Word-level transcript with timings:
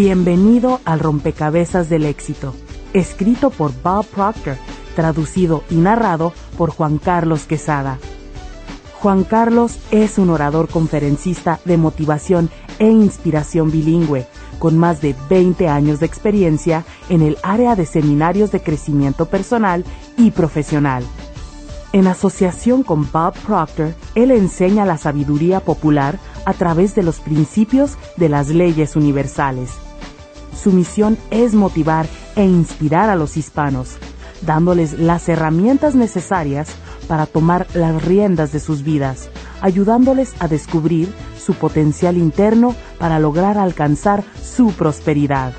Bienvenido 0.00 0.80
al 0.84 1.00
rompecabezas 1.00 1.88
del 1.88 2.04
éxito, 2.04 2.54
escrito 2.92 3.50
por 3.50 3.72
Bob 3.82 4.06
Proctor, 4.06 4.56
traducido 4.94 5.64
y 5.70 5.74
narrado 5.74 6.32
por 6.56 6.70
Juan 6.70 6.98
Carlos 6.98 7.46
Quesada. 7.46 7.98
Juan 9.00 9.24
Carlos 9.24 9.76
es 9.90 10.18
un 10.18 10.30
orador 10.30 10.68
conferencista 10.68 11.58
de 11.64 11.78
motivación 11.78 12.48
e 12.78 12.88
inspiración 12.88 13.72
bilingüe, 13.72 14.28
con 14.60 14.78
más 14.78 15.00
de 15.00 15.16
20 15.28 15.66
años 15.66 15.98
de 15.98 16.06
experiencia 16.06 16.84
en 17.08 17.20
el 17.20 17.36
área 17.42 17.74
de 17.74 17.84
seminarios 17.84 18.52
de 18.52 18.62
crecimiento 18.62 19.26
personal 19.26 19.84
y 20.16 20.30
profesional. 20.30 21.02
En 21.92 22.06
asociación 22.06 22.84
con 22.84 23.10
Bob 23.10 23.34
Proctor, 23.44 23.94
él 24.14 24.30
enseña 24.30 24.86
la 24.86 24.96
sabiduría 24.96 25.58
popular 25.58 26.20
a 26.44 26.52
través 26.52 26.94
de 26.94 27.02
los 27.02 27.18
principios 27.18 27.98
de 28.16 28.28
las 28.28 28.48
leyes 28.50 28.94
universales. 28.94 29.72
Su 30.60 30.72
misión 30.72 31.16
es 31.30 31.54
motivar 31.54 32.06
e 32.34 32.44
inspirar 32.44 33.10
a 33.10 33.16
los 33.16 33.36
hispanos, 33.36 33.96
dándoles 34.42 34.98
las 34.98 35.28
herramientas 35.28 35.94
necesarias 35.94 36.70
para 37.06 37.26
tomar 37.26 37.66
las 37.74 38.04
riendas 38.04 38.52
de 38.52 38.60
sus 38.60 38.82
vidas, 38.82 39.28
ayudándoles 39.60 40.34
a 40.40 40.48
descubrir 40.48 41.12
su 41.38 41.54
potencial 41.54 42.16
interno 42.16 42.74
para 42.98 43.18
lograr 43.18 43.56
alcanzar 43.56 44.24
su 44.42 44.72
prosperidad. 44.72 45.52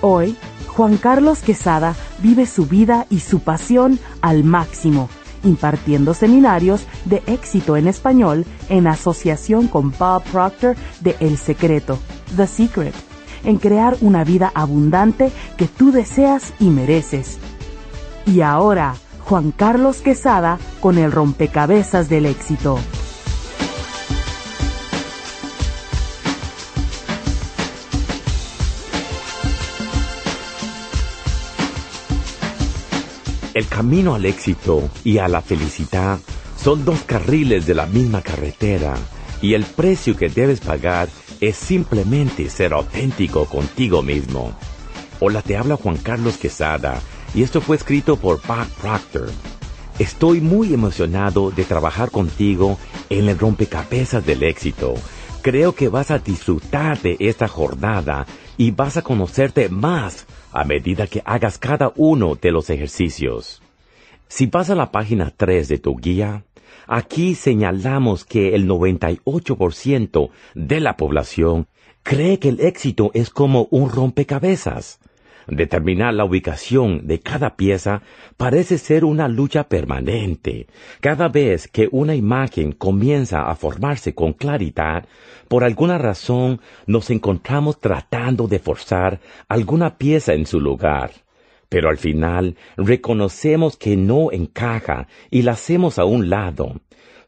Hoy, 0.00 0.36
Juan 0.68 0.96
Carlos 0.96 1.40
Quesada 1.40 1.94
vive 2.22 2.46
su 2.46 2.66
vida 2.66 3.06
y 3.10 3.20
su 3.20 3.40
pasión 3.40 3.98
al 4.20 4.44
máximo 4.44 5.08
impartiendo 5.44 6.12
seminarios 6.12 6.84
de 7.04 7.22
éxito 7.26 7.76
en 7.76 7.86
español 7.86 8.44
en 8.68 8.88
asociación 8.88 9.68
con 9.68 9.92
Bob 9.96 10.24
Proctor 10.24 10.74
de 11.00 11.14
El 11.20 11.38
Secreto, 11.38 11.98
The 12.36 12.48
Secret, 12.48 12.94
en 13.46 13.56
crear 13.56 13.96
una 14.02 14.24
vida 14.24 14.52
abundante 14.54 15.32
que 15.56 15.66
tú 15.66 15.92
deseas 15.92 16.52
y 16.60 16.68
mereces. 16.68 17.38
Y 18.26 18.42
ahora, 18.42 18.96
Juan 19.24 19.52
Carlos 19.52 20.02
Quesada 20.02 20.58
con 20.80 20.98
el 20.98 21.10
rompecabezas 21.10 22.10
del 22.10 22.26
éxito. 22.26 22.78
El 33.54 33.66
camino 33.68 34.14
al 34.14 34.26
éxito 34.26 34.82
y 35.02 35.16
a 35.16 35.28
la 35.28 35.40
felicidad 35.40 36.18
son 36.62 36.84
dos 36.84 37.00
carriles 37.06 37.64
de 37.64 37.74
la 37.74 37.86
misma 37.86 38.20
carretera 38.20 38.96
y 39.40 39.54
el 39.54 39.64
precio 39.64 40.14
que 40.14 40.28
debes 40.28 40.60
pagar 40.60 41.08
es 41.40 41.56
simplemente 41.56 42.48
ser 42.48 42.72
auténtico 42.72 43.46
contigo 43.46 44.02
mismo. 44.02 44.56
Hola, 45.20 45.42
te 45.42 45.56
habla 45.56 45.76
Juan 45.76 45.96
Carlos 45.96 46.36
Quesada 46.36 47.00
y 47.34 47.42
esto 47.42 47.60
fue 47.60 47.76
escrito 47.76 48.16
por 48.16 48.40
Bob 48.46 48.66
Proctor. 48.80 49.30
Estoy 49.98 50.40
muy 50.40 50.74
emocionado 50.74 51.50
de 51.50 51.64
trabajar 51.64 52.10
contigo 52.10 52.78
en 53.08 53.28
el 53.28 53.38
rompecabezas 53.38 54.24
del 54.24 54.42
éxito. 54.42 54.94
Creo 55.42 55.74
que 55.74 55.88
vas 55.88 56.10
a 56.10 56.18
disfrutar 56.18 57.00
de 57.00 57.16
esta 57.18 57.48
jornada 57.48 58.26
y 58.56 58.72
vas 58.72 58.96
a 58.96 59.02
conocerte 59.02 59.68
más 59.68 60.26
a 60.52 60.64
medida 60.64 61.06
que 61.06 61.22
hagas 61.24 61.58
cada 61.58 61.92
uno 61.96 62.34
de 62.34 62.50
los 62.50 62.70
ejercicios. 62.70 63.62
Si 64.28 64.46
vas 64.46 64.70
a 64.70 64.74
la 64.74 64.90
página 64.90 65.32
3 65.36 65.68
de 65.68 65.78
tu 65.78 65.96
guía, 65.96 66.45
aquí 66.86 67.34
señalamos 67.34 68.24
que 68.24 68.54
el 68.54 68.68
98% 68.68 70.30
de 70.54 70.80
la 70.80 70.96
población 70.96 71.68
cree 72.02 72.38
que 72.38 72.48
el 72.50 72.60
éxito 72.60 73.10
es 73.14 73.30
como 73.30 73.68
un 73.70 73.90
rompecabezas. 73.90 75.00
Determinar 75.48 76.12
la 76.12 76.24
ubicación 76.24 77.06
de 77.06 77.20
cada 77.20 77.56
pieza 77.56 78.02
parece 78.36 78.78
ser 78.78 79.04
una 79.04 79.28
lucha 79.28 79.68
permanente. 79.68 80.66
Cada 81.00 81.28
vez 81.28 81.68
que 81.68 81.88
una 81.92 82.16
imagen 82.16 82.72
comienza 82.72 83.42
a 83.42 83.54
formarse 83.54 84.14
con 84.14 84.32
claridad, 84.32 85.06
por 85.48 85.62
alguna 85.62 85.98
razón 85.98 86.60
nos 86.86 87.10
encontramos 87.10 87.78
tratando 87.78 88.48
de 88.48 88.58
forzar 88.58 89.20
alguna 89.48 89.98
pieza 89.98 90.32
en 90.32 90.46
su 90.46 90.60
lugar. 90.60 91.12
Pero 91.76 91.90
al 91.90 91.98
final 91.98 92.56
reconocemos 92.78 93.76
que 93.76 93.98
no 93.98 94.32
encaja 94.32 95.08
y 95.30 95.42
la 95.42 95.52
hacemos 95.52 95.98
a 95.98 96.06
un 96.06 96.30
lado. 96.30 96.80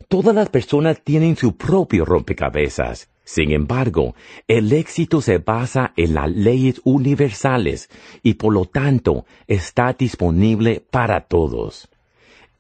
Todas 0.08 0.34
las 0.34 0.48
personas 0.48 1.02
tienen 1.04 1.36
su 1.36 1.58
propio 1.58 2.06
rompecabezas 2.06 3.10
sin 3.24 3.52
embargo, 3.52 4.14
el 4.46 4.72
éxito 4.72 5.20
se 5.20 5.36
basa 5.36 5.92
en 5.98 6.14
las 6.14 6.30
leyes 6.30 6.80
universales 6.84 7.90
y 8.22 8.34
por 8.34 8.54
lo 8.54 8.64
tanto 8.64 9.26
está 9.46 9.92
disponible 9.92 10.82
para 10.90 11.26
todos. 11.26 11.90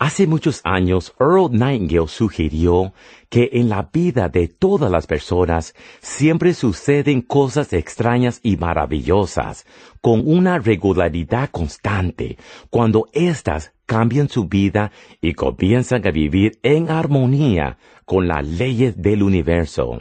Hace 0.00 0.28
muchos 0.28 0.60
años, 0.62 1.12
Earl 1.18 1.50
Nightingale 1.50 2.06
sugirió 2.06 2.92
que 3.28 3.50
en 3.54 3.68
la 3.68 3.90
vida 3.92 4.28
de 4.28 4.46
todas 4.46 4.92
las 4.92 5.08
personas 5.08 5.74
siempre 6.00 6.54
suceden 6.54 7.20
cosas 7.20 7.72
extrañas 7.72 8.38
y 8.44 8.56
maravillosas, 8.56 9.66
con 10.00 10.22
una 10.24 10.60
regularidad 10.60 11.50
constante, 11.50 12.38
cuando 12.70 13.08
éstas 13.12 13.72
cambian 13.86 14.28
su 14.28 14.44
vida 14.44 14.92
y 15.20 15.34
comienzan 15.34 16.06
a 16.06 16.12
vivir 16.12 16.60
en 16.62 16.90
armonía 16.90 17.78
con 18.04 18.28
las 18.28 18.46
leyes 18.46 19.02
del 19.02 19.24
universo. 19.24 20.00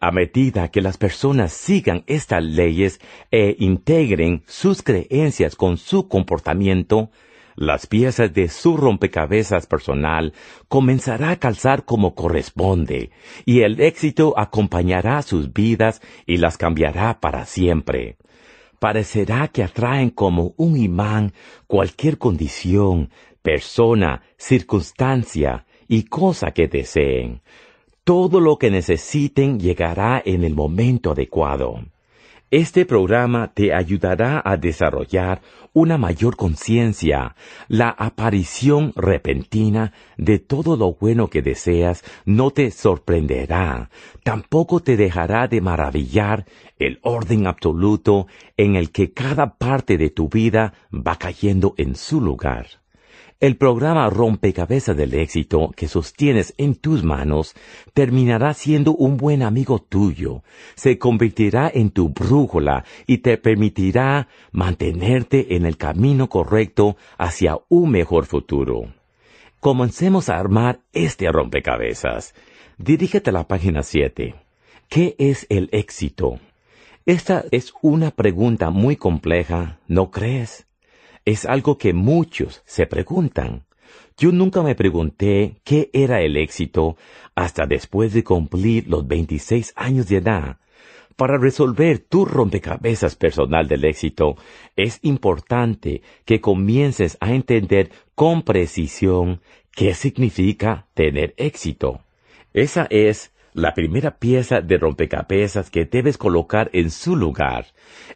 A 0.00 0.10
medida 0.10 0.72
que 0.72 0.80
las 0.80 0.98
personas 0.98 1.52
sigan 1.52 2.02
estas 2.08 2.42
leyes 2.42 3.00
e 3.30 3.54
integren 3.60 4.42
sus 4.48 4.82
creencias 4.82 5.54
con 5.54 5.76
su 5.76 6.08
comportamiento, 6.08 7.10
las 7.60 7.86
piezas 7.86 8.32
de 8.32 8.48
su 8.48 8.78
rompecabezas 8.78 9.66
personal 9.66 10.32
comenzará 10.68 11.28
a 11.32 11.36
calzar 11.36 11.84
como 11.84 12.14
corresponde, 12.14 13.10
y 13.44 13.60
el 13.60 13.82
éxito 13.82 14.32
acompañará 14.38 15.20
sus 15.20 15.52
vidas 15.52 16.00
y 16.24 16.38
las 16.38 16.56
cambiará 16.56 17.20
para 17.20 17.44
siempre. 17.44 18.16
Parecerá 18.78 19.48
que 19.48 19.62
atraen 19.62 20.08
como 20.08 20.54
un 20.56 20.78
imán 20.78 21.34
cualquier 21.66 22.16
condición, 22.16 23.10
persona, 23.42 24.22
circunstancia 24.38 25.66
y 25.86 26.04
cosa 26.04 26.52
que 26.52 26.66
deseen, 26.66 27.42
todo 28.04 28.40
lo 28.40 28.56
que 28.56 28.70
necesiten 28.70 29.60
llegará 29.60 30.22
en 30.24 30.44
el 30.44 30.54
momento 30.54 31.10
adecuado. 31.10 31.84
Este 32.52 32.84
programa 32.84 33.52
te 33.54 33.72
ayudará 33.72 34.42
a 34.44 34.56
desarrollar 34.56 35.40
una 35.72 35.98
mayor 35.98 36.34
conciencia. 36.34 37.36
La 37.68 37.90
aparición 37.90 38.92
repentina 38.96 39.92
de 40.16 40.40
todo 40.40 40.76
lo 40.76 40.94
bueno 40.94 41.28
que 41.28 41.42
deseas 41.42 42.02
no 42.24 42.50
te 42.50 42.72
sorprenderá. 42.72 43.88
Tampoco 44.24 44.80
te 44.80 44.96
dejará 44.96 45.46
de 45.46 45.60
maravillar 45.60 46.44
el 46.80 46.98
orden 47.02 47.46
absoluto 47.46 48.26
en 48.56 48.74
el 48.74 48.90
que 48.90 49.12
cada 49.12 49.54
parte 49.56 49.96
de 49.96 50.10
tu 50.10 50.28
vida 50.28 50.74
va 50.92 51.14
cayendo 51.14 51.74
en 51.76 51.94
su 51.94 52.20
lugar. 52.20 52.66
El 53.40 53.56
programa 53.56 54.10
rompecabezas 54.10 54.94
del 54.94 55.14
éxito 55.14 55.70
que 55.74 55.88
sostienes 55.88 56.52
en 56.58 56.74
tus 56.74 57.02
manos 57.02 57.54
terminará 57.94 58.52
siendo 58.52 58.94
un 58.94 59.16
buen 59.16 59.42
amigo 59.42 59.78
tuyo, 59.78 60.42
se 60.74 60.98
convertirá 60.98 61.70
en 61.72 61.88
tu 61.90 62.10
brújula 62.10 62.84
y 63.06 63.18
te 63.18 63.38
permitirá 63.38 64.28
mantenerte 64.52 65.56
en 65.56 65.64
el 65.64 65.78
camino 65.78 66.28
correcto 66.28 66.98
hacia 67.16 67.56
un 67.70 67.92
mejor 67.92 68.26
futuro. 68.26 68.92
Comencemos 69.58 70.28
a 70.28 70.38
armar 70.38 70.80
este 70.92 71.32
rompecabezas. 71.32 72.34
Dirígete 72.76 73.30
a 73.30 73.32
la 73.32 73.48
página 73.48 73.82
7. 73.82 74.34
¿Qué 74.90 75.16
es 75.18 75.46
el 75.48 75.70
éxito? 75.72 76.40
Esta 77.06 77.46
es 77.52 77.72
una 77.80 78.10
pregunta 78.10 78.68
muy 78.68 78.96
compleja, 78.96 79.78
¿no 79.88 80.10
crees? 80.10 80.66
Es 81.30 81.46
algo 81.46 81.78
que 81.78 81.92
muchos 81.92 82.62
se 82.66 82.86
preguntan. 82.86 83.64
Yo 84.16 84.32
nunca 84.32 84.62
me 84.62 84.74
pregunté 84.74 85.60
qué 85.64 85.88
era 85.92 86.20
el 86.22 86.36
éxito 86.36 86.96
hasta 87.34 87.66
después 87.66 88.12
de 88.12 88.24
cumplir 88.24 88.88
los 88.88 89.06
26 89.06 89.72
años 89.76 90.08
de 90.08 90.16
edad. 90.16 90.58
Para 91.16 91.38
resolver 91.38 91.98
tu 91.98 92.24
rompecabezas 92.24 93.14
personal 93.14 93.68
del 93.68 93.84
éxito, 93.84 94.36
es 94.74 94.98
importante 95.02 96.02
que 96.24 96.40
comiences 96.40 97.16
a 97.20 97.32
entender 97.32 97.90
con 98.14 98.42
precisión 98.42 99.40
qué 99.70 99.94
significa 99.94 100.88
tener 100.94 101.34
éxito. 101.36 102.00
Esa 102.52 102.86
es 102.90 103.32
la 103.52 103.74
primera 103.74 104.18
pieza 104.18 104.60
de 104.60 104.78
rompecabezas 104.78 105.70
que 105.70 105.84
debes 105.84 106.18
colocar 106.18 106.70
en 106.72 106.90
su 106.90 107.16
lugar. 107.16 107.66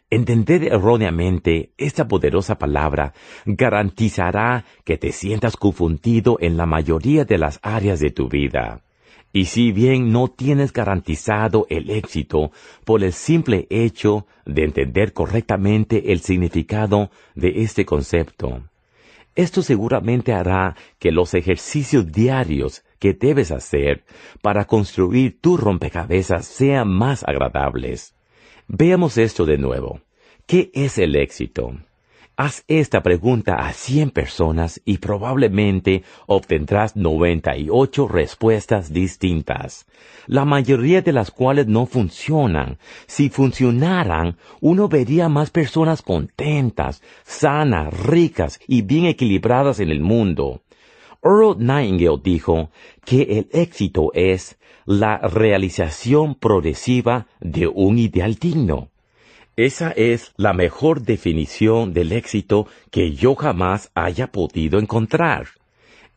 Entender 0.09 0.63
erróneamente 0.63 1.71
esta 1.77 2.07
poderosa 2.07 2.57
palabra 2.57 3.13
garantizará 3.45 4.65
que 4.83 4.97
te 4.97 5.11
sientas 5.11 5.57
confundido 5.57 6.37
en 6.39 6.57
la 6.57 6.65
mayoría 6.65 7.25
de 7.25 7.37
las 7.37 7.59
áreas 7.61 7.99
de 7.99 8.11
tu 8.11 8.29
vida. 8.29 8.81
Y 9.33 9.45
si 9.45 9.73
bien 9.73 10.13
no 10.13 10.29
tienes 10.29 10.71
garantizado 10.71 11.67
el 11.69 11.89
éxito 11.89 12.51
por 12.85 13.03
el 13.03 13.11
simple 13.11 13.67
hecho 13.69 14.27
de 14.45 14.63
entender 14.63 15.11
correctamente 15.11 16.13
el 16.13 16.21
significado 16.21 17.11
de 17.35 17.61
este 17.63 17.83
concepto, 17.83 18.63
esto 19.35 19.61
seguramente 19.61 20.31
hará 20.31 20.77
que 20.99 21.11
los 21.11 21.33
ejercicios 21.33 22.09
diarios 22.09 22.84
que 22.99 23.13
debes 23.13 23.51
hacer 23.51 24.03
para 24.41 24.65
construir 24.65 25.39
tu 25.41 25.57
rompecabezas 25.57 26.45
sean 26.45 26.87
más 26.87 27.23
agradables. 27.23 28.15
Veamos 28.67 29.17
esto 29.17 29.45
de 29.45 29.57
nuevo. 29.57 30.01
¿Qué 30.47 30.71
es 30.73 30.97
el 30.97 31.15
éxito? 31.15 31.73
Haz 32.37 32.65
esta 32.67 33.01
pregunta 33.01 33.55
a 33.55 33.71
100 33.71 34.11
personas 34.11 34.81
y 34.83 34.97
probablemente 34.97 36.03
obtendrás 36.27 36.97
98 36.97 38.09
respuestas 38.09 38.91
distintas, 38.91 39.85
la 40.27 40.43
mayoría 40.43 41.01
de 41.01 41.13
las 41.13 41.31
cuales 41.31 41.67
no 41.67 41.85
funcionan. 41.85 42.77
Si 43.07 43.29
funcionaran, 43.29 44.35
uno 44.59 44.89
vería 44.89 45.29
más 45.29 45.49
personas 45.49 46.01
contentas, 46.01 47.01
sanas, 47.23 47.93
ricas 47.97 48.59
y 48.67 48.81
bien 48.81 49.05
equilibradas 49.05 49.79
en 49.79 49.89
el 49.89 50.01
mundo. 50.01 50.64
Earl 51.25 51.55
Nightingale 51.57 52.21
dijo 52.23 52.69
que 53.03 53.23
el 53.23 53.49
éxito 53.51 54.11
es 54.13 54.59
la 54.85 55.17
realización 55.17 56.35
progresiva 56.35 57.25
de 57.39 57.67
un 57.67 57.97
ideal 57.97 58.35
digno. 58.35 58.89
Esa 59.55 59.89
es 59.91 60.33
la 60.37 60.53
mejor 60.53 61.01
definición 61.01 61.93
del 61.93 62.11
éxito 62.11 62.67
que 62.91 63.13
yo 63.13 63.33
jamás 63.33 63.89
haya 63.95 64.27
podido 64.27 64.77
encontrar. 64.77 65.47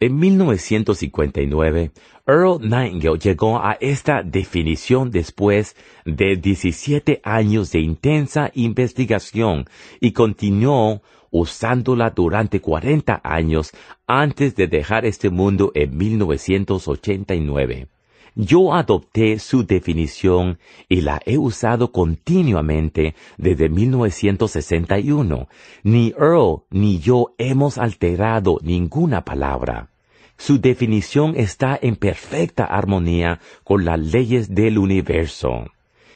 En 0.00 0.18
1959, 0.18 1.90
Earl 2.26 2.60
Nightingale 2.60 3.18
llegó 3.18 3.58
a 3.58 3.78
esta 3.80 4.22
definición 4.22 5.10
después 5.10 5.74
de 6.04 6.36
17 6.36 7.20
años 7.24 7.72
de 7.72 7.80
intensa 7.80 8.50
investigación 8.54 9.64
y 10.00 10.12
continuó 10.12 11.00
usándola 11.30 12.10
durante 12.10 12.60
40 12.60 13.20
años 13.24 13.72
antes 14.06 14.54
de 14.54 14.66
dejar 14.66 15.04
este 15.04 15.30
mundo 15.30 15.72
en 15.74 15.96
1989. 15.96 17.88
Yo 18.34 18.72
adopté 18.72 19.40
su 19.40 19.66
definición 19.66 20.60
y 20.88 21.00
la 21.00 21.20
he 21.26 21.38
usado 21.38 21.90
continuamente 21.90 23.16
desde 23.36 23.68
1961. 23.68 25.48
Ni 25.82 26.14
Earl 26.16 26.62
ni 26.70 27.00
yo 27.00 27.34
hemos 27.38 27.78
alterado 27.78 28.58
ninguna 28.62 29.24
palabra. 29.24 29.90
Su 30.36 30.60
definición 30.60 31.34
está 31.36 31.76
en 31.82 31.96
perfecta 31.96 32.64
armonía 32.64 33.40
con 33.64 33.84
las 33.84 33.98
leyes 33.98 34.54
del 34.54 34.78
universo. 34.78 35.64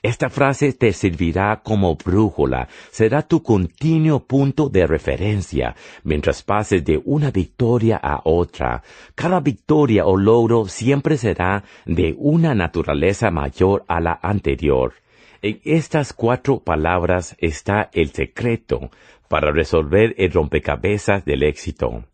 Esta 0.02 0.28
frase 0.30 0.72
te 0.72 0.92
servirá 0.92 1.60
como 1.62 1.94
brújula, 1.94 2.66
será 2.90 3.22
tu 3.22 3.40
continuo 3.40 4.26
punto 4.26 4.68
de 4.68 4.84
referencia 4.84 5.76
mientras 6.02 6.42
pases 6.42 6.84
de 6.84 7.00
una 7.04 7.30
victoria 7.30 8.00
a 8.02 8.20
otra. 8.24 8.82
Cada 9.14 9.38
victoria 9.38 10.04
o 10.04 10.16
logro 10.16 10.66
siempre 10.66 11.16
será 11.16 11.62
de 11.86 12.16
una 12.18 12.52
naturaleza 12.52 13.30
mayor 13.30 13.84
a 13.86 14.00
la 14.00 14.18
anterior. 14.20 14.94
En 15.40 15.60
estas 15.62 16.12
cuatro 16.12 16.64
palabras 16.64 17.36
está 17.38 17.88
el 17.92 18.10
secreto 18.10 18.90
para 19.28 19.52
resolver 19.52 20.16
el 20.18 20.32
rompecabezas 20.32 21.24
del 21.24 21.44
éxito. 21.44 22.06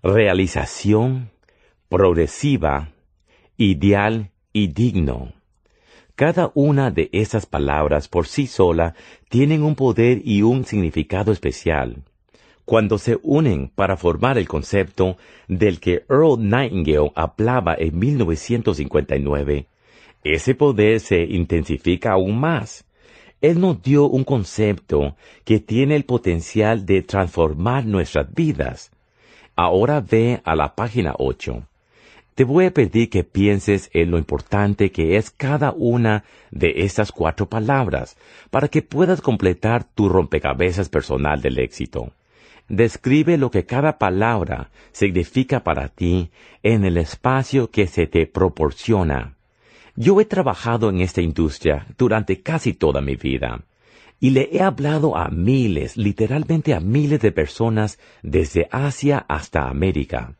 Realización, 0.00 1.30
progresiva, 1.88 2.90
ideal 3.56 4.30
y 4.52 4.68
digno. 4.68 5.32
Cada 6.16 6.50
una 6.54 6.90
de 6.90 7.10
esas 7.12 7.44
palabras 7.44 8.08
por 8.08 8.26
sí 8.26 8.46
sola 8.46 8.94
tienen 9.28 9.62
un 9.62 9.74
poder 9.74 10.22
y 10.24 10.40
un 10.40 10.64
significado 10.64 11.30
especial. 11.30 12.04
Cuando 12.64 12.96
se 12.96 13.18
unen 13.22 13.68
para 13.68 13.98
formar 13.98 14.38
el 14.38 14.48
concepto 14.48 15.18
del 15.46 15.78
que 15.78 16.06
Earl 16.08 16.38
Nightingale 16.38 17.12
hablaba 17.14 17.76
en 17.78 17.98
1959, 17.98 19.66
ese 20.24 20.54
poder 20.54 21.00
se 21.00 21.22
intensifica 21.22 22.12
aún 22.12 22.40
más. 22.40 22.86
Él 23.42 23.60
nos 23.60 23.82
dio 23.82 24.06
un 24.06 24.24
concepto 24.24 25.16
que 25.44 25.60
tiene 25.60 25.96
el 25.96 26.06
potencial 26.06 26.86
de 26.86 27.02
transformar 27.02 27.84
nuestras 27.84 28.32
vidas. 28.32 28.90
Ahora 29.54 30.00
ve 30.00 30.40
a 30.44 30.56
la 30.56 30.74
página 30.74 31.14
8 31.18 31.62
te 32.36 32.44
voy 32.44 32.66
a 32.66 32.70
pedir 32.70 33.08
que 33.08 33.24
pienses 33.24 33.88
en 33.94 34.10
lo 34.10 34.18
importante 34.18 34.92
que 34.92 35.16
es 35.16 35.30
cada 35.30 35.72
una 35.72 36.24
de 36.50 36.84
estas 36.84 37.10
cuatro 37.10 37.48
palabras 37.48 38.18
para 38.50 38.68
que 38.68 38.82
puedas 38.82 39.22
completar 39.22 39.84
tu 39.84 40.10
rompecabezas 40.10 40.90
personal 40.90 41.40
del 41.40 41.58
éxito. 41.58 42.12
Describe 42.68 43.38
lo 43.38 43.50
que 43.50 43.64
cada 43.64 43.96
palabra 43.96 44.68
significa 44.92 45.64
para 45.64 45.88
ti 45.88 46.30
en 46.62 46.84
el 46.84 46.98
espacio 46.98 47.70
que 47.70 47.86
se 47.86 48.06
te 48.06 48.26
proporciona. 48.26 49.32
Yo 49.94 50.20
he 50.20 50.26
trabajado 50.26 50.90
en 50.90 51.00
esta 51.00 51.22
industria 51.22 51.86
durante 51.96 52.42
casi 52.42 52.74
toda 52.74 53.00
mi 53.00 53.16
vida 53.16 53.62
y 54.20 54.30
le 54.30 54.50
he 54.52 54.60
hablado 54.60 55.16
a 55.16 55.30
miles, 55.30 55.96
literalmente 55.96 56.74
a 56.74 56.80
miles 56.80 57.22
de 57.22 57.32
personas 57.32 57.98
desde 58.22 58.68
Asia 58.70 59.24
hasta 59.26 59.70
América. 59.70 60.34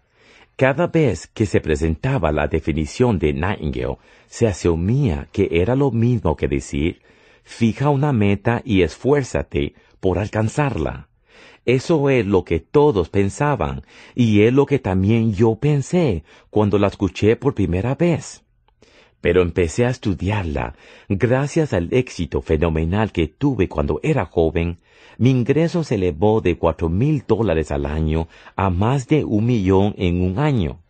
Cada 0.56 0.86
vez 0.86 1.26
que 1.26 1.44
se 1.44 1.60
presentaba 1.60 2.32
la 2.32 2.48
definición 2.48 3.18
de 3.18 3.34
Nightingale, 3.34 3.98
se 4.26 4.46
asumía 4.46 5.28
que 5.30 5.50
era 5.50 5.76
lo 5.76 5.90
mismo 5.90 6.34
que 6.34 6.48
decir, 6.48 7.02
fija 7.44 7.90
una 7.90 8.14
meta 8.14 8.62
y 8.64 8.80
esfuérzate 8.80 9.74
por 10.00 10.18
alcanzarla. 10.18 11.10
Eso 11.66 12.08
es 12.08 12.24
lo 12.24 12.44
que 12.44 12.58
todos 12.58 13.10
pensaban, 13.10 13.82
y 14.14 14.44
es 14.44 14.52
lo 14.54 14.64
que 14.64 14.78
también 14.78 15.34
yo 15.34 15.56
pensé 15.56 16.24
cuando 16.48 16.78
la 16.78 16.86
escuché 16.86 17.36
por 17.36 17.54
primera 17.54 17.94
vez. 17.94 18.42
Pero 19.20 19.42
empecé 19.42 19.84
a 19.84 19.90
estudiarla 19.90 20.74
gracias 21.10 21.74
al 21.74 21.92
éxito 21.92 22.40
fenomenal 22.40 23.12
que 23.12 23.28
tuve 23.28 23.68
cuando 23.68 24.00
era 24.02 24.24
joven 24.24 24.78
mi 25.18 25.30
ingreso 25.30 25.84
se 25.84 25.94
elevó 25.94 26.40
de 26.40 26.56
cuatro 26.56 26.88
mil 26.88 27.24
dólares 27.26 27.70
al 27.70 27.86
año 27.86 28.28
a 28.54 28.70
más 28.70 29.08
de 29.08 29.24
un 29.24 29.46
millón 29.46 29.94
en 29.98 30.20
un 30.20 30.38
año. 30.38 30.80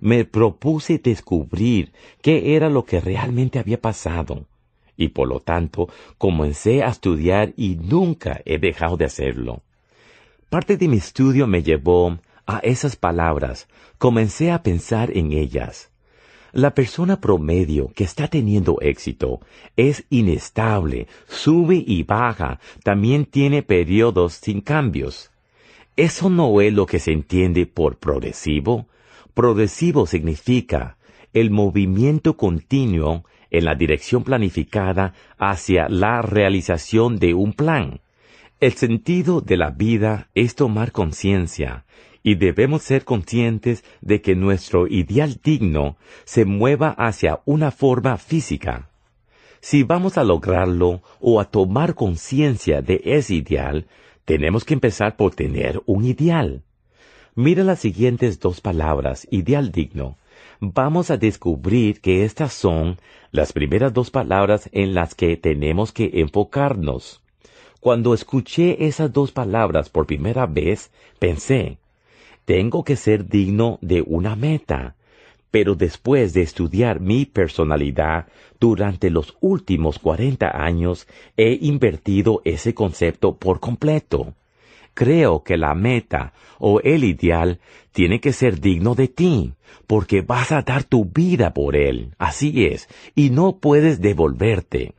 Me 0.00 0.24
propuse 0.24 0.98
descubrir 0.98 1.92
qué 2.20 2.56
era 2.56 2.68
lo 2.68 2.84
que 2.84 3.00
realmente 3.00 3.58
había 3.58 3.80
pasado, 3.80 4.46
y 4.96 5.08
por 5.08 5.28
lo 5.28 5.40
tanto 5.40 5.88
comencé 6.18 6.82
a 6.82 6.88
estudiar 6.88 7.52
y 7.56 7.76
nunca 7.76 8.40
he 8.44 8.58
dejado 8.58 8.96
de 8.96 9.06
hacerlo. 9.06 9.62
Parte 10.50 10.76
de 10.76 10.88
mi 10.88 10.98
estudio 10.98 11.46
me 11.46 11.62
llevó 11.62 12.18
a 12.46 12.58
esas 12.58 12.96
palabras, 12.96 13.68
comencé 13.98 14.52
a 14.52 14.62
pensar 14.62 15.16
en 15.16 15.32
ellas. 15.32 15.90
La 16.54 16.72
persona 16.72 17.20
promedio 17.20 17.90
que 17.96 18.04
está 18.04 18.28
teniendo 18.28 18.78
éxito 18.80 19.40
es 19.74 20.04
inestable, 20.08 21.08
sube 21.26 21.82
y 21.84 22.04
baja, 22.04 22.60
también 22.84 23.24
tiene 23.24 23.64
periodos 23.64 24.34
sin 24.34 24.60
cambios. 24.60 25.32
Eso 25.96 26.30
no 26.30 26.60
es 26.60 26.72
lo 26.72 26.86
que 26.86 27.00
se 27.00 27.10
entiende 27.10 27.66
por 27.66 27.98
progresivo. 27.98 28.86
Progresivo 29.34 30.06
significa 30.06 30.96
el 31.32 31.50
movimiento 31.50 32.36
continuo 32.36 33.24
en 33.50 33.64
la 33.64 33.74
dirección 33.74 34.22
planificada 34.22 35.12
hacia 35.36 35.88
la 35.88 36.22
realización 36.22 37.18
de 37.18 37.34
un 37.34 37.52
plan. 37.52 38.00
El 38.60 38.74
sentido 38.74 39.40
de 39.40 39.56
la 39.56 39.70
vida 39.70 40.28
es 40.36 40.54
tomar 40.54 40.92
conciencia 40.92 41.84
y 42.24 42.34
debemos 42.36 42.82
ser 42.82 43.04
conscientes 43.04 43.84
de 44.00 44.22
que 44.22 44.34
nuestro 44.34 44.88
ideal 44.88 45.38
digno 45.44 45.96
se 46.24 46.46
mueva 46.46 46.88
hacia 46.88 47.42
una 47.44 47.70
forma 47.70 48.16
física. 48.16 48.88
Si 49.60 49.82
vamos 49.82 50.18
a 50.18 50.24
lograrlo 50.24 51.02
o 51.20 51.38
a 51.38 51.44
tomar 51.44 51.94
conciencia 51.94 52.80
de 52.82 53.00
ese 53.04 53.34
ideal, 53.34 53.86
tenemos 54.24 54.64
que 54.64 54.74
empezar 54.74 55.16
por 55.16 55.34
tener 55.34 55.82
un 55.86 56.04
ideal. 56.04 56.62
Mira 57.34 57.62
las 57.62 57.80
siguientes 57.80 58.40
dos 58.40 58.60
palabras, 58.60 59.28
ideal 59.30 59.70
digno. 59.70 60.16
Vamos 60.60 61.10
a 61.10 61.18
descubrir 61.18 62.00
que 62.00 62.24
estas 62.24 62.54
son 62.54 62.96
las 63.32 63.52
primeras 63.52 63.92
dos 63.92 64.10
palabras 64.10 64.70
en 64.72 64.94
las 64.94 65.14
que 65.14 65.36
tenemos 65.36 65.92
que 65.92 66.10
enfocarnos. 66.14 67.22
Cuando 67.80 68.14
escuché 68.14 68.86
esas 68.86 69.12
dos 69.12 69.30
palabras 69.30 69.90
por 69.90 70.06
primera 70.06 70.46
vez, 70.46 70.90
pensé, 71.18 71.78
tengo 72.44 72.84
que 72.84 72.96
ser 72.96 73.28
digno 73.28 73.78
de 73.80 74.02
una 74.06 74.36
meta. 74.36 74.96
Pero 75.50 75.74
después 75.76 76.34
de 76.34 76.42
estudiar 76.42 77.00
mi 77.00 77.26
personalidad 77.26 78.26
durante 78.58 79.10
los 79.10 79.36
últimos 79.40 79.98
cuarenta 79.98 80.50
años, 80.64 81.06
he 81.36 81.58
invertido 81.60 82.42
ese 82.44 82.74
concepto 82.74 83.36
por 83.36 83.60
completo. 83.60 84.34
Creo 84.94 85.42
que 85.42 85.56
la 85.56 85.74
meta 85.74 86.32
o 86.58 86.80
el 86.80 87.04
ideal 87.04 87.60
tiene 87.92 88.20
que 88.20 88.32
ser 88.32 88.60
digno 88.60 88.94
de 88.94 89.08
ti, 89.08 89.52
porque 89.86 90.22
vas 90.22 90.52
a 90.52 90.62
dar 90.62 90.84
tu 90.84 91.04
vida 91.04 91.52
por 91.52 91.76
él. 91.76 92.14
Así 92.18 92.66
es, 92.66 92.88
y 93.14 93.30
no 93.30 93.58
puedes 93.58 94.00
devolverte. 94.00 94.94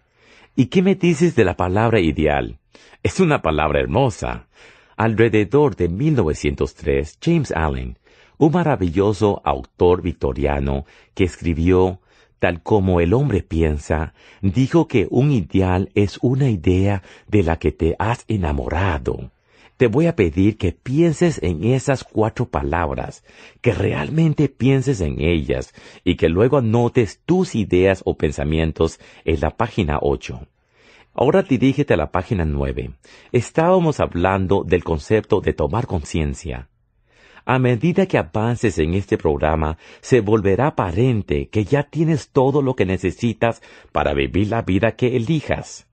¿Y 0.56 0.68
qué 0.68 0.82
me 0.82 0.96
dices 0.96 1.36
de 1.36 1.46
la 1.46 1.56
palabra 1.56 2.00
ideal? 2.00 2.60
Es 3.04 3.20
una 3.20 3.42
palabra 3.42 3.80
hermosa. 3.80 4.48
Alrededor 4.98 5.76
de 5.76 5.90
1903, 5.90 7.18
James 7.22 7.52
Allen, 7.52 7.98
un 8.38 8.54
maravilloso 8.54 9.42
autor 9.44 10.02
victoriano 10.02 10.86
que 11.14 11.26
escribió 11.26 12.00
tal 12.40 12.62
como 12.62 13.02
el 13.02 13.14
hombre 13.14 13.42
piensa, 13.42 14.14
dijo 14.42 14.88
que 14.88 15.08
un 15.10 15.32
ideal 15.32 15.90
es 15.96 16.18
una 16.22 16.50
idea 16.50 17.04
de 17.28 17.44
la 17.44 17.58
que 17.58 17.74
te 17.74 17.96
has 18.00 18.24
enamorado. 18.30 19.32
Te 19.76 19.88
voy 19.88 20.08
a 20.08 20.16
pedir 20.16 20.58
que 20.58 20.72
pienses 20.72 21.44
en 21.44 21.66
esas 21.66 22.06
cuatro 22.06 22.46
palabras, 22.46 23.26
que 23.60 23.74
realmente 23.74 24.48
pienses 24.48 25.02
en 25.02 25.22
ellas 25.22 25.74
y 26.06 26.16
que 26.16 26.30
luego 26.30 26.60
anotes 26.60 27.20
tus 27.26 27.56
ideas 27.56 28.02
o 28.06 28.16
pensamientos 28.16 29.02
en 29.26 29.42
la 29.42 29.50
página 29.50 30.00
8. 30.02 30.48
Ahora 31.18 31.44
dirígete 31.44 31.94
a 31.94 31.98
la 31.98 32.12
página 32.12 32.44
9. 32.44 32.92
Estábamos 33.32 34.02
hablando 34.02 34.66
del 34.66 34.84
concepto 34.84 35.40
de 35.40 35.54
tomar 35.54 35.88
conciencia. 35.88 36.68
A 37.46 37.58
medida 37.58 38.06
que 38.06 38.18
avances 38.18 38.78
en 38.80 38.94
este 38.96 39.18
programa, 39.18 39.78
se 40.02 40.20
volverá 40.20 40.68
aparente 40.68 41.48
que 41.48 41.64
ya 41.64 41.84
tienes 41.84 42.32
todo 42.32 42.62
lo 42.62 42.76
que 42.76 42.86
necesitas 42.86 43.62
para 43.94 44.14
vivir 44.14 44.50
la 44.50 44.64
vida 44.64 44.98
que 44.98 45.16
elijas. 45.16 45.88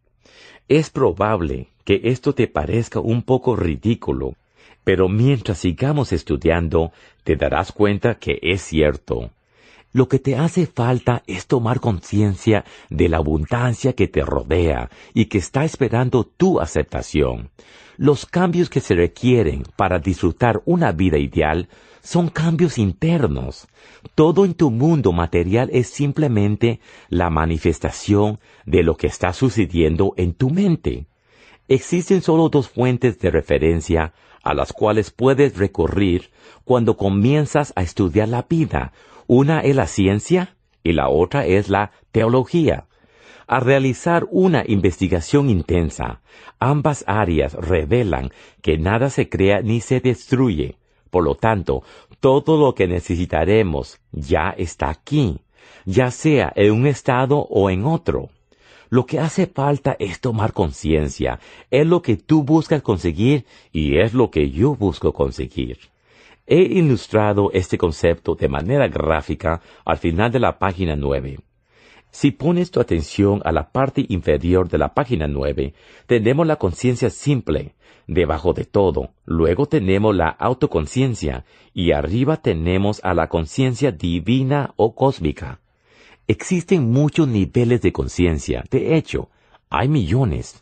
Es 0.67 0.91
probable 0.91 1.69
que 1.85 2.01
esto 2.03 2.35
te 2.35 2.49
parezca 2.49 2.99
un 2.99 3.23
poco 3.23 3.55
ridículo, 3.55 4.35
pero 4.83 5.09
mientras 5.09 5.59
sigamos 5.59 6.13
estudiando, 6.13 6.91
te 7.23 7.37
darás 7.37 7.71
cuenta 7.71 8.17
que 8.17 8.41
es 8.43 8.61
cierto. 8.63 9.31
Lo 9.93 10.09
que 10.09 10.19
te 10.19 10.37
hace 10.37 10.67
falta 10.67 11.23
es 11.27 11.47
tomar 11.47 11.81
conciencia 11.81 12.65
de 12.89 13.09
la 13.09 13.19
abundancia 13.19 13.93
que 13.93 14.09
te 14.09 14.23
rodea 14.23 14.91
y 15.13 15.27
que 15.27 15.39
está 15.39 15.65
esperando 15.65 16.25
tu 16.25 16.61
aceptación. 16.61 17.51
Los 17.99 18.25
cambios 18.25 18.71
que 18.71 18.81
se 18.81 18.95
requieren 18.95 19.65
para 19.77 19.99
disfrutar 19.99 20.63
una 20.65 20.93
vida 20.93 21.19
ideal 21.19 21.69
son 22.03 22.31
cambios 22.31 22.79
internos. 22.79 23.69
Todo 24.15 24.45
en 24.45 24.55
tu 24.55 24.71
mundo 24.71 25.13
material 25.13 25.69
es 25.73 25.89
simplemente 25.89 26.81
la 27.09 27.29
manifestación 27.29 28.41
de 28.65 28.83
lo 28.83 28.97
que 28.97 29.07
está 29.07 29.33
sucediendo 29.35 30.15
en 30.17 30.33
tu 30.33 30.49
mente. 30.51 31.07
Existen 31.69 32.23
solo 32.23 32.49
dos 32.49 32.69
fuentes 32.69 33.19
de 33.19 33.31
referencia 33.31 34.15
a 34.43 34.55
las 34.55 34.73
cuales 34.73 35.11
puedes 35.11 35.57
recurrir 35.57 36.31
cuando 36.65 36.97
comienzas 36.97 37.73
a 37.77 37.83
estudiar 37.83 38.29
la 38.29 38.47
vida. 38.49 38.93
Una 39.27 39.61
es 39.61 39.77
la 39.77 39.87
ciencia 39.87 40.57
y 40.83 40.93
la 40.93 41.09
otra 41.09 41.47
es 41.47 41.69
la 41.69 41.93
teología. 42.11 42.87
A 43.47 43.61
realizar 43.61 44.27
una 44.31 44.65
investigación 44.67 45.51
intensa, 45.51 46.23
ambas 46.59 47.05
áreas 47.07 47.55
revelan 47.55 48.31
que 48.63 48.79
nada 48.79 49.11
se 49.11 49.29
crea 49.29 49.61
ni 49.61 49.81
se 49.81 50.01
destruye. 50.01 50.77
Por 51.11 51.25
lo 51.25 51.35
tanto, 51.35 51.83
todo 52.21 52.57
lo 52.57 52.75
que 52.75 52.87
necesitaremos 52.87 54.01
ya 54.13 54.55
está 54.57 54.89
aquí, 54.89 55.41
ya 55.85 56.11
sea 56.11 56.53
en 56.57 56.73
un 56.73 56.87
estado 56.87 57.39
o 57.39 57.69
en 57.69 57.85
otro. 57.85 58.31
Lo 58.89 59.07
que 59.07 59.19
hace 59.19 59.47
falta 59.47 59.97
es 59.99 60.21
tomar 60.21 60.53
conciencia. 60.53 61.41
Es 61.71 61.87
lo 61.87 62.03
que 62.03 62.17
tú 62.17 62.43
buscas 62.45 62.83
conseguir 62.83 63.47
y 63.73 63.99
es 63.99 64.15
lo 64.15 64.31
que 64.31 64.51
yo 64.51 64.75
busco 64.75 65.13
conseguir. 65.13 65.92
He 66.47 66.61
ilustrado 66.61 67.51
este 67.53 67.79
concepto 67.79 68.35
de 68.35 68.49
manera 68.49 68.89
gráfica 68.89 69.61
al 69.85 69.99
final 69.99 70.33
de 70.33 70.41
la 70.41 70.59
página 70.59 70.97
9. 70.97 71.39
Si 72.11 72.31
pones 72.31 72.71
tu 72.71 72.81
atención 72.81 73.41
a 73.45 73.53
la 73.53 73.71
parte 73.71 74.05
inferior 74.09 74.69
de 74.69 74.77
la 74.77 74.93
página 74.93 75.29
9, 75.29 75.73
tenemos 76.07 76.47
la 76.47 76.57
conciencia 76.57 77.11
simple, 77.11 77.75
debajo 78.07 78.53
de 78.53 78.65
todo, 78.65 79.11
luego 79.25 79.67
tenemos 79.67 80.15
la 80.15 80.29
autoconciencia 80.29 81.45
y 81.73 81.93
arriba 81.93 82.37
tenemos 82.37 83.01
a 83.05 83.15
la 83.15 83.29
conciencia 83.29 83.93
divina 83.93 84.75
o 84.77 84.95
cósmica. 84.95 85.61
Existen 86.27 86.91
muchos 86.91 87.29
niveles 87.29 87.81
de 87.81 87.93
conciencia, 87.93 88.65
de 88.71 88.97
hecho, 88.97 89.31
hay 89.71 89.89
millones. 89.89 90.62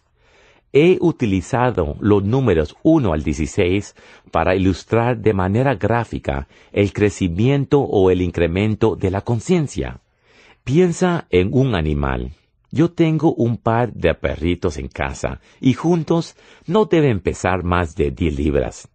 He 0.72 0.98
utilizado 1.00 1.96
los 2.00 2.22
números 2.22 2.76
1 2.84 3.12
al 3.12 3.24
16 3.24 3.96
para 4.30 4.54
ilustrar 4.54 5.18
de 5.18 5.34
manera 5.34 5.74
gráfica 5.74 6.46
el 6.72 6.92
crecimiento 6.92 7.80
o 7.80 8.10
el 8.10 8.22
incremento 8.22 8.94
de 8.94 9.10
la 9.10 9.22
conciencia. 9.22 10.00
Piensa 10.62 11.26
en 11.30 11.50
un 11.52 11.74
animal. 11.74 12.32
Yo 12.70 12.92
tengo 12.92 13.34
un 13.34 13.56
par 13.56 13.92
de 13.92 14.14
perritos 14.14 14.76
en 14.76 14.86
casa 14.86 15.40
y 15.60 15.72
juntos 15.72 16.36
no 16.66 16.84
deben 16.84 17.18
pesar 17.18 17.64
más 17.64 17.96
de 17.96 18.12
10 18.12 18.38
libras. 18.38 18.88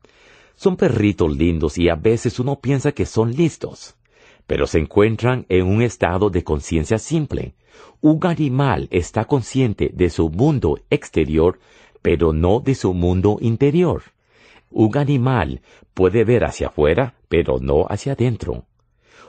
Son 0.56 0.78
perritos 0.78 1.36
lindos 1.36 1.78
y 1.78 1.90
a 1.90 1.96
veces 1.96 2.40
uno 2.40 2.62
piensa 2.62 2.94
que 2.94 3.06
son 3.06 3.34
listos, 3.34 3.96
pero 4.48 4.68
se 4.68 4.80
encuentran 4.80 5.46
en 5.50 5.66
un 5.66 5.82
estado 5.82 6.30
de 6.30 6.44
conciencia 6.44 6.98
simple. 6.98 7.56
Un 8.02 8.20
animal 8.24 8.88
está 8.92 9.26
consciente 9.26 9.92
de 9.94 10.10
su 10.10 10.30
mundo 10.30 10.80
exterior, 10.90 11.60
pero 12.02 12.34
no 12.34 12.60
de 12.60 12.76
su 12.76 12.94
mundo 12.94 13.38
interior. 13.42 14.04
Un 14.70 14.98
animal 14.98 15.62
puede 15.94 16.24
ver 16.24 16.44
hacia 16.46 16.68
afuera, 16.68 17.16
pero 17.30 17.60
no 17.60 17.86
hacia 17.90 18.14
adentro. 18.14 18.66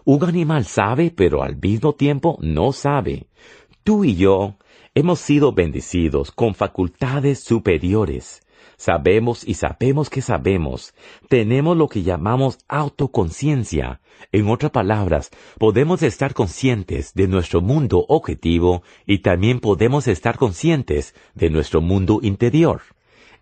Un 0.04 0.22
animal 0.24 0.64
sabe, 0.64 1.10
pero 1.10 1.42
al 1.42 1.56
mismo 1.56 1.94
tiempo 1.94 2.38
no 2.40 2.72
sabe. 2.72 3.26
Tú 3.82 4.04
y 4.04 4.14
yo 4.16 4.56
hemos 4.94 5.20
sido 5.20 5.52
bendecidos 5.52 6.30
con 6.30 6.54
facultades 6.54 7.40
superiores. 7.42 8.45
Sabemos 8.76 9.46
y 9.46 9.54
sabemos 9.54 10.10
que 10.10 10.20
sabemos. 10.20 10.94
Tenemos 11.28 11.76
lo 11.76 11.88
que 11.88 12.02
llamamos 12.02 12.58
autoconciencia. 12.68 14.00
En 14.32 14.48
otras 14.48 14.70
palabras, 14.70 15.30
podemos 15.58 16.02
estar 16.02 16.34
conscientes 16.34 17.14
de 17.14 17.28
nuestro 17.28 17.60
mundo 17.60 18.04
objetivo 18.08 18.82
y 19.06 19.18
también 19.18 19.60
podemos 19.60 20.08
estar 20.08 20.36
conscientes 20.36 21.14
de 21.34 21.50
nuestro 21.50 21.80
mundo 21.80 22.20
interior. 22.22 22.82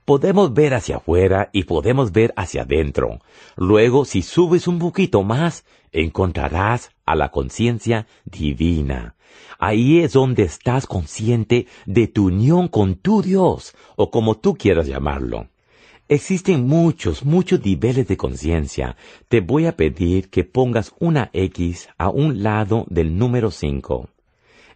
Podemos 0.05 0.53
ver 0.53 0.75
hacia 0.75 0.97
afuera 0.97 1.49
y 1.53 1.65
podemos 1.65 2.13
ver 2.13 2.35
hacia 2.37 2.63
adentro. 2.63 3.21
Luego, 3.57 4.05
si 4.05 4.21
subes 4.21 4.69
un 4.69 4.79
poquito 4.79 5.23
más, 5.23 5.65
encontrarás 5.93 6.91
a 7.07 7.17
la 7.17 7.31
conciencia 7.31 8.07
divina. 8.25 9.17
Ahí 9.59 10.01
es 10.01 10.13
donde 10.13 10.43
estás 10.43 10.87
consciente 10.87 11.67
de 11.87 12.07
tu 12.09 12.27
unión 12.27 12.69
con 12.69 12.95
tu 12.97 13.23
Dios, 13.23 13.75
o 13.97 14.11
como 14.11 14.37
tú 14.37 14.55
quieras 14.55 14.87
llamarlo. 14.87 15.49
Existen 16.09 16.67
muchos, 16.67 17.25
muchos 17.25 17.65
niveles 17.65 18.07
de 18.09 18.17
conciencia. 18.17 18.97
Te 19.29 19.41
voy 19.41 19.67
a 19.67 19.77
pedir 19.77 20.29
que 20.31 20.45
pongas 20.45 20.93
una 20.99 21.31
X 21.33 21.89
a 21.97 22.11
un 22.11 22.43
lado 22.43 22.87
del 22.89 23.17
número 23.17 23.51
5. 23.51 24.09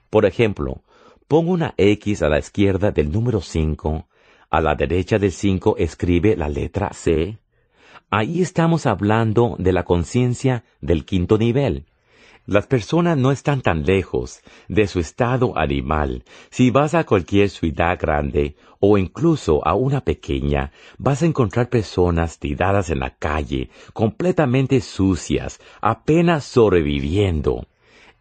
Por 0.09 0.25
ejemplo, 0.25 0.83
pongo 1.27 1.53
una 1.53 1.75
X 1.77 2.23
a 2.23 2.29
la 2.29 2.39
izquierda 2.39 2.91
del 2.91 3.13
número 3.13 3.41
5 3.41 4.09
a 4.51 4.63
la 4.63 4.75
derecha 4.75 5.19
del 5.19 5.33
5 5.33 5.77
escribe 5.77 6.35
la 6.37 6.49
letra 6.49 6.91
C. 6.95 7.39
Ahí 8.11 8.41
estamos 8.41 8.87
hablando 8.87 9.57
de 9.59 9.73
la 9.73 9.85
conciencia 9.85 10.65
del 10.81 11.05
quinto 11.05 11.37
nivel. 11.37 11.85
Las 12.49 12.67
personas 12.67 13.19
no 13.19 13.31
están 13.31 13.61
tan 13.61 13.85
lejos 13.85 14.41
de 14.69 14.87
su 14.87 15.01
estado 15.01 15.53
animal. 15.59 16.25
Si 16.49 16.71
vas 16.71 16.95
a 16.95 17.05
cualquier 17.05 17.51
ciudad 17.51 17.99
grande 18.01 18.57
o 18.81 18.97
incluso 18.97 19.61
a 19.69 19.75
una 19.75 20.01
pequeña, 20.01 20.73
vas 20.97 21.23
a 21.23 21.27
encontrar 21.27 21.69
personas 21.69 22.39
tiradas 22.39 22.89
en 22.89 23.01
la 23.01 23.11
calle, 23.11 23.69
completamente 23.93 24.81
sucias, 24.81 25.61
apenas 25.83 26.45
sobreviviendo. 26.45 27.67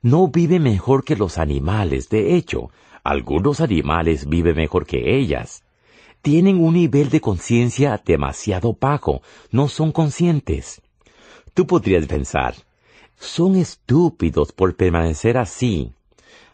No 0.02 0.28
vive 0.28 0.60
mejor 0.60 1.06
que 1.06 1.16
los 1.16 1.38
animales, 1.38 2.10
de 2.10 2.36
hecho, 2.36 2.70
algunos 3.06 3.62
animales 3.62 4.28
viven 4.28 4.58
mejor 4.58 4.86
que 4.86 5.18
ellas 5.18 5.64
tienen 6.22 6.62
un 6.62 6.74
nivel 6.74 7.10
de 7.10 7.22
conciencia 7.22 8.02
demasiado 8.06 8.76
bajo, 8.78 9.22
no 9.52 9.70
son 9.70 9.94
conscientes. 9.94 10.82
Tú 11.54 11.66
podrías 11.66 12.06
pensar, 12.08 12.56
son 13.18 13.56
estúpidos 13.56 14.52
por 14.52 14.76
permanecer 14.76 15.38
así. 15.38 15.94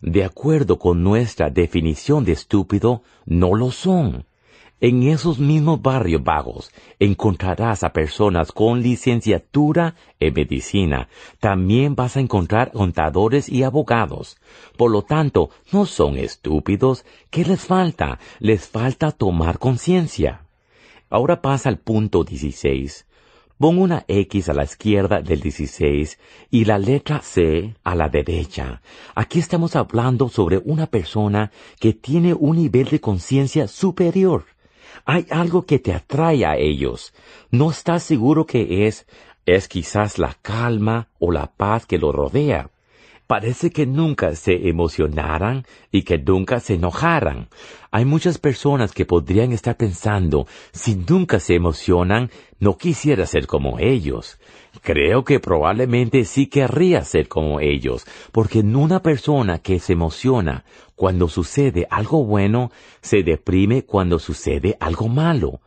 De 0.01 0.24
acuerdo 0.24 0.79
con 0.79 1.03
nuestra 1.03 1.50
definición 1.50 2.25
de 2.25 2.34
estúpido, 2.34 3.03
no 3.25 3.55
lo 3.55 3.72
son. 3.72 4.25
En 4.82 5.03
esos 5.03 5.39
mismos 5.39 5.82
barrios 5.82 6.22
vagos 6.22 6.70
encontrarás 7.00 7.86
a 7.86 7.93
personas 7.93 8.51
con 8.51 8.82
licenciatura 8.82 9.96
en 10.20 10.34
medicina. 10.34 11.08
También 11.39 11.96
vas 11.96 12.17
a 12.17 12.20
encontrar 12.20 12.74
contadores 12.74 13.48
y 13.48 13.63
abogados. 13.63 14.36
Por 14.75 14.91
lo 14.91 15.03
tanto, 15.03 15.51
no 15.72 15.86
son 15.86 16.17
estúpidos. 16.17 17.05
¿Qué 17.29 17.46
les 17.46 17.62
falta? 17.62 18.20
Les 18.39 18.67
falta 18.67 19.12
tomar 19.12 19.58
conciencia. 19.58 20.48
Ahora 21.10 21.41
pasa 21.41 21.70
al 21.70 21.77
punto 21.77 22.25
16. 22.25 23.05
Pon 23.63 23.77
una 23.77 24.03
X 24.10 24.50
a 24.50 24.53
la 24.53 24.65
izquierda 24.65 25.22
del 25.22 25.39
16 25.39 26.20
y 26.51 26.65
la 26.65 26.77
letra 26.77 27.22
C 27.22 27.74
a 27.86 27.96
la 27.96 28.10
derecha. 28.10 28.82
Aquí 29.15 29.39
estamos 29.39 29.77
hablando 29.77 30.27
sobre 30.27 30.58
una 30.65 30.88
persona 30.88 31.50
que 31.79 31.93
tiene 31.93 32.34
un 32.34 32.58
nivel 32.58 32.89
de 32.89 33.00
conciencia 33.00 33.70
superior. 33.70 34.48
Hay 35.05 35.27
algo 35.29 35.65
que 35.65 35.79
te 35.79 35.93
atrae 35.93 36.46
a 36.46 36.58
ellos. 36.58 37.13
No 37.51 37.72
estás 37.72 38.03
seguro 38.03 38.46
que 38.46 38.86
es, 38.86 39.08
es 39.46 39.70
quizás 39.70 40.17
la 40.20 40.36
calma 40.41 41.08
o 41.17 41.32
la 41.32 41.48
paz 41.48 41.86
que 41.86 41.98
lo 41.98 42.12
rodea. 42.12 42.70
Parece 43.27 43.71
que 43.71 43.85
nunca 43.85 44.35
se 44.35 44.67
emocionaran 44.67 45.65
y 45.91 46.03
que 46.03 46.17
nunca 46.17 46.59
se 46.59 46.73
enojaran. 46.73 47.47
Hay 47.89 48.03
muchas 48.03 48.37
personas 48.37 48.91
que 48.91 49.05
podrían 49.05 49.53
estar 49.53 49.77
pensando, 49.77 50.45
si 50.73 50.95
nunca 50.95 51.39
se 51.39 51.55
emocionan, 51.55 52.31
no 52.59 52.77
quisiera 52.77 53.25
ser 53.25 53.47
como 53.47 53.79
ellos. 53.79 54.39
Creo 54.81 55.23
que 55.23 55.39
probablemente 55.39 56.25
sí 56.25 56.47
querría 56.47 57.03
ser 57.05 57.29
como 57.29 57.61
ellos, 57.61 58.05
porque 58.31 58.59
en 58.59 58.75
una 58.75 59.01
persona 59.01 59.59
que 59.59 59.79
se 59.79 59.93
emociona 59.93 60.65
cuando 60.95 61.29
sucede 61.29 61.87
algo 61.89 62.25
bueno, 62.25 62.71
se 63.01 63.23
deprime 63.23 63.83
cuando 63.83 64.19
sucede 64.19 64.75
algo 64.79 65.07
malo. 65.07 65.61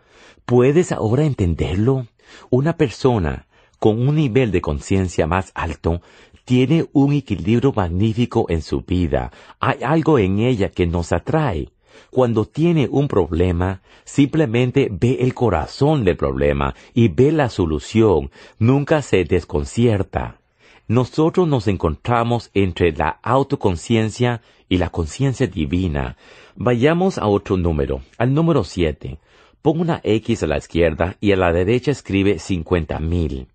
¿Puedes 0.44 0.92
ahora 0.92 1.24
entenderlo? 1.24 2.06
Una 2.50 2.76
persona 2.76 3.46
con 3.78 4.08
un 4.08 4.16
nivel 4.16 4.52
de 4.52 4.60
conciencia 4.60 5.26
más 5.26 5.52
alto 5.54 6.00
tiene 6.46 6.86
un 6.92 7.12
equilibrio 7.12 7.72
magnífico 7.74 8.46
en 8.48 8.62
su 8.62 8.80
vida. 8.80 9.32
Hay 9.58 9.82
algo 9.82 10.18
en 10.18 10.38
ella 10.38 10.70
que 10.70 10.86
nos 10.86 11.12
atrae. 11.12 11.70
Cuando 12.10 12.44
tiene 12.44 12.88
un 12.88 13.08
problema, 13.08 13.82
simplemente 14.04 14.88
ve 14.90 15.18
el 15.20 15.34
corazón 15.34 16.04
del 16.04 16.16
problema 16.16 16.74
y 16.94 17.08
ve 17.08 17.32
la 17.32 17.50
solución. 17.50 18.30
Nunca 18.60 19.02
se 19.02 19.24
desconcierta. 19.24 20.38
Nosotros 20.86 21.48
nos 21.48 21.66
encontramos 21.66 22.50
entre 22.54 22.92
la 22.92 23.18
autoconciencia 23.24 24.40
y 24.68 24.78
la 24.78 24.90
conciencia 24.90 25.48
divina. 25.48 26.16
Vayamos 26.54 27.18
a 27.18 27.26
otro 27.26 27.56
número, 27.56 28.02
al 28.18 28.32
número 28.32 28.62
siete. 28.62 29.18
Ponga 29.62 29.80
una 29.80 30.00
X 30.04 30.44
a 30.44 30.46
la 30.46 30.58
izquierda 30.58 31.16
y 31.20 31.32
a 31.32 31.36
la 31.36 31.52
derecha 31.52 31.90
escribe 31.90 32.38
cincuenta 32.38 33.00
mil. 33.00 33.48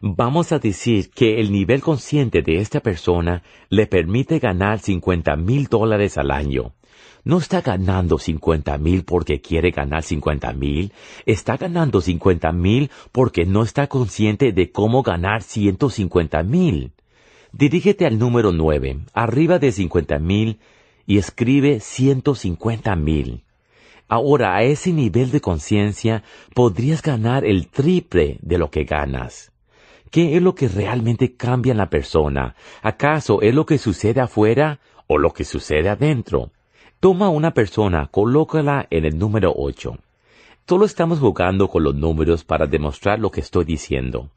Vamos 0.00 0.52
a 0.52 0.58
decir 0.58 1.10
que 1.10 1.40
el 1.40 1.52
nivel 1.52 1.80
consciente 1.80 2.42
de 2.42 2.58
esta 2.58 2.80
persona 2.80 3.42
le 3.68 3.86
permite 3.86 4.38
ganar 4.38 4.78
cincuenta 4.78 5.36
mil 5.36 5.66
dólares 5.66 6.18
al 6.18 6.30
año. 6.30 6.74
No 7.24 7.38
está 7.38 7.62
ganando 7.62 8.18
cincuenta 8.18 8.76
mil 8.76 9.04
porque 9.04 9.40
quiere 9.40 9.70
ganar 9.70 10.02
cincuenta 10.02 10.52
mil, 10.52 10.92
está 11.24 11.56
ganando 11.56 12.02
cincuenta 12.02 12.52
mil 12.52 12.90
porque 13.12 13.46
no 13.46 13.62
está 13.62 13.86
consciente 13.86 14.52
de 14.52 14.70
cómo 14.70 15.02
ganar 15.02 15.42
ciento 15.42 15.88
cincuenta 15.88 16.42
mil. 16.42 16.92
Dirígete 17.52 18.04
al 18.04 18.18
número 18.18 18.52
nueve, 18.52 18.98
arriba 19.14 19.58
de 19.58 19.72
cincuenta 19.72 20.18
mil, 20.18 20.58
y 21.06 21.16
escribe 21.16 21.80
ciento 21.80 22.34
cincuenta 22.34 22.94
mil. 22.96 23.44
Ahora, 24.06 24.54
a 24.54 24.62
ese 24.62 24.92
nivel 24.92 25.30
de 25.30 25.40
conciencia, 25.40 26.24
podrías 26.54 27.00
ganar 27.00 27.44
el 27.46 27.68
triple 27.68 28.38
de 28.42 28.58
lo 28.58 28.70
que 28.70 28.84
ganas. 28.84 29.53
¿Qué 30.14 30.36
es 30.36 30.42
lo 30.42 30.54
que 30.54 30.68
realmente 30.68 31.34
cambia 31.34 31.72
en 31.72 31.78
la 31.78 31.90
persona? 31.90 32.54
¿Acaso 32.82 33.42
es 33.42 33.52
lo 33.52 33.66
que 33.66 33.78
sucede 33.78 34.20
afuera 34.20 34.78
o 35.08 35.18
lo 35.18 35.32
que 35.32 35.42
sucede 35.42 35.88
adentro? 35.88 36.52
Toma 37.00 37.30
una 37.30 37.52
persona, 37.52 38.06
colócala 38.12 38.86
en 38.90 39.06
el 39.06 39.18
número 39.18 39.52
8. 39.56 39.98
Solo 40.68 40.84
estamos 40.84 41.18
jugando 41.18 41.66
con 41.66 41.82
los 41.82 41.96
números 41.96 42.44
para 42.44 42.68
demostrar 42.68 43.18
lo 43.18 43.32
que 43.32 43.40
estoy 43.40 43.64
diciendo. 43.64 44.30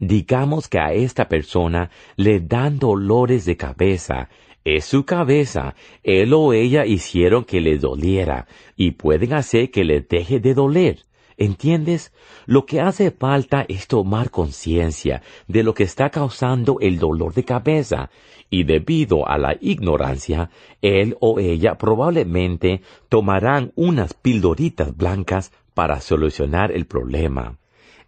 Digamos 0.00 0.66
que 0.66 0.80
a 0.80 0.92
esta 0.92 1.28
persona 1.28 1.90
le 2.16 2.40
dan 2.40 2.80
dolores 2.80 3.44
de 3.44 3.56
cabeza. 3.56 4.30
Es 4.64 4.84
su 4.84 5.04
cabeza. 5.04 5.76
Él 6.02 6.34
o 6.34 6.52
ella 6.52 6.86
hicieron 6.86 7.44
que 7.44 7.60
le 7.60 7.78
doliera 7.78 8.48
y 8.74 8.90
pueden 8.90 9.32
hacer 9.34 9.70
que 9.70 9.84
le 9.84 10.00
deje 10.00 10.40
de 10.40 10.54
doler. 10.54 11.03
¿Entiendes? 11.36 12.12
Lo 12.46 12.64
que 12.64 12.80
hace 12.80 13.10
falta 13.10 13.64
es 13.68 13.88
tomar 13.88 14.30
conciencia 14.30 15.22
de 15.48 15.62
lo 15.62 15.74
que 15.74 15.82
está 15.82 16.10
causando 16.10 16.78
el 16.80 16.98
dolor 16.98 17.34
de 17.34 17.44
cabeza, 17.44 18.10
y 18.50 18.64
debido 18.64 19.28
a 19.28 19.36
la 19.36 19.56
ignorancia, 19.60 20.50
él 20.80 21.16
o 21.20 21.40
ella 21.40 21.76
probablemente 21.76 22.82
tomarán 23.08 23.72
unas 23.74 24.14
pildoritas 24.14 24.96
blancas 24.96 25.50
para 25.74 26.00
solucionar 26.00 26.70
el 26.70 26.86
problema. 26.86 27.58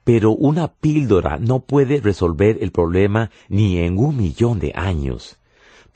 Pero 0.05 0.31
una 0.31 0.69
píldora 0.69 1.39
no 1.39 1.61
puede 1.61 2.01
resolver 2.01 2.59
el 2.61 2.71
problema 2.71 3.31
ni 3.49 3.79
en 3.79 3.99
un 3.99 4.17
millón 4.17 4.61
de 4.61 4.73
años. 4.77 5.41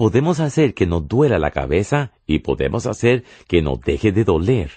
Podemos 0.00 0.40
hacer 0.40 0.72
que 0.72 0.86
nos 0.86 1.06
duela 1.06 1.38
la 1.38 1.50
cabeza 1.50 2.12
y 2.26 2.38
podemos 2.38 2.86
hacer 2.86 3.22
que 3.46 3.60
nos 3.60 3.82
deje 3.82 4.12
de 4.12 4.24
doler. 4.24 4.70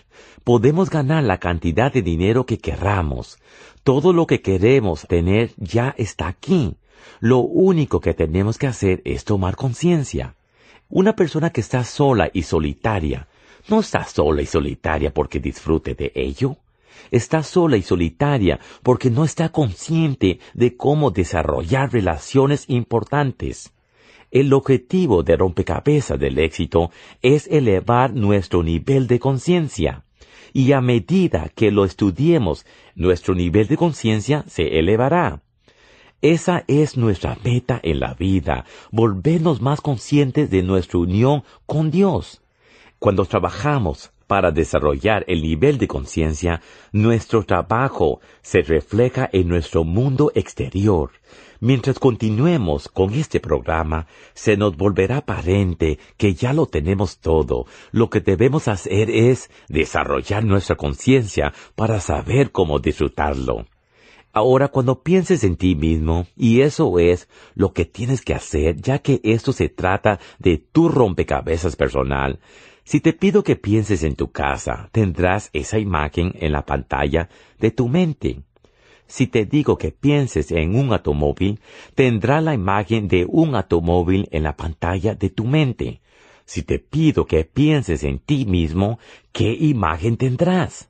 Podemos 0.43 0.89
ganar 0.89 1.23
la 1.23 1.37
cantidad 1.37 1.93
de 1.93 2.01
dinero 2.01 2.45
que 2.45 2.57
querramos. 2.57 3.39
Todo 3.85 4.11
lo 4.11 4.27
que 4.27 4.41
queremos 4.41 5.07
tener 5.07 5.51
ya 5.55 5.95
está 5.97 6.27
aquí. 6.27 6.75
Lo 7.21 7.39
único 7.39 8.01
que 8.01 8.13
tenemos 8.13 8.57
que 8.57 8.67
hacer 8.67 9.01
es 9.05 9.23
tomar 9.23 9.55
conciencia. 9.55 10.35
Una 10.89 11.15
persona 11.15 11.51
que 11.51 11.61
está 11.61 11.85
sola 11.85 12.29
y 12.33 12.41
solitaria, 12.41 13.29
no 13.69 13.79
está 13.79 14.03
sola 14.03 14.41
y 14.41 14.45
solitaria 14.45 15.13
porque 15.13 15.39
disfrute 15.39 15.95
de 15.95 16.11
ello. 16.15 16.57
Está 17.11 17.43
sola 17.43 17.77
y 17.77 17.81
solitaria 17.81 18.59
porque 18.83 19.09
no 19.09 19.23
está 19.23 19.53
consciente 19.53 20.41
de 20.53 20.75
cómo 20.75 21.11
desarrollar 21.11 21.93
relaciones 21.93 22.65
importantes. 22.67 23.72
El 24.33 24.51
objetivo 24.51 25.21
de 25.21 25.37
rompecabezas 25.37 26.19
del 26.19 26.39
éxito 26.39 26.89
es 27.21 27.45
elevar 27.45 28.15
nuestro 28.15 28.63
nivel 28.63 29.05
de 29.05 29.19
conciencia. 29.19 30.05
Y 30.53 30.71
a 30.71 30.81
medida 30.81 31.51
que 31.53 31.69
lo 31.69 31.85
estudiemos, 31.85 32.65
nuestro 32.95 33.35
nivel 33.35 33.67
de 33.67 33.77
conciencia 33.77 34.43
se 34.47 34.79
elevará. 34.79 35.43
Esa 36.23 36.63
es 36.67 36.97
nuestra 36.97 37.37
meta 37.43 37.79
en 37.83 37.99
la 37.99 38.15
vida, 38.15 38.65
volvernos 38.91 39.61
más 39.61 39.81
conscientes 39.81 40.49
de 40.49 40.63
nuestra 40.63 40.97
unión 40.97 41.43
con 41.67 41.91
Dios. 41.91 42.41
Cuando 42.97 43.25
trabajamos 43.25 44.13
para 44.25 44.49
desarrollar 44.49 45.25
el 45.27 45.43
nivel 45.43 45.77
de 45.77 45.87
conciencia, 45.87 46.59
nuestro 46.91 47.43
trabajo 47.43 48.19
se 48.41 48.63
refleja 48.63 49.29
en 49.31 49.47
nuestro 49.47 49.83
mundo 49.83 50.31
exterior. 50.33 51.11
Mientras 51.65 51.97
continuemos 51.97 52.89
con 52.89 53.13
este 53.13 53.39
programa, 53.39 54.05
se 54.33 54.57
nos 54.57 54.75
volverá 54.75 55.19
aparente 55.19 55.97
que 56.17 56.33
ya 56.33 56.51
lo 56.51 56.65
tenemos 56.65 57.19
todo. 57.19 57.67
Lo 57.93 58.09
que 58.09 58.19
debemos 58.19 58.67
hacer 58.67 59.09
es 59.09 59.49
desarrollar 59.69 60.43
nuestra 60.43 60.75
conciencia 60.75 61.53
para 61.75 62.01
saber 62.01 62.51
cómo 62.51 62.79
disfrutarlo. 62.79 63.65
Ahora, 64.33 64.67
cuando 64.67 65.03
pienses 65.03 65.45
en 65.45 65.55
ti 65.55 65.73
mismo, 65.73 66.27
y 66.35 66.59
eso 66.59 66.99
es 66.99 67.29
lo 67.55 67.71
que 67.71 67.85
tienes 67.85 68.25
que 68.25 68.33
hacer, 68.33 68.81
ya 68.81 68.99
que 68.99 69.21
esto 69.23 69.53
se 69.53 69.69
trata 69.69 70.19
de 70.39 70.57
tu 70.57 70.89
rompecabezas 70.89 71.77
personal, 71.77 72.41
si 72.83 72.99
te 72.99 73.13
pido 73.13 73.41
que 73.41 73.55
pienses 73.55 74.03
en 74.03 74.17
tu 74.17 74.33
casa, 74.33 74.89
tendrás 74.91 75.49
esa 75.53 75.79
imagen 75.79 76.33
en 76.41 76.51
la 76.51 76.65
pantalla 76.65 77.29
de 77.57 77.71
tu 77.71 77.87
mente. 77.87 78.43
Si 79.07 79.27
te 79.27 79.45
digo 79.45 79.77
que 79.77 79.91
pienses 79.91 80.51
en 80.51 80.75
un 80.75 80.91
automóvil, 80.91 81.59
tendrá 81.95 82.41
la 82.41 82.53
imagen 82.53 83.07
de 83.07 83.25
un 83.27 83.55
automóvil 83.55 84.27
en 84.31 84.43
la 84.43 84.55
pantalla 84.55 85.15
de 85.15 85.29
tu 85.29 85.45
mente. 85.45 86.01
Si 86.45 86.63
te 86.63 86.79
pido 86.79 87.25
que 87.25 87.45
pienses 87.45 88.03
en 88.03 88.19
ti 88.19 88.45
mismo, 88.45 88.99
¿qué 89.31 89.53
imagen 89.53 90.17
tendrás? 90.17 90.89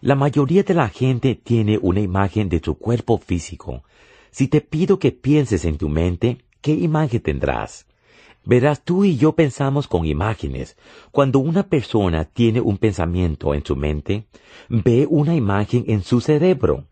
La 0.00 0.14
mayoría 0.14 0.62
de 0.62 0.74
la 0.74 0.88
gente 0.88 1.34
tiene 1.34 1.78
una 1.80 2.00
imagen 2.00 2.48
de 2.48 2.60
tu 2.60 2.76
cuerpo 2.78 3.18
físico. 3.18 3.82
Si 4.30 4.48
te 4.48 4.60
pido 4.60 4.98
que 4.98 5.12
pienses 5.12 5.64
en 5.64 5.78
tu 5.78 5.88
mente, 5.88 6.38
¿qué 6.60 6.72
imagen 6.72 7.20
tendrás? 7.20 7.86
Verás, 8.44 8.82
tú 8.82 9.04
y 9.04 9.16
yo 9.16 9.34
pensamos 9.34 9.86
con 9.86 10.06
imágenes. 10.06 10.76
Cuando 11.10 11.38
una 11.38 11.68
persona 11.68 12.24
tiene 12.24 12.60
un 12.60 12.78
pensamiento 12.78 13.52
en 13.52 13.64
su 13.64 13.76
mente, 13.76 14.26
ve 14.68 15.06
una 15.08 15.34
imagen 15.34 15.84
en 15.86 16.02
su 16.02 16.20
cerebro. 16.20 16.87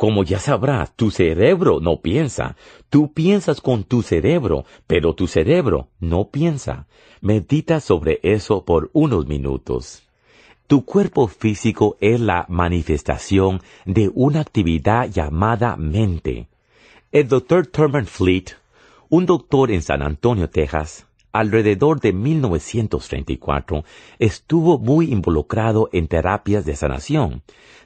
Como 0.00 0.24
ya 0.24 0.38
sabrás, 0.38 0.96
tu 0.96 1.10
cerebro 1.10 1.78
no 1.78 2.00
piensa. 2.00 2.56
Tú 2.88 3.12
piensas 3.12 3.60
con 3.60 3.84
tu 3.84 4.00
cerebro, 4.00 4.64
pero 4.86 5.14
tu 5.14 5.26
cerebro 5.26 5.88
no 6.00 6.30
piensa. 6.30 6.86
Medita 7.20 7.80
sobre 7.80 8.18
eso 8.22 8.64
por 8.64 8.88
unos 8.94 9.26
minutos. 9.26 10.02
Tu 10.66 10.86
cuerpo 10.86 11.28
físico 11.28 11.98
es 12.00 12.18
la 12.18 12.46
manifestación 12.48 13.60
de 13.84 14.10
una 14.14 14.40
actividad 14.40 15.06
llamada 15.10 15.76
mente. 15.76 16.48
El 17.12 17.28
doctor 17.28 17.66
Thurman 17.66 18.06
Fleet 18.06 18.56
un 19.10 19.26
doctor 19.26 19.70
en 19.70 19.82
San 19.82 20.00
Antonio, 20.00 20.48
Texas, 20.48 21.08
alrededor 21.32 22.00
de 22.00 22.12
1934, 22.12 23.84
estuvo 24.18 24.78
muy 24.78 25.12
involucrado 25.12 25.90
en 25.92 26.08
terapias 26.08 26.64
de 26.64 26.76
sanación. 26.76 27.42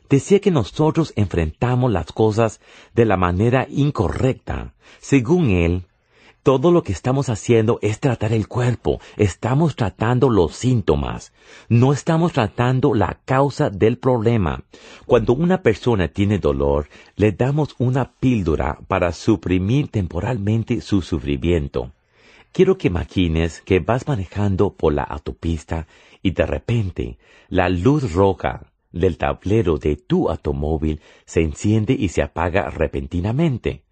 Decía 0.09 0.41
que 0.41 0.51
nosotros 0.51 1.13
enfrentamos 1.17 1.91
las 1.91 2.13
cosas 2.13 2.61
de 2.95 3.05
la 3.05 3.17
manera 3.17 3.67
incorrecta. 3.71 4.75
Según 5.01 5.51
él, 5.51 5.85
todo 6.45 6.71
lo 6.71 6.83
que 6.83 6.93
estamos 6.93 7.31
haciendo 7.31 7.79
es 7.81 8.01
tratar 8.01 8.35
el 8.35 8.49
cuerpo, 8.49 9.01
estamos 9.17 9.77
tratando 9.77 10.29
los 10.29 10.55
síntomas, 10.55 11.33
no 11.71 11.95
estamos 11.95 12.35
tratando 12.35 12.93
la 12.93 13.19
causa 13.25 13.71
del 13.71 13.97
problema. 13.97 14.63
Cuando 15.07 15.33
una 15.33 15.63
persona 15.63 16.09
tiene 16.09 16.39
dolor, 16.39 16.91
le 17.17 17.33
damos 17.33 17.75
una 17.79 18.13
píldora 18.13 18.79
para 18.89 19.13
suprimir 19.13 19.89
temporalmente 19.89 20.83
su 20.83 21.01
sufrimiento. 21.01 21.93
Quiero 22.53 22.77
que 22.77 22.89
imagines 22.89 23.63
que 23.63 23.81
vas 23.81 24.07
manejando 24.07 24.75
por 24.75 24.93
la 24.93 25.03
autopista 25.05 25.87
y 26.21 26.33
de 26.33 26.45
repente 26.45 27.19
la 27.49 27.71
luz 27.71 28.13
roja 28.13 28.67
del 28.95 29.19
tablero 29.19 29.77
de 29.79 29.97
tu 29.97 30.29
automóvil 30.31 31.01
se 31.27 31.43
enciende 31.43 31.93
y 31.93 32.09
se 32.09 32.23
apaga 32.23 32.71
repentinamente. 32.71 33.85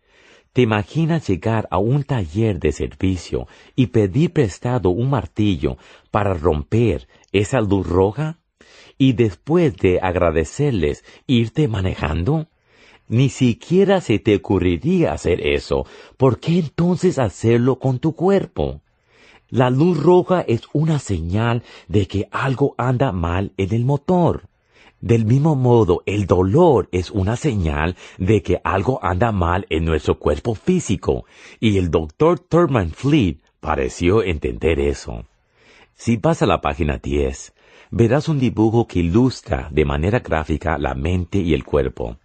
¿Te 0.52 0.62
imaginas 0.62 1.26
llegar 1.28 1.66
a 1.70 1.78
un 1.78 2.04
taller 2.04 2.58
de 2.58 2.72
servicio 2.72 3.46
y 3.74 3.86
pedir 3.86 4.32
prestado 4.32 4.90
un 4.90 5.08
martillo 5.08 5.78
para 6.10 6.34
romper 6.34 7.08
esa 7.32 7.60
luz 7.60 7.86
roja? 7.86 8.38
Y 8.98 9.14
después 9.14 9.76
de 9.76 9.98
agradecerles, 10.00 11.04
irte 11.26 11.68
manejando? 11.68 12.48
Ni 13.08 13.30
siquiera 13.30 14.00
se 14.00 14.18
te 14.18 14.36
ocurriría 14.36 15.12
hacer 15.12 15.46
eso. 15.46 15.86
¿Por 16.16 16.38
qué 16.38 16.58
entonces 16.58 17.18
hacerlo 17.18 17.78
con 17.78 17.98
tu 17.98 18.14
cuerpo? 18.14 18.82
La 19.48 19.70
luz 19.70 19.98
roja 19.98 20.42
es 20.42 20.62
una 20.72 20.98
señal 20.98 21.62
de 21.88 22.06
que 22.06 22.28
algo 22.30 22.74
anda 22.78 23.12
mal 23.12 23.52
en 23.56 23.74
el 23.74 23.84
motor. 23.84 24.48
Del 25.02 25.26
mismo 25.26 25.56
modo, 25.56 26.04
el 26.06 26.26
dolor 26.26 26.88
es 26.92 27.10
una 27.10 27.34
señal 27.34 27.96
de 28.18 28.40
que 28.40 28.60
algo 28.62 29.00
anda 29.02 29.32
mal 29.32 29.66
en 29.68 29.84
nuestro 29.84 30.16
cuerpo 30.16 30.54
físico, 30.54 31.24
y 31.58 31.76
el 31.76 31.90
doctor 31.90 32.38
Thurman 32.38 32.90
Fleet 32.90 33.38
pareció 33.58 34.22
entender 34.22 34.78
eso. 34.78 35.24
Si 35.96 36.18
vas 36.18 36.42
a 36.42 36.46
la 36.46 36.60
página 36.60 36.98
10, 36.98 37.52
verás 37.90 38.28
un 38.28 38.38
dibujo 38.38 38.86
que 38.86 39.00
ilustra 39.00 39.68
de 39.72 39.84
manera 39.84 40.20
gráfica 40.20 40.78
la 40.78 40.94
mente 40.94 41.38
y 41.38 41.52
el 41.52 41.64
cuerpo. 41.64 42.18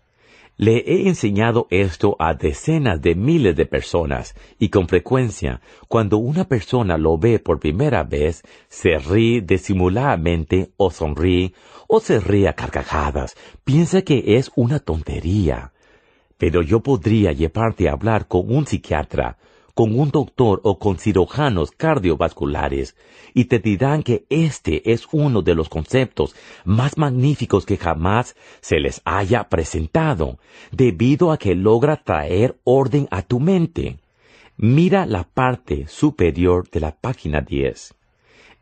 Le 0.55 0.77
he 0.77 1.07
enseñado 1.07 1.65
esto 1.71 2.15
a 2.19 2.35
decenas 2.35 3.01
de 3.01 3.15
miles 3.15 3.55
de 3.55 3.65
personas 3.65 4.35
y 4.59 4.69
con 4.69 4.87
frecuencia, 4.87 5.61
cuando 5.87 6.17
una 6.17 6.47
persona 6.47 6.97
lo 6.97 7.17
ve 7.17 7.39
por 7.39 7.59
primera 7.59 8.03
vez, 8.03 8.43
se 8.67 8.99
ríe 8.99 9.41
disimuladamente 9.41 10.71
o 10.77 10.91
sonríe 10.91 11.53
o 11.87 11.99
se 11.99 12.19
ríe 12.19 12.47
a 12.47 12.53
carcajadas, 12.53 13.35
piensa 13.63 14.01
que 14.01 14.37
es 14.37 14.51
una 14.55 14.79
tontería. 14.79 15.71
Pero 16.37 16.61
yo 16.61 16.81
podría 16.81 17.31
llevarte 17.31 17.89
a 17.89 17.93
hablar 17.93 18.27
con 18.27 18.53
un 18.53 18.67
psiquiatra, 18.67 19.37
con 19.73 19.97
un 19.99 20.09
doctor 20.09 20.59
o 20.63 20.77
con 20.77 20.97
cirujanos 20.97 21.71
cardiovasculares, 21.71 22.95
y 23.33 23.45
te 23.45 23.59
dirán 23.59 24.03
que 24.03 24.25
este 24.29 24.91
es 24.91 25.07
uno 25.11 25.41
de 25.41 25.55
los 25.55 25.69
conceptos 25.69 26.35
más 26.65 26.97
magníficos 26.97 27.65
que 27.65 27.77
jamás 27.77 28.35
se 28.59 28.79
les 28.79 29.01
haya 29.05 29.49
presentado, 29.49 30.39
debido 30.71 31.31
a 31.31 31.37
que 31.37 31.55
logra 31.55 32.03
traer 32.03 32.57
orden 32.63 33.07
a 33.11 33.21
tu 33.21 33.39
mente. 33.39 33.99
Mira 34.57 35.05
la 35.05 35.23
parte 35.23 35.87
superior 35.87 36.67
de 36.69 36.79
la 36.79 36.95
página 36.95 37.41
10 37.41 37.96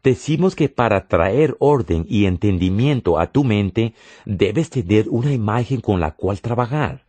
decimos 0.05 0.55
que 0.55 0.69
para 0.69 1.07
traer 1.07 1.57
orden 1.59 2.05
y 2.07 2.25
entendimiento 2.25 3.19
a 3.19 3.31
tu 3.31 3.43
mente 3.43 3.95
debes 4.25 4.69
tener 4.69 5.09
una 5.09 5.33
imagen 5.33 5.81
con 5.81 5.99
la 5.99 6.11
cual 6.11 6.39
trabajar. 6.41 7.03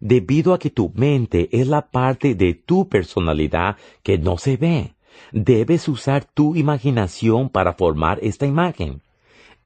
Debido 0.00 0.54
a 0.54 0.58
que 0.58 0.70
tu 0.70 0.90
mente 0.94 1.50
es 1.52 1.68
la 1.68 1.90
parte 1.90 2.34
de 2.34 2.54
tu 2.54 2.88
personalidad 2.88 3.76
que 4.02 4.16
no 4.16 4.38
se 4.38 4.56
ve, 4.56 4.94
debes 5.32 5.86
usar 5.86 6.24
tu 6.24 6.56
imaginación 6.56 7.50
para 7.50 7.74
formar 7.74 8.18
esta 8.22 8.46
imagen. 8.46 9.02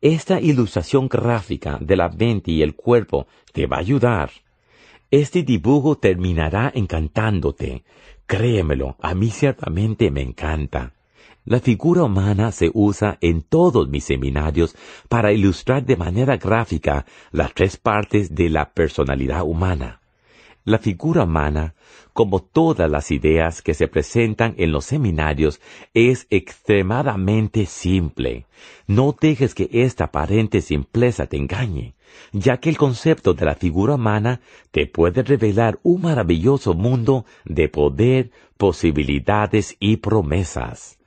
Esta 0.00 0.40
ilustración 0.40 1.08
gráfica 1.08 1.78
de 1.80 1.96
la 1.96 2.08
mente 2.08 2.50
y 2.50 2.62
el 2.62 2.74
cuerpo 2.74 3.28
te 3.52 3.66
va 3.68 3.76
a 3.76 3.80
ayudar. 3.86 4.30
Este 5.12 5.44
dibujo 5.44 5.96
terminará 5.96 6.72
encantándote. 6.74 7.84
Créemelo, 8.26 8.96
a 9.00 9.14
mí 9.14 9.30
ciertamente 9.30 10.10
me 10.10 10.22
encanta. 10.22 10.92
La 11.46 11.60
figura 11.60 12.04
humana 12.04 12.52
se 12.52 12.70
usa 12.72 13.18
en 13.20 13.42
todos 13.42 13.86
mis 13.90 14.04
seminarios 14.04 14.74
para 15.10 15.30
ilustrar 15.30 15.84
de 15.84 15.94
manera 15.94 16.38
gráfica 16.38 17.04
las 17.32 17.52
tres 17.52 17.76
partes 17.76 18.34
de 18.34 18.48
la 18.48 18.70
personalidad 18.70 19.42
humana. 19.42 20.00
La 20.64 20.78
figura 20.78 21.24
humana, 21.24 21.74
como 22.14 22.40
todas 22.40 22.90
las 22.90 23.10
ideas 23.10 23.60
que 23.60 23.74
se 23.74 23.88
presentan 23.88 24.54
en 24.56 24.72
los 24.72 24.86
seminarios, 24.86 25.60
es 25.92 26.26
extremadamente 26.30 27.66
simple. 27.66 28.46
No 28.86 29.14
dejes 29.20 29.54
que 29.54 29.68
esta 29.70 30.04
aparente 30.04 30.62
simpleza 30.62 31.26
te 31.26 31.36
engañe, 31.36 31.92
ya 32.32 32.56
que 32.56 32.70
el 32.70 32.78
concepto 32.78 33.34
de 33.34 33.44
la 33.44 33.54
figura 33.54 33.96
humana 33.96 34.40
te 34.70 34.86
puede 34.86 35.22
revelar 35.22 35.78
un 35.82 36.00
maravilloso 36.00 36.72
mundo 36.72 37.26
de 37.44 37.68
poder, 37.68 38.30
posibilidades 38.56 39.76
y 39.78 39.98
promesas. 39.98 40.98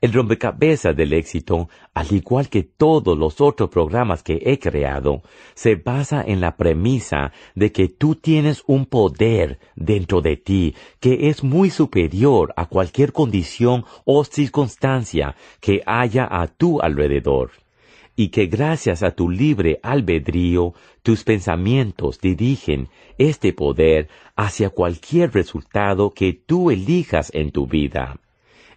El 0.00 0.12
rompecabezas 0.12 0.94
del 0.96 1.12
éxito, 1.12 1.68
al 1.92 2.12
igual 2.12 2.48
que 2.48 2.62
todos 2.62 3.18
los 3.18 3.40
otros 3.40 3.68
programas 3.68 4.22
que 4.22 4.40
he 4.44 4.60
creado, 4.60 5.22
se 5.54 5.74
basa 5.74 6.22
en 6.24 6.40
la 6.40 6.56
premisa 6.56 7.32
de 7.56 7.72
que 7.72 7.88
tú 7.88 8.14
tienes 8.14 8.62
un 8.68 8.86
poder 8.86 9.58
dentro 9.74 10.20
de 10.20 10.36
ti 10.36 10.76
que 11.00 11.28
es 11.28 11.42
muy 11.42 11.70
superior 11.70 12.54
a 12.56 12.66
cualquier 12.66 13.12
condición 13.12 13.84
o 14.04 14.22
circunstancia 14.22 15.34
que 15.60 15.82
haya 15.84 16.28
a 16.30 16.46
tu 16.46 16.80
alrededor 16.80 17.50
y 18.14 18.28
que 18.28 18.46
gracias 18.46 19.02
a 19.02 19.10
tu 19.10 19.28
libre 19.28 19.80
albedrío 19.82 20.74
tus 21.02 21.24
pensamientos 21.24 22.20
dirigen 22.20 22.88
este 23.16 23.52
poder 23.52 24.08
hacia 24.36 24.70
cualquier 24.70 25.34
resultado 25.34 26.10
que 26.10 26.34
tú 26.34 26.70
elijas 26.70 27.32
en 27.34 27.50
tu 27.50 27.66
vida. 27.66 28.20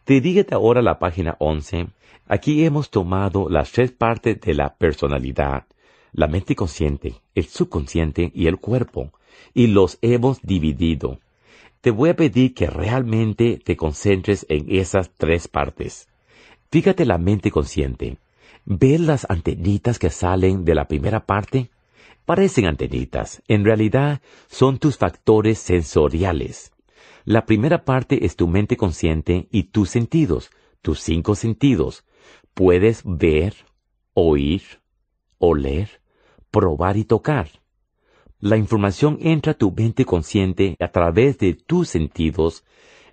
Dirígete 0.05 0.55
ahora 0.55 0.81
la 0.81 0.97
página 0.97 1.35
11. 1.39 1.87
Aquí 2.27 2.65
hemos 2.65 2.89
tomado 2.89 3.49
las 3.49 3.71
tres 3.71 3.91
partes 3.91 4.41
de 4.41 4.53
la 4.55 4.73
personalidad, 4.75 5.65
la 6.11 6.27
mente 6.27 6.55
consciente, 6.55 7.15
el 7.35 7.45
subconsciente 7.45 8.31
y 8.33 8.47
el 8.47 8.57
cuerpo, 8.57 9.11
y 9.53 9.67
los 9.67 9.99
hemos 10.01 10.41
dividido. 10.41 11.19
Te 11.81 11.91
voy 11.91 12.09
a 12.09 12.15
pedir 12.15 12.53
que 12.53 12.67
realmente 12.67 13.59
te 13.63 13.75
concentres 13.75 14.45
en 14.49 14.65
esas 14.69 15.11
tres 15.17 15.47
partes. 15.47 16.07
Fíjate 16.71 17.05
la 17.05 17.17
mente 17.17 17.51
consciente. 17.51 18.17
¿Ves 18.65 19.01
las 19.01 19.29
antenitas 19.29 19.99
que 19.99 20.09
salen 20.09 20.65
de 20.65 20.75
la 20.75 20.87
primera 20.87 21.25
parte? 21.25 21.69
Parecen 22.25 22.65
antenitas. 22.65 23.41
En 23.47 23.65
realidad 23.65 24.21
son 24.47 24.77
tus 24.77 24.97
factores 24.97 25.59
sensoriales. 25.59 26.70
La 27.23 27.45
primera 27.45 27.85
parte 27.85 28.25
es 28.25 28.35
tu 28.35 28.47
mente 28.47 28.77
consciente 28.77 29.47
y 29.51 29.63
tus 29.63 29.89
sentidos, 29.89 30.49
tus 30.81 30.99
cinco 31.01 31.35
sentidos. 31.35 32.03
Puedes 32.53 33.03
ver, 33.05 33.53
oír, 34.13 34.63
oler, 35.37 36.01
probar 36.49 36.97
y 36.97 37.03
tocar. 37.03 37.49
La 38.39 38.57
información 38.57 39.19
entra 39.21 39.51
a 39.51 39.57
tu 39.57 39.71
mente 39.71 40.03
consciente 40.03 40.75
a 40.79 40.87
través 40.87 41.37
de 41.37 41.53
tus 41.53 41.89
sentidos. 41.89 42.63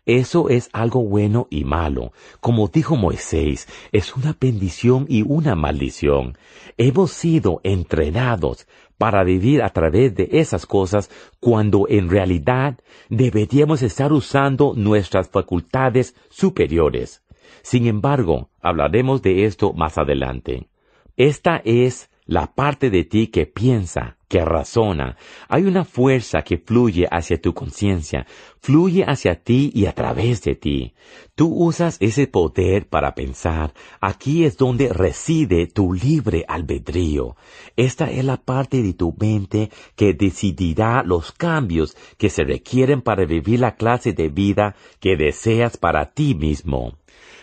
Eso 0.07 0.49
es 0.49 0.71
algo 0.73 1.03
bueno 1.03 1.49
y 1.51 1.65
malo. 1.65 2.13
Como 2.41 2.69
dijo 2.69 2.97
Moisés, 2.97 3.69
es 3.93 4.17
una 4.17 4.35
bendición 4.41 5.05
y 5.07 5.21
una 5.21 5.55
maldición. 5.55 6.39
Hemos 6.79 7.11
sido 7.11 7.61
entrenados 7.63 8.67
para 8.99 9.25
vivir 9.25 9.63
a 9.63 9.71
través 9.71 10.15
de 10.15 10.29
esas 10.33 10.67
cosas 10.67 11.11
cuando 11.41 11.87
en 11.89 12.11
realidad 12.11 12.79
deberíamos 13.09 13.83
estar 13.83 14.13
usando 14.13 14.75
nuestras 14.77 15.31
facultades 15.31 16.15
superiores. 16.29 17.23
Sin 17.63 17.87
embargo, 17.87 18.51
hablaremos 18.61 19.23
de 19.23 19.45
esto 19.45 19.73
más 19.73 19.97
adelante. 19.97 20.69
Esta 21.17 21.63
es 21.65 22.11
la 22.27 22.55
parte 22.55 22.91
de 22.91 23.05
ti 23.05 23.29
que 23.29 23.47
piensa, 23.47 24.18
que 24.29 24.45
razona. 24.45 25.17
Hay 25.49 25.65
una 25.65 25.85
fuerza 25.85 26.43
que 26.43 26.59
fluye 26.59 27.09
hacia 27.11 27.41
tu 27.41 27.55
conciencia, 27.55 28.27
fluye 28.61 29.05
hacia 29.05 29.43
ti 29.43 29.73
y 29.75 29.87
a 29.87 29.93
través 29.93 30.43
de 30.43 30.55
ti. 30.55 30.95
Tú 31.35 31.53
usas 31.53 31.97
ese 32.01 32.27
poder 32.27 32.87
para 32.87 33.15
pensar. 33.15 33.73
Aquí 34.01 34.45
es 34.45 34.57
donde 34.57 34.93
reside 34.93 35.67
tu 35.67 35.95
libre 35.95 36.45
albedrío. 36.47 37.37
Esta 37.77 38.11
es 38.11 38.25
la 38.25 38.37
parte 38.37 38.83
de 38.83 38.93
tu 38.93 39.15
mente 39.19 39.71
que 39.97 40.13
decidirá 40.13 41.03
los 41.03 41.33
cambios 41.33 41.97
que 42.19 42.29
se 42.29 42.45
requieren 42.45 43.01
para 43.01 43.25
vivir 43.25 43.61
la 43.61 43.77
clase 43.77 44.13
de 44.13 44.29
vida 44.29 44.77
que 45.01 45.17
deseas 45.17 45.77
para 45.77 46.13
ti 46.13 46.35
mismo. 46.35 46.99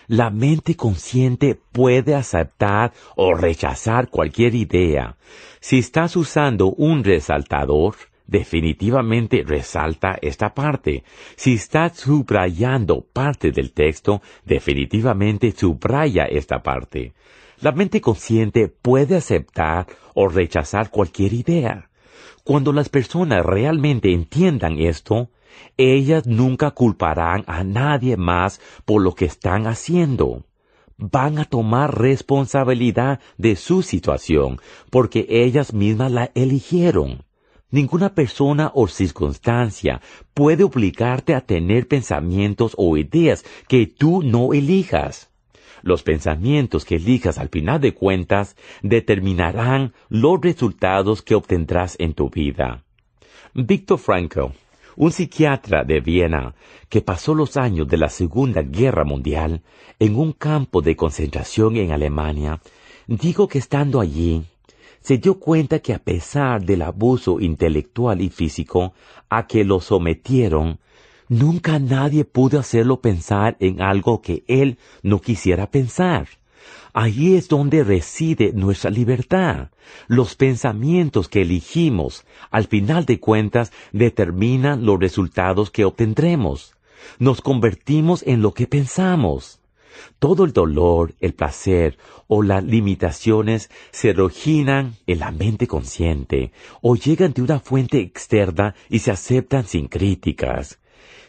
La 0.08 0.30
mente 0.30 0.76
consciente 0.76 1.58
puede 1.72 2.14
aceptar 2.14 2.92
o 3.16 3.34
rechazar 3.34 4.08
cualquier 4.08 4.54
idea. 4.54 5.16
Si 5.60 5.78
estás 5.78 6.14
usando 6.14 6.68
un 6.68 7.02
resaltador, 7.02 7.96
definitivamente 8.26 9.42
resalta 9.44 10.16
esta 10.22 10.54
parte. 10.54 11.02
Si 11.34 11.54
estás 11.54 11.98
subrayando 11.98 13.04
parte 13.12 13.50
del 13.50 13.72
texto, 13.72 14.22
definitivamente 14.44 15.50
subraya 15.50 16.24
esta 16.26 16.62
parte. 16.62 17.14
La 17.60 17.72
mente 17.72 18.00
consciente 18.00 18.68
puede 18.68 19.16
aceptar 19.16 19.86
o 20.14 20.28
rechazar 20.28 20.90
cualquier 20.90 21.32
idea. 21.32 21.90
Cuando 22.44 22.72
las 22.72 22.88
personas 22.88 23.44
realmente 23.44 24.12
entiendan 24.12 24.78
esto, 24.78 25.30
ellas 25.76 26.26
nunca 26.26 26.70
culparán 26.70 27.44
a 27.46 27.64
nadie 27.64 28.16
más 28.16 28.60
por 28.84 29.02
lo 29.02 29.14
que 29.14 29.24
están 29.24 29.66
haciendo. 29.66 30.44
Van 30.98 31.38
a 31.38 31.44
tomar 31.44 31.98
responsabilidad 31.98 33.20
de 33.36 33.56
su 33.56 33.82
situación 33.82 34.60
porque 34.90 35.26
ellas 35.28 35.74
mismas 35.74 36.10
la 36.10 36.30
eligieron. 36.34 37.24
Ninguna 37.70 38.14
persona 38.14 38.70
o 38.74 38.86
circunstancia 38.86 40.00
puede 40.32 40.64
obligarte 40.64 41.34
a 41.34 41.40
tener 41.40 41.88
pensamientos 41.88 42.74
o 42.78 42.96
ideas 42.96 43.44
que 43.68 43.86
tú 43.86 44.22
no 44.22 44.54
elijas. 44.54 45.30
Los 45.82 46.02
pensamientos 46.02 46.84
que 46.84 46.96
elijas 46.96 47.38
al 47.38 47.48
final 47.48 47.80
de 47.80 47.92
cuentas 47.92 48.56
determinarán 48.82 49.92
los 50.08 50.40
resultados 50.40 51.22
que 51.22 51.34
obtendrás 51.34 51.96
en 51.98 52.14
tu 52.14 52.30
vida. 52.30 52.84
Víctor 53.52 53.98
Frankl, 53.98 54.52
un 54.96 55.12
psiquiatra 55.12 55.84
de 55.84 56.00
Viena 56.00 56.54
que 56.88 57.02
pasó 57.02 57.34
los 57.34 57.56
años 57.56 57.86
de 57.88 57.98
la 57.98 58.08
Segunda 58.08 58.62
Guerra 58.62 59.04
Mundial 59.04 59.62
en 59.98 60.16
un 60.16 60.32
campo 60.32 60.82
de 60.82 60.96
concentración 60.96 61.76
en 61.76 61.92
Alemania, 61.92 62.60
dijo 63.06 63.46
que 63.46 63.58
estando 63.58 64.00
allí, 64.00 64.44
se 65.00 65.18
dio 65.18 65.38
cuenta 65.38 65.78
que 65.78 65.94
a 65.94 65.98
pesar 65.98 66.64
del 66.64 66.82
abuso 66.82 67.40
intelectual 67.40 68.20
y 68.20 68.30
físico 68.30 68.94
a 69.28 69.46
que 69.46 69.64
lo 69.64 69.80
sometieron, 69.80 70.80
nunca 71.28 71.78
nadie 71.78 72.24
pudo 72.24 72.58
hacerlo 72.58 73.00
pensar 73.00 73.56
en 73.60 73.80
algo 73.80 74.20
que 74.22 74.44
él 74.48 74.78
no 75.02 75.20
quisiera 75.20 75.70
pensar. 75.70 76.26
Allí 76.98 77.36
es 77.36 77.48
donde 77.48 77.84
reside 77.84 78.54
nuestra 78.54 78.88
libertad. 78.88 79.68
Los 80.08 80.34
pensamientos 80.34 81.28
que 81.28 81.42
elegimos, 81.42 82.24
al 82.50 82.68
final 82.68 83.04
de 83.04 83.20
cuentas, 83.20 83.70
determinan 83.92 84.86
los 84.86 84.98
resultados 84.98 85.70
que 85.70 85.84
obtendremos. 85.84 86.74
Nos 87.18 87.42
convertimos 87.42 88.22
en 88.26 88.40
lo 88.40 88.54
que 88.54 88.66
pensamos. 88.66 89.60
Todo 90.18 90.46
el 90.46 90.54
dolor, 90.54 91.14
el 91.20 91.34
placer 91.34 91.98
o 92.28 92.42
las 92.42 92.64
limitaciones 92.64 93.68
se 93.90 94.12
originan 94.18 94.94
en 95.06 95.18
la 95.18 95.32
mente 95.32 95.66
consciente 95.66 96.50
o 96.80 96.96
llegan 96.96 97.34
de 97.34 97.42
una 97.42 97.60
fuente 97.60 98.00
externa 98.00 98.74
y 98.88 99.00
se 99.00 99.10
aceptan 99.10 99.66
sin 99.66 99.88
críticas. 99.88 100.78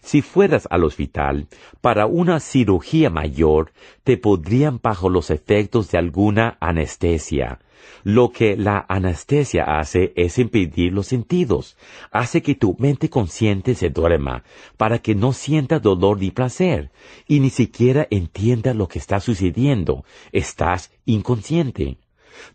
Si 0.08 0.22
fueras 0.22 0.70
al 0.72 0.86
hospital 0.86 1.50
para 1.82 2.06
una 2.06 2.40
cirugía 2.40 3.10
mayor, 3.10 3.74
te 4.06 4.16
podrían 4.16 4.80
bajo 4.82 5.10
los 5.10 5.30
efectos 5.30 5.92
de 5.92 5.98
alguna 5.98 6.56
anestesia. 6.62 7.60
Lo 8.06 8.32
que 8.32 8.56
la 8.56 8.86
anestesia 8.88 9.66
hace 9.66 10.14
es 10.16 10.38
impedir 10.38 10.94
los 10.94 11.08
sentidos, 11.08 11.76
hace 12.10 12.42
que 12.42 12.56
tu 12.56 12.78
mente 12.80 13.10
consciente 13.10 13.76
se 13.76 13.90
duerma, 13.90 14.46
para 14.78 15.00
que 15.00 15.14
no 15.14 15.34
sienta 15.34 15.80
dolor 15.80 16.22
ni 16.22 16.32
placer, 16.32 16.90
y 17.28 17.42
ni 17.42 17.50
siquiera 17.50 18.08
entienda 18.10 18.74
lo 18.74 18.88
que 18.88 19.00
está 19.00 19.20
sucediendo. 19.20 20.06
Estás 20.32 20.90
inconsciente. 21.04 21.98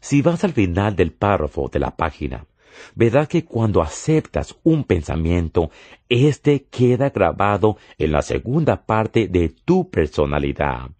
Si 0.00 0.22
vas 0.22 0.42
al 0.44 0.54
final 0.54 0.96
del 0.96 1.12
párrafo 1.12 1.68
de 1.70 1.80
la 1.80 1.96
página, 1.96 2.46
verás 2.94 3.28
que 3.28 3.44
cuando 3.44 3.82
aceptas 3.82 4.56
un 4.62 4.84
pensamiento, 4.84 5.70
éste 6.08 6.64
queda 6.70 7.10
grabado 7.10 7.76
en 7.98 8.12
la 8.12 8.22
segunda 8.22 8.84
parte 8.84 9.28
de 9.28 9.48
tu 9.48 9.90
personalidad. 9.90 10.90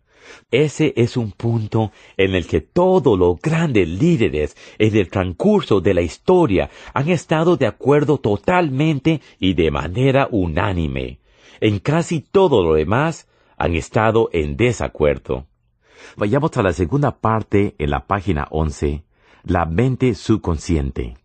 Ese 0.51 0.93
es 0.97 1.17
un 1.17 1.33
punto 1.33 1.93
en 2.17 2.35
el 2.35 2.47
que 2.47 2.61
todos 2.61 3.19
los 3.19 3.41
grandes 3.41 3.89
líderes 3.89 4.57
en 4.79 4.97
el 4.97 5.09
transcurso 5.09 5.81
de 5.81 5.95
la 5.95 6.03
historia 6.03 6.71
han 6.95 7.09
estado 7.09 7.57
de 7.57 7.67
acuerdo 7.67 8.19
totalmente 8.19 9.21
y 9.39 9.55
de 9.55 9.71
manera 9.71 10.29
unánime. 10.31 11.21
En 11.61 11.79
casi 11.79 12.21
todo 12.21 12.63
lo 12.63 12.75
demás 12.75 13.29
han 13.57 13.75
estado 13.75 14.29
en 14.33 14.57
desacuerdo. 14.57 15.47
Vayamos 16.17 16.57
a 16.57 16.63
la 16.63 16.73
segunda 16.73 17.13
parte 17.19 17.75
en 17.79 17.91
la 17.91 18.07
página 18.07 18.47
11, 18.51 19.05
la 19.45 19.67
mente 19.67 20.15
subconsciente. 20.15 21.22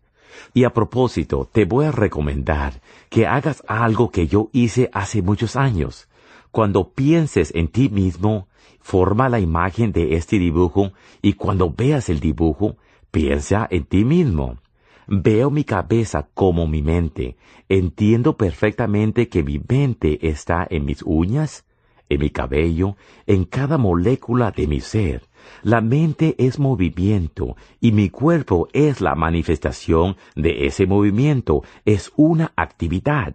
Y 0.54 0.64
a 0.64 0.70
propósito, 0.70 1.48
te 1.50 1.64
voy 1.64 1.86
a 1.86 1.92
recomendar 1.92 2.80
que 3.08 3.26
hagas 3.26 3.62
algo 3.66 4.10
que 4.10 4.26
yo 4.26 4.50
hice 4.52 4.90
hace 4.92 5.22
muchos 5.22 5.56
años. 5.56 6.08
Cuando 6.50 6.90
pienses 6.90 7.52
en 7.54 7.68
ti 7.68 7.88
mismo, 7.88 8.48
forma 8.80 9.28
la 9.28 9.40
imagen 9.40 9.92
de 9.92 10.14
este 10.16 10.38
dibujo 10.38 10.92
y 11.20 11.34
cuando 11.34 11.70
veas 11.70 12.08
el 12.08 12.20
dibujo, 12.20 12.76
piensa 13.10 13.66
en 13.70 13.84
ti 13.84 14.04
mismo. 14.04 14.58
Veo 15.06 15.50
mi 15.50 15.64
cabeza 15.64 16.28
como 16.34 16.66
mi 16.66 16.82
mente. 16.82 17.36
Entiendo 17.68 18.36
perfectamente 18.36 19.28
que 19.28 19.42
mi 19.42 19.60
mente 19.68 20.28
está 20.28 20.66
en 20.68 20.84
mis 20.84 21.02
uñas, 21.02 21.64
en 22.08 22.20
mi 22.20 22.30
cabello, 22.30 22.96
en 23.26 23.44
cada 23.44 23.78
molécula 23.78 24.50
de 24.50 24.66
mi 24.66 24.80
ser. 24.80 25.27
La 25.62 25.80
mente 25.80 26.34
es 26.38 26.58
movimiento 26.58 27.56
y 27.80 27.92
mi 27.92 28.10
cuerpo 28.10 28.68
es 28.72 29.00
la 29.00 29.14
manifestación 29.14 30.16
de 30.34 30.66
ese 30.66 30.86
movimiento, 30.86 31.62
es 31.84 32.12
una 32.16 32.52
actividad. 32.56 33.34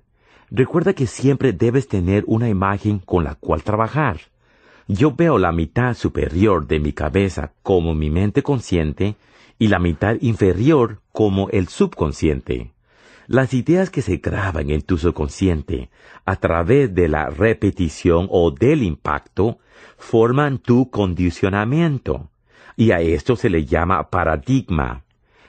Recuerda 0.49 0.93
que 0.93 1.07
siempre 1.07 1.53
debes 1.53 1.87
tener 1.87 2.23
una 2.27 2.49
imagen 2.49 2.99
con 2.99 3.23
la 3.23 3.35
cual 3.35 3.63
trabajar. 3.63 4.19
Yo 4.87 5.11
veo 5.11 5.37
la 5.37 5.51
mitad 5.51 5.95
superior 5.95 6.67
de 6.67 6.79
mi 6.79 6.93
cabeza 6.93 7.53
como 7.63 7.95
mi 7.95 8.09
mente 8.09 8.43
consciente 8.43 9.15
y 9.57 9.67
la 9.67 9.79
mitad 9.79 10.17
inferior 10.21 11.01
como 11.11 11.49
el 11.49 11.69
subconsciente. 11.69 12.71
Las 13.27 13.53
ideas 13.53 13.89
que 13.89 14.01
se 14.01 14.17
graban 14.17 14.69
en 14.69 14.81
tu 14.81 14.97
subconsciente 14.97 15.89
a 16.25 16.35
través 16.35 16.93
de 16.93 17.07
la 17.07 17.29
repetición 17.29 18.27
o 18.29 18.51
del 18.51 18.83
impacto 18.83 19.59
forman 19.97 20.59
tu 20.59 20.89
condicionamiento 20.89 22.29
y 22.75 22.91
a 22.91 22.99
esto 22.99 23.35
se 23.35 23.49
le 23.49 23.65
llama 23.65 24.09
paradigma. 24.09 25.03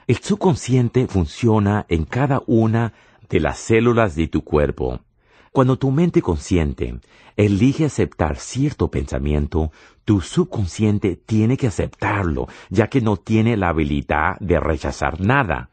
El 0.07 0.17
subconsciente 0.19 1.07
funciona 1.09 1.87
en 1.89 2.05
cada 2.05 2.43
una 2.47 2.93
de 3.29 3.41
las 3.41 3.59
células 3.59 4.15
de 4.15 4.29
tu 4.29 4.45
cuerpo. 4.45 5.01
Cuando 5.51 5.77
tu 5.79 5.91
mente 5.91 6.21
consciente 6.21 6.99
elige 7.37 7.87
aceptar 7.87 8.37
cierto 8.37 8.91
pensamiento, 8.91 9.73
tu 10.05 10.21
subconsciente 10.21 11.17
tiene 11.17 11.57
que 11.57 11.69
aceptarlo, 11.69 12.47
ya 12.71 12.89
que 12.89 13.01
no 13.01 13.17
tiene 13.17 13.57
la 13.57 13.71
habilidad 13.71 14.37
de 14.41 14.61
rechazar 14.61 15.21
nada. 15.21 15.71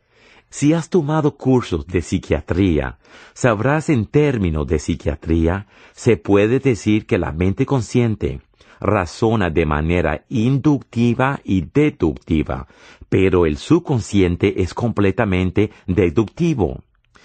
Si 0.52 0.74
has 0.74 0.90
tomado 0.90 1.38
cursos 1.38 1.88
de 1.88 2.02
psiquiatría, 2.02 2.98
sabrás 3.34 3.88
en 3.88 4.06
términos 4.06 4.68
de 4.68 4.80
psiquiatría, 4.80 5.66
se 5.94 6.18
puede 6.18 6.60
decir 6.60 7.06
que 7.06 7.18
la 7.18 7.32
mente 7.32 7.66
consciente 7.66 8.42
razona 8.82 9.50
de 9.50 9.66
manera 9.66 10.26
inductiva 10.28 11.40
y 11.46 11.62
deductiva, 11.62 12.68
pero 13.08 13.46
el 13.46 13.56
subconsciente 13.56 14.62
es 14.62 14.74
completamente 14.74 15.72
deductivo. 15.88 16.84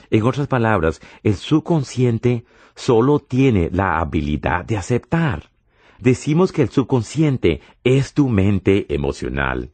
En 0.08 0.22
otras 0.22 0.46
palabras, 0.46 1.00
el 1.24 1.34
subconsciente 1.34 2.44
solo 2.76 3.18
tiene 3.18 3.70
la 3.72 3.98
habilidad 3.98 4.64
de 4.64 4.76
aceptar. 4.76 5.50
Decimos 5.98 6.52
que 6.52 6.62
el 6.62 6.68
subconsciente 6.68 7.60
es 7.82 8.14
tu 8.14 8.28
mente 8.28 8.86
emocional. 8.94 9.72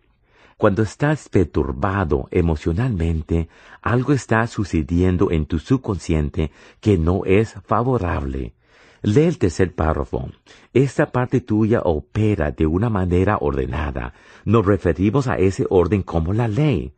Cuando 0.62 0.84
estás 0.84 1.28
perturbado 1.28 2.28
emocionalmente, 2.30 3.48
algo 3.80 4.12
está 4.12 4.46
sucediendo 4.46 5.32
en 5.32 5.46
tu 5.46 5.58
subconsciente 5.58 6.52
que 6.80 6.96
no 6.98 7.24
es 7.24 7.54
favorable. 7.64 8.54
Lee 9.02 9.24
el 9.24 9.38
tercer 9.38 9.74
párrafo. 9.74 10.28
Esta 10.72 11.10
parte 11.10 11.40
tuya 11.40 11.80
opera 11.82 12.52
de 12.52 12.66
una 12.66 12.90
manera 12.90 13.38
ordenada. 13.40 14.14
Nos 14.44 14.64
referimos 14.64 15.26
a 15.26 15.34
ese 15.34 15.66
orden 15.68 16.04
como 16.04 16.32
la 16.32 16.46
ley. 16.46 16.92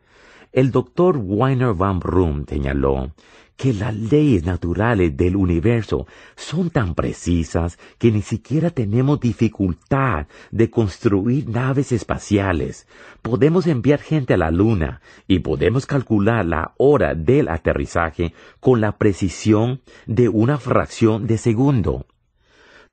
El 0.53 0.71
doctor 0.71 1.17
Weiner 1.17 1.73
van 1.73 2.01
Brum 2.01 2.45
señaló 2.47 3.15
que 3.57 3.73
las 3.73 3.95
leyes 3.95 4.45
naturales 4.45 5.17
del 5.17 5.37
universo 5.37 6.07
son 6.37 6.71
tan 6.71 6.95
precisas 6.95 7.79
que 7.99 8.11
ni 8.11 8.23
siquiera 8.23 8.71
tenemos 8.71 9.21
dificultad 9.21 10.27
de 10.51 10.71
construir 10.71 11.49
naves 11.49 11.93
espaciales. 11.93 12.87
Podemos 13.23 13.67
enviar 13.67 14.01
gente 14.01 14.35
a 14.35 14.39
la 14.39 14.51
Luna 14.51 15.01
y 15.29 15.41
podemos 15.41 15.87
calcular 15.87 16.45
la 16.45 16.75
hora 16.79 17.15
del 17.15 17.49
aterrizaje 17.49 18.35
con 18.61 18.81
la 18.81 18.99
precisión 18.99 19.81
de 20.07 20.29
una 20.29 20.59
fracción 20.59 21.27
de 21.27 21.39
segundo. 21.39 22.07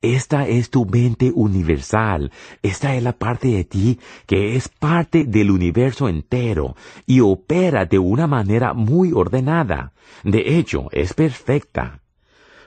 Esta 0.02 0.48
es 0.48 0.70
tu 0.70 0.84
mente 0.84 1.30
universal. 1.32 2.32
Esta 2.60 2.96
es 2.96 3.04
la 3.04 3.12
parte 3.12 3.48
de 3.48 3.62
ti 3.62 4.00
que 4.26 4.56
es 4.56 4.68
parte 4.68 5.24
del 5.24 5.52
universo 5.52 6.08
entero 6.08 6.74
y 7.06 7.20
opera 7.20 7.86
de 7.86 8.00
una 8.00 8.26
manera 8.26 8.74
muy 8.74 9.12
ordenada. 9.12 9.92
De 10.24 10.58
hecho, 10.58 10.88
es 10.90 11.14
perfecta. 11.14 12.00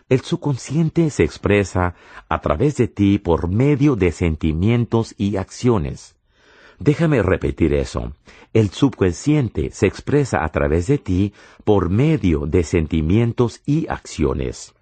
El 0.07 0.21
subconsciente 0.21 1.09
se 1.09 1.23
expresa 1.23 1.95
a 2.29 2.39
través 2.39 2.77
de 2.77 2.87
ti 2.87 3.17
por 3.17 3.49
medio 3.49 3.97
de 3.97 4.13
sentimientos 4.13 5.13
y 5.17 5.35
acciones. 5.35 6.15
Déjame 6.79 7.21
repetir 7.21 7.73
eso. 7.73 8.13
El 8.53 8.69
subconsciente 8.69 9.71
se 9.71 9.87
expresa 9.87 10.45
a 10.45 10.49
través 10.49 10.87
de 10.87 10.99
ti 10.99 11.33
por 11.63 11.89
medio 11.89 12.45
de 12.45 12.63
sentimientos 12.63 13.61
y 13.65 13.87
acciones. 13.89 14.74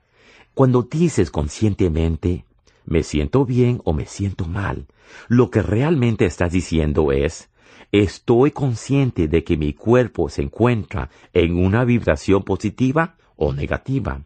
Cuando 0.53 0.83
dices 0.83 1.31
conscientemente, 1.31 2.45
me 2.85 3.01
siento 3.01 3.43
bien 3.43 3.81
o 3.85 3.93
me 3.93 4.05
siento 4.05 4.45
mal, 4.45 4.85
lo 5.27 5.49
que 5.49 5.63
realmente 5.63 6.25
estás 6.25 6.51
diciendo 6.51 7.11
es, 7.11 7.49
estoy 7.91 8.51
consciente 8.51 9.27
de 9.27 9.43
que 9.43 9.57
mi 9.57 9.73
cuerpo 9.73 10.29
se 10.29 10.43
encuentra 10.43 11.09
en 11.33 11.57
una 11.57 11.85
vibración 11.85 12.43
positiva 12.43 13.15
o 13.35 13.51
negativa. 13.51 14.21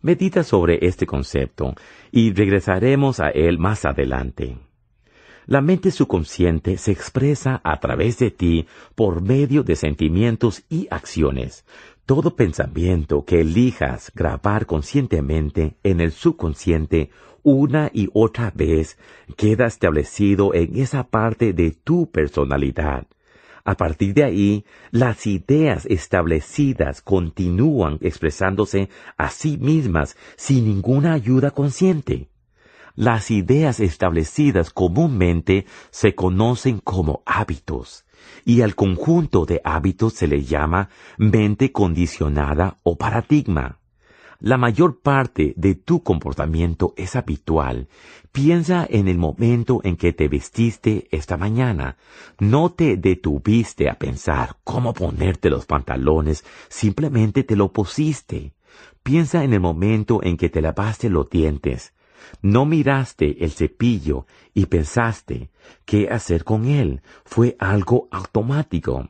Medita 0.00 0.44
sobre 0.44 0.78
este 0.86 1.04
concepto 1.04 1.74
y 2.10 2.32
regresaremos 2.32 3.20
a 3.20 3.28
él 3.28 3.58
más 3.58 3.84
adelante. 3.84 4.56
La 5.44 5.60
mente 5.60 5.90
subconsciente 5.90 6.78
se 6.78 6.92
expresa 6.92 7.60
a 7.64 7.80
través 7.80 8.18
de 8.18 8.30
ti 8.30 8.66
por 8.94 9.20
medio 9.20 9.62
de 9.62 9.76
sentimientos 9.76 10.62
y 10.70 10.86
acciones, 10.90 11.66
todo 12.10 12.34
pensamiento 12.34 13.24
que 13.24 13.42
elijas 13.42 14.10
grabar 14.16 14.66
conscientemente 14.66 15.76
en 15.84 16.00
el 16.00 16.10
subconsciente 16.10 17.10
una 17.44 17.88
y 17.94 18.08
otra 18.12 18.50
vez 18.52 18.98
queda 19.36 19.66
establecido 19.66 20.52
en 20.52 20.76
esa 20.76 21.04
parte 21.04 21.52
de 21.52 21.70
tu 21.70 22.10
personalidad. 22.10 23.06
A 23.64 23.76
partir 23.76 24.12
de 24.14 24.24
ahí, 24.24 24.64
las 24.90 25.24
ideas 25.28 25.86
establecidas 25.86 27.00
continúan 27.00 27.98
expresándose 28.00 28.88
a 29.16 29.30
sí 29.30 29.56
mismas 29.58 30.16
sin 30.34 30.64
ninguna 30.64 31.12
ayuda 31.12 31.52
consciente. 31.52 32.28
Las 32.96 33.30
ideas 33.30 33.78
establecidas 33.78 34.70
comúnmente 34.70 35.64
se 35.92 36.16
conocen 36.16 36.80
como 36.80 37.22
hábitos 37.24 38.04
y 38.44 38.62
al 38.62 38.74
conjunto 38.74 39.46
de 39.46 39.60
hábitos 39.64 40.14
se 40.14 40.26
le 40.26 40.44
llama 40.44 40.88
mente 41.18 41.72
condicionada 41.72 42.78
o 42.82 42.96
paradigma. 42.96 43.80
La 44.42 44.56
mayor 44.56 45.00
parte 45.00 45.52
de 45.56 45.74
tu 45.74 46.02
comportamiento 46.02 46.94
es 46.96 47.14
habitual. 47.14 47.88
Piensa 48.32 48.86
en 48.88 49.06
el 49.06 49.18
momento 49.18 49.80
en 49.84 49.98
que 49.98 50.14
te 50.14 50.28
vestiste 50.28 51.08
esta 51.10 51.36
mañana. 51.36 51.98
No 52.38 52.72
te 52.72 52.96
detuviste 52.96 53.90
a 53.90 53.98
pensar 53.98 54.56
cómo 54.64 54.94
ponerte 54.94 55.50
los 55.50 55.66
pantalones, 55.66 56.44
simplemente 56.70 57.44
te 57.44 57.54
lo 57.54 57.70
pusiste. 57.72 58.54
Piensa 59.02 59.44
en 59.44 59.52
el 59.52 59.60
momento 59.60 60.20
en 60.22 60.38
que 60.38 60.48
te 60.48 60.62
lavaste 60.62 61.10
los 61.10 61.28
dientes. 61.28 61.92
No 62.42 62.66
miraste 62.66 63.44
el 63.44 63.50
cepillo 63.50 64.26
y 64.54 64.66
pensaste 64.66 65.50
qué 65.84 66.08
hacer 66.08 66.44
con 66.44 66.64
él. 66.64 67.02
Fue 67.24 67.56
algo 67.58 68.08
automático. 68.10 69.08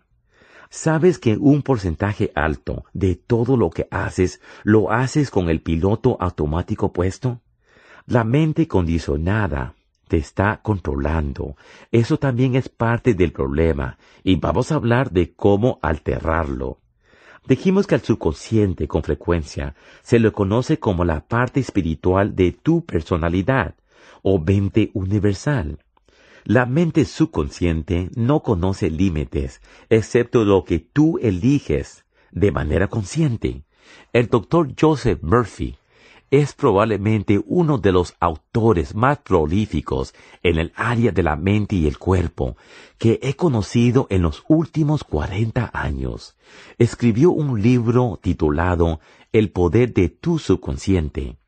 ¿Sabes 0.68 1.18
que 1.18 1.36
un 1.36 1.62
porcentaje 1.62 2.30
alto 2.34 2.84
de 2.92 3.16
todo 3.16 3.56
lo 3.56 3.70
que 3.70 3.88
haces 3.90 4.40
lo 4.62 4.92
haces 4.92 5.30
con 5.30 5.48
el 5.48 5.62
piloto 5.62 6.16
automático 6.20 6.92
puesto? 6.92 7.40
La 8.06 8.24
mente 8.24 8.68
condicionada 8.68 9.74
te 10.08 10.16
está 10.16 10.60
controlando. 10.62 11.56
Eso 11.92 12.18
también 12.18 12.56
es 12.56 12.68
parte 12.68 13.14
del 13.14 13.32
problema 13.32 13.96
y 14.24 14.36
vamos 14.36 14.72
a 14.72 14.74
hablar 14.74 15.12
de 15.12 15.32
cómo 15.34 15.78
alterarlo. 15.82 16.79
Dijimos 17.50 17.88
que 17.88 17.96
al 17.96 18.02
subconsciente 18.02 18.86
con 18.86 19.02
frecuencia 19.02 19.74
se 20.02 20.20
le 20.20 20.30
conoce 20.30 20.78
como 20.78 21.04
la 21.04 21.26
parte 21.26 21.58
espiritual 21.58 22.36
de 22.36 22.52
tu 22.52 22.84
personalidad 22.84 23.74
o 24.22 24.38
mente 24.38 24.92
universal. 24.94 25.80
La 26.44 26.64
mente 26.64 27.04
subconsciente 27.04 28.08
no 28.14 28.44
conoce 28.44 28.88
límites 28.88 29.62
excepto 29.88 30.44
lo 30.44 30.62
que 30.62 30.78
tú 30.78 31.18
eliges 31.20 32.04
de 32.30 32.52
manera 32.52 32.86
consciente. 32.86 33.64
El 34.12 34.28
doctor 34.28 34.68
Joseph 34.80 35.18
Murphy 35.20 35.76
es 36.30 36.52
probablemente 36.52 37.42
uno 37.44 37.78
de 37.78 37.90
los 37.90 38.14
autores 38.20 38.94
más 38.94 39.18
prolíficos 39.18 40.14
en 40.42 40.58
el 40.58 40.72
área 40.76 41.10
de 41.10 41.24
la 41.24 41.36
mente 41.36 41.74
y 41.76 41.88
el 41.88 41.98
cuerpo 41.98 42.56
que 42.98 43.18
he 43.22 43.34
conocido 43.34 44.06
en 44.10 44.22
los 44.22 44.44
últimos 44.48 45.02
cuarenta 45.02 45.70
años. 45.74 46.36
Escribió 46.78 47.32
un 47.32 47.60
libro 47.60 48.18
titulado 48.22 49.00
El 49.32 49.50
poder 49.50 49.92
de 49.92 50.08
tu 50.08 50.38
subconsciente, 50.38 51.39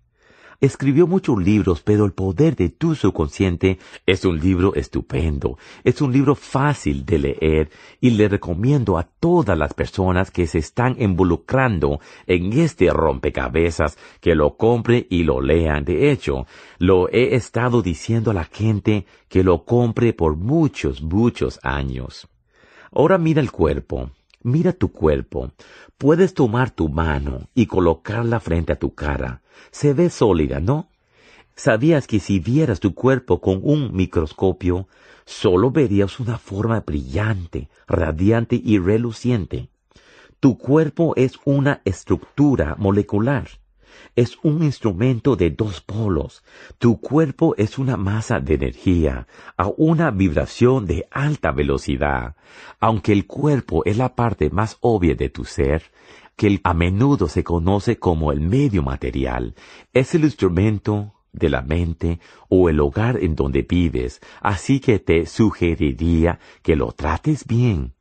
Escribió 0.62 1.08
muchos 1.08 1.42
libros, 1.42 1.82
pero 1.82 2.04
El 2.04 2.12
poder 2.12 2.54
de 2.54 2.68
tu 2.68 2.94
subconsciente 2.94 3.80
es 4.06 4.24
un 4.24 4.38
libro 4.38 4.76
estupendo, 4.76 5.58
es 5.82 6.00
un 6.00 6.12
libro 6.12 6.36
fácil 6.36 7.04
de 7.04 7.18
leer 7.18 7.70
y 8.00 8.10
le 8.10 8.28
recomiendo 8.28 8.96
a 8.96 9.02
todas 9.02 9.58
las 9.58 9.74
personas 9.74 10.30
que 10.30 10.46
se 10.46 10.58
están 10.58 11.02
involucrando 11.02 11.98
en 12.28 12.52
este 12.52 12.90
rompecabezas 12.90 13.98
que 14.20 14.36
lo 14.36 14.56
compre 14.56 15.08
y 15.10 15.24
lo 15.24 15.40
lean. 15.40 15.84
De 15.84 16.12
hecho, 16.12 16.46
lo 16.78 17.08
he 17.08 17.34
estado 17.34 17.82
diciendo 17.82 18.30
a 18.30 18.34
la 18.34 18.44
gente 18.44 19.04
que 19.28 19.42
lo 19.42 19.64
compre 19.64 20.12
por 20.12 20.36
muchos, 20.36 21.02
muchos 21.02 21.58
años. 21.64 22.28
Ahora 22.92 23.18
mira 23.18 23.40
el 23.40 23.50
cuerpo. 23.50 24.12
Mira 24.44 24.72
tu 24.72 24.92
cuerpo. 24.92 25.50
Puedes 25.98 26.34
tomar 26.34 26.70
tu 26.70 26.88
mano 26.88 27.48
y 27.52 27.66
colocarla 27.66 28.38
frente 28.38 28.72
a 28.72 28.78
tu 28.78 28.94
cara. 28.94 29.41
Se 29.70 29.94
ve 29.94 30.10
sólida, 30.10 30.60
¿no? 30.60 30.88
¿Sabías 31.54 32.06
que 32.06 32.20
si 32.20 32.38
vieras 32.40 32.80
tu 32.80 32.94
cuerpo 32.94 33.40
con 33.40 33.60
un 33.62 33.94
microscopio, 33.94 34.88
solo 35.24 35.70
verías 35.70 36.18
una 36.18 36.38
forma 36.38 36.80
brillante, 36.80 37.68
radiante 37.86 38.60
y 38.62 38.78
reluciente? 38.78 39.68
Tu 40.40 40.58
cuerpo 40.58 41.14
es 41.16 41.38
una 41.44 41.82
estructura 41.84 42.74
molecular 42.78 43.48
es 44.16 44.36
un 44.42 44.62
instrumento 44.62 45.36
de 45.36 45.50
dos 45.50 45.80
polos. 45.80 46.42
Tu 46.78 47.00
cuerpo 47.00 47.54
es 47.56 47.78
una 47.78 47.96
masa 47.96 48.40
de 48.40 48.54
energía 48.54 49.26
a 49.56 49.68
una 49.76 50.10
vibración 50.10 50.86
de 50.86 51.06
alta 51.10 51.52
velocidad. 51.52 52.36
Aunque 52.80 53.12
el 53.12 53.26
cuerpo 53.26 53.82
es 53.84 53.96
la 53.96 54.14
parte 54.14 54.50
más 54.50 54.76
obvia 54.80 55.14
de 55.14 55.28
tu 55.28 55.44
ser, 55.44 55.84
que 56.36 56.60
a 56.64 56.74
menudo 56.74 57.28
se 57.28 57.44
conoce 57.44 57.98
como 57.98 58.32
el 58.32 58.40
medio 58.40 58.82
material, 58.82 59.54
es 59.92 60.14
el 60.14 60.24
instrumento 60.24 61.14
de 61.32 61.48
la 61.48 61.62
mente 61.62 62.20
o 62.48 62.68
el 62.68 62.80
hogar 62.80 63.18
en 63.22 63.34
donde 63.34 63.62
vives, 63.62 64.20
así 64.40 64.80
que 64.80 64.98
te 64.98 65.26
sugeriría 65.26 66.38
que 66.62 66.76
lo 66.76 66.92
trates 66.92 67.46
bien. 67.46 67.94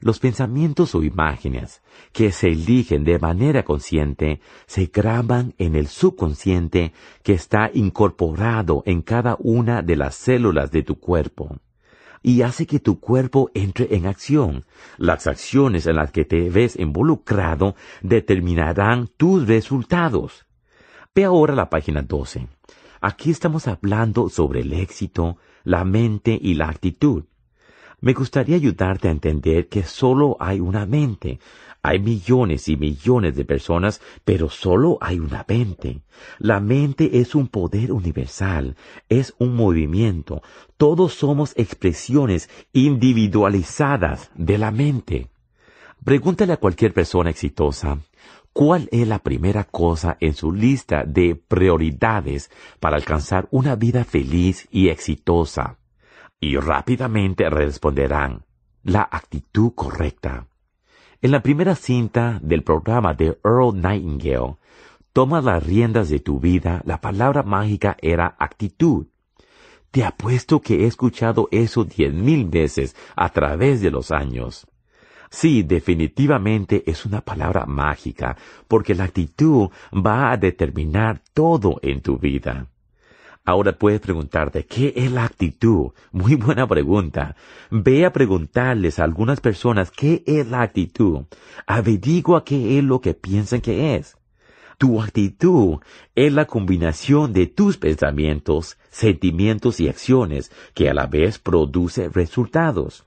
Los 0.00 0.20
pensamientos 0.20 0.94
o 0.94 1.02
imágenes 1.02 1.82
que 2.12 2.30
se 2.30 2.48
eligen 2.48 3.02
de 3.04 3.18
manera 3.18 3.64
consciente 3.64 4.40
se 4.66 4.86
graban 4.86 5.54
en 5.58 5.74
el 5.74 5.86
subconsciente 5.86 6.92
que 7.22 7.32
está 7.32 7.70
incorporado 7.72 8.82
en 8.86 9.02
cada 9.02 9.36
una 9.38 9.82
de 9.82 9.96
las 9.96 10.14
células 10.14 10.70
de 10.70 10.82
tu 10.82 11.00
cuerpo 11.00 11.56
y 12.22 12.42
hace 12.42 12.66
que 12.66 12.80
tu 12.80 13.00
cuerpo 13.00 13.50
entre 13.54 13.94
en 13.94 14.06
acción. 14.06 14.64
Las 14.98 15.26
acciones 15.26 15.86
en 15.86 15.96
las 15.96 16.12
que 16.12 16.24
te 16.24 16.50
ves 16.50 16.76
involucrado 16.78 17.74
determinarán 18.02 19.08
tus 19.16 19.46
resultados. 19.46 20.46
Ve 21.14 21.24
ahora 21.24 21.54
la 21.54 21.70
página 21.70 22.02
12. 22.02 22.48
Aquí 23.00 23.30
estamos 23.30 23.68
hablando 23.68 24.28
sobre 24.28 24.60
el 24.60 24.72
éxito, 24.72 25.38
la 25.64 25.84
mente 25.84 26.38
y 26.40 26.54
la 26.54 26.68
actitud. 26.68 27.24
Me 28.00 28.12
gustaría 28.12 28.56
ayudarte 28.56 29.08
a 29.08 29.12
entender 29.12 29.68
que 29.68 29.82
solo 29.82 30.36
hay 30.38 30.60
una 30.60 30.84
mente. 30.86 31.40
Hay 31.86 32.00
millones 32.00 32.68
y 32.68 32.76
millones 32.76 33.36
de 33.36 33.44
personas, 33.44 34.00
pero 34.24 34.48
solo 34.48 34.98
hay 35.00 35.20
una 35.20 35.44
mente. 35.46 36.02
La 36.38 36.58
mente 36.58 37.20
es 37.20 37.36
un 37.36 37.46
poder 37.46 37.92
universal, 37.92 38.74
es 39.08 39.34
un 39.38 39.54
movimiento. 39.54 40.42
Todos 40.76 41.14
somos 41.14 41.52
expresiones 41.56 42.50
individualizadas 42.72 44.32
de 44.34 44.58
la 44.58 44.72
mente. 44.72 45.30
Pregúntale 46.04 46.54
a 46.54 46.56
cualquier 46.56 46.92
persona 46.92 47.30
exitosa, 47.30 47.98
¿cuál 48.52 48.88
es 48.90 49.06
la 49.06 49.20
primera 49.20 49.62
cosa 49.62 50.16
en 50.18 50.34
su 50.34 50.52
lista 50.52 51.04
de 51.04 51.36
prioridades 51.36 52.50
para 52.80 52.96
alcanzar 52.96 53.46
una 53.52 53.76
vida 53.76 54.02
feliz 54.02 54.66
y 54.72 54.88
exitosa? 54.88 55.78
y 56.40 56.56
rápidamente 56.56 57.48
responderán 57.48 58.44
la 58.82 59.08
actitud 59.10 59.72
correcta. 59.74 60.46
En 61.22 61.30
la 61.30 61.40
primera 61.40 61.74
cinta 61.74 62.38
del 62.42 62.62
programa 62.62 63.14
de 63.14 63.38
Earl 63.42 63.80
Nightingale, 63.80 64.56
tomas 65.14 65.42
las 65.44 65.64
riendas 65.64 66.10
de 66.10 66.20
tu 66.20 66.38
vida, 66.40 66.82
la 66.84 67.00
palabra 67.00 67.42
mágica 67.42 67.96
era 68.02 68.36
actitud. 68.38 69.06
Te 69.90 70.04
apuesto 70.04 70.60
que 70.60 70.84
he 70.84 70.86
escuchado 70.86 71.48
eso 71.50 71.84
diez 71.84 72.12
mil 72.12 72.44
veces 72.44 72.94
a 73.16 73.30
través 73.30 73.80
de 73.80 73.90
los 73.90 74.10
años. 74.10 74.66
Sí, 75.30 75.62
definitivamente 75.62 76.82
es 76.86 77.06
una 77.06 77.22
palabra 77.22 77.64
mágica, 77.64 78.36
porque 78.68 78.94
la 78.94 79.04
actitud 79.04 79.70
va 79.94 80.30
a 80.30 80.36
determinar 80.36 81.22
todo 81.32 81.78
en 81.82 82.02
tu 82.02 82.18
vida. 82.18 82.66
Ahora 83.46 83.78
puedes 83.78 84.00
preguntarte, 84.00 84.66
¿qué 84.66 84.92
es 84.96 85.12
la 85.12 85.24
actitud? 85.24 85.92
Muy 86.10 86.34
buena 86.46 86.66
pregunta. 86.66 87.36
Ve 87.70 88.04
a 88.04 88.12
preguntarles 88.12 88.98
a 88.98 89.04
algunas 89.04 89.40
personas 89.40 89.92
qué 89.92 90.24
es 90.26 90.48
la 90.48 90.62
actitud. 90.62 91.26
Averigua 91.64 92.44
qué 92.44 92.76
es 92.76 92.82
lo 92.82 93.00
que 93.00 93.14
piensan 93.14 93.60
que 93.60 93.94
es. 93.94 94.16
Tu 94.78 95.00
actitud 95.00 95.78
es 96.16 96.32
la 96.32 96.46
combinación 96.46 97.32
de 97.32 97.46
tus 97.46 97.78
pensamientos, 97.78 98.78
sentimientos 98.90 99.78
y 99.78 99.88
acciones 99.88 100.50
que 100.74 100.90
a 100.90 100.94
la 100.94 101.06
vez 101.06 101.38
produce 101.38 102.08
resultados. 102.08 103.04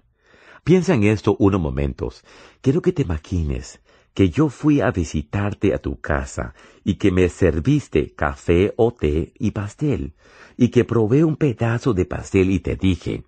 Piensa 0.64 0.94
en 0.94 1.04
esto 1.04 1.36
unos 1.38 1.60
momentos. 1.60 2.24
Quiero 2.62 2.82
que 2.82 2.94
te 2.94 3.02
imagines 3.02 3.82
que 4.14 4.30
yo 4.30 4.50
fui 4.50 4.82
a 4.82 4.92
visitarte 4.92 5.74
a 5.74 5.78
tu 5.80 6.00
casa 6.00 6.54
y 6.84 6.96
que 6.96 7.12
me 7.12 7.30
serviste 7.30 8.14
café 8.16 8.74
o 8.78 8.92
té 8.92 9.34
y 9.40 9.52
pastel, 9.52 10.14
y 10.58 10.70
que 10.70 10.84
probé 10.84 11.24
un 11.24 11.36
pedazo 11.36 11.94
de 11.94 12.06
pastel 12.06 12.52
y 12.52 12.60
te 12.60 12.76
dije, 12.76 13.24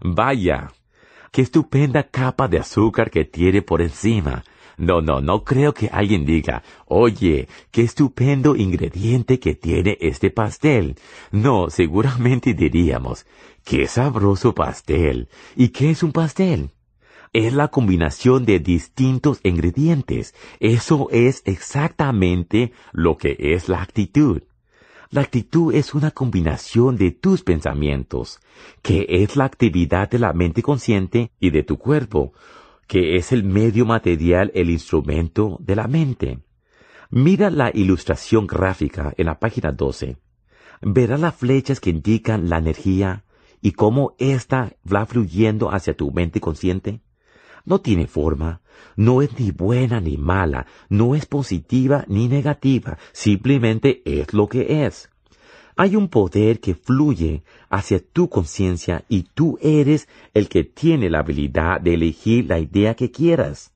vaya, 0.00 0.72
qué 1.32 1.42
estupenda 1.42 2.04
capa 2.04 2.48
de 2.48 2.58
azúcar 2.58 3.10
que 3.10 3.24
tiene 3.24 3.62
por 3.62 3.82
encima. 3.82 4.44
No, 4.76 5.02
no, 5.02 5.20
no 5.20 5.44
creo 5.44 5.74
que 5.74 5.90
alguien 5.92 6.24
diga, 6.24 6.62
oye, 6.86 7.48
qué 7.70 7.82
estupendo 7.82 8.56
ingrediente 8.56 9.38
que 9.38 9.54
tiene 9.54 9.98
este 10.00 10.30
pastel. 10.30 10.96
No, 11.32 11.68
seguramente 11.68 12.54
diríamos, 12.54 13.26
qué 13.62 13.86
sabroso 13.86 14.54
pastel. 14.54 15.28
¿Y 15.54 15.68
qué 15.68 15.90
es 15.90 16.02
un 16.02 16.12
pastel? 16.12 16.70
Es 17.32 17.52
la 17.52 17.68
combinación 17.68 18.44
de 18.44 18.58
distintos 18.58 19.40
ingredientes. 19.44 20.34
Eso 20.58 21.08
es 21.10 21.42
exactamente 21.44 22.72
lo 22.92 23.16
que 23.16 23.36
es 23.38 23.68
la 23.68 23.82
actitud. 23.82 24.42
La 25.10 25.22
actitud 25.22 25.74
es 25.74 25.94
una 25.94 26.12
combinación 26.12 26.96
de 26.96 27.10
tus 27.10 27.42
pensamientos, 27.42 28.40
que 28.82 29.06
es 29.08 29.36
la 29.36 29.44
actividad 29.44 30.08
de 30.08 30.20
la 30.20 30.32
mente 30.32 30.62
consciente 30.62 31.32
y 31.40 31.50
de 31.50 31.62
tu 31.62 31.78
cuerpo, 31.78 32.32
que 32.86 33.16
es 33.16 33.32
el 33.32 33.44
medio 33.44 33.86
material, 33.86 34.50
el 34.54 34.70
instrumento 34.70 35.56
de 35.60 35.76
la 35.76 35.88
mente. 35.88 36.38
Mira 37.10 37.50
la 37.50 37.70
ilustración 37.74 38.46
gráfica 38.46 39.12
en 39.16 39.26
la 39.26 39.40
página 39.40 39.72
12. 39.72 40.16
Verá 40.82 41.18
las 41.18 41.34
flechas 41.34 41.80
que 41.80 41.90
indican 41.90 42.48
la 42.48 42.58
energía 42.58 43.24
y 43.60 43.72
cómo 43.72 44.14
ésta 44.18 44.76
va 44.92 45.06
fluyendo 45.06 45.72
hacia 45.72 45.96
tu 45.96 46.12
mente 46.12 46.40
consciente. 46.40 47.00
No 47.64 47.80
tiene 47.80 48.06
forma, 48.06 48.60
no 48.96 49.22
es 49.22 49.38
ni 49.38 49.50
buena 49.50 50.00
ni 50.00 50.16
mala, 50.16 50.66
no 50.88 51.14
es 51.14 51.26
positiva 51.26 52.04
ni 52.08 52.28
negativa, 52.28 52.98
simplemente 53.12 54.02
es 54.04 54.32
lo 54.32 54.48
que 54.48 54.86
es. 54.86 55.10
Hay 55.76 55.96
un 55.96 56.08
poder 56.08 56.60
que 56.60 56.74
fluye 56.74 57.42
hacia 57.70 58.00
tu 58.00 58.28
conciencia 58.28 59.04
y 59.08 59.22
tú 59.22 59.58
eres 59.62 60.08
el 60.34 60.48
que 60.48 60.64
tiene 60.64 61.08
la 61.08 61.20
habilidad 61.20 61.80
de 61.80 61.94
elegir 61.94 62.46
la 62.46 62.58
idea 62.58 62.94
que 62.94 63.10
quieras. 63.10 63.69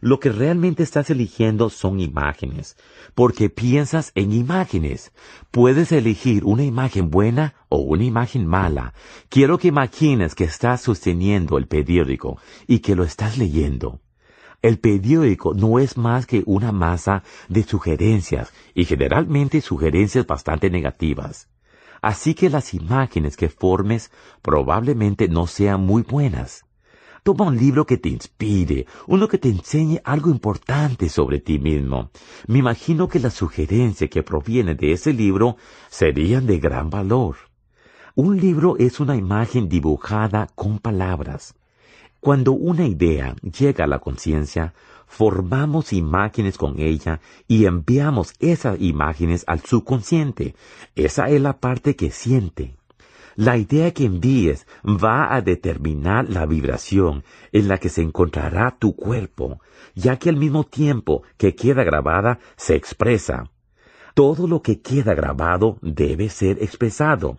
Lo 0.00 0.18
que 0.18 0.32
realmente 0.32 0.82
estás 0.82 1.10
eligiendo 1.10 1.68
son 1.68 2.00
imágenes, 2.00 2.76
porque 3.14 3.50
piensas 3.50 4.12
en 4.14 4.32
imágenes. 4.32 5.12
Puedes 5.50 5.92
elegir 5.92 6.44
una 6.44 6.64
imagen 6.64 7.10
buena 7.10 7.54
o 7.68 7.78
una 7.78 8.04
imagen 8.04 8.46
mala. 8.46 8.94
Quiero 9.28 9.58
que 9.58 9.68
imagines 9.68 10.34
que 10.34 10.44
estás 10.44 10.80
sosteniendo 10.80 11.58
el 11.58 11.66
periódico 11.66 12.38
y 12.66 12.78
que 12.78 12.96
lo 12.96 13.04
estás 13.04 13.36
leyendo. 13.36 14.00
El 14.62 14.78
periódico 14.78 15.54
no 15.54 15.78
es 15.78 15.96
más 15.96 16.26
que 16.26 16.42
una 16.46 16.72
masa 16.72 17.22
de 17.48 17.62
sugerencias 17.62 18.52
y 18.74 18.84
generalmente 18.86 19.60
sugerencias 19.60 20.26
bastante 20.26 20.70
negativas. 20.70 21.48
Así 22.02 22.34
que 22.34 22.48
las 22.48 22.72
imágenes 22.72 23.36
que 23.36 23.50
formes 23.50 24.10
probablemente 24.40 25.28
no 25.28 25.46
sean 25.46 25.82
muy 25.84 26.02
buenas. 26.02 26.64
Toma 27.22 27.46
un 27.46 27.56
libro 27.56 27.84
que 27.84 27.98
te 27.98 28.08
inspire, 28.08 28.86
uno 29.06 29.28
que 29.28 29.38
te 29.38 29.48
enseñe 29.48 30.00
algo 30.04 30.30
importante 30.30 31.08
sobre 31.08 31.38
ti 31.38 31.58
mismo. 31.58 32.10
Me 32.46 32.58
imagino 32.58 33.08
que 33.08 33.20
las 33.20 33.34
sugerencias 33.34 34.08
que 34.08 34.22
provienen 34.22 34.76
de 34.76 34.92
ese 34.92 35.12
libro 35.12 35.56
serían 35.90 36.46
de 36.46 36.58
gran 36.58 36.88
valor. 36.88 37.36
Un 38.14 38.40
libro 38.40 38.76
es 38.78 39.00
una 39.00 39.16
imagen 39.16 39.68
dibujada 39.68 40.48
con 40.54 40.78
palabras. 40.78 41.54
Cuando 42.20 42.52
una 42.52 42.86
idea 42.86 43.36
llega 43.42 43.84
a 43.84 43.86
la 43.86 43.98
conciencia, 43.98 44.74
formamos 45.06 45.92
imágenes 45.92 46.58
con 46.58 46.80
ella 46.80 47.20
y 47.48 47.66
enviamos 47.66 48.34
esas 48.40 48.80
imágenes 48.80 49.44
al 49.46 49.60
subconsciente. 49.60 50.54
Esa 50.94 51.28
es 51.28 51.40
la 51.40 51.58
parte 51.58 51.96
que 51.96 52.10
siente. 52.10 52.79
La 53.36 53.56
idea 53.56 53.92
que 53.92 54.04
envíes 54.04 54.66
va 54.84 55.34
a 55.34 55.40
determinar 55.40 56.28
la 56.28 56.46
vibración 56.46 57.24
en 57.52 57.68
la 57.68 57.78
que 57.78 57.88
se 57.88 58.02
encontrará 58.02 58.76
tu 58.78 58.96
cuerpo, 58.96 59.60
ya 59.94 60.18
que 60.18 60.30
al 60.30 60.36
mismo 60.36 60.64
tiempo 60.64 61.22
que 61.36 61.54
queda 61.54 61.84
grabada 61.84 62.38
se 62.56 62.74
expresa. 62.74 63.50
Todo 64.14 64.46
lo 64.46 64.62
que 64.62 64.80
queda 64.80 65.14
grabado 65.14 65.78
debe 65.80 66.28
ser 66.28 66.62
expresado. 66.62 67.38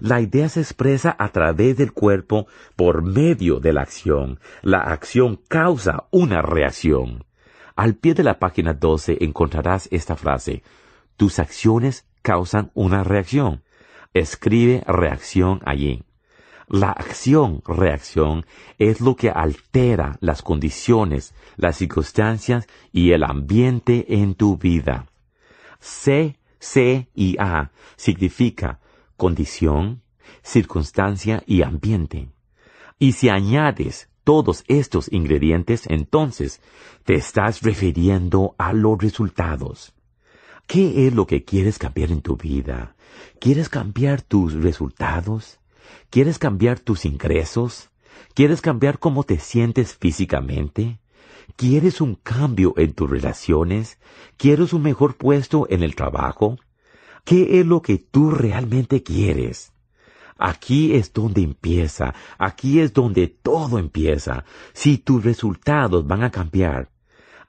La 0.00 0.20
idea 0.20 0.48
se 0.48 0.60
expresa 0.60 1.14
a 1.18 1.28
través 1.28 1.76
del 1.76 1.92
cuerpo 1.92 2.46
por 2.76 3.02
medio 3.02 3.60
de 3.60 3.72
la 3.72 3.82
acción. 3.82 4.40
La 4.62 4.78
acción 4.78 5.40
causa 5.48 6.06
una 6.10 6.42
reacción. 6.42 7.24
Al 7.76 7.94
pie 7.94 8.14
de 8.14 8.24
la 8.24 8.38
página 8.38 8.74
12 8.74 9.18
encontrarás 9.20 9.88
esta 9.90 10.16
frase. 10.16 10.62
Tus 11.16 11.38
acciones 11.38 12.06
causan 12.22 12.70
una 12.74 13.04
reacción. 13.04 13.62
Escribe 14.14 14.82
reacción 14.86 15.60
allí. 15.64 16.02
La 16.68 16.90
acción-reacción 16.90 18.46
es 18.78 19.00
lo 19.00 19.16
que 19.16 19.30
altera 19.30 20.16
las 20.20 20.42
condiciones, 20.42 21.34
las 21.56 21.76
circunstancias 21.76 22.66
y 22.92 23.12
el 23.12 23.24
ambiente 23.24 24.06
en 24.08 24.34
tu 24.34 24.56
vida. 24.56 25.06
C, 25.80 26.38
C 26.58 27.08
y 27.14 27.36
A 27.38 27.72
significa 27.96 28.80
condición, 29.16 30.02
circunstancia 30.42 31.42
y 31.46 31.62
ambiente. 31.62 32.28
Y 32.98 33.12
si 33.12 33.28
añades 33.28 34.08
todos 34.24 34.64
estos 34.68 35.12
ingredientes, 35.12 35.84
entonces 35.88 36.60
te 37.04 37.14
estás 37.14 37.62
refiriendo 37.62 38.54
a 38.58 38.72
los 38.72 38.98
resultados. 38.98 39.94
¿Qué 40.66 41.06
es 41.06 41.14
lo 41.14 41.26
que 41.26 41.44
quieres 41.44 41.78
cambiar 41.78 42.12
en 42.12 42.22
tu 42.22 42.36
vida? 42.36 42.94
¿Quieres 43.40 43.68
cambiar 43.68 44.22
tus 44.22 44.54
resultados? 44.54 45.58
¿Quieres 46.10 46.38
cambiar 46.38 46.78
tus 46.78 47.04
ingresos? 47.04 47.90
¿Quieres 48.34 48.60
cambiar 48.60 48.98
cómo 48.98 49.24
te 49.24 49.38
sientes 49.38 49.94
físicamente? 49.94 51.00
¿Quieres 51.56 52.00
un 52.00 52.14
cambio 52.14 52.74
en 52.76 52.92
tus 52.92 53.10
relaciones? 53.10 53.98
¿Quieres 54.36 54.72
un 54.72 54.82
mejor 54.82 55.16
puesto 55.16 55.66
en 55.68 55.82
el 55.82 55.94
trabajo? 55.94 56.56
¿Qué 57.24 57.60
es 57.60 57.66
lo 57.66 57.82
que 57.82 57.98
tú 57.98 58.30
realmente 58.30 59.02
quieres? 59.02 59.72
Aquí 60.38 60.94
es 60.94 61.12
donde 61.12 61.42
empieza, 61.42 62.14
aquí 62.38 62.80
es 62.80 62.92
donde 62.92 63.28
todo 63.28 63.78
empieza. 63.78 64.44
Si 64.72 64.98
tus 64.98 65.22
resultados 65.22 66.06
van 66.06 66.24
a 66.24 66.30
cambiar, 66.30 66.91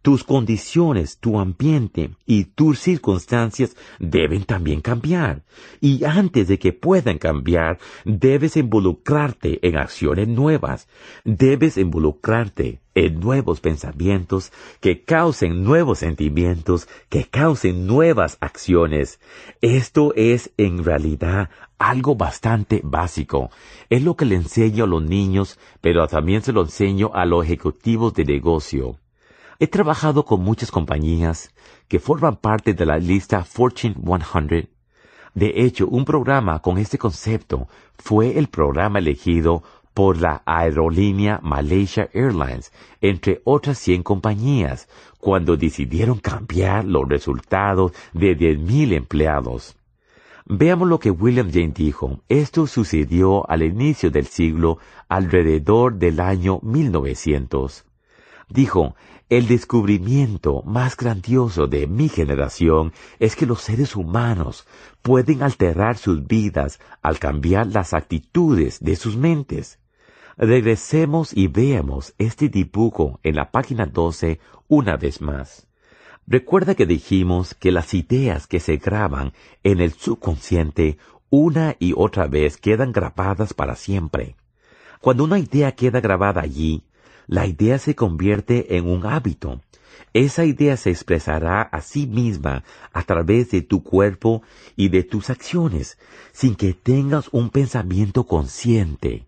tus 0.04 0.26
condiciones, 0.26 1.18
tu 1.18 1.40
ambiente 1.40 2.12
y 2.26 2.44
tus 2.44 2.78
circunstancias 2.80 3.76
deben 4.00 4.44
también 4.44 4.82
cambiar. 4.82 5.44
Y 5.80 6.04
antes 6.04 6.50
de 6.50 6.60
que 6.60 6.74
puedan 6.74 7.18
cambiar, 7.18 7.80
debes 8.04 8.58
involucrarte 8.58 9.66
en 9.66 9.78
acciones 9.78 10.28
nuevas. 10.28 10.90
Debes 11.24 11.78
involucrarte 11.78 12.82
en 12.96 13.22
nuevos 13.22 13.62
pensamientos 13.62 14.52
que 14.82 15.04
causen 15.04 15.64
nuevos 15.64 16.00
sentimientos, 16.00 16.90
que 17.08 17.24
causen 17.24 17.88
nuevas 17.88 18.38
acciones. 18.42 19.22
Esto 19.62 20.14
es 20.18 20.52
en 20.58 20.84
realidad 20.84 21.50
algo 21.78 22.16
bastante 22.16 22.82
básico. 22.84 23.52
Es 23.90 24.04
lo 24.04 24.18
que 24.18 24.26
le 24.26 24.36
enseño 24.36 24.84
a 24.84 24.88
los 24.88 25.02
niños, 25.02 25.58
pero 25.80 26.06
también 26.08 26.42
se 26.42 26.52
lo 26.52 26.64
enseño 26.64 27.12
a 27.14 27.26
los 27.26 27.46
ejecutivos 27.46 28.14
de 28.14 28.26
negocio. 28.26 29.00
He 29.64 29.68
trabajado 29.68 30.26
con 30.26 30.42
muchas 30.44 30.72
compañías 30.72 31.50
que 31.88 31.98
forman 31.98 32.36
parte 32.36 32.74
de 32.74 32.86
la 32.86 32.98
lista 32.98 33.46
Fortune 33.46 33.96
100. 33.96 34.70
De 35.36 35.54
hecho, 35.56 35.88
un 35.88 36.04
programa 36.04 36.60
con 36.60 36.78
este 36.78 36.98
concepto 36.98 37.70
fue 37.98 38.38
el 38.38 38.50
programa 38.50 39.00
elegido 39.00 39.64
por 39.94 40.18
la 40.18 40.44
aerolínea 40.46 41.40
Malaysia 41.42 42.10
Airlines, 42.12 42.74
entre 43.00 43.42
otras 43.46 43.78
100 43.78 44.04
compañías, 44.04 44.90
cuando 45.18 45.56
decidieron 45.56 46.20
cambiar 46.20 46.84
los 46.84 47.08
resultados 47.08 47.94
de 48.12 48.38
10.000 48.38 48.92
empleados. 48.92 49.78
Veamos 50.46 50.90
lo 50.90 51.00
que 51.00 51.10
William 51.10 51.50
Jane 51.50 51.72
dijo. 51.74 52.20
Esto 52.28 52.68
sucedió 52.68 53.50
al 53.50 53.64
inicio 53.64 54.12
del 54.12 54.26
siglo, 54.26 54.80
alrededor 55.08 55.96
del 55.96 56.20
año 56.20 56.60
1900. 56.64 57.86
Dijo, 58.50 58.96
el 59.30 59.48
descubrimiento 59.48 60.62
más 60.64 60.98
grandioso 60.98 61.68
de 61.68 61.88
mi 61.88 62.10
generación 62.10 62.94
es 63.20 63.36
que 63.36 63.46
los 63.46 63.62
seres 63.62 63.96
humanos 63.96 64.68
pueden 65.02 65.44
alterar 65.44 65.98
sus 65.98 66.28
vidas 66.28 66.80
al 67.02 67.20
cambiar 67.20 67.68
las 67.68 67.94
actitudes 67.94 68.80
de 68.80 68.96
sus 68.96 69.18
mentes. 69.18 69.80
Regresemos 70.38 71.36
y 71.36 71.48
veamos 71.48 72.14
este 72.18 72.50
dibujo 72.50 73.20
en 73.24 73.36
la 73.36 73.52
página 73.52 73.86
12 73.86 74.40
una 74.68 74.98
vez 74.98 75.22
más. 75.22 75.68
Recuerda 76.26 76.76
que 76.76 76.86
dijimos 76.86 77.54
que 77.54 77.72
las 77.72 77.94
ideas 77.94 78.48
que 78.48 78.60
se 78.60 78.78
graban 78.78 79.34
en 79.64 79.82
el 79.82 79.94
subconsciente 79.94 80.98
una 81.30 81.76
y 81.80 81.94
otra 81.96 82.28
vez 82.28 82.58
quedan 82.58 82.92
grabadas 82.92 83.54
para 83.54 83.76
siempre. 83.76 84.36
Cuando 85.02 85.24
una 85.24 85.40
idea 85.40 85.74
queda 85.74 86.00
grabada 86.00 86.42
allí, 86.42 86.84
la 87.28 87.46
idea 87.46 87.80
se 87.80 87.96
convierte 87.96 88.78
en 88.78 88.88
un 88.88 89.06
hábito. 89.06 89.62
Esa 90.14 90.46
idea 90.46 90.78
se 90.78 90.92
expresará 90.92 91.62
a 91.62 91.82
sí 91.82 92.06
misma 92.08 92.64
a 92.92 93.04
través 93.04 93.50
de 93.52 93.62
tu 93.62 93.84
cuerpo 93.84 94.44
y 94.76 94.90
de 94.90 95.04
tus 95.04 95.30
acciones, 95.30 95.98
sin 96.32 96.56
que 96.56 96.74
tengas 96.74 97.30
un 97.32 97.50
pensamiento 97.50 98.26
consciente. 98.26 99.26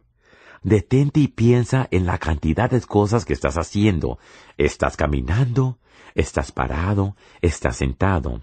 Detente 0.62 1.20
y 1.20 1.28
piensa 1.28 1.88
en 1.92 2.06
la 2.06 2.18
cantidad 2.18 2.70
de 2.70 2.82
cosas 2.82 3.26
que 3.26 3.34
estás 3.34 3.56
haciendo. 3.56 4.18
Estás 4.58 4.98
caminando, 4.98 5.78
estás 6.16 6.52
parado, 6.52 7.16
estás 7.42 7.78
sentado. 7.78 8.42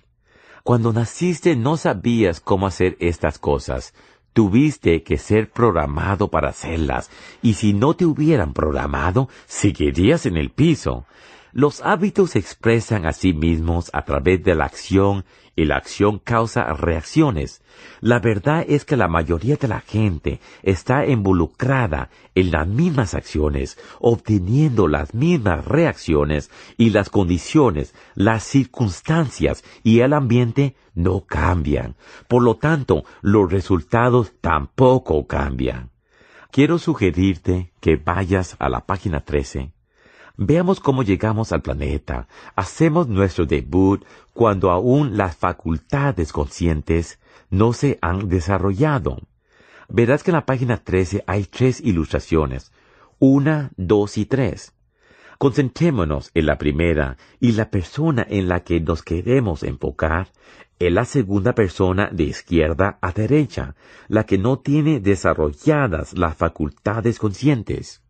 Cuando 0.63 0.93
naciste 0.93 1.57
no 1.57 1.77
sabías 1.77 2.41
cómo 2.41 2.69
hacer 2.69 2.97
estas 3.01 3.39
cosas. 3.39 3.95
Tuviste 4.33 5.03
que 5.03 5.19
ser 5.19 5.51
programado 5.51 6.29
para 6.29 6.49
hacerlas, 6.49 7.11
y 7.43 7.55
si 7.55 7.75
no 7.75 7.95
te 7.95 8.07
hubieran 8.07 8.55
programado, 8.55 9.29
seguirías 9.47 10.25
en 10.27 10.37
el 10.37 10.51
piso. 10.51 11.05
Los 11.55 11.83
hábitos 11.83 12.31
se 12.31 12.39
expresan 12.39 13.05
a 13.05 13.13
sí 13.13 13.35
mismos 13.35 13.91
a 13.93 14.07
través 14.07 14.43
de 14.43 14.55
la 14.55 14.65
acción 14.65 15.27
y 15.55 15.67
la 15.67 15.77
acción 15.77 16.19
causa 16.19 16.73
reacciones. 16.73 17.63
La 18.01 18.21
verdad 18.21 18.65
es 18.67 18.87
que 18.87 18.97
la 18.97 19.07
mayoría 19.07 19.57
de 19.57 19.69
la 19.69 19.81
gente 19.81 20.41
está 20.63 21.07
involucrada 21.07 22.09
en 22.35 22.53
las 22.53 22.67
mismas 22.67 23.13
acciones, 23.13 23.79
obteniendo 24.01 24.89
las 24.89 25.13
mismas 25.13 25.67
reacciones 25.67 26.51
y 26.79 26.89
las 26.89 27.11
condiciones, 27.11 27.95
las 28.15 28.45
circunstancias 28.45 29.63
y 29.83 30.01
el 30.01 30.15
ambiente 30.15 30.75
no 30.95 31.27
cambian. 31.27 31.97
Por 32.29 32.43
lo 32.43 32.57
tanto, 32.57 33.05
los 33.21 33.53
resultados 33.53 34.33
tampoco 34.41 35.27
cambian. 35.27 35.91
Quiero 36.51 36.79
sugerirte 36.79 37.75
que 37.81 37.97
vayas 37.97 38.57
a 38.59 38.71
la 38.71 38.87
página 38.87 39.21
13 39.21 39.75
Veamos 40.45 40.81
cómo 40.81 41.05
llegamos 41.05 41.53
al 41.53 41.63
planeta. 41.63 42.27
Hacemos 42.57 43.07
nuestro 43.07 43.47
debut 43.47 44.05
cuando 44.33 44.73
aún 44.73 45.17
las 45.17 45.37
facultades 45.37 46.33
conscientes 46.33 47.21
no 47.49 47.73
se 47.73 47.97
han 48.03 48.29
desarrollado. 48.29 49.19
Verás 49.89 50.25
que 50.25 50.33
en 50.33 50.37
la 50.37 50.45
página 50.45 50.79
13 50.79 51.23
hay 51.29 51.45
tres 51.45 51.81
ilustraciones. 51.81 52.73
Una, 53.21 53.71
dos 53.77 54.19
y 54.19 54.27
tres. 54.27 54.75
Concentrémonos 55.39 56.33
en 56.35 56.47
la 56.47 56.59
primera 56.59 57.19
y 57.39 57.53
la 57.53 57.71
persona 57.71 58.27
en 58.29 58.49
la 58.49 58.65
que 58.65 58.81
nos 58.81 59.05
queremos 59.05 59.63
enfocar 59.63 60.33
es 60.81 60.93
la 60.93 61.05
segunda 61.05 61.55
persona 61.55 62.11
de 62.13 62.25
izquierda 62.25 62.99
a 63.01 63.13
derecha, 63.13 63.77
la 64.09 64.25
que 64.25 64.39
no 64.39 64.59
tiene 64.59 64.99
desarrolladas 64.99 66.19
las 66.19 66.37
facultades 66.37 67.21
conscientes. 67.21 68.02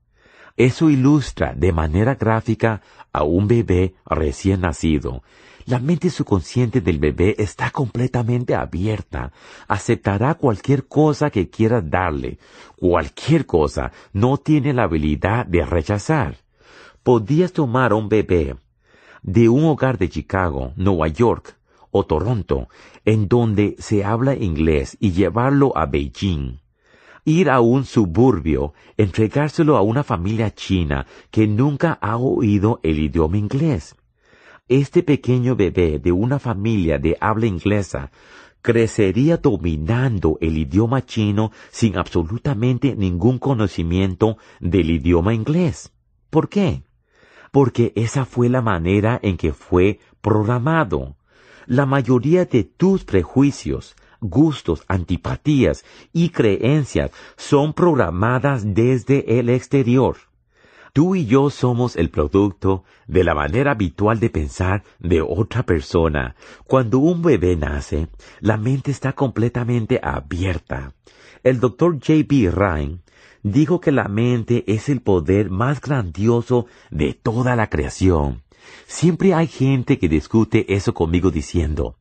Eso 0.57 0.91
ilustra 0.91 1.55
de 1.57 1.73
manera 1.73 2.15
gráfica 2.15 2.83
a 3.13 3.25
un 3.25 3.49
bebé 3.49 3.95
recién 4.05 4.61
nacido. 4.61 5.23
La 5.65 5.79
mente 5.79 6.11
subconsciente 6.11 6.81
del 6.81 6.99
bebé 6.99 7.37
está 7.39 7.71
completamente 7.71 8.55
abierta. 8.55 9.33
Aceptará 9.69 10.35
cualquier 10.35 10.87
cosa 10.89 11.31
que 11.31 11.49
quieras 11.49 11.89
darle. 11.89 12.39
Cualquier 12.77 13.47
cosa 13.47 13.93
no 14.13 14.39
tiene 14.39 14.73
la 14.73 14.85
habilidad 14.85 15.47
de 15.47 15.65
rechazar. 15.65 16.37
Podías 17.03 17.53
tomar 17.53 17.93
un 17.93 18.09
bebé 18.09 18.57
de 19.23 19.49
un 19.49 19.65
hogar 19.65 19.99
de 19.99 20.09
Chicago, 20.09 20.73
Nueva 20.77 21.09
York 21.09 21.57
o 21.91 22.05
Toronto, 22.05 22.69
en 23.05 23.29
donde 23.29 23.77
se 23.79 24.05
habla 24.05 24.35
inglés, 24.35 24.97
y 24.99 25.13
llevarlo 25.13 25.77
a 25.77 25.87
Beijing 25.87 26.62
ir 27.25 27.51
a 27.51 27.61
un 27.61 27.85
suburbio, 27.85 28.75
entregárselo 28.97 29.77
a 29.77 29.83
una 29.83 30.03
familia 30.03 30.53
china 30.53 31.07
que 31.31 31.47
nunca 31.47 31.99
ha 32.01 32.17
oído 32.17 32.81
el 32.83 32.99
idioma 32.99 33.39
inglés. 33.39 33.97
Este 34.69 35.03
pequeño 35.03 35.55
bebé 35.57 35.99
de 35.99 36.13
una 36.13 36.39
familia 36.39 36.99
de 36.99 37.17
habla 37.21 37.47
inglesa 37.47 38.11
crecería 38.63 39.37
dominando 39.37 40.39
el 40.41 40.57
idioma 40.57 41.05
chino 41.05 41.51
sin 41.71 41.99
absolutamente 41.99 42.95
ningún 42.95 43.39
conocimiento 43.39 44.39
del 44.61 44.91
idioma 44.91 45.35
inglés. 45.35 45.93
¿Por 46.31 46.49
qué? 46.49 46.85
Porque 47.51 47.93
esa 47.97 48.25
fue 48.25 48.49
la 48.49 48.63
manera 48.63 49.19
en 49.23 49.37
que 49.37 49.53
fue 49.53 49.99
programado. 50.21 51.17
La 51.67 51.87
mayoría 51.87 52.45
de 52.45 52.65
tus 52.65 53.05
prejuicios, 53.05 53.95
gustos, 54.23 54.85
antipatías 54.89 55.85
y 56.13 56.31
creencias 56.31 57.11
son 57.37 57.75
programadas 57.75 58.75
desde 58.75 59.39
el 59.39 59.51
exterior. 59.51 60.17
Tú 60.95 61.15
y 61.15 61.25
yo 61.25 61.49
somos 61.51 61.97
el 61.97 62.11
producto 62.11 62.85
de 63.07 63.25
la 63.25 63.35
manera 63.35 63.73
habitual 63.73 64.21
de 64.21 64.29
pensar 64.29 64.85
de 64.99 65.23
otra 65.23 65.63
persona. 65.63 66.37
Cuando 66.67 66.99
un 66.99 67.23
bebé 67.23 67.57
nace, 67.57 68.09
la 68.41 68.59
mente 68.59 68.91
está 68.91 69.15
completamente 69.15 69.99
abierta. 70.03 70.93
El 71.43 71.61
doctor 71.61 71.95
J.B. 71.95 72.51
Ryan 72.51 73.01
dijo 73.43 73.81
que 73.81 73.91
la 73.91 74.09
mente 74.09 74.65
es 74.67 74.91
el 74.91 75.01
poder 75.01 75.51
más 75.51 75.81
grandioso 75.81 76.67
de 76.91 77.15
toda 77.15 77.57
la 77.57 77.71
creación. 77.71 78.43
Siempre 78.87 79.33
hay 79.33 79.47
gente 79.47 79.99
que 79.99 80.09
discute 80.09 80.75
eso 80.75 80.93
conmigo 80.93 81.31
diciendo, 81.31 81.97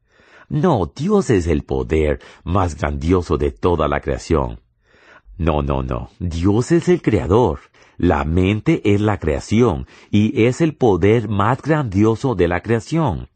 no, 0.52 0.92
Dios 0.94 1.30
es 1.30 1.48
el 1.48 1.64
poder 1.64 2.20
más 2.44 2.76
grandioso 2.76 3.38
de 3.38 3.52
toda 3.52 3.88
la 3.88 4.02
creación. 4.02 4.60
No, 5.38 5.62
no, 5.62 5.82
no. 5.82 6.10
Dios 6.20 6.74
es 6.74 6.90
el 6.90 7.02
creador. 7.02 7.62
La 7.96 8.26
mente 8.26 8.82
es 8.84 9.00
la 9.00 9.18
creación 9.18 9.88
y 10.10 10.44
es 10.44 10.60
el 10.60 10.76
poder 10.76 11.30
más 11.30 11.62
grandioso 11.62 12.36
de 12.36 12.50
la 12.50 12.60
creación. 12.60 13.30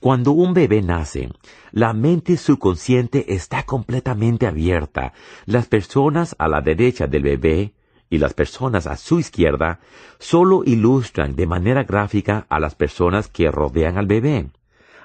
Cuando 0.00 0.32
un 0.32 0.54
bebé 0.54 0.80
nace, 0.80 1.28
la 1.72 1.92
mente 1.92 2.38
subconsciente 2.38 3.34
está 3.34 3.64
completamente 3.64 4.46
abierta. 4.46 5.12
Las 5.44 5.66
personas 5.66 6.34
a 6.38 6.48
la 6.48 6.62
derecha 6.62 7.06
del 7.06 7.24
bebé 7.24 7.74
y 8.08 8.16
las 8.16 8.32
personas 8.32 8.86
a 8.86 8.96
su 8.96 9.18
izquierda 9.18 9.80
solo 10.18 10.62
ilustran 10.64 11.36
de 11.36 11.46
manera 11.46 11.84
gráfica 11.84 12.46
a 12.48 12.58
las 12.58 12.74
personas 12.74 13.28
que 13.28 13.50
rodean 13.50 13.98
al 13.98 14.06
bebé. 14.06 14.48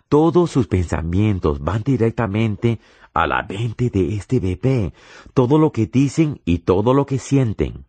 Todos 0.10 0.52
sus 0.52 0.68
pensamientos 0.68 1.60
van 1.60 1.84
directamente 1.84 2.80
a 3.14 3.28
la 3.28 3.44
mente 3.44 3.90
de 3.90 4.16
este 4.16 4.40
bebé. 4.40 4.94
Todo 5.34 5.58
lo 5.58 5.72
que 5.72 5.88
dicen 5.88 6.42
y 6.46 6.60
todo 6.60 6.94
lo 6.94 7.06
que 7.06 7.20
sienten. 7.20 7.86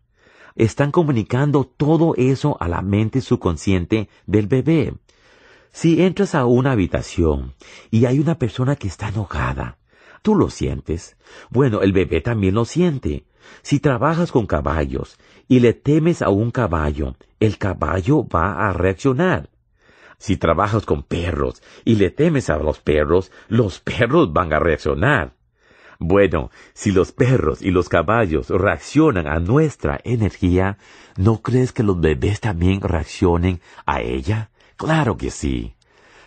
Están 0.56 0.90
comunicando 0.90 1.64
todo 1.64 2.14
eso 2.16 2.56
a 2.60 2.66
la 2.66 2.82
mente 2.82 3.20
subconsciente 3.20 4.08
del 4.26 4.48
bebé. 4.48 4.94
Si 5.70 6.02
entras 6.02 6.34
a 6.34 6.46
una 6.46 6.72
habitación 6.72 7.54
y 7.90 8.06
hay 8.06 8.18
una 8.18 8.36
persona 8.36 8.74
que 8.74 8.88
está 8.88 9.10
enojada, 9.10 9.78
tú 10.22 10.34
lo 10.34 10.50
sientes. 10.50 11.16
Bueno, 11.50 11.82
el 11.82 11.92
bebé 11.92 12.20
también 12.20 12.54
lo 12.54 12.64
siente. 12.64 13.26
Si 13.62 13.78
trabajas 13.78 14.32
con 14.32 14.46
caballos 14.46 15.18
y 15.46 15.60
le 15.60 15.72
temes 15.72 16.22
a 16.22 16.30
un 16.30 16.50
caballo, 16.50 17.14
el 17.38 17.58
caballo 17.58 18.26
va 18.26 18.68
a 18.68 18.72
reaccionar. 18.72 19.50
Si 20.18 20.36
trabajas 20.36 20.84
con 20.84 21.04
perros 21.04 21.62
y 21.84 21.94
le 21.94 22.10
temes 22.10 22.50
a 22.50 22.58
los 22.58 22.80
perros, 22.80 23.30
los 23.48 23.80
perros 23.80 24.32
van 24.32 24.52
a 24.52 24.58
reaccionar. 24.58 25.34
Bueno, 26.00 26.50
si 26.74 26.92
los 26.92 27.12
perros 27.12 27.62
y 27.62 27.70
los 27.70 27.88
caballos 27.88 28.50
reaccionan 28.50 29.26
a 29.26 29.40
nuestra 29.40 29.98
energía, 30.04 30.78
¿no 31.16 31.42
crees 31.42 31.72
que 31.72 31.82
los 31.82 32.00
bebés 32.00 32.40
también 32.40 32.80
reaccionen 32.80 33.60
a 33.84 34.00
ella? 34.00 34.50
Claro 34.76 35.16
que 35.16 35.30
sí. 35.30 35.74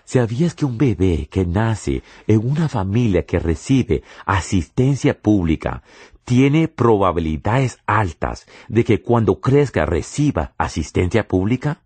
¿Sabías 0.03 0.55
que 0.55 0.65
un 0.65 0.77
bebé 0.77 1.29
que 1.31 1.45
nace 1.45 2.03
en 2.27 2.39
una 2.45 2.67
familia 2.67 3.25
que 3.25 3.39
recibe 3.39 4.03
asistencia 4.25 5.21
pública 5.21 5.83
tiene 6.25 6.67
probabilidades 6.67 7.79
altas 7.85 8.45
de 8.67 8.83
que 8.83 9.01
cuando 9.01 9.39
crezca 9.39 9.85
reciba 9.85 10.53
asistencia 10.57 11.29
pública? 11.29 11.81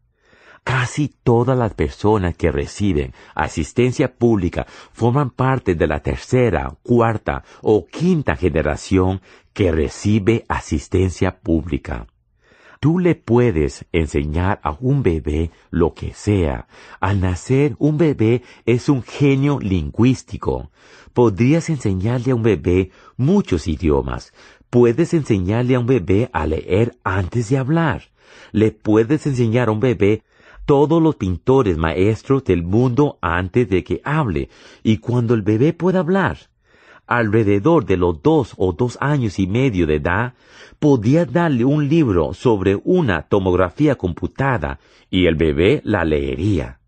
Casi 0.66 1.10
todas 1.24 1.56
las 1.56 1.76
personas 1.76 2.36
que 2.36 2.52
reciben 2.52 3.14
asistencia 3.36 4.16
pública 4.16 4.66
forman 4.94 5.30
parte 5.30 5.76
de 5.76 5.86
la 5.86 6.00
tercera, 6.00 6.76
cuarta 6.82 7.44
o 7.62 7.86
quinta 7.86 8.36
generación 8.36 9.22
que 9.54 9.72
recibe 9.72 10.44
asistencia 10.50 11.40
pública. 11.40 12.08
Tú 12.80 12.98
le 12.98 13.14
puedes 13.14 13.86
enseñar 13.92 14.60
a 14.64 14.76
un 14.80 15.04
bebé 15.04 15.52
lo 15.70 15.94
que 15.94 16.16
sea. 16.16 16.68
Al 17.00 17.22
nacer, 17.22 17.76
un 17.78 18.00
bebé 18.00 18.42
es 18.66 18.90
un 18.90 19.04
genio 19.04 19.60
lingüístico. 19.60 20.72
Podrías 21.14 21.70
enseñarle 21.70 22.32
a 22.32 22.36
un 22.36 22.44
bebé 22.44 22.90
muchos 23.18 23.68
idiomas. 23.68 24.34
Puedes 24.72 25.14
enseñarle 25.14 25.76
a 25.76 25.80
un 25.80 25.86
bebé 25.86 26.32
a 26.34 26.48
leer 26.48 26.98
antes 27.04 27.50
de 27.50 27.60
hablar. 27.60 28.10
Le 28.52 28.72
puedes 28.72 29.28
enseñar 29.28 29.70
a 29.70 29.72
un 29.72 29.80
bebé 29.80 30.24
todos 30.66 31.02
los 31.02 31.16
pintores 31.16 31.78
maestros 31.78 32.44
del 32.44 32.64
mundo 32.64 33.18
antes 33.22 33.70
de 33.70 33.84
que 33.84 34.02
hable 34.04 34.50
y 34.84 34.98
cuando 34.98 35.34
el 35.34 35.42
bebé 35.42 35.74
pueda 35.74 36.00
hablar. 36.00 36.38
Alrededor 37.08 37.86
de 37.86 37.98
los 37.98 38.22
dos 38.24 38.56
o 38.58 38.74
dos 38.74 38.98
años 39.00 39.38
y 39.38 39.46
medio 39.46 39.86
de 39.86 39.96
edad, 39.96 40.34
podía 40.80 41.26
darle 41.26 41.64
un 41.64 41.88
libro 41.88 42.34
sobre 42.34 42.80
una 42.84 43.24
tomografía 43.24 43.96
computada 43.96 44.80
y 45.12 45.28
el 45.28 45.36
bebé 45.36 45.82
la 45.84 46.04
leería. 46.04 46.80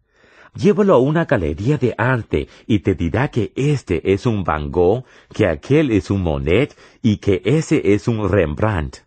Llévalo 0.56 0.96
a 0.96 0.98
una 0.98 1.26
galería 1.26 1.78
de 1.78 1.94
arte 2.00 2.48
y 2.66 2.80
te 2.80 2.96
dirá 2.96 3.28
que 3.28 3.54
este 3.56 4.12
es 4.12 4.26
un 4.26 4.44
Van 4.44 4.72
Gogh, 4.72 5.04
que 5.32 5.46
aquel 5.46 5.92
es 5.92 6.10
un 6.10 6.24
Monet 6.24 6.76
y 7.04 7.18
que 7.18 7.44
ese 7.46 7.94
es 7.94 8.08
un 8.08 8.28
Rembrandt. 8.28 9.04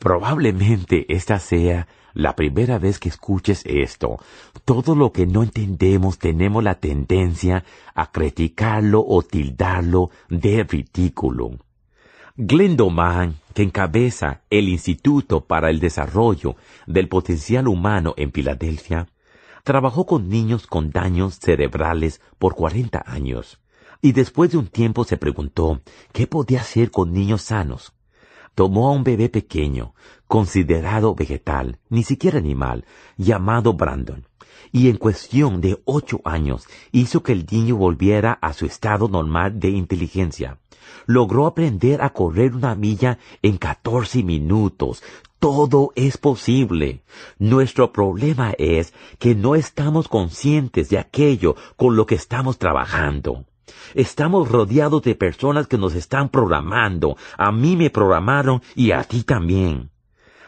Probablemente 0.00 1.06
esta 1.08 1.38
sea 1.38 1.86
la 2.14 2.36
primera 2.36 2.78
vez 2.78 2.98
que 2.98 3.08
escuches 3.08 3.62
esto, 3.64 4.18
todo 4.64 4.94
lo 4.94 5.12
que 5.12 5.26
no 5.26 5.42
entendemos 5.42 6.18
tenemos 6.18 6.62
la 6.62 6.76
tendencia 6.76 7.64
a 7.94 8.10
criticarlo 8.10 9.04
o 9.06 9.22
tildarlo 9.22 10.10
de 10.28 10.64
ridículo. 10.64 11.52
Glendoman, 12.36 13.36
que 13.54 13.62
encabeza 13.62 14.40
el 14.48 14.68
Instituto 14.68 15.44
para 15.44 15.70
el 15.70 15.80
Desarrollo 15.80 16.56
del 16.86 17.08
Potencial 17.08 17.68
Humano 17.68 18.14
en 18.16 18.32
Filadelfia, 18.32 19.08
trabajó 19.64 20.06
con 20.06 20.28
niños 20.28 20.66
con 20.66 20.90
daños 20.90 21.38
cerebrales 21.38 22.20
por 22.38 22.54
40 22.54 23.04
años, 23.06 23.60
y 24.00 24.12
después 24.12 24.50
de 24.50 24.58
un 24.58 24.66
tiempo 24.66 25.04
se 25.04 25.16
preguntó 25.16 25.80
qué 26.12 26.26
podía 26.26 26.60
hacer 26.60 26.90
con 26.90 27.12
niños 27.12 27.42
sanos 27.42 27.92
tomó 28.54 28.88
a 28.88 28.92
un 28.92 29.04
bebé 29.04 29.28
pequeño, 29.28 29.94
considerado 30.26 31.14
vegetal, 31.14 31.78
ni 31.88 32.02
siquiera 32.02 32.38
animal, 32.38 32.84
llamado 33.16 33.74
Brandon, 33.74 34.26
y 34.72 34.88
en 34.88 34.96
cuestión 34.96 35.60
de 35.60 35.80
ocho 35.84 36.20
años 36.24 36.66
hizo 36.90 37.22
que 37.22 37.32
el 37.32 37.46
niño 37.50 37.76
volviera 37.76 38.32
a 38.40 38.52
su 38.52 38.66
estado 38.66 39.08
normal 39.08 39.58
de 39.58 39.70
inteligencia. 39.70 40.58
Logró 41.06 41.46
aprender 41.46 42.02
a 42.02 42.10
correr 42.10 42.54
una 42.54 42.74
milla 42.74 43.18
en 43.42 43.56
catorce 43.56 44.22
minutos. 44.22 45.02
Todo 45.38 45.92
es 45.96 46.16
posible. 46.16 47.02
Nuestro 47.38 47.92
problema 47.92 48.52
es 48.58 48.94
que 49.18 49.34
no 49.34 49.54
estamos 49.54 50.08
conscientes 50.08 50.88
de 50.88 50.98
aquello 50.98 51.56
con 51.76 51.96
lo 51.96 52.06
que 52.06 52.14
estamos 52.14 52.58
trabajando. 52.58 53.44
Estamos 53.94 54.48
rodeados 54.48 55.02
de 55.02 55.14
personas 55.14 55.66
que 55.66 55.78
nos 55.78 55.94
están 55.94 56.28
programando. 56.28 57.16
A 57.36 57.52
mí 57.52 57.76
me 57.76 57.90
programaron 57.90 58.62
y 58.74 58.92
a 58.92 59.04
ti 59.04 59.22
también. 59.22 59.90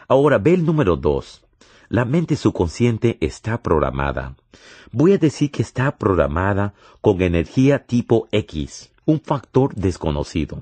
Ahora 0.07 0.37
ve 0.37 0.53
el 0.53 0.65
número 0.65 0.95
dos. 0.95 1.43
La 1.89 2.05
mente 2.05 2.35
subconsciente 2.35 3.17
está 3.21 3.61
programada. 3.61 4.35
Voy 4.91 5.13
a 5.13 5.17
decir 5.17 5.51
que 5.51 5.61
está 5.61 5.97
programada 5.97 6.73
con 7.01 7.21
energía 7.21 7.85
tipo 7.85 8.27
X, 8.31 8.91
un 9.05 9.19
factor 9.21 9.73
desconocido. 9.75 10.61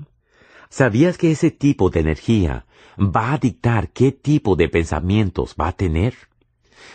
¿Sabías 0.68 1.16
que 1.16 1.30
ese 1.30 1.50
tipo 1.50 1.88
de 1.88 2.00
energía 2.00 2.66
va 2.98 3.32
a 3.32 3.38
dictar 3.38 3.90
qué 3.90 4.12
tipo 4.12 4.56
de 4.56 4.68
pensamientos 4.68 5.54
va 5.58 5.68
a 5.68 5.72
tener? 5.72 6.14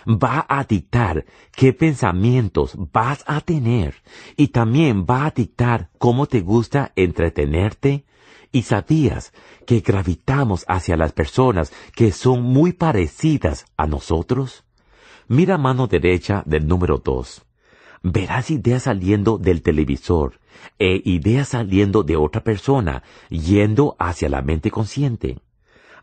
Va 0.06 0.46
a 0.48 0.64
dictar 0.64 1.26
qué 1.52 1.74
pensamientos 1.74 2.76
vas 2.94 3.24
a 3.28 3.42
tener 3.42 3.96
y 4.36 4.50
también 4.50 5.06
va 5.06 5.26
a 5.26 5.32
dictar 5.32 5.90
cómo 5.98 6.26
te 6.26 6.42
gusta 6.42 6.92
entretenerte. 6.96 8.06
¿Y 8.52 8.64
sabías 8.64 9.32
que 9.68 9.82
gravitamos 9.82 10.66
hacia 10.68 10.98
las 10.98 11.12
personas 11.12 11.72
que 11.96 12.12
son 12.12 12.42
muy 12.42 12.74
parecidas 12.74 13.66
a 13.78 13.86
nosotros? 13.86 14.64
Mira 15.28 15.60
mano 15.60 15.86
derecha 15.86 16.42
del 16.48 16.68
número 16.68 16.98
dos. 16.98 17.46
Verás 18.02 18.50
ideas 18.50 18.84
saliendo 18.84 19.38
del 19.38 19.62
televisor 19.62 20.40
e 20.80 21.02
ideas 21.06 21.50
saliendo 21.50 22.04
de 22.04 22.16
otra 22.16 22.44
persona, 22.44 23.04
yendo 23.30 23.96
hacia 24.00 24.30
la 24.30 24.42
mente 24.42 24.72
consciente. 24.72 25.38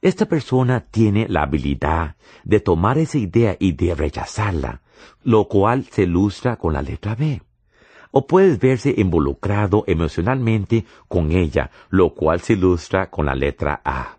Esta 0.03 0.27
persona 0.27 0.87
tiene 0.91 1.27
la 1.29 1.43
habilidad 1.43 2.17
de 2.45 2.61
tomar 2.61 2.99
esa 2.99 3.19
idea 3.19 3.57
y 3.59 3.73
de 3.73 3.95
rechazarla, 3.95 4.83
lo 5.23 5.49
cual 5.49 5.85
se 5.91 6.03
ilustra 6.03 6.57
con 6.57 6.73
la 6.73 6.83
letra 6.83 7.15
B. 7.15 7.43
O 8.11 8.27
puedes 8.27 8.59
verse 8.59 8.95
involucrado 8.97 9.85
emocionalmente 9.87 10.85
con 11.09 11.33
ella, 11.33 11.71
lo 11.91 12.15
cual 12.15 12.41
se 12.41 12.55
ilustra 12.55 13.11
con 13.11 13.27
la 13.27 13.35
letra 13.35 13.81
A. 13.85 14.19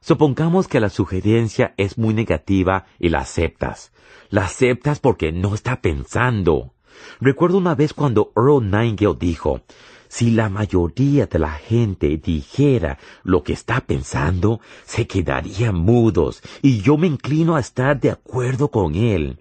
Supongamos 0.00 0.68
que 0.68 0.78
la 0.78 0.88
sugerencia 0.88 1.74
es 1.76 1.98
muy 1.98 2.14
negativa 2.14 2.86
y 2.98 3.08
la 3.08 3.20
aceptas. 3.20 3.92
La 4.28 4.44
aceptas 4.44 5.00
porque 5.00 5.32
no 5.32 5.54
está 5.54 5.80
pensando. 5.80 6.74
Recuerdo 7.20 7.58
una 7.58 7.74
vez 7.74 7.92
cuando 7.92 8.32
Earl 8.36 8.70
Nightingale 8.70 9.16
dijo, 9.18 9.62
si 10.08 10.30
la 10.30 10.48
mayoría 10.48 11.26
de 11.26 11.38
la 11.38 11.52
gente 11.52 12.16
dijera 12.16 12.98
lo 13.22 13.42
que 13.42 13.52
está 13.52 13.80
pensando, 13.80 14.60
se 14.84 15.06
quedarían 15.06 15.74
mudos 15.74 16.42
y 16.62 16.80
yo 16.80 16.96
me 16.96 17.06
inclino 17.06 17.56
a 17.56 17.60
estar 17.60 17.98
de 18.00 18.10
acuerdo 18.10 18.70
con 18.70 18.94
él. 18.94 19.40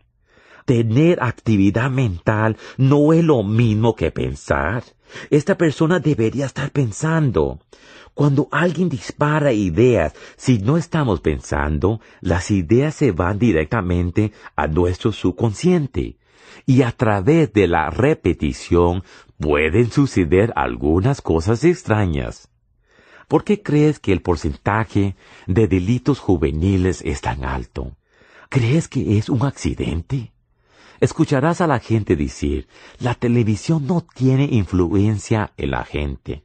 Tener 0.66 1.22
actividad 1.22 1.92
mental 1.92 2.58
no 2.78 3.14
es 3.14 3.24
lo 3.24 3.44
mismo 3.44 3.96
que 3.96 4.10
pensar. 4.12 4.84
Esta 5.30 5.58
persona 5.58 6.00
debería 6.00 6.48
estar 6.48 6.72
pensando. 6.72 7.60
Cuando 8.16 8.48
alguien 8.50 8.90
dispara 8.90 9.52
ideas, 9.52 10.14
si 10.38 10.58
no 10.58 10.78
estamos 10.78 11.20
pensando, 11.20 12.00
las 12.22 12.50
ideas 12.50 12.96
se 12.96 13.12
van 13.12 13.38
directamente 13.38 14.32
a 14.56 14.68
nuestro 14.68 15.12
subconsciente 15.12 16.18
y 16.66 16.82
a 16.82 16.92
través 16.92 17.52
de 17.54 17.68
la 17.68 17.90
repetición 17.90 19.04
pueden 19.40 19.92
suceder 19.92 20.54
algunas 20.56 21.22
cosas 21.22 21.64
extrañas. 21.64 22.50
¿Por 23.28 23.44
qué 23.44 23.62
crees 23.62 24.00
que 24.00 24.12
el 24.12 24.22
porcentaje 24.22 25.16
de 25.48 25.68
delitos 25.68 26.20
juveniles 26.20 27.02
es 27.04 27.22
tan 27.22 27.44
alto? 27.44 27.92
¿Crees 28.50 28.88
que 28.88 29.18
es 29.18 29.30
un 29.30 29.44
accidente? 29.44 30.32
Escucharás 31.00 31.60
a 31.60 31.68
la 31.68 31.80
gente 31.80 32.16
decir, 32.16 32.68
la 33.00 33.16
televisión 33.16 33.86
no 33.86 34.06
tiene 34.16 34.46
influencia 34.46 35.52
en 35.58 35.72
la 35.72 35.84
gente. 35.84 36.44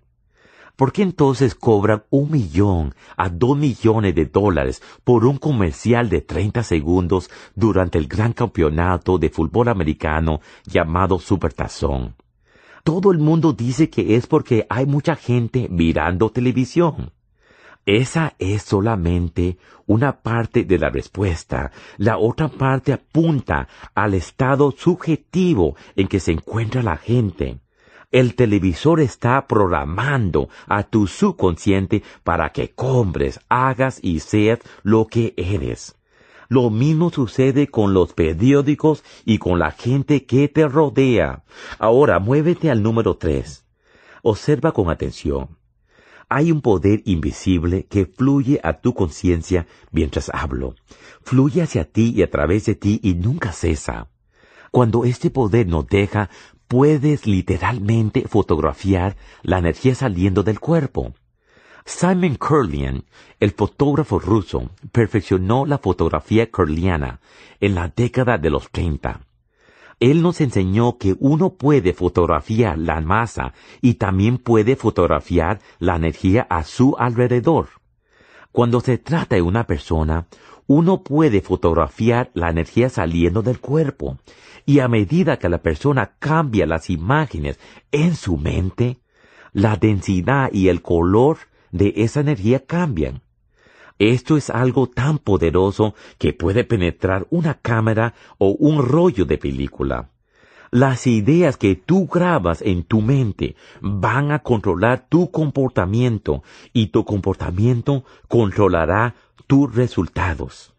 ¿Por 0.74 0.92
qué 0.92 1.02
entonces 1.02 1.54
cobran 1.54 2.04
un 2.08 2.30
millón 2.30 2.94
a 3.18 3.28
dos 3.28 3.56
millones 3.56 4.14
de 4.14 4.24
dólares 4.24 4.82
por 5.04 5.26
un 5.26 5.36
comercial 5.36 6.08
de 6.08 6.22
30 6.22 6.62
segundos 6.62 7.30
durante 7.54 7.98
el 7.98 8.08
gran 8.08 8.32
campeonato 8.32 9.18
de 9.18 9.28
fútbol 9.28 9.68
americano 9.68 10.40
llamado 10.64 11.18
Supertazón? 11.18 12.16
Todo 12.84 13.12
el 13.12 13.18
mundo 13.18 13.52
dice 13.52 13.90
que 13.90 14.16
es 14.16 14.26
porque 14.26 14.66
hay 14.68 14.86
mucha 14.86 15.16
gente 15.16 15.68
mirando 15.70 16.30
televisión. 16.30 17.12
Esa 17.86 18.34
es 18.38 18.62
solamente 18.62 19.58
una 19.86 20.20
parte 20.20 20.64
de 20.64 20.78
la 20.78 20.90
respuesta. 20.90 21.72
La 21.96 22.18
otra 22.18 22.48
parte 22.48 22.92
apunta 22.92 23.68
al 23.94 24.14
estado 24.14 24.70
subjetivo 24.70 25.76
en 25.96 26.06
que 26.06 26.20
se 26.20 26.32
encuentra 26.32 26.82
la 26.82 26.96
gente. 26.96 27.58
El 28.12 28.34
televisor 28.34 29.00
está 29.00 29.46
programando 29.46 30.48
a 30.66 30.82
tu 30.82 31.06
subconsciente 31.06 32.02
para 32.24 32.50
que 32.50 32.70
compres, 32.70 33.40
hagas 33.48 34.00
y 34.02 34.20
seas 34.20 34.58
lo 34.82 35.06
que 35.06 35.32
eres. 35.36 35.96
Lo 36.50 36.68
mismo 36.68 37.10
sucede 37.10 37.68
con 37.68 37.94
los 37.94 38.12
periódicos 38.12 39.04
y 39.24 39.38
con 39.38 39.60
la 39.60 39.70
gente 39.70 40.26
que 40.26 40.48
te 40.48 40.66
rodea. 40.66 41.44
Ahora 41.78 42.18
muévete 42.18 42.72
al 42.72 42.82
número 42.82 43.16
tres. 43.16 43.64
Observa 44.24 44.72
con 44.72 44.90
atención. 44.90 45.58
Hay 46.28 46.50
un 46.50 46.60
poder 46.60 47.02
invisible 47.04 47.86
que 47.88 48.04
fluye 48.04 48.58
a 48.64 48.80
tu 48.80 48.94
conciencia 48.94 49.68
mientras 49.92 50.28
hablo. 50.34 50.74
Fluye 51.22 51.62
hacia 51.62 51.84
ti 51.84 52.12
y 52.16 52.22
a 52.22 52.30
través 52.30 52.64
de 52.64 52.74
ti 52.74 52.98
y 53.00 53.14
nunca 53.14 53.52
cesa. 53.52 54.08
Cuando 54.72 55.04
este 55.04 55.30
poder 55.30 55.68
nos 55.68 55.86
deja, 55.86 56.30
puedes 56.66 57.28
literalmente 57.28 58.26
fotografiar 58.26 59.16
la 59.42 59.58
energía 59.58 59.94
saliendo 59.94 60.42
del 60.42 60.58
cuerpo. 60.58 61.14
Simon 61.90 62.36
Kurlian, 62.36 63.04
el 63.40 63.50
fotógrafo 63.50 64.20
ruso, 64.20 64.70
perfeccionó 64.92 65.66
la 65.66 65.76
fotografía 65.76 66.48
curliana 66.50 67.20
en 67.60 67.74
la 67.74 67.88
década 67.88 68.38
de 68.38 68.48
los 68.48 68.70
30. 68.70 69.20
Él 69.98 70.22
nos 70.22 70.40
enseñó 70.40 70.98
que 70.98 71.16
uno 71.18 71.54
puede 71.54 71.92
fotografiar 71.92 72.78
la 72.78 73.00
masa 73.00 73.54
y 73.82 73.94
también 73.94 74.38
puede 74.38 74.76
fotografiar 74.76 75.60
la 75.78 75.96
energía 75.96 76.46
a 76.48 76.62
su 76.62 76.94
alrededor. 76.96 77.68
Cuando 78.52 78.80
se 78.80 78.96
trata 78.96 79.34
de 79.34 79.42
una 79.42 79.66
persona, 79.66 80.28
uno 80.68 81.02
puede 81.02 81.42
fotografiar 81.42 82.30
la 82.34 82.50
energía 82.50 82.88
saliendo 82.88 83.42
del 83.42 83.58
cuerpo, 83.58 84.16
y 84.64 84.78
a 84.78 84.88
medida 84.88 85.38
que 85.38 85.48
la 85.48 85.58
persona 85.58 86.12
cambia 86.18 86.66
las 86.66 86.88
imágenes 86.88 87.58
en 87.90 88.14
su 88.14 88.38
mente, 88.38 89.00
la 89.52 89.76
densidad 89.76 90.50
y 90.52 90.68
el 90.68 90.80
color 90.80 91.49
de 91.70 91.92
esa 91.96 92.20
energía 92.20 92.64
cambian. 92.64 93.22
Esto 93.98 94.36
es 94.36 94.48
algo 94.48 94.88
tan 94.88 95.18
poderoso 95.18 95.94
que 96.18 96.32
puede 96.32 96.64
penetrar 96.64 97.26
una 97.30 97.54
cámara 97.54 98.14
o 98.38 98.48
un 98.58 98.82
rollo 98.82 99.26
de 99.26 99.36
película. 99.36 100.10
Las 100.70 101.06
ideas 101.06 101.56
que 101.56 101.74
tú 101.74 102.06
grabas 102.06 102.62
en 102.62 102.84
tu 102.84 103.02
mente 103.02 103.56
van 103.80 104.30
a 104.30 104.38
controlar 104.38 105.08
tu 105.08 105.30
comportamiento 105.30 106.44
y 106.72 106.86
tu 106.86 107.04
comportamiento 107.04 108.04
controlará 108.28 109.16
tus 109.46 109.74
resultados. 109.74 110.72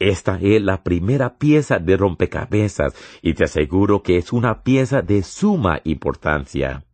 Esta 0.00 0.38
es 0.42 0.60
la 0.60 0.82
primera 0.82 1.38
pieza 1.38 1.78
de 1.78 1.96
rompecabezas 1.96 2.92
y 3.22 3.34
te 3.34 3.44
aseguro 3.44 4.02
que 4.02 4.18
es 4.18 4.32
una 4.32 4.62
pieza 4.64 5.00
de 5.00 5.22
suma 5.22 5.80
importancia. 5.84 6.84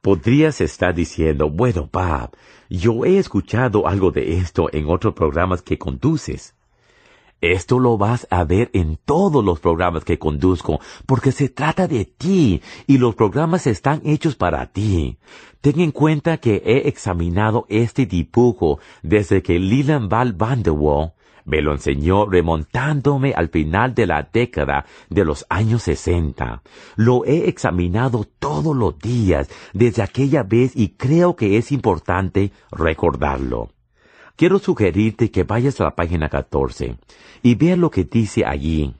Podrías 0.00 0.60
estar 0.60 0.94
diciendo, 0.94 1.50
bueno, 1.50 1.88
Bob, 1.92 2.30
yo 2.68 3.04
he 3.04 3.18
escuchado 3.18 3.86
algo 3.86 4.10
de 4.10 4.38
esto 4.38 4.68
en 4.72 4.88
otros 4.88 5.14
programas 5.14 5.62
que 5.62 5.78
conduces. 5.78 6.54
Esto 7.40 7.78
lo 7.78 7.96
vas 7.98 8.26
a 8.30 8.42
ver 8.42 8.68
en 8.72 8.98
todos 9.04 9.44
los 9.44 9.60
programas 9.60 10.04
que 10.04 10.18
conduzco, 10.18 10.80
porque 11.06 11.30
se 11.30 11.48
trata 11.48 11.86
de 11.86 12.04
ti 12.04 12.62
y 12.88 12.98
los 12.98 13.14
programas 13.14 13.68
están 13.68 14.02
hechos 14.04 14.34
para 14.34 14.66
ti. 14.72 15.18
Ten 15.60 15.78
en 15.80 15.92
cuenta 15.92 16.38
que 16.38 16.62
he 16.64 16.88
examinado 16.88 17.64
este 17.68 18.06
dibujo 18.06 18.80
desde 19.02 19.42
que 19.42 19.60
Leland 19.60 20.08
Val 20.08 20.32
Van 20.32 20.62
me 21.48 21.62
lo 21.62 21.72
enseñó 21.72 22.26
remontándome 22.26 23.32
al 23.32 23.48
final 23.48 23.94
de 23.94 24.06
la 24.06 24.28
década 24.30 24.84
de 25.08 25.24
los 25.24 25.46
años 25.48 25.84
sesenta. 25.84 26.62
Lo 26.94 27.24
he 27.24 27.48
examinado 27.48 28.26
todos 28.38 28.76
los 28.76 28.98
días 28.98 29.48
desde 29.72 30.02
aquella 30.02 30.42
vez 30.42 30.72
y 30.76 30.90
creo 30.90 31.36
que 31.36 31.56
es 31.56 31.72
importante 31.72 32.52
recordarlo. 32.70 33.70
Quiero 34.36 34.58
sugerirte 34.58 35.30
que 35.30 35.44
vayas 35.44 35.80
a 35.80 35.84
la 35.84 35.96
página 35.96 36.28
14 36.28 36.98
y 37.42 37.54
veas 37.54 37.78
lo 37.78 37.90
que 37.90 38.04
dice 38.04 38.44
allí. 38.44 38.94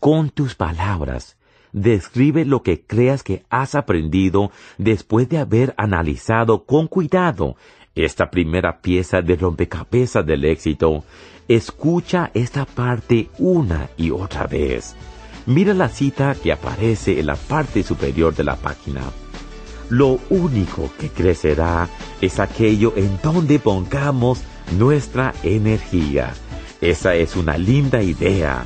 Con 0.00 0.30
tus 0.30 0.56
palabras, 0.56 1.38
describe 1.72 2.44
lo 2.44 2.64
que 2.64 2.84
creas 2.84 3.22
que 3.22 3.44
has 3.48 3.76
aprendido 3.76 4.50
después 4.76 5.28
de 5.28 5.38
haber 5.38 5.72
analizado 5.76 6.64
con 6.64 6.88
cuidado 6.88 7.54
esta 7.94 8.30
primera 8.30 8.80
pieza 8.80 9.20
de 9.20 9.36
rompecabezas 9.36 10.24
del 10.24 10.44
éxito 10.44 11.04
Escucha 11.50 12.30
esta 12.32 12.64
parte 12.64 13.28
una 13.40 13.90
y 13.96 14.12
otra 14.12 14.46
vez. 14.46 14.94
Mira 15.46 15.74
la 15.74 15.88
cita 15.88 16.36
que 16.40 16.52
aparece 16.52 17.18
en 17.18 17.26
la 17.26 17.34
parte 17.34 17.82
superior 17.82 18.32
de 18.36 18.44
la 18.44 18.54
página. 18.54 19.00
Lo 19.88 20.20
único 20.30 20.88
que 20.96 21.08
crecerá 21.08 21.88
es 22.20 22.38
aquello 22.38 22.92
en 22.94 23.18
donde 23.20 23.58
pongamos 23.58 24.42
nuestra 24.78 25.34
energía. 25.42 26.34
Esa 26.80 27.16
es 27.16 27.34
una 27.34 27.58
linda 27.58 28.00
idea. 28.00 28.62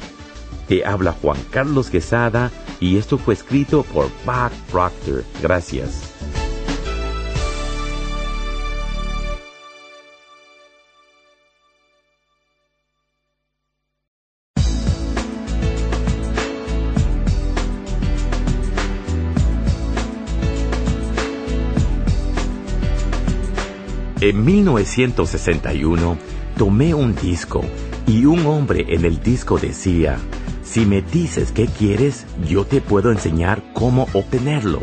Te 0.69 0.85
habla 0.85 1.13
Juan 1.13 1.39
Carlos 1.51 1.89
Quesada 1.89 2.51
y 2.81 2.99
esto 2.99 3.17
fue 3.17 3.33
escrito 3.33 3.83
por 3.85 4.11
Bob 4.27 4.53
Proctor. 4.71 5.25
Gracias. 5.41 6.03
En 24.25 24.43
1961 24.43 26.17
tomé 26.57 26.95
un 26.95 27.15
disco 27.15 27.61
y 28.07 28.25
un 28.25 28.47
hombre 28.47 28.87
en 28.89 29.05
el 29.05 29.23
disco 29.23 29.59
decía, 29.59 30.17
si 30.63 30.87
me 30.87 31.03
dices 31.03 31.53
qué 31.53 31.67
quieres, 31.67 32.25
yo 32.49 32.65
te 32.65 32.81
puedo 32.81 33.13
enseñar 33.13 33.63
cómo 33.75 34.09
obtenerlo. 34.15 34.81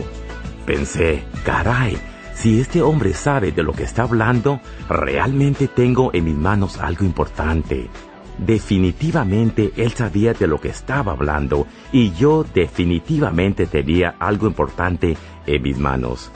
Pensé, 0.67 1.23
caray, 1.43 1.97
si 2.35 2.59
este 2.59 2.83
hombre 2.83 3.15
sabe 3.15 3.51
de 3.51 3.63
lo 3.63 3.73
que 3.73 3.81
está 3.81 4.03
hablando, 4.03 4.61
realmente 4.87 5.67
tengo 5.67 6.11
en 6.13 6.25
mis 6.25 6.37
manos 6.37 6.77
algo 6.77 7.03
importante. 7.03 7.89
Definitivamente 8.37 9.71
él 9.75 9.91
sabía 9.93 10.33
de 10.33 10.45
lo 10.45 10.61
que 10.61 10.69
estaba 10.69 11.13
hablando 11.13 11.65
y 11.91 12.11
yo 12.11 12.45
definitivamente 12.53 13.65
tenía 13.65 14.17
algo 14.19 14.45
importante 14.45 15.17
en 15.47 15.61
mis 15.63 15.79
manos. 15.79 16.31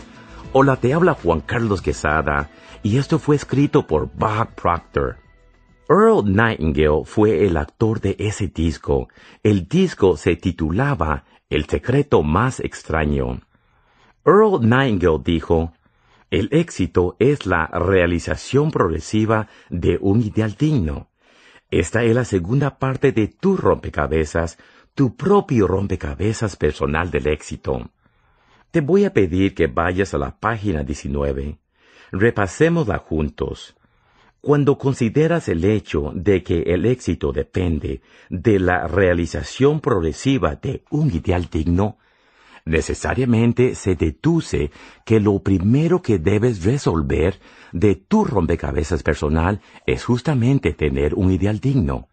Hola, 0.57 0.77
te 0.77 0.93
habla 0.93 1.15
Juan 1.15 1.41
Carlos 1.41 1.81
Quesada 1.81 2.49
y 2.81 2.97
esto 2.97 3.19
fue 3.19 3.35
escrito 3.35 3.85
por 3.85 4.09
Bob 4.15 4.55
Proctor. 4.55 5.17
Earl 5.89 6.33
Nightingale 6.33 7.03
fue 7.03 7.45
el 7.45 7.57
actor 7.57 7.99
de 7.99 8.15
ese 8.19 8.47
disco. 8.47 9.09
El 9.43 9.67
disco 9.67 10.15
se 10.15 10.37
titulaba 10.37 11.25
El 11.49 11.65
secreto 11.65 12.23
más 12.23 12.61
extraño. 12.61 13.41
Earl 14.23 14.61
Nightingale 14.61 15.19
dijo, 15.25 15.73
el 16.31 16.47
éxito 16.53 17.17
es 17.19 17.45
la 17.45 17.67
realización 17.67 18.71
progresiva 18.71 19.49
de 19.69 19.97
un 19.99 20.21
ideal 20.21 20.55
digno. 20.57 21.09
Esta 21.69 22.05
es 22.05 22.15
la 22.15 22.23
segunda 22.23 22.79
parte 22.79 23.11
de 23.11 23.27
tu 23.27 23.57
rompecabezas, 23.57 24.57
tu 24.93 25.17
propio 25.17 25.67
rompecabezas 25.67 26.55
personal 26.55 27.11
del 27.11 27.27
éxito. 27.27 27.91
Te 28.75 28.81
voy 28.81 29.05
a 29.05 29.13
pedir 29.13 29.55
que 29.55 29.67
vayas 29.67 30.13
a 30.13 30.17
la 30.17 30.37
página 30.37 30.83
19 30.83 31.59
Repasémosla 32.11 32.97
juntos. 32.97 33.77
Cuando 34.41 34.77
consideras 34.77 35.47
el 35.47 35.63
hecho 35.63 36.11
de 36.13 36.43
que 36.43 36.63
el 36.63 36.85
éxito 36.85 37.31
depende 37.31 38.01
de 38.29 38.59
la 38.59 38.85
realización 38.85 39.79
progresiva 39.79 40.57
de 40.57 40.83
un 40.89 41.09
ideal 41.09 41.47
digno, 41.49 41.99
necesariamente 42.65 43.75
se 43.75 43.95
deduce 43.95 44.71
que 45.05 45.21
lo 45.21 45.39
primero 45.39 46.01
que 46.01 46.19
debes 46.19 46.65
resolver 46.65 47.39
de 47.71 47.95
tu 47.95 48.25
rompecabezas 48.25 49.03
personal 49.03 49.61
es 49.85 50.03
justamente 50.03 50.73
tener 50.73 51.15
un 51.15 51.31
ideal 51.31 51.61
digno. 51.61 52.09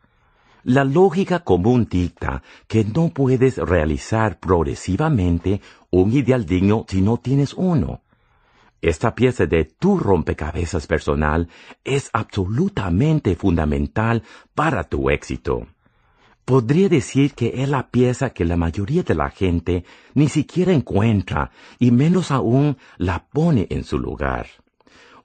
La 0.65 0.85
lógica 0.85 1.41
común 1.41 1.89
dicta 1.91 2.41
que 2.69 2.85
no 2.85 3.09
puedes 3.09 3.57
realizar 3.57 4.39
progresivamente 4.39 5.61
un 5.91 6.13
ideal 6.13 6.47
digno 6.47 6.87
si 6.89 7.01
no 7.01 7.17
tienes 7.17 7.53
uno. 7.55 8.03
Esta 8.81 9.17
pieza 9.17 9.47
de 9.47 9.65
tu 9.65 9.99
rompecabezas 9.99 10.87
personal 10.87 11.49
es 11.83 12.11
absolutamente 12.13 13.35
fundamental 13.35 14.23
para 14.55 14.85
tu 14.85 15.11
éxito. 15.11 15.67
Podría 16.45 16.89
decir 16.89 17.35
que 17.35 17.63
es 17.63 17.69
la 17.69 17.89
pieza 17.91 18.31
que 18.31 18.45
la 18.45 18.57
mayoría 18.57 19.03
de 19.03 19.17
la 19.17 19.31
gente 19.31 19.85
ni 20.15 20.29
siquiera 20.29 20.73
encuentra 20.73 21.51
y 21.81 21.91
menos 21.91 22.31
aún 22.31 22.77
la 22.99 23.27
pone 23.33 23.67
en 23.71 23.83
su 23.83 23.99
lugar. 23.99 24.47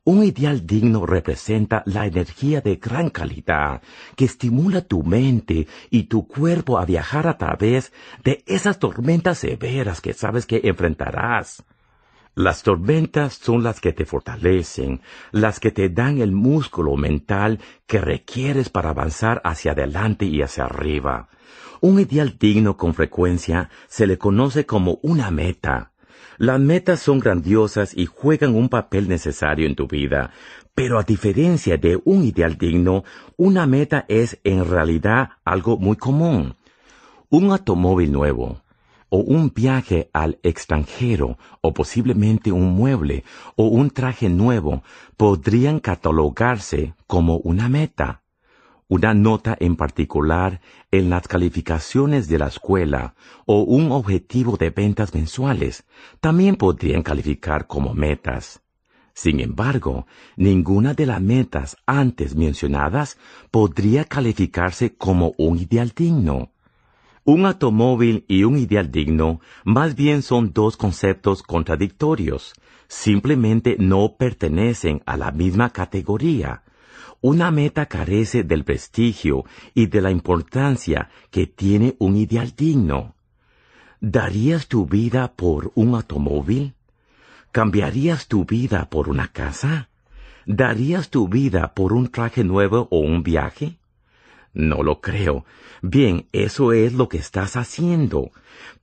Un 0.08 0.24
ideal 0.24 0.66
digno 0.66 1.06
representa 1.06 1.84
la 1.86 2.06
energía 2.06 2.62
de 2.62 2.78
gran 2.78 3.10
calidad 3.10 3.82
que 4.16 4.24
estimula 4.24 4.80
tu 4.80 5.04
mente 5.04 5.68
y 5.90 6.04
tu 6.04 6.30
cuerpo 6.30 6.78
a 6.78 6.86
viajar 6.86 7.28
a 7.28 7.38
través 7.38 7.92
de 8.24 8.42
esas 8.48 8.80
tormentas 8.80 9.40
severas 9.40 10.00
que 10.00 10.14
sabes 10.14 10.46
que 10.46 10.62
enfrentarás. 10.64 11.62
Las 12.36 12.64
tormentas 12.64 13.34
son 13.34 13.64
las 13.64 13.82
que 13.82 13.92
te 13.92 14.06
fortalecen, 14.06 15.02
las 15.34 15.60
que 15.60 15.72
te 15.72 15.90
dan 15.90 16.22
el 16.22 16.32
músculo 16.32 16.96
mental 16.96 17.60
que 17.86 18.00
requieres 18.00 18.70
para 18.70 18.92
avanzar 18.92 19.42
hacia 19.44 19.74
adelante 19.74 20.24
y 20.24 20.42
hacia 20.42 20.64
arriba. 20.64 21.28
Un 21.82 22.00
ideal 22.00 22.38
digno 22.40 22.78
con 22.78 22.94
frecuencia 22.94 23.70
se 23.90 24.08
le 24.08 24.18
conoce 24.18 24.66
como 24.66 25.00
una 25.02 25.32
meta. 25.32 25.92
Las 26.38 26.60
metas 26.60 27.00
son 27.00 27.20
grandiosas 27.20 27.98
y 27.98 28.06
juegan 28.06 28.54
un 28.54 28.70
papel 28.70 29.10
necesario 29.10 29.66
en 29.66 29.76
tu 29.76 29.88
vida, 29.88 30.32
pero 30.76 31.00
a 31.00 31.04
diferencia 31.04 31.78
de 31.78 32.00
un 32.06 32.24
ideal 32.24 32.60
digno, 32.60 33.04
una 33.38 33.66
meta 33.66 34.06
es 34.08 34.40
en 34.44 34.70
realidad 34.70 35.30
algo 35.44 35.78
muy 35.78 35.96
común. 35.96 36.56
Un 37.30 37.52
automóvil 37.52 38.12
nuevo, 38.12 38.62
o 39.10 39.18
un 39.18 39.52
viaje 39.52 40.12
al 40.14 40.38
extranjero, 40.44 41.40
o 41.62 41.74
posiblemente 41.74 42.52
un 42.52 42.76
mueble, 42.76 43.24
o 43.56 43.66
un 43.68 43.90
traje 43.90 44.30
nuevo, 44.30 44.84
podrían 45.18 45.80
catalogarse 45.80 46.94
como 47.08 47.38
una 47.38 47.68
meta. 47.68 48.22
Una 48.90 49.14
nota 49.14 49.58
en 49.60 49.76
particular 49.76 50.62
en 50.92 51.10
las 51.10 51.28
calificaciones 51.28 52.30
de 52.30 52.38
la 52.38 52.48
escuela 52.48 53.16
o 53.46 53.64
un 53.64 53.92
objetivo 53.92 54.56
de 54.56 54.70
ventas 54.70 55.14
mensuales 55.14 55.86
también 56.22 56.56
podrían 56.56 57.04
calificar 57.04 57.68
como 57.68 57.94
metas. 57.94 58.62
Sin 59.14 59.42
embargo, 59.42 60.08
ninguna 60.38 60.94
de 60.94 61.06
las 61.06 61.22
metas 61.22 61.76
antes 61.86 62.34
mencionadas 62.34 63.18
podría 63.52 64.06
calificarse 64.06 64.96
como 64.96 65.34
un 65.38 65.58
ideal 65.58 65.92
digno. 65.94 66.54
Un 67.26 67.46
automóvil 67.46 68.24
y 68.30 68.46
un 68.46 68.58
ideal 68.58 68.90
digno 68.90 69.42
más 69.66 69.96
bien 69.96 70.22
son 70.22 70.54
dos 70.54 70.78
conceptos 70.78 71.44
contradictorios. 71.44 72.54
Simplemente 72.88 73.76
no 73.80 74.16
pertenecen 74.18 75.04
a 75.06 75.18
la 75.18 75.32
misma 75.32 75.72
categoría. 75.72 76.64
Una 77.22 77.50
meta 77.50 77.88
carece 77.88 78.44
del 78.44 78.64
prestigio 78.64 79.44
y 79.74 79.88
de 79.88 80.02
la 80.02 80.12
importancia 80.12 81.10
que 81.32 81.48
tiene 81.48 81.96
un 81.98 82.16
ideal 82.16 82.54
digno. 82.56 83.16
¿Darías 84.00 84.68
tu 84.68 84.86
vida 84.86 85.34
por 85.34 85.72
un 85.74 85.96
automóvil? 85.96 86.76
¿Cambiarías 87.52 88.28
tu 88.28 88.46
vida 88.46 88.90
por 88.90 89.10
una 89.10 89.30
casa? 89.30 89.90
¿Darías 90.46 91.10
tu 91.10 91.28
vida 91.28 91.74
por 91.74 91.92
un 91.92 92.10
traje 92.10 92.44
nuevo 92.44 92.88
o 92.92 93.00
un 93.00 93.24
viaje? 93.24 93.80
No 94.54 94.84
lo 94.84 95.02
creo. 95.02 95.46
Bien, 95.82 96.28
eso 96.32 96.72
es 96.72 96.94
lo 96.94 97.10
que 97.10 97.18
estás 97.18 97.56
haciendo. 97.56 98.32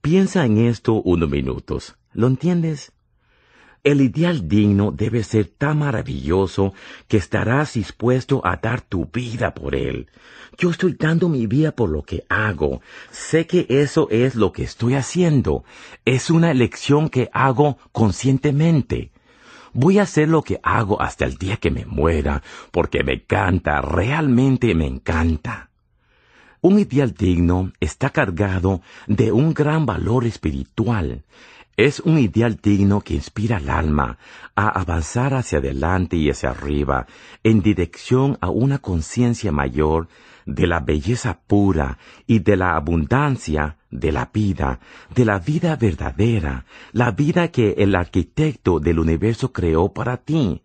Piensa 0.01 0.45
en 0.45 0.57
esto 0.57 1.01
unos 1.01 1.29
minutos. 1.29 1.95
¿Lo 2.13 2.27
entiendes? 2.27 2.91
El 3.85 4.01
ideal 4.01 4.49
digno 4.49 4.91
debe 4.91 5.23
ser 5.23 5.45
tan 5.45 5.77
maravilloso 5.77 6.73
que 7.07 7.17
estarás 7.17 7.75
dispuesto 7.75 8.41
a 8.43 8.55
dar 8.55 8.81
tu 8.81 9.05
vida 9.05 9.53
por 9.53 9.75
él. 9.75 10.07
Yo 10.57 10.71
estoy 10.71 10.95
dando 10.99 11.29
mi 11.29 11.45
vida 11.45 11.71
por 11.71 11.91
lo 11.91 12.01
que 12.01 12.25
hago. 12.27 12.81
Sé 13.11 13.45
que 13.45 13.67
eso 13.69 14.07
es 14.09 14.33
lo 14.33 14.51
que 14.53 14.63
estoy 14.63 14.95
haciendo. 14.95 15.65
Es 16.03 16.31
una 16.31 16.49
elección 16.49 17.09
que 17.09 17.29
hago 17.31 17.77
conscientemente. 17.91 19.11
Voy 19.71 19.99
a 19.99 20.03
hacer 20.03 20.29
lo 20.29 20.41
que 20.41 20.59
hago 20.63 20.99
hasta 20.99 21.25
el 21.25 21.35
día 21.35 21.57
que 21.57 21.69
me 21.69 21.85
muera, 21.85 22.41
porque 22.71 23.03
me 23.03 23.13
encanta, 23.13 23.81
realmente 23.81 24.73
me 24.73 24.87
encanta. 24.87 25.69
Un 26.59 26.79
ideal 26.79 27.13
digno 27.13 27.71
está 27.79 28.09
cargado 28.09 28.81
de 29.05 29.31
un 29.31 29.53
gran 29.53 29.85
valor 29.85 30.25
espiritual. 30.25 31.21
Es 31.77 31.99
un 31.99 32.17
ideal 32.17 32.57
digno 32.63 33.01
que 33.01 33.15
inspira 33.15 33.57
al 33.57 33.69
alma 33.69 34.17
a 34.55 34.69
avanzar 34.79 35.33
hacia 35.33 35.57
adelante 35.57 36.15
y 36.15 36.29
hacia 36.29 36.51
arriba 36.51 37.05
en 37.43 37.61
dirección 37.61 38.37
a 38.39 38.49
una 38.49 38.79
conciencia 38.79 39.51
mayor 39.51 40.07
de 40.45 40.67
la 40.67 40.79
belleza 40.79 41.41
pura 41.45 41.97
y 42.27 42.39
de 42.39 42.55
la 42.55 42.77
abundancia 42.77 43.77
de 43.91 44.13
la 44.13 44.29
vida, 44.33 44.79
de 45.13 45.25
la 45.25 45.39
vida 45.39 45.75
verdadera, 45.75 46.65
la 46.93 47.11
vida 47.11 47.49
que 47.49 47.71
el 47.77 47.95
arquitecto 47.95 48.79
del 48.79 48.99
universo 48.99 49.51
creó 49.51 49.91
para 49.91 50.15
ti. 50.15 50.61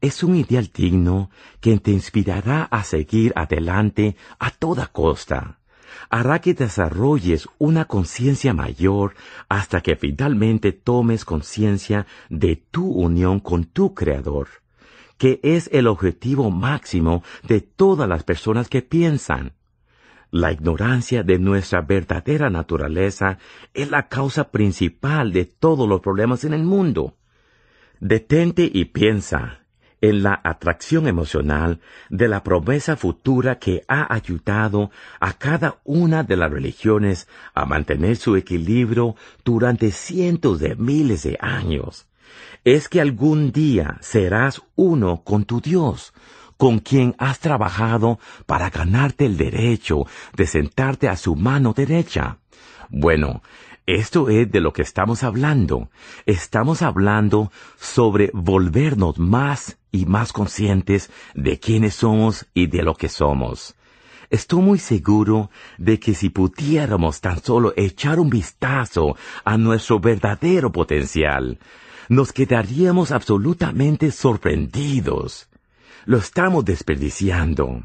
Es 0.00 0.22
un 0.22 0.36
ideal 0.36 0.70
digno 0.72 1.28
que 1.60 1.76
te 1.80 1.90
inspirará 1.90 2.62
a 2.62 2.84
seguir 2.84 3.32
adelante 3.34 4.14
a 4.38 4.52
toda 4.52 4.86
costa 4.86 5.58
hará 6.10 6.40
que 6.40 6.54
desarrolles 6.54 7.48
una 7.58 7.84
conciencia 7.84 8.54
mayor 8.54 9.14
hasta 9.48 9.80
que 9.80 9.96
finalmente 9.96 10.72
tomes 10.72 11.24
conciencia 11.24 12.06
de 12.28 12.56
tu 12.56 12.86
unión 12.86 13.40
con 13.40 13.64
tu 13.64 13.94
Creador, 13.94 14.48
que 15.18 15.40
es 15.42 15.68
el 15.72 15.86
objetivo 15.86 16.50
máximo 16.50 17.22
de 17.46 17.60
todas 17.60 18.08
las 18.08 18.22
personas 18.22 18.68
que 18.68 18.82
piensan. 18.82 19.52
La 20.30 20.52
ignorancia 20.52 21.22
de 21.22 21.38
nuestra 21.38 21.80
verdadera 21.82 22.50
naturaleza 22.50 23.38
es 23.74 23.90
la 23.90 24.08
causa 24.08 24.50
principal 24.50 25.32
de 25.32 25.44
todos 25.44 25.88
los 25.88 26.00
problemas 26.00 26.44
en 26.44 26.52
el 26.52 26.64
mundo. 26.64 27.14
Detente 28.00 28.68
y 28.70 28.86
piensa, 28.86 29.65
en 30.08 30.22
la 30.22 30.40
atracción 30.44 31.08
emocional 31.08 31.80
de 32.10 32.28
la 32.28 32.44
promesa 32.44 32.96
futura 32.96 33.58
que 33.58 33.82
ha 33.88 34.12
ayudado 34.14 34.90
a 35.18 35.32
cada 35.32 35.80
una 35.82 36.22
de 36.22 36.36
las 36.36 36.50
religiones 36.50 37.26
a 37.54 37.64
mantener 37.64 38.16
su 38.16 38.36
equilibrio 38.36 39.16
durante 39.44 39.90
cientos 39.90 40.60
de 40.60 40.76
miles 40.76 41.24
de 41.24 41.36
años. 41.40 42.06
Es 42.62 42.88
que 42.88 43.00
algún 43.00 43.50
día 43.50 43.98
serás 44.00 44.62
uno 44.76 45.22
con 45.24 45.44
tu 45.44 45.60
Dios, 45.60 46.12
con 46.56 46.78
quien 46.78 47.16
has 47.18 47.40
trabajado 47.40 48.20
para 48.46 48.70
ganarte 48.70 49.26
el 49.26 49.36
derecho 49.36 50.06
de 50.36 50.46
sentarte 50.46 51.08
a 51.08 51.16
su 51.16 51.34
mano 51.34 51.72
derecha. 51.72 52.38
Bueno, 52.88 53.42
esto 53.86 54.28
es 54.28 54.50
de 54.50 54.60
lo 54.60 54.72
que 54.72 54.82
estamos 54.82 55.22
hablando. 55.22 55.90
Estamos 56.26 56.82
hablando 56.82 57.52
sobre 57.78 58.30
volvernos 58.34 59.18
más 59.18 59.78
y 59.92 60.06
más 60.06 60.32
conscientes 60.32 61.10
de 61.34 61.60
quiénes 61.60 61.94
somos 61.94 62.46
y 62.52 62.66
de 62.66 62.82
lo 62.82 62.94
que 62.94 63.08
somos. 63.08 63.76
Estoy 64.28 64.60
muy 64.60 64.78
seguro 64.80 65.50
de 65.78 66.00
que 66.00 66.14
si 66.14 66.30
pudiéramos 66.30 67.20
tan 67.20 67.40
solo 67.40 67.72
echar 67.76 68.18
un 68.18 68.28
vistazo 68.28 69.16
a 69.44 69.56
nuestro 69.56 70.00
verdadero 70.00 70.72
potencial, 70.72 71.60
nos 72.08 72.32
quedaríamos 72.32 73.12
absolutamente 73.12 74.10
sorprendidos. 74.10 75.48
Lo 76.06 76.18
estamos 76.18 76.64
desperdiciando. 76.64 77.84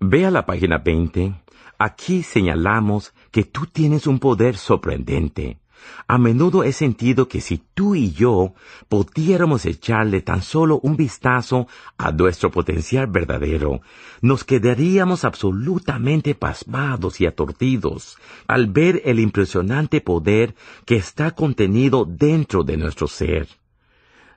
Ve 0.00 0.24
a 0.24 0.30
la 0.30 0.46
página 0.46 0.78
20 0.78 1.34
Aquí 1.78 2.22
señalamos 2.22 3.14
que 3.30 3.44
tú 3.44 3.66
tienes 3.66 4.06
un 4.06 4.18
poder 4.18 4.56
sorprendente. 4.56 5.60
A 6.06 6.18
menudo 6.18 6.64
he 6.64 6.72
sentido 6.72 7.28
que 7.28 7.40
si 7.40 7.62
tú 7.74 7.94
y 7.94 8.12
yo 8.12 8.54
pudiéramos 8.88 9.64
echarle 9.64 10.20
tan 10.20 10.42
solo 10.42 10.80
un 10.82 10.96
vistazo 10.96 11.68
a 11.96 12.12
nuestro 12.12 12.50
potencial 12.50 13.06
verdadero, 13.06 13.80
nos 14.20 14.44
quedaríamos 14.44 15.24
absolutamente 15.24 16.34
pasmados 16.34 17.20
y 17.20 17.26
atordidos 17.26 18.18
al 18.46 18.66
ver 18.66 19.02
el 19.04 19.20
impresionante 19.20 20.00
poder 20.00 20.54
que 20.84 20.96
está 20.96 21.30
contenido 21.30 22.04
dentro 22.04 22.62
de 22.64 22.76
nuestro 22.76 23.06
ser. 23.06 23.48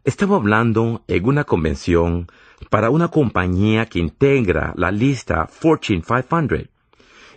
Estaba 0.03 0.35
hablando 0.35 1.03
en 1.07 1.25
una 1.25 1.43
convención 1.43 2.27
para 2.69 2.89
una 2.89 3.09
compañía 3.09 3.85
que 3.87 3.99
integra 3.99 4.73
la 4.75 4.91
lista 4.91 5.47
Fortune 5.47 6.01
500 6.01 6.72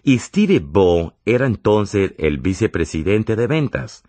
y 0.06 0.20
Steve 0.20 0.60
Ball 0.60 1.14
era 1.24 1.46
entonces 1.46 2.14
el 2.18 2.38
vicepresidente 2.38 3.34
de 3.34 3.48
ventas. 3.48 4.04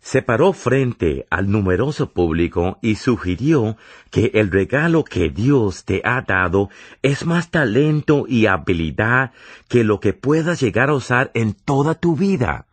Se 0.00 0.22
paró 0.22 0.54
frente 0.54 1.26
al 1.28 1.50
numeroso 1.50 2.12
público 2.14 2.78
y 2.80 2.94
sugirió 2.94 3.76
que 4.10 4.30
el 4.32 4.50
regalo 4.50 5.04
que 5.04 5.28
Dios 5.28 5.84
te 5.84 6.00
ha 6.02 6.22
dado 6.22 6.70
es 7.02 7.26
más 7.26 7.50
talento 7.50 8.24
y 8.26 8.46
habilidad 8.46 9.32
que 9.68 9.84
lo 9.84 10.00
que 10.00 10.14
puedas 10.14 10.62
llegar 10.62 10.88
a 10.88 10.94
usar 10.94 11.30
en 11.34 11.52
toda 11.52 11.94
tu 11.94 12.16
vida. 12.16 12.64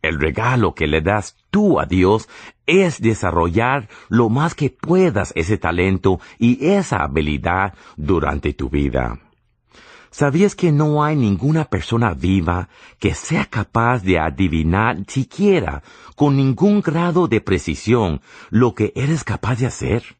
El 0.00 0.18
regalo 0.18 0.74
que 0.74 0.86
le 0.86 1.02
das 1.02 1.36
tú 1.50 1.80
a 1.80 1.84
Dios 1.84 2.30
es 2.64 3.02
desarrollar 3.02 3.90
lo 4.08 4.30
más 4.30 4.54
que 4.54 4.70
puedas 4.70 5.34
ese 5.36 5.58
talento 5.58 6.18
y 6.38 6.66
esa 6.66 7.02
habilidad 7.02 7.74
durante 7.98 8.54
tu 8.54 8.70
vida. 8.70 9.18
¿Sabías 10.10 10.56
que 10.56 10.72
no 10.72 11.04
hay 11.04 11.14
ninguna 11.14 11.66
persona 11.66 12.14
viva 12.14 12.68
que 12.98 13.14
sea 13.14 13.46
capaz 13.46 14.02
de 14.02 14.18
adivinar 14.18 15.04
siquiera 15.06 15.84
con 16.16 16.36
ningún 16.36 16.80
grado 16.80 17.28
de 17.28 17.40
precisión 17.40 18.20
lo 18.50 18.74
que 18.74 18.92
eres 18.96 19.22
capaz 19.22 19.60
de 19.60 19.66
hacer? 19.66 20.16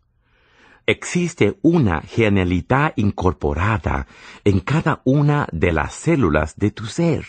Existe 0.87 1.59
una 1.63 2.03
genialidad 2.03 2.93
incorporada 2.97 4.07
en 4.45 4.61
cada 4.61 5.03
una 5.05 5.49
de 5.51 5.73
las 5.73 5.93
células 5.93 6.57
de 6.57 6.71
tu 6.71 6.87
ser. 6.87 7.27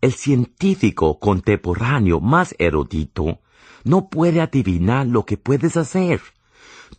El 0.00 0.12
científico 0.12 1.18
contemporáneo 1.18 2.20
más 2.20 2.54
erudito 2.58 3.40
no 3.82 4.08
puede 4.08 4.40
adivinar 4.40 5.06
lo 5.06 5.24
que 5.24 5.36
puedes 5.36 5.76
hacer. 5.76 6.20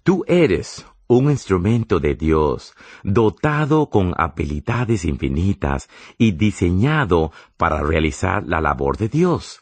Tú 0.04 0.26
eres 0.28 0.86
un 1.08 1.30
instrumento 1.30 1.99
de 1.99 2.16
Dios, 2.16 2.74
dotado 3.04 3.89
con 3.89 4.14
habilidades 4.18 5.06
infinitas 5.06 5.89
y 6.18 6.32
diseñado 6.32 7.32
para 7.58 7.82
realizar 7.82 8.43
la 8.47 8.62
labor 8.62 8.97
de 8.97 9.10
Dios. 9.10 9.62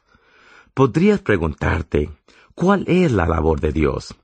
Podrías 0.73 1.19
preguntarte, 1.19 2.09
¿cuál 2.55 2.85
es 2.87 3.11
la 3.11 3.25
labor 3.25 3.59
de 3.59 3.71
Dios? 3.71 4.15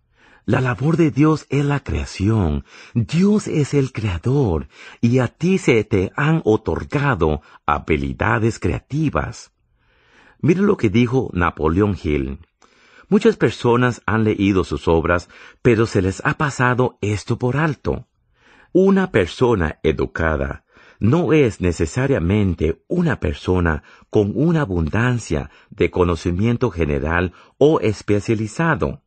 La 0.46 0.62
labor 0.62 0.96
de 0.96 1.12
Dios 1.12 1.46
es 1.50 1.66
la 1.66 1.82
creación. 1.82 2.64
Dios 2.94 3.50
es 3.50 3.74
el 3.74 3.92
creador 3.92 4.70
y 5.02 5.20
a 5.20 5.28
ti 5.28 5.58
se 5.58 5.84
te 5.84 6.14
han 6.16 6.42
otorgado 6.46 7.42
habilidades 7.66 8.58
creativas. 8.58 9.52
Mira 10.40 10.62
lo 10.62 10.78
que 10.78 10.90
dijo 10.90 11.30
Napoleón 11.34 11.98
Hill. 12.02 12.40
Muchas 13.10 13.38
personas 13.38 14.02
han 14.06 14.26
leído 14.26 14.66
sus 14.66 14.88
obras, 14.90 15.30
pero 15.62 15.86
se 15.86 16.02
les 16.02 16.22
ha 16.26 16.34
pasado 16.34 16.98
esto 17.00 17.38
por 17.38 17.56
alto. 17.56 18.08
Una 18.74 19.12
persona 19.12 19.80
educada 19.82 20.66
no 21.00 21.32
es 21.32 21.62
necesariamente 21.62 22.84
una 22.88 23.20
persona 23.20 23.84
con 24.10 24.34
una 24.36 24.62
abundancia 24.62 25.50
de 25.70 25.90
conocimiento 25.90 26.70
general 26.70 27.34
o 27.58 27.80
especializado. 27.80 29.04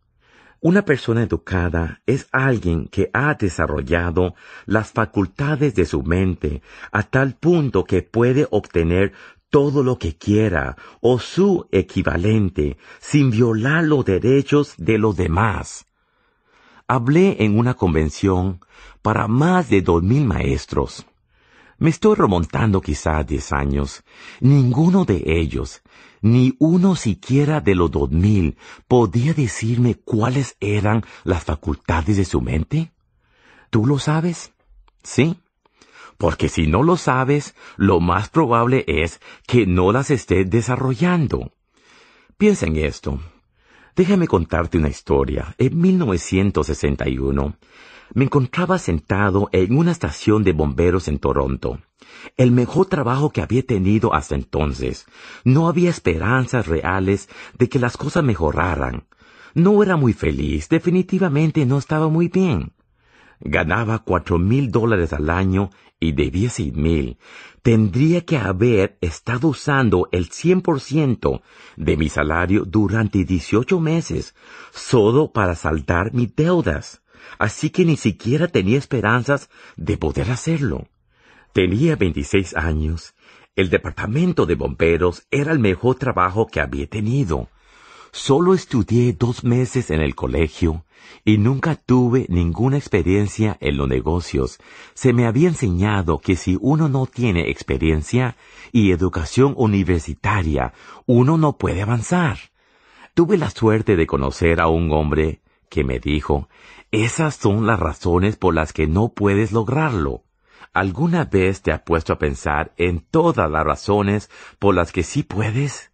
Una 0.61 0.84
persona 0.84 1.22
educada 1.22 2.03
es 2.07 2.28
alguien 2.32 2.86
que 2.88 3.11
ha 3.12 3.34
desarrollado 3.34 4.34
las 4.66 4.92
facultades 4.92 5.74
de 5.74 5.84
su 5.84 6.03
mente 6.03 6.62
a 6.92 7.03
tal 7.03 7.34
punto 7.34 7.84
que 7.84 8.03
puede 8.03 8.46
obtener 8.51 9.12
todo 9.51 9.82
lo 9.82 9.98
que 9.98 10.16
quiera 10.16 10.76
o 11.01 11.18
su 11.18 11.66
equivalente 11.72 12.78
sin 13.01 13.30
violar 13.30 13.84
los 13.84 14.05
derechos 14.05 14.74
de 14.78 14.96
los 14.96 15.16
demás. 15.16 15.86
Hablé 16.86 17.44
en 17.44 17.59
una 17.59 17.74
convención 17.74 18.61
para 19.03 19.28
más 19.28 19.68
de 19.68 19.82
dos 19.82 20.03
mil 20.03 20.24
maestros. 20.24 21.07
Me 21.78 21.90
estoy 21.90 22.14
remontando 22.14 22.80
quizá 22.80 23.22
diez 23.24 23.53
años. 23.53 24.03
Ninguno 24.40 25.05
de 25.05 25.22
ellos, 25.26 25.82
ni 26.20 26.55
uno 26.59 26.94
siquiera 26.94 27.61
de 27.61 27.74
los 27.74 27.90
dos 27.90 28.11
mil, 28.11 28.57
podía 28.86 29.34
decirme 29.34 29.94
cuáles 29.94 30.57
eran 30.61 31.03
las 31.24 31.44
facultades 31.44 32.16
de 32.16 32.24
su 32.24 32.40
mente. 32.40 32.92
¿Tú 33.70 33.86
lo 33.86 33.98
sabes? 33.98 34.53
Sí 35.03 35.38
porque 36.20 36.50
si 36.50 36.66
no 36.66 36.82
lo 36.82 36.98
sabes, 36.98 37.54
lo 37.78 37.98
más 37.98 38.28
probable 38.28 38.84
es 38.86 39.22
que 39.46 39.64
no 39.66 39.90
las 39.90 40.10
estés 40.10 40.50
desarrollando. 40.50 41.54
Piensa 42.36 42.66
en 42.66 42.76
esto. 42.76 43.20
Déjame 43.96 44.28
contarte 44.28 44.76
una 44.76 44.90
historia. 44.90 45.54
En 45.56 45.80
1961, 45.80 47.56
me 48.12 48.24
encontraba 48.24 48.78
sentado 48.78 49.48
en 49.52 49.74
una 49.74 49.92
estación 49.92 50.44
de 50.44 50.52
bomberos 50.52 51.08
en 51.08 51.20
Toronto. 51.20 51.80
El 52.36 52.50
mejor 52.50 52.84
trabajo 52.84 53.30
que 53.30 53.40
había 53.40 53.64
tenido 53.64 54.12
hasta 54.12 54.34
entonces. 54.34 55.06
No 55.44 55.68
había 55.68 55.88
esperanzas 55.88 56.66
reales 56.66 57.30
de 57.58 57.70
que 57.70 57.78
las 57.78 57.96
cosas 57.96 58.22
mejoraran. 58.22 59.06
No 59.54 59.82
era 59.82 59.96
muy 59.96 60.12
feliz, 60.12 60.68
definitivamente 60.68 61.64
no 61.64 61.78
estaba 61.78 62.08
muy 62.08 62.28
bien. 62.28 62.74
Ganaba 63.41 64.01
cuatro 64.01 64.38
mil 64.38 64.70
dólares 64.70 65.12
al 65.12 65.30
año 65.30 65.70
y 65.99 66.12
debía 66.12 66.51
seis 66.51 66.74
mil. 66.74 67.18
Tendría 67.62 68.24
que 68.24 68.36
haber 68.36 68.99
estado 69.01 69.49
usando 69.49 70.09
el 70.12 70.30
cien 70.30 70.61
por 70.61 70.80
ciento 70.80 71.43
de 71.76 71.97
mi 71.97 72.09
salario 72.09 72.64
durante 72.64 73.24
dieciocho 73.24 73.80
meses 73.80 74.34
solo 74.72 75.32
para 75.32 75.55
saldar 75.55 76.12
mis 76.12 76.34
deudas. 76.34 77.03
Así 77.38 77.70
que 77.70 77.84
ni 77.84 77.97
siquiera 77.97 78.49
tenía 78.49 78.78
esperanzas 78.78 79.51
de 79.76 79.97
poder 79.97 80.30
hacerlo. 80.30 80.88
Tenía 81.53 81.97
veintiséis 81.97 82.55
años. 82.57 83.14
El 83.57 83.68
departamento 83.68 84.47
de 84.47 84.55
bomberos 84.55 85.26
era 85.30 85.53
el 85.53 85.59
mejor 85.59 85.97
trabajo 85.97 86.47
que 86.47 86.61
había 86.61 86.86
tenido. 86.86 87.49
Solo 88.12 88.54
estudié 88.54 89.12
dos 89.12 89.44
meses 89.44 89.90
en 89.90 90.00
el 90.00 90.16
colegio 90.16 90.84
y 91.24 91.38
nunca 91.38 91.76
tuve 91.76 92.26
ninguna 92.28 92.76
experiencia 92.76 93.56
en 93.61 93.76
los 93.76 93.88
negocios. 93.88 94.58
Se 94.94 95.12
me 95.12 95.26
había 95.26 95.48
enseñado 95.48 96.18
que 96.18 96.34
si 96.34 96.58
uno 96.61 96.88
no 96.88 97.06
tiene 97.06 97.50
experiencia 97.50 98.36
y 98.72 98.90
educación 98.90 99.54
universitaria, 99.56 100.72
uno 101.06 101.38
no 101.38 101.56
puede 101.56 101.82
avanzar. 101.82 102.38
Tuve 103.14 103.38
la 103.38 103.50
suerte 103.50 103.96
de 103.96 104.06
conocer 104.06 104.61
a 104.61 104.68
un 104.68 104.90
hombre 104.92 105.40
que 105.68 105.84
me 105.84 106.00
dijo, 106.00 106.48
esas 106.90 107.36
son 107.36 107.66
las 107.66 107.78
razones 107.78 108.36
por 108.36 108.54
las 108.54 108.72
que 108.72 108.88
no 108.88 109.11
puedes 109.11 109.52
lograrlo. 109.52 110.24
¿Alguna 110.72 111.24
vez 111.24 111.62
te 111.62 111.72
has 111.72 111.82
puesto 111.82 112.12
a 112.12 112.18
pensar 112.18 112.72
en 112.76 113.00
todas 113.00 113.48
las 113.50 113.64
razones 113.64 114.30
por 114.58 114.74
las 114.74 114.90
que 114.90 115.04
sí 115.04 115.22
puedes? 115.22 115.89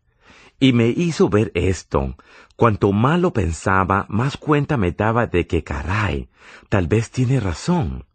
Y 0.59 0.73
me 0.73 0.89
hizo 0.89 1.29
ver 1.29 1.53
esto. 1.55 2.17
Cuanto 2.57 2.93
más 2.93 3.21
lo 3.21 3.33
pensaba, 3.33 4.07
más 4.09 4.37
cuenta 4.37 4.77
me 4.77 4.93
daba 4.93 5.27
de 5.27 5.47
que 5.47 5.63
caray, 5.63 6.29
tal 6.69 6.87
vez 6.87 7.11
tiene 7.11 7.41
razón. 7.41 8.07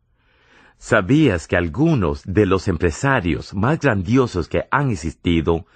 ¿Sabías 0.78 1.48
que 1.48 1.58
algunos 1.58 2.24
de 2.26 2.48
los 2.48 2.68
empresarios 2.68 3.54
más 3.54 3.80
grandiosos 3.80 4.48
que 4.48 4.64
han 4.72 4.90
existido, 4.90 5.68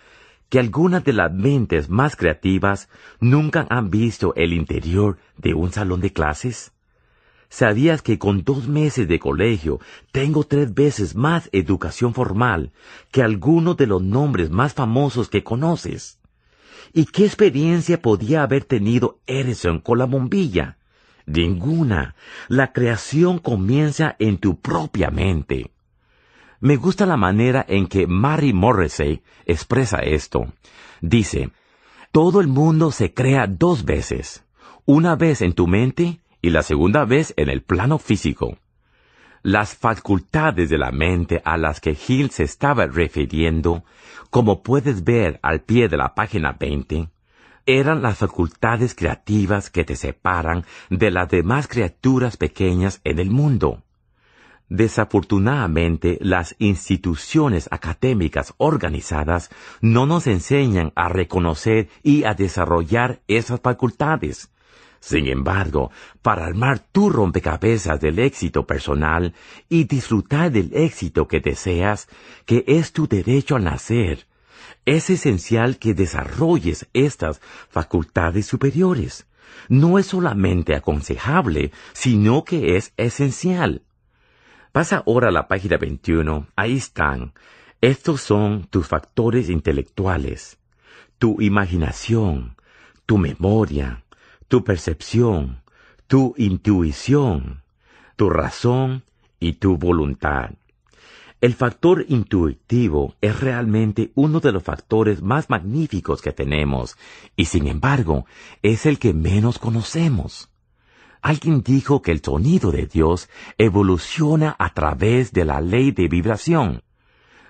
que 0.49 0.59
algunas 0.59 1.03
de 1.03 1.13
las 1.13 1.32
mentes 1.32 1.89
más 1.89 2.16
creativas 2.16 2.89
nunca 3.20 3.68
han 3.70 3.91
visto 3.91 4.34
el 4.36 4.53
interior 4.53 5.20
de 5.38 5.53
un 5.53 5.72
salón 5.72 6.01
de 6.01 6.11
clases? 6.11 6.72
¿Sabías 7.49 8.01
que 8.01 8.18
con 8.18 8.43
dos 8.43 8.68
meses 8.68 9.07
de 9.07 9.20
colegio 9.20 9.80
tengo 10.11 10.43
tres 10.43 10.74
veces 10.74 11.16
más 11.16 11.49
educación 11.51 12.16
formal 12.16 12.74
que 13.11 13.22
algunos 13.22 13.78
de 13.78 13.86
los 13.86 14.01
nombres 14.01 14.49
más 14.49 14.74
famosos 14.74 15.30
que 15.30 15.43
conoces? 15.43 16.20
¿Y 16.98 17.08
qué 17.08 17.26
experiencia 17.26 18.02
podía 18.02 18.41
haber 18.41 18.64
tenido 18.64 19.20
Edison 19.28 19.82
con 19.82 19.98
la 19.98 20.06
bombilla? 20.06 20.78
Ninguna. 21.26 22.16
La 22.48 22.72
creación 22.72 23.39
comienza 23.39 24.16
en 24.18 24.38
tu 24.38 24.62
propia 24.62 25.12
mente. 25.12 25.72
Me 26.62 26.78
gusta 26.78 27.06
la 27.06 27.18
manera 27.18 27.66
en 27.68 27.88
que 27.88 28.08
Mary 28.08 28.54
Morrissey 28.54 29.22
expresa 29.46 29.98
esto. 29.98 30.54
Dice, 31.02 31.52
todo 32.14 32.39
el 32.39 32.48
mundo 32.48 32.91
se 32.91 33.14
crea 33.14 33.46
dos 33.46 33.84
veces, 33.84 34.46
una 34.86 35.18
vez 35.18 35.41
en 35.41 35.52
tu 35.52 35.68
mente 35.68 36.22
y 36.41 36.50
la 36.52 36.64
segunda 36.64 37.04
vez 37.04 37.34
en 37.36 37.50
el 37.50 37.62
plano 37.62 37.98
físico. 37.98 38.58
Las 39.48 39.76
facultades 39.76 40.72
de 40.72 40.80
la 40.80 40.89
mente 40.89 41.39
a 41.46 41.56
las 41.56 41.80
que 41.80 41.96
Hill 41.96 42.32
se 42.32 42.41
estaba 42.41 42.88
refiriendo, 42.88 43.84
como 44.32 44.64
puedes 44.64 45.04
ver 45.04 45.39
al 45.43 45.62
pie 45.62 45.88
de 45.88 45.98
la 45.98 46.16
página 46.16 46.54
20, 46.60 47.10
eran 47.68 48.02
las 48.02 48.18
facultades 48.18 48.96
creativas 48.96 49.70
que 49.70 49.84
te 49.84 49.96
separan 49.96 50.66
de 50.89 51.12
las 51.12 51.30
demás 51.30 51.68
criaturas 51.68 52.38
pequeñas 52.38 53.02
en 53.04 53.20
el 53.20 53.30
mundo. 53.30 53.84
Desafortunadamente, 54.68 56.18
las 56.22 56.56
instituciones 56.58 57.70
académicas 57.70 58.56
organizadas 58.58 59.52
no 59.80 60.08
nos 60.08 60.26
enseñan 60.26 60.91
a 60.96 61.08
reconocer 61.08 61.89
y 62.02 62.24
a 62.24 62.34
desarrollar 62.34 63.22
esas 63.28 63.62
facultades. 63.62 64.50
Sin 65.06 65.28
embargo, 65.28 65.91
para 66.24 66.47
armar 66.47 66.80
tu 66.80 67.12
rompecabezas 67.12 68.01
del 68.01 68.18
éxito 68.18 68.66
personal 68.66 69.36
y 69.70 69.84
disfrutar 69.84 70.51
del 70.51 70.72
éxito 70.74 71.28
que 71.28 71.41
deseas, 71.41 72.08
que 72.47 72.64
es 72.66 72.91
tu 72.91 73.08
derecho 73.08 73.56
al 73.56 73.66
nacer, 73.66 74.26
es 74.84 75.12
esencial 75.12 75.78
que 75.78 75.93
desarrolles 75.93 76.88
estas 76.93 77.39
facultades 77.70 78.47
superiores. 78.47 79.28
No 79.70 79.99
es 79.99 80.08
solamente 80.08 80.74
aconsejable, 80.74 81.72
sino 81.93 82.43
que 82.43 82.76
es 82.76 82.91
esencial. 82.97 83.84
Pasa 84.72 85.03
ahora 85.06 85.28
a 85.28 85.32
la 85.32 85.47
página 85.47 85.78
21. 85.78 86.47
Ahí 86.56 86.78
están. 86.78 87.34
Estos 87.80 88.22
son 88.22 88.66
tus 88.72 88.88
factores 88.88 89.51
intelectuales, 89.51 90.58
tu 91.20 91.39
imaginación, 91.43 92.56
tu 93.06 93.20
memoria, 93.20 94.05
tu 94.48 94.64
percepción, 94.64 95.62
tu 96.08 96.34
intuición, 96.38 97.64
tu 98.16 98.30
razón 98.30 99.04
y 99.39 99.54
tu 99.54 99.78
voluntad. 99.78 100.52
El 101.41 101.54
factor 101.54 102.06
intuitivo 102.08 103.16
es 103.22 103.39
realmente 103.39 104.12
uno 104.16 104.39
de 104.39 104.52
los 104.52 104.64
factores 104.64 105.22
más 105.22 105.50
magníficos 105.50 106.22
que 106.22 106.32
tenemos 106.32 106.98
y 107.36 107.46
sin 107.46 107.68
embargo 107.68 108.26
es 108.64 108.86
el 108.86 108.98
que 108.98 109.14
menos 109.14 109.60
conocemos. 109.60 110.50
Alguien 111.22 111.62
dijo 111.62 112.02
que 112.02 112.12
el 112.12 112.24
sonido 112.24 112.72
de 112.72 112.86
Dios 112.86 113.30
evoluciona 113.58 114.56
a 114.58 114.74
través 114.74 115.34
de 115.34 115.43
la 115.43 115.60
ley 115.60 115.91
de 115.91 116.08
vibración. 116.08 116.84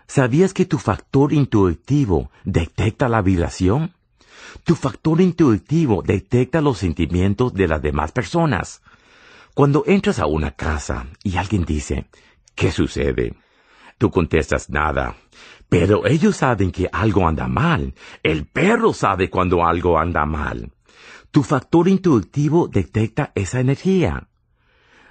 ¿Sabías 0.08 0.54
que 0.54 0.66
tu 0.66 0.78
factor 0.78 1.34
intuitivo 1.34 2.32
detecta 2.44 3.10
la 3.10 3.22
vibración? 3.22 3.94
Tu 4.64 4.76
factor 4.76 5.22
intuitivo 5.22 6.02
detecta 6.02 6.62
los 6.62 6.78
sentimientos 6.78 7.54
de 7.54 7.68
las 7.68 7.82
demás 7.82 8.12
personas. 8.12 8.82
Cuando 9.54 9.84
entras 9.88 10.20
a 10.20 10.26
una 10.26 10.52
casa 10.52 11.08
y 11.24 11.38
alguien 11.38 11.66
dice, 11.66 12.08
¿qué 12.56 12.72
sucede? 12.72 13.36
Tú 13.98 14.12
contestas 14.12 14.70
nada. 14.70 15.16
Pero 15.70 16.06
ellos 16.06 16.38
saben 16.38 16.72
que 16.72 16.90
algo 16.92 17.28
anda 17.28 17.48
mal. 17.48 17.94
El 18.24 18.46
perro 18.46 18.94
sabe 18.94 19.30
cuando 19.30 19.66
algo 19.66 19.98
anda 19.98 20.26
mal. 20.26 20.72
Tu 21.32 21.44
factor 21.44 21.88
intuitivo 21.88 22.68
detecta 22.68 23.32
esa 23.36 23.60
energía. 23.60 24.28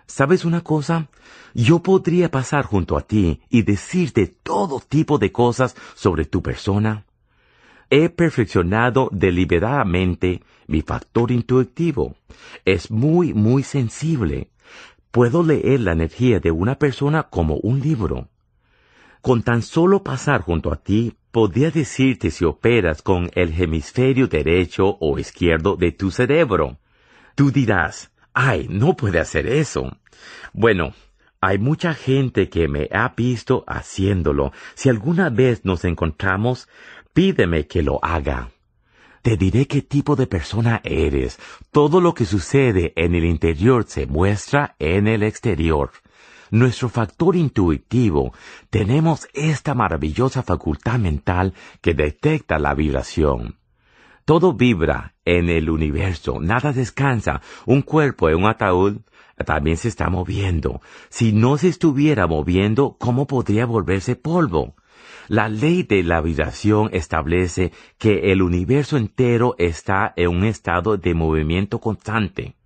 ¿Sabes 0.07 0.45
una 0.45 0.63
cosa? 0.63 1.09
Yo 1.55 1.83
podría 1.83 2.31
pasar 2.31 2.65
junto 2.65 2.97
a 2.97 3.03
ti 3.03 3.41
y 3.49 3.63
decirte 3.63 4.27
todo 4.27 4.81
tipo 4.81 5.19
de 5.19 5.33
cosas 5.33 5.77
sobre 5.95 6.25
tu 6.25 6.43
persona, 6.43 7.07
He 7.91 8.09
perfeccionado 8.09 9.09
deliberadamente 9.13 10.43
mi 10.67 10.83
factor 10.83 11.31
intuitivo. 11.31 12.17
Es 12.65 12.91
muy, 12.91 13.35
muy 13.35 13.63
sensible. 13.63 14.51
Puedo 15.11 15.43
leer 15.43 15.81
la 15.81 15.93
energía 15.93 16.41
de 16.41 16.51
una 16.51 16.79
persona 16.79 17.25
como 17.25 17.57
un 17.57 17.81
libro. 17.81 18.29
Con 19.21 19.43
tan 19.43 19.63
solo 19.63 20.03
pasar 20.03 20.43
junto 20.43 20.73
a 20.73 20.77
ti, 20.77 21.17
podría 21.31 21.71
decirte 21.71 22.31
si 22.31 22.45
operas 22.45 23.01
con 23.01 23.31
el 23.35 23.61
hemisferio 23.61 24.27
derecho 24.27 24.97
o 25.01 25.19
izquierdo 25.19 25.77
de 25.77 25.93
tu 25.93 26.11
cerebro. 26.11 26.79
Tú 27.35 27.51
dirás, 27.51 28.13
ay, 28.33 28.67
no 28.69 28.97
puede 28.97 29.21
hacer 29.21 29.47
eso. 29.47 29.97
Bueno, 30.53 30.95
hay 31.41 31.59
mucha 31.59 31.95
gente 31.95 32.49
que 32.49 32.69
me 32.69 32.89
ha 32.93 33.15
visto 33.17 33.65
haciéndolo. 33.67 34.53
Si 34.75 34.89
alguna 34.89 35.29
vez 35.31 35.65
nos 35.65 35.85
encontramos, 35.85 36.69
pídeme 37.15 37.67
que 37.67 37.83
lo 37.83 37.99
haga. 38.05 38.51
Te 39.23 39.39
diré 39.39 39.67
qué 39.67 39.81
tipo 39.81 40.17
de 40.17 40.27
persona 40.27 40.83
eres. 40.85 41.39
Todo 41.71 42.01
lo 42.03 42.13
que 42.13 42.27
sucede 42.27 42.93
en 42.97 43.15
el 43.15 43.25
interior 43.25 43.85
se 43.87 44.07
muestra 44.07 44.75
en 44.79 45.07
el 45.07 45.23
exterior. 45.23 45.93
Nuestro 46.51 46.91
factor 46.91 47.35
intuitivo, 47.35 48.35
tenemos 48.69 49.27
esta 49.33 49.75
maravillosa 49.75 50.43
facultad 50.43 50.99
mental 50.99 51.55
que 51.81 51.95
detecta 51.95 52.59
la 52.59 52.75
vibración. 52.75 53.57
Todo 54.27 54.53
vibra 54.53 55.15
en 55.25 55.49
el 55.49 55.71
universo, 55.71 56.41
nada 56.41 56.73
descansa. 56.73 57.41
Un 57.65 57.83
cuerpo 57.83 58.29
en 58.29 58.37
un 58.37 58.47
ataúd 58.47 58.99
también 59.47 59.77
se 59.77 59.89
está 59.89 60.11
moviendo. 60.11 60.81
Si 61.09 61.33
no 61.33 61.59
se 61.59 61.69
estuviera 61.69 62.27
moviendo, 62.27 62.97
¿cómo 62.99 63.27
podría 63.27 63.67
volverse 63.67 64.17
polvo? 64.17 64.75
La 65.29 65.49
ley 65.49 65.85
de 65.85 66.03
la 66.03 66.21
vibración 66.21 66.91
establece 66.93 67.73
que 67.97 68.33
el 68.33 68.43
universo 68.43 68.99
entero 68.99 69.55
está 69.57 70.13
en 70.17 70.29
un 70.29 70.45
estado 70.45 70.99
de 70.99 71.15
movimiento 71.15 71.81
constante. 71.81 72.57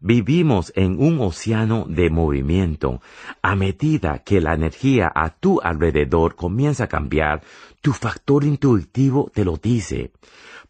Vivimos 0.00 0.72
en 0.76 1.02
un 1.02 1.20
océano 1.20 1.86
de 1.88 2.10
movimiento. 2.10 3.00
A 3.40 3.54
medida 3.54 4.18
que 4.18 4.40
la 4.40 4.52
energía 4.52 5.10
a 5.14 5.30
tu 5.30 5.60
alrededor 5.62 6.34
comienza 6.34 6.84
a 6.84 6.88
cambiar, 6.88 7.40
tu 7.80 7.92
factor 7.92 8.44
intuitivo 8.44 9.30
te 9.32 9.44
lo 9.44 9.56
dice. 9.56 10.10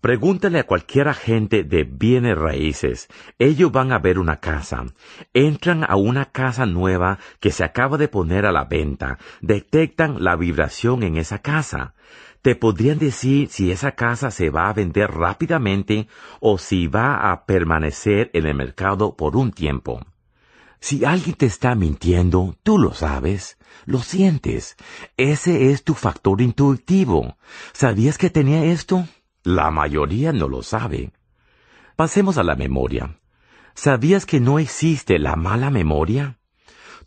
Pregúntale 0.03 0.59
a 0.59 0.67
cualquier 0.67 1.07
agente 1.07 1.63
de 1.63 1.85
bienes 1.85 2.37
raíces. 2.37 3.07
Ellos 3.39 3.71
van 3.71 3.93
a 3.93 4.01
ver 4.01 4.19
una 4.19 4.41
casa. 4.41 4.85
Entran 5.33 5.85
a 5.89 5.95
una 5.95 6.25
casa 6.25 6.67
nueva 6.67 7.21
que 7.39 7.53
se 7.53 7.63
acaba 7.63 7.99
de 7.99 8.09
poner 8.09 8.45
a 8.45 8.51
la 8.51 8.65
venta. 8.65 9.19
Detectan 9.43 10.25
la 10.25 10.35
vibración 10.35 11.05
en 11.05 11.19
esa 11.19 11.39
casa. 11.39 11.95
Te 12.43 12.57
podrían 12.57 12.99
decir 12.99 13.49
si 13.49 13.71
esa 13.71 13.93
casa 13.93 14.33
se 14.33 14.51
va 14.51 14.69
a 14.69 14.73
vender 14.73 15.09
rápidamente 15.09 16.09
o 16.41 16.59
si 16.59 16.89
va 16.89 17.31
a 17.31 17.47
permanecer 17.47 18.29
en 18.35 18.47
el 18.47 18.57
mercado 18.57 19.17
por 19.17 19.37
un 19.37 19.53
tiempo. 19.53 20.05
Si 20.81 21.05
alguien 21.05 21.37
te 21.37 21.47
está 21.47 21.77
mintiendo, 21.77 22.57
tú 22.65 22.77
lo 22.77 22.93
sabes, 22.93 23.57
lo 23.87 24.01
sientes. 24.01 24.77
Ese 25.17 25.71
es 25.71 25.85
tu 25.85 25.95
factor 25.95 26.41
intuitivo. 26.41 27.37
¿Sabías 27.73 28.19
que 28.19 28.31
tenía 28.31 28.65
esto? 28.65 29.07
La 29.45 29.73
mayoría 29.73 30.33
no 30.33 30.47
lo 30.47 30.63
sabe. 30.63 31.11
Pasemos 31.97 32.39
a 32.39 32.45
la 32.45 32.55
memoria. 32.55 33.19
¿Sabías 33.75 34.25
que 34.25 34.39
no 34.39 34.61
existe 34.61 35.19
la 35.19 35.35
mala 35.35 35.71
memoria? 35.71 36.39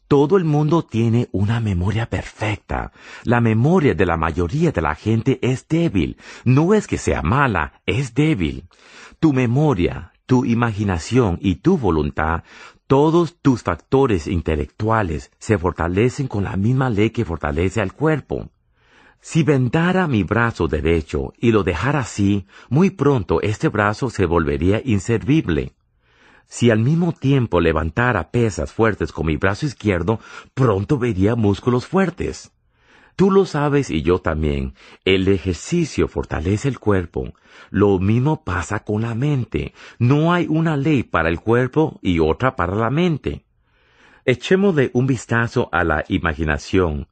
Todo 0.09 0.35
el 0.35 0.43
mundo 0.43 0.83
tiene 0.83 1.29
una 1.31 1.61
memoria 1.61 2.09
perfecta. 2.09 2.91
La 3.23 3.39
memoria 3.39 3.95
de 3.95 4.05
la 4.05 4.17
mayoría 4.17 4.73
de 4.73 4.81
la 4.81 4.95
gente 4.95 5.39
es 5.41 5.67
débil. 5.69 6.17
No 6.43 6.73
es 6.73 6.87
que 6.87 6.97
sea 6.97 7.21
mala, 7.21 7.81
es 7.85 8.13
débil. 8.13 8.67
Tu 9.19 9.31
memoria, 9.31 10.11
tu 10.25 10.43
imaginación 10.43 11.39
y 11.41 11.55
tu 11.55 11.77
voluntad, 11.77 12.43
todos 12.85 13.37
tus 13.41 13.63
factores 13.63 14.27
intelectuales 14.27 15.31
se 15.39 15.57
fortalecen 15.57 16.27
con 16.27 16.43
la 16.43 16.57
misma 16.57 16.89
ley 16.89 17.11
que 17.11 17.25
fortalece 17.25 17.79
al 17.79 17.93
cuerpo. 17.93 18.49
Si 19.27 19.41
vendara 19.41 20.07
mi 20.07 20.21
brazo 20.21 20.67
derecho 20.67 21.33
y 21.39 21.51
lo 21.51 21.63
dejara 21.63 22.01
así, 22.01 22.45
muy 22.69 22.91
pronto 22.91 23.41
este 23.41 23.69
brazo 23.69 24.11
se 24.11 24.27
volvería 24.27 24.83
inservible. 24.85 25.73
Si 26.45 26.69
al 26.69 26.77
mismo 26.77 27.11
tiempo 27.11 27.59
levantara 27.59 28.29
pesas 28.29 28.71
fuertes 28.71 29.11
con 29.11 29.25
mi 29.25 29.35
brazo 29.35 29.65
izquierdo, 29.65 30.19
pronto 30.53 30.99
vería 30.99 31.35
músculos 31.35 31.87
fuertes. 31.87 32.51
Tú 33.15 33.31
lo 33.31 33.47
sabes 33.47 33.89
y 33.89 34.03
yo 34.03 34.19
también. 34.19 34.75
El 35.05 35.27
ejercicio 35.27 36.07
fortalece 36.07 36.67
el 36.67 36.77
cuerpo. 36.77 37.33
Lo 37.71 37.97
mismo 37.97 38.43
pasa 38.43 38.81
con 38.81 39.01
la 39.01 39.15
mente. 39.15 39.73
No 39.97 40.33
hay 40.33 40.45
una 40.47 40.77
ley 40.77 41.01
para 41.01 41.29
el 41.29 41.39
cuerpo 41.39 41.99
y 42.03 42.19
otra 42.19 42.55
para 42.55 42.75
la 42.75 42.91
mente. 42.91 43.43
Echémosle 44.23 44.91
un 44.93 45.07
vistazo 45.07 45.67
a 45.71 45.83
la 45.83 46.05
imaginación. 46.09 47.07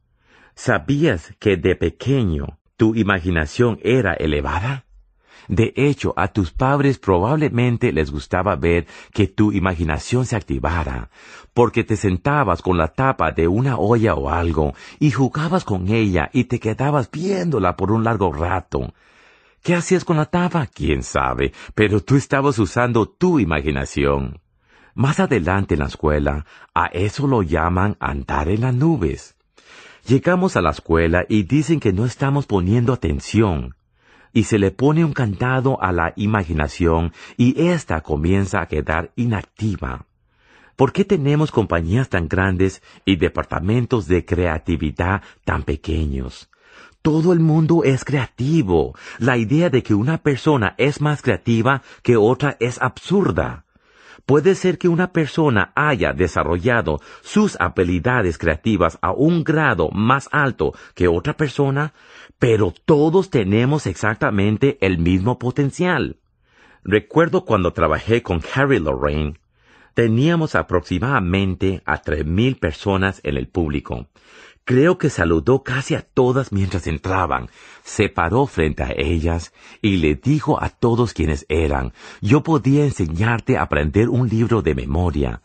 ¿Sabías 0.56 1.34
que 1.40 1.58
de 1.58 1.76
pequeño 1.76 2.60
tu 2.78 2.96
imaginación 2.96 3.80
era 3.84 4.14
elevada? 4.14 4.86
De 5.48 5.74
hecho, 5.76 6.14
a 6.16 6.30
tus 6.30 6.52
padres 6.52 7.00
probablemente 7.00 7.92
les 7.92 8.12
gustaba 8.12 8.56
ver 8.56 8.86
que 9.14 9.28
tu 9.28 9.52
imaginación 9.52 10.26
se 10.26 10.36
activara, 10.36 11.10
porque 11.54 11.84
te 11.84 11.98
sentabas 11.98 12.62
con 12.62 12.78
la 12.78 12.90
tapa 12.90 13.32
de 13.32 13.48
una 13.48 13.78
olla 13.78 14.16
o 14.16 14.30
algo 14.30 14.74
y 15.00 15.12
jugabas 15.12 15.66
con 15.66 15.90
ella 15.90 16.30
y 16.34 16.46
te 16.46 16.60
quedabas 16.60 17.12
viéndola 17.12 17.76
por 17.76 17.92
un 17.92 18.04
largo 18.04 18.32
rato. 18.32 18.94
¿Qué 19.64 19.76
hacías 19.76 20.06
con 20.06 20.18
la 20.18 20.26
tapa? 20.26 20.68
¿Quién 20.68 21.04
sabe? 21.04 21.52
Pero 21.74 22.02
tú 22.02 22.16
estabas 22.16 22.60
usando 22.60 23.08
tu 23.08 23.40
imaginación. 23.40 24.40
Más 24.94 25.20
adelante 25.20 25.74
en 25.74 25.80
la 25.80 25.88
escuela, 25.88 26.46
a 26.74 26.86
eso 26.88 27.28
lo 27.28 27.42
llaman 27.42 27.98
andar 28.00 28.50
en 28.50 28.62
las 28.62 28.76
nubes. 28.76 29.33
Llegamos 30.06 30.58
a 30.58 30.62
la 30.62 30.72
escuela 30.72 31.26
y 31.30 31.44
dicen 31.44 31.80
que 31.80 31.94
no 31.94 32.04
estamos 32.06 32.46
poniendo 32.46 32.92
atención. 32.92 33.76
Y 34.34 34.44
se 34.44 34.60
le 34.60 34.72
pone 34.72 35.06
un 35.06 35.14
cantado 35.14 35.82
a 35.82 35.94
la 35.94 36.12
imaginación 36.18 37.14
y 37.38 37.68
ésta 37.68 38.02
comienza 38.02 38.60
a 38.62 38.68
quedar 38.68 39.14
inactiva. 39.16 40.06
¿Por 40.76 40.92
qué 40.92 41.06
tenemos 41.06 41.52
compañías 41.52 42.10
tan 42.10 42.28
grandes 42.28 42.82
y 43.06 43.16
departamentos 43.16 44.08
de 44.08 44.26
creatividad 44.26 45.22
tan 45.46 45.64
pequeños? 45.64 46.50
Todo 47.02 47.32
el 47.32 47.40
mundo 47.40 47.84
es 47.86 48.04
creativo. 48.04 48.96
La 49.20 49.38
idea 49.38 49.70
de 49.70 49.84
que 49.84 49.94
una 49.94 50.18
persona 50.18 50.76
es 50.78 51.00
más 51.00 51.22
creativa 51.22 51.82
que 52.02 52.18
otra 52.18 52.58
es 52.60 52.82
absurda. 52.82 53.63
Puede 54.26 54.56
ser 54.56 54.78
que 54.78 54.88
una 54.88 55.12
persona 55.12 55.74
haya 55.76 56.14
desarrollado 56.14 57.02
sus 57.22 57.60
habilidades 57.60 58.38
creativas 58.38 58.98
a 59.02 59.12
un 59.12 59.44
grado 59.44 59.90
más 59.92 60.30
alto 60.32 60.74
que 60.96 61.10
otra 61.10 61.36
persona, 61.36 61.94
pero 62.40 62.74
todos 62.86 63.30
tenemos 63.30 63.86
exactamente 63.86 64.78
el 64.80 64.98
mismo 64.98 65.40
potencial. 65.40 66.18
Recuerdo 66.86 67.44
cuando 67.44 67.74
trabajé 67.74 68.24
con 68.24 68.42
Harry 68.54 68.80
Lorraine, 68.80 69.40
teníamos 69.94 70.56
aproximadamente 70.56 71.82
a 71.86 72.02
tres 72.02 72.26
mil 72.26 72.56
personas 72.56 73.20
en 73.24 73.38
el 73.38 73.48
público 73.48 74.08
Creo 74.66 74.98
que 74.98 75.10
saludó 75.10 75.62
casi 75.62 75.94
a 75.94 76.02
todas 76.02 76.54
mientras 76.54 76.88
entraban, 76.88 77.50
se 77.84 78.08
paró 78.08 78.48
frente 78.48 78.84
a 78.84 78.94
ellas 78.96 79.52
y 79.82 79.98
le 79.98 80.16
dijo 80.16 80.62
a 80.64 80.70
todos 80.70 81.14
quienes 81.14 81.46
eran, 81.50 81.92
yo 82.22 82.44
podía 82.44 82.86
enseñarte 82.86 83.58
a 83.58 83.64
aprender 83.64 84.08
un 84.08 84.30
libro 84.30 84.62
de 84.62 84.74
memoria. 84.74 85.42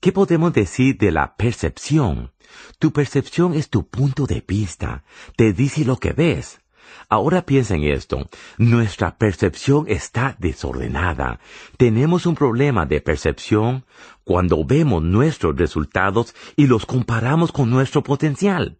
¿Qué 0.00 0.10
podemos 0.10 0.52
decir 0.52 0.98
de 0.98 1.12
la 1.12 1.36
percepción? 1.36 2.32
Tu 2.80 2.92
percepción 2.92 3.54
es 3.54 3.70
tu 3.70 3.86
punto 3.86 4.26
de 4.26 4.42
vista, 4.46 5.04
te 5.36 5.52
dice 5.52 5.84
lo 5.84 5.98
que 5.98 6.12
ves. 6.12 6.60
Ahora 7.08 7.42
piensa 7.42 7.76
en 7.76 7.84
esto. 7.84 8.28
Nuestra 8.58 9.16
percepción 9.16 9.84
está 9.88 10.36
desordenada. 10.40 11.38
Tenemos 11.76 12.26
un 12.26 12.34
problema 12.34 12.84
de 12.84 13.00
percepción 13.00 13.84
cuando 14.26 14.64
vemos 14.64 15.04
nuestros 15.04 15.54
resultados 15.54 16.34
y 16.56 16.66
los 16.66 16.84
comparamos 16.84 17.52
con 17.52 17.70
nuestro 17.70 18.02
potencial. 18.02 18.76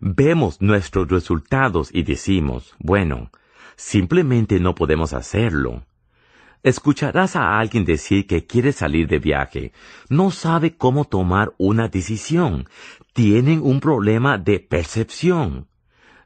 Vemos 0.00 0.62
nuestros 0.62 1.08
resultados 1.08 1.90
y 1.92 2.04
decimos, 2.04 2.74
bueno, 2.78 3.30
simplemente 3.76 4.60
no 4.60 4.74
podemos 4.74 5.12
hacerlo. 5.12 5.84
Escucharás 6.62 7.36
a 7.36 7.58
alguien 7.58 7.84
decir 7.84 8.26
que 8.26 8.46
quiere 8.46 8.72
salir 8.72 9.08
de 9.08 9.18
viaje, 9.18 9.72
no 10.08 10.30
sabe 10.30 10.74
cómo 10.74 11.04
tomar 11.04 11.52
una 11.58 11.88
decisión, 11.88 12.66
tienen 13.12 13.60
un 13.60 13.78
problema 13.78 14.38
de 14.38 14.58
percepción. 14.58 15.68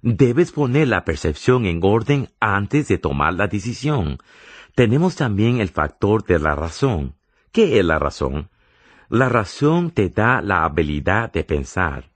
Debes 0.02 0.52
poner 0.52 0.86
la 0.86 1.04
percepción 1.04 1.66
en 1.66 1.80
orden 1.82 2.28
antes 2.38 2.86
de 2.86 2.98
tomar 2.98 3.34
la 3.34 3.48
decisión. 3.48 4.18
Tenemos 4.76 5.16
también 5.16 5.58
el 5.58 5.68
factor 5.68 6.24
de 6.24 6.38
la 6.38 6.54
razón. 6.54 7.15
¿Qué 7.56 7.78
es 7.78 7.84
la 7.86 7.98
razón? 7.98 8.50
La 9.08 9.30
razón 9.30 9.90
te 9.90 10.10
da 10.10 10.42
la 10.42 10.64
habilidad 10.64 11.32
de 11.32 11.42
pensar. 11.42 12.10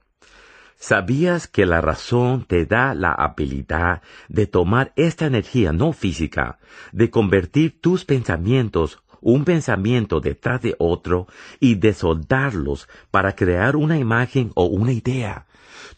¿Sabías 0.77 1.47
que 1.47 1.65
la 1.65 1.81
razón 1.81 2.45
te 2.45 2.67
da 2.67 2.93
la 2.93 3.11
habilidad 3.13 4.03
de 4.29 4.45
tomar 4.45 4.93
esta 4.95 5.25
energía 5.25 5.73
no 5.73 5.93
física, 5.93 6.59
de 6.91 7.09
convertir 7.09 7.81
tus 7.81 8.05
pensamientos 8.05 9.01
un 9.19 9.43
pensamiento 9.43 10.19
detrás 10.19 10.61
de 10.61 10.75
otro 10.77 11.25
y 11.59 11.73
de 11.73 11.95
soldarlos 11.95 12.87
para 13.09 13.33
crear 13.35 13.75
una 13.75 13.97
imagen 13.97 14.51
o 14.53 14.65
una 14.65 14.91
idea? 14.91 15.47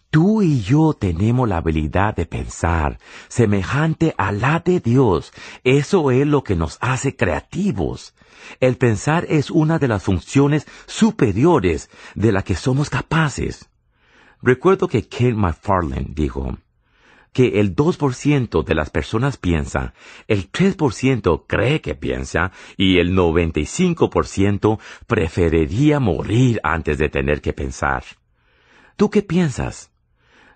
Tú 0.10 0.42
y 0.42 0.62
yo 0.62 0.94
tenemos 0.94 1.50
la 1.50 1.58
habilidad 1.58 2.16
de 2.16 2.26
pensar 2.26 2.98
semejante 3.28 4.16
a 4.18 4.32
la 4.32 4.62
de 4.62 4.80
Dios. 4.80 5.34
Eso 5.66 6.12
es 6.12 6.26
lo 6.26 6.46
que 6.46 6.56
nos 6.56 6.78
hace 6.80 7.18
creativos. 7.18 8.14
El 8.60 8.78
pensar 8.78 9.26
es 9.30 9.50
una 9.52 9.80
de 9.80 9.88
las 9.88 10.04
funciones 10.04 10.68
superiores 10.86 11.90
de 12.16 12.32
la 12.32 12.44
que 12.44 12.56
somos 12.56 12.90
capaces. 12.90 13.70
Recuerdo 14.42 14.88
que 14.88 15.08
Ken 15.08 15.38
McFarlane 15.38 16.08
dijo 16.10 16.58
que 17.34 17.60
el 17.60 17.76
2% 17.76 18.64
de 18.64 18.76
las 18.76 18.92
personas 18.92 19.38
piensa, 19.38 19.94
el 20.28 20.52
3% 20.52 21.46
cree 21.48 21.82
que 21.82 21.96
piensa 21.96 22.52
y 22.78 23.00
el 23.00 23.16
95% 23.16 24.80
preferiría 25.08 26.00
morir 26.00 26.60
antes 26.64 27.00
de 27.00 27.10
tener 27.10 27.42
que 27.42 27.54
pensar. 27.54 28.04
¿Tú 28.96 29.10
qué 29.10 29.24
piensas? 29.24 29.92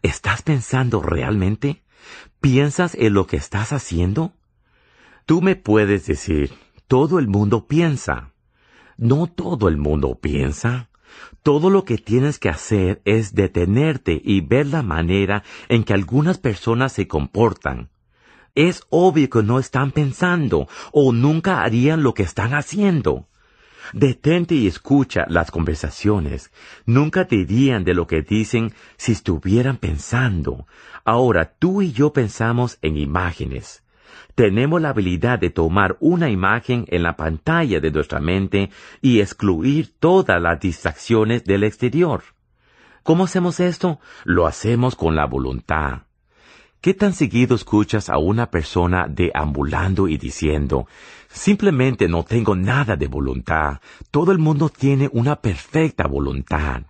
¿Estás 0.04 0.44
pensando 0.44 1.02
realmente? 1.02 1.84
¿Piensas 2.40 2.94
en 2.94 3.14
lo 3.14 3.26
que 3.26 3.38
estás 3.38 3.74
haciendo? 3.74 4.34
Tú 5.26 5.42
me 5.42 5.56
puedes 5.56 6.06
decir, 6.06 6.54
todo 6.88 7.20
el 7.20 7.28
mundo 7.28 7.68
piensa. 7.68 8.32
No 8.98 9.28
todo 9.28 9.68
el 9.68 9.78
mundo 9.78 10.16
piensa. 10.20 10.90
Todo 11.44 11.70
lo 11.70 11.84
que 11.84 11.98
tienes 11.98 12.40
que 12.40 12.50
hacer 12.50 13.02
es 13.06 13.36
detenerte 13.36 14.22
y 14.24 14.42
ver 14.42 14.68
la 14.68 14.84
manera 14.84 15.44
en 15.68 15.84
que 15.84 15.94
algunas 15.94 16.38
personas 16.38 16.94
se 16.94 17.08
comportan. 17.08 17.90
Es 18.56 18.84
obvio 18.90 19.30
que 19.30 19.44
no 19.44 19.60
están 19.60 19.92
pensando 19.92 20.68
o 20.92 21.12
nunca 21.12 21.62
harían 21.62 22.04
lo 22.04 22.14
que 22.14 22.24
están 22.24 22.54
haciendo. 22.54 23.28
Detente 23.94 24.56
y 24.56 24.68
escucha 24.68 25.26
las 25.28 25.52
conversaciones. 25.52 26.52
Nunca 26.86 27.28
te 27.28 27.46
dirían 27.46 27.84
de 27.84 27.94
lo 27.94 28.08
que 28.08 28.22
dicen 28.22 28.74
si 28.98 29.12
estuvieran 29.12 29.78
pensando. 29.78 30.68
Ahora 31.06 31.54
tú 31.60 31.82
y 31.82 31.92
yo 31.92 32.12
pensamos 32.14 32.80
en 32.82 32.98
imágenes 32.98 33.84
tenemos 34.38 34.80
la 34.80 34.90
habilidad 34.90 35.40
de 35.40 35.50
tomar 35.50 35.98
una 36.00 36.30
imagen 36.30 36.86
en 36.90 37.02
la 37.02 37.16
pantalla 37.16 37.80
de 37.80 37.90
nuestra 37.90 38.20
mente 38.20 38.70
y 39.02 39.20
excluir 39.20 39.96
todas 40.00 40.40
las 40.40 40.60
distracciones 40.60 41.44
del 41.44 41.64
exterior. 41.64 42.22
¿Cómo 43.02 43.24
hacemos 43.24 43.60
esto? 43.60 44.00
Lo 44.26 44.46
hacemos 44.46 44.96
con 44.96 45.16
la 45.16 45.26
voluntad. 45.26 46.04
¿Qué 46.82 46.94
tan 46.94 47.14
seguido 47.14 47.56
escuchas 47.56 48.12
a 48.12 48.20
una 48.20 48.52
persona 48.52 49.08
deambulando 49.10 50.08
y 50.08 50.20
diciendo, 50.20 50.86
simplemente 51.28 52.08
no 52.08 52.24
tengo 52.24 52.56
nada 52.56 52.96
de 52.96 53.08
voluntad, 53.08 53.80
todo 54.12 54.32
el 54.32 54.38
mundo 54.38 54.70
tiene 54.70 55.10
una 55.14 55.38
perfecta 55.38 56.06
voluntad? 56.06 56.84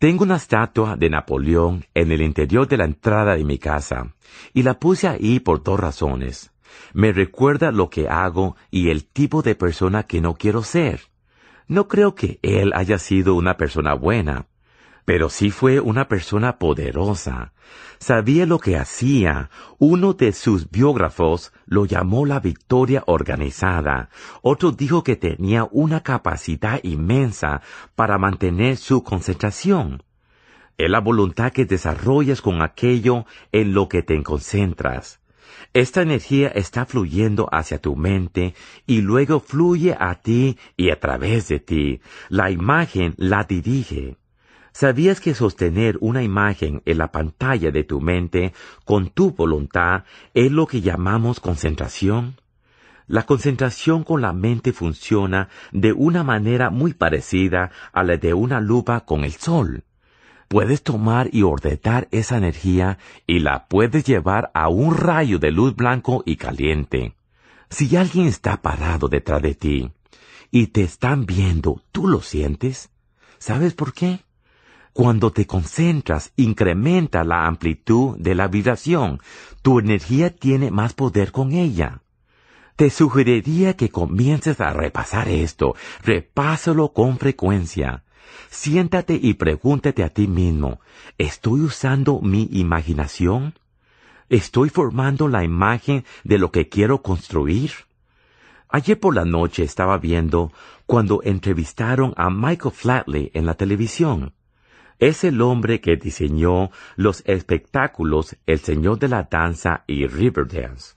Tengo 0.00 0.24
una 0.24 0.34
estatua 0.34 0.96
de 0.96 1.10
Napoleón 1.10 1.84
en 1.94 2.10
el 2.10 2.22
interior 2.22 2.66
de 2.66 2.76
la 2.76 2.86
entrada 2.86 3.36
de 3.36 3.44
mi 3.44 3.58
casa, 3.58 4.16
y 4.52 4.64
la 4.64 4.80
puse 4.80 5.06
ahí 5.06 5.38
por 5.38 5.62
dos 5.62 5.78
razones 5.78 6.52
me 6.92 7.12
recuerda 7.12 7.72
lo 7.72 7.90
que 7.90 8.08
hago 8.08 8.56
y 8.70 8.90
el 8.90 9.04
tipo 9.04 9.42
de 9.42 9.54
persona 9.54 10.04
que 10.04 10.20
no 10.20 10.34
quiero 10.34 10.62
ser. 10.62 11.00
No 11.68 11.88
creo 11.88 12.14
que 12.14 12.38
él 12.42 12.72
haya 12.74 12.98
sido 12.98 13.34
una 13.34 13.56
persona 13.56 13.94
buena, 13.94 14.46
pero 15.04 15.28
sí 15.28 15.50
fue 15.50 15.80
una 15.80 16.08
persona 16.08 16.58
poderosa. 16.58 17.52
Sabía 17.98 18.46
lo 18.46 18.58
que 18.58 18.76
hacía. 18.76 19.48
Uno 19.78 20.12
de 20.12 20.32
sus 20.32 20.70
biógrafos 20.70 21.52
lo 21.66 21.86
llamó 21.86 22.26
la 22.26 22.40
victoria 22.40 23.04
organizada. 23.06 24.10
Otro 24.42 24.72
dijo 24.72 25.02
que 25.02 25.16
tenía 25.16 25.68
una 25.70 26.02
capacidad 26.02 26.80
inmensa 26.82 27.62
para 27.94 28.18
mantener 28.18 28.76
su 28.76 29.02
concentración. 29.02 30.02
Es 30.78 30.90
la 30.90 31.00
voluntad 31.00 31.52
que 31.52 31.64
desarrollas 31.64 32.42
con 32.42 32.60
aquello 32.60 33.24
en 33.52 33.72
lo 33.72 33.88
que 33.88 34.02
te 34.02 34.20
concentras. 34.22 35.21
Esta 35.74 36.02
energía 36.02 36.48
está 36.48 36.84
fluyendo 36.84 37.48
hacia 37.50 37.80
tu 37.80 37.96
mente 37.96 38.54
y 38.86 39.00
luego 39.00 39.40
fluye 39.40 39.96
a 39.98 40.16
ti 40.16 40.58
y 40.76 40.90
a 40.90 41.00
través 41.00 41.48
de 41.48 41.60
ti. 41.60 42.02
La 42.28 42.50
imagen 42.50 43.14
la 43.16 43.44
dirige. 43.44 44.18
¿Sabías 44.72 45.20
que 45.20 45.34
sostener 45.34 45.96
una 46.00 46.22
imagen 46.22 46.82
en 46.84 46.98
la 46.98 47.10
pantalla 47.10 47.70
de 47.70 47.84
tu 47.84 48.02
mente 48.02 48.52
con 48.84 49.08
tu 49.10 49.32
voluntad 49.32 50.04
es 50.34 50.52
lo 50.52 50.66
que 50.66 50.82
llamamos 50.82 51.40
concentración? 51.40 52.36
La 53.06 53.24
concentración 53.24 54.04
con 54.04 54.20
la 54.20 54.34
mente 54.34 54.74
funciona 54.74 55.48
de 55.72 55.94
una 55.94 56.22
manera 56.22 56.68
muy 56.68 56.92
parecida 56.92 57.70
a 57.94 58.02
la 58.02 58.18
de 58.18 58.34
una 58.34 58.60
lupa 58.60 59.06
con 59.06 59.24
el 59.24 59.32
sol 59.32 59.84
puedes 60.52 60.82
tomar 60.82 61.30
y 61.32 61.44
ordenar 61.44 62.08
esa 62.10 62.36
energía 62.36 62.98
y 63.26 63.38
la 63.38 63.68
puedes 63.68 64.04
llevar 64.04 64.50
a 64.52 64.68
un 64.68 64.94
rayo 64.94 65.38
de 65.38 65.50
luz 65.50 65.74
blanco 65.74 66.22
y 66.26 66.36
caliente. 66.36 67.14
Si 67.70 67.96
alguien 67.96 68.26
está 68.26 68.60
parado 68.60 69.08
detrás 69.08 69.40
de 69.40 69.54
ti 69.54 69.92
y 70.50 70.66
te 70.66 70.82
están 70.82 71.24
viendo, 71.24 71.82
¿tú 71.90 72.06
lo 72.06 72.20
sientes? 72.20 72.90
¿Sabes 73.38 73.72
por 73.72 73.94
qué? 73.94 74.20
Cuando 74.92 75.30
te 75.30 75.46
concentras, 75.46 76.34
incrementa 76.36 77.24
la 77.24 77.46
amplitud 77.46 78.18
de 78.18 78.34
la 78.34 78.46
vibración. 78.46 79.20
Tu 79.62 79.78
energía 79.78 80.36
tiene 80.36 80.70
más 80.70 80.92
poder 80.92 81.32
con 81.32 81.52
ella. 81.52 82.02
Te 82.76 82.90
sugeriría 82.90 83.74
que 83.74 83.88
comiences 83.88 84.60
a 84.60 84.74
repasar 84.74 85.28
esto. 85.28 85.74
Repásalo 86.02 86.92
con 86.92 87.16
frecuencia. 87.16 88.04
Siéntate 88.50 89.18
y 89.20 89.34
pregúntate 89.34 90.02
a 90.02 90.08
ti 90.08 90.26
mismo, 90.26 90.80
¿estoy 91.18 91.60
usando 91.60 92.20
mi 92.20 92.48
imaginación? 92.52 93.54
¿Estoy 94.28 94.68
formando 94.68 95.28
la 95.28 95.44
imagen 95.44 96.04
de 96.24 96.38
lo 96.38 96.50
que 96.50 96.68
quiero 96.68 97.02
construir? 97.02 97.72
Ayer 98.68 98.98
por 98.98 99.14
la 99.14 99.26
noche 99.26 99.62
estaba 99.62 99.98
viendo 99.98 100.52
cuando 100.86 101.20
entrevistaron 101.22 102.14
a 102.16 102.30
Michael 102.30 102.74
Flatley 102.74 103.30
en 103.34 103.44
la 103.44 103.54
televisión. 103.54 104.32
Es 104.98 105.24
el 105.24 105.42
hombre 105.42 105.80
que 105.80 105.96
diseñó 105.96 106.70
los 106.96 107.22
espectáculos 107.26 108.36
El 108.46 108.60
Señor 108.60 108.98
de 108.98 109.08
la 109.08 109.24
Danza 109.30 109.84
y 109.86 110.06
Riverdance. 110.06 110.94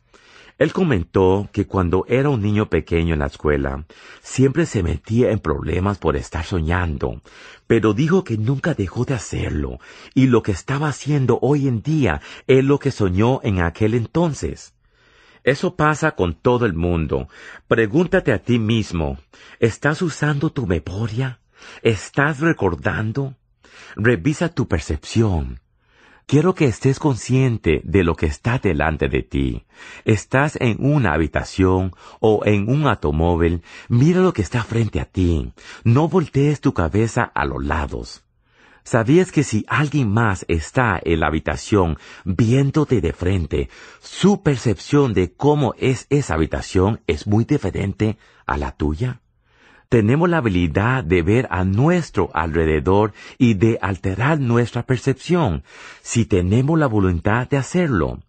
Él 0.58 0.72
comentó 0.72 1.50
que 1.52 1.68
cuando 1.68 2.06
era 2.08 2.30
un 2.30 2.42
niño 2.42 2.70
pequeño 2.70 3.14
en 3.14 3.20
la 3.20 3.26
escuela, 3.26 3.86
siempre 4.22 4.66
se 4.66 4.84
metía 4.84 5.32
en 5.32 5.40
problemas 5.40 5.98
por 5.98 6.16
estar 6.16 6.46
soñando, 6.46 7.22
pero 7.68 7.94
dijo 7.94 8.24
que 8.24 8.38
nunca 8.38 8.74
dejó 8.74 9.04
de 9.04 9.16
hacerlo, 9.16 9.80
y 10.14 10.28
lo 10.28 10.44
que 10.44 10.54
estaba 10.54 10.88
haciendo 10.88 11.40
hoy 11.42 11.68
en 11.68 11.82
día 11.82 12.22
es 12.48 12.64
lo 12.64 12.80
que 12.80 12.92
soñó 12.92 13.42
en 13.44 13.60
aquel 13.60 13.96
entonces. 13.96 14.74
Eso 15.44 15.76
pasa 15.76 16.12
con 16.12 16.34
todo 16.34 16.66
el 16.66 16.74
mundo. 16.74 17.28
Pregúntate 17.68 18.32
a 18.32 18.40
ti 18.40 18.58
mismo, 18.58 19.20
¿estás 19.60 20.02
usando 20.02 20.52
tu 20.52 20.66
memoria? 20.66 21.42
¿Estás 21.82 22.40
recordando? 22.40 23.36
Revisa 23.98 24.50
tu 24.50 24.68
percepción. 24.68 25.60
Quiero 26.28 26.56
que 26.56 26.66
estés 26.66 26.98
consciente 26.98 27.82
de 27.84 28.04
lo 28.04 28.16
que 28.16 28.26
está 28.26 28.58
delante 28.58 29.10
de 29.10 29.22
ti. 29.22 29.64
Estás 30.06 30.58
en 30.60 30.84
una 30.84 31.14
habitación 31.14 31.92
o 32.20 32.42
en 32.46 32.68
un 32.68 32.88
automóvil, 32.88 33.62
mira 33.90 34.22
lo 34.22 34.34
que 34.34 34.42
está 34.42 34.64
frente 34.64 35.00
a 35.00 35.06
ti. 35.06 35.54
No 35.84 36.10
voltees 36.10 36.62
tu 36.62 36.74
cabeza 36.74 37.24
a 37.24 37.46
los 37.46 37.64
lados. 37.64 38.24
¿Sabías 38.84 39.32
que 39.32 39.44
si 39.44 39.66
alguien 39.68 40.12
más 40.12 40.46
está 40.48 41.00
en 41.04 41.20
la 41.20 41.28
habitación 41.28 41.98
viéndote 42.24 43.02
de 43.02 43.14
frente, 43.14 43.70
su 44.00 44.42
percepción 44.42 45.14
de 45.14 45.34
cómo 45.34 45.76
es 45.78 46.08
esa 46.10 46.34
habitación 46.34 47.02
es 47.06 47.28
muy 47.28 47.46
diferente 47.46 48.18
a 48.48 48.58
la 48.58 48.72
tuya? 48.72 49.22
Tenemos 49.90 50.30
la 50.30 50.38
habilidad 50.38 51.04
de 51.04 51.22
ver 51.22 51.48
a 51.52 51.64
nuestro 51.64 52.30
alrededor 52.34 53.14
y 53.38 53.54
de 53.56 53.78
alterar 53.82 54.40
nuestra 54.40 54.84
percepción, 54.84 55.64
si 56.02 56.26
tenemos 56.26 56.78
la 56.80 56.88
voluntad 56.88 57.48
de 57.48 57.58
hacerlo. 57.58 58.20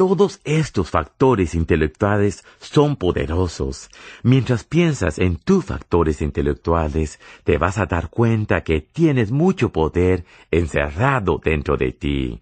Todos 0.00 0.40
estos 0.44 0.88
factores 0.88 1.54
intelectuales 1.54 2.42
son 2.58 2.96
poderosos. 2.96 3.90
Mientras 4.22 4.64
piensas 4.64 5.18
en 5.18 5.36
tus 5.36 5.66
factores 5.66 6.22
intelectuales, 6.22 7.20
te 7.44 7.58
vas 7.58 7.76
a 7.76 7.84
dar 7.84 8.08
cuenta 8.08 8.62
que 8.62 8.80
tienes 8.80 9.30
mucho 9.30 9.72
poder 9.72 10.24
encerrado 10.50 11.38
dentro 11.44 11.76
de 11.76 11.92
ti. 11.92 12.40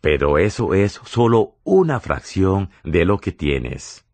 Pero 0.00 0.38
eso 0.38 0.72
es 0.72 1.00
solo 1.04 1.56
una 1.64 1.98
fracción 1.98 2.70
de 2.84 3.04
lo 3.04 3.18
que 3.18 3.32
tienes. 3.32 4.04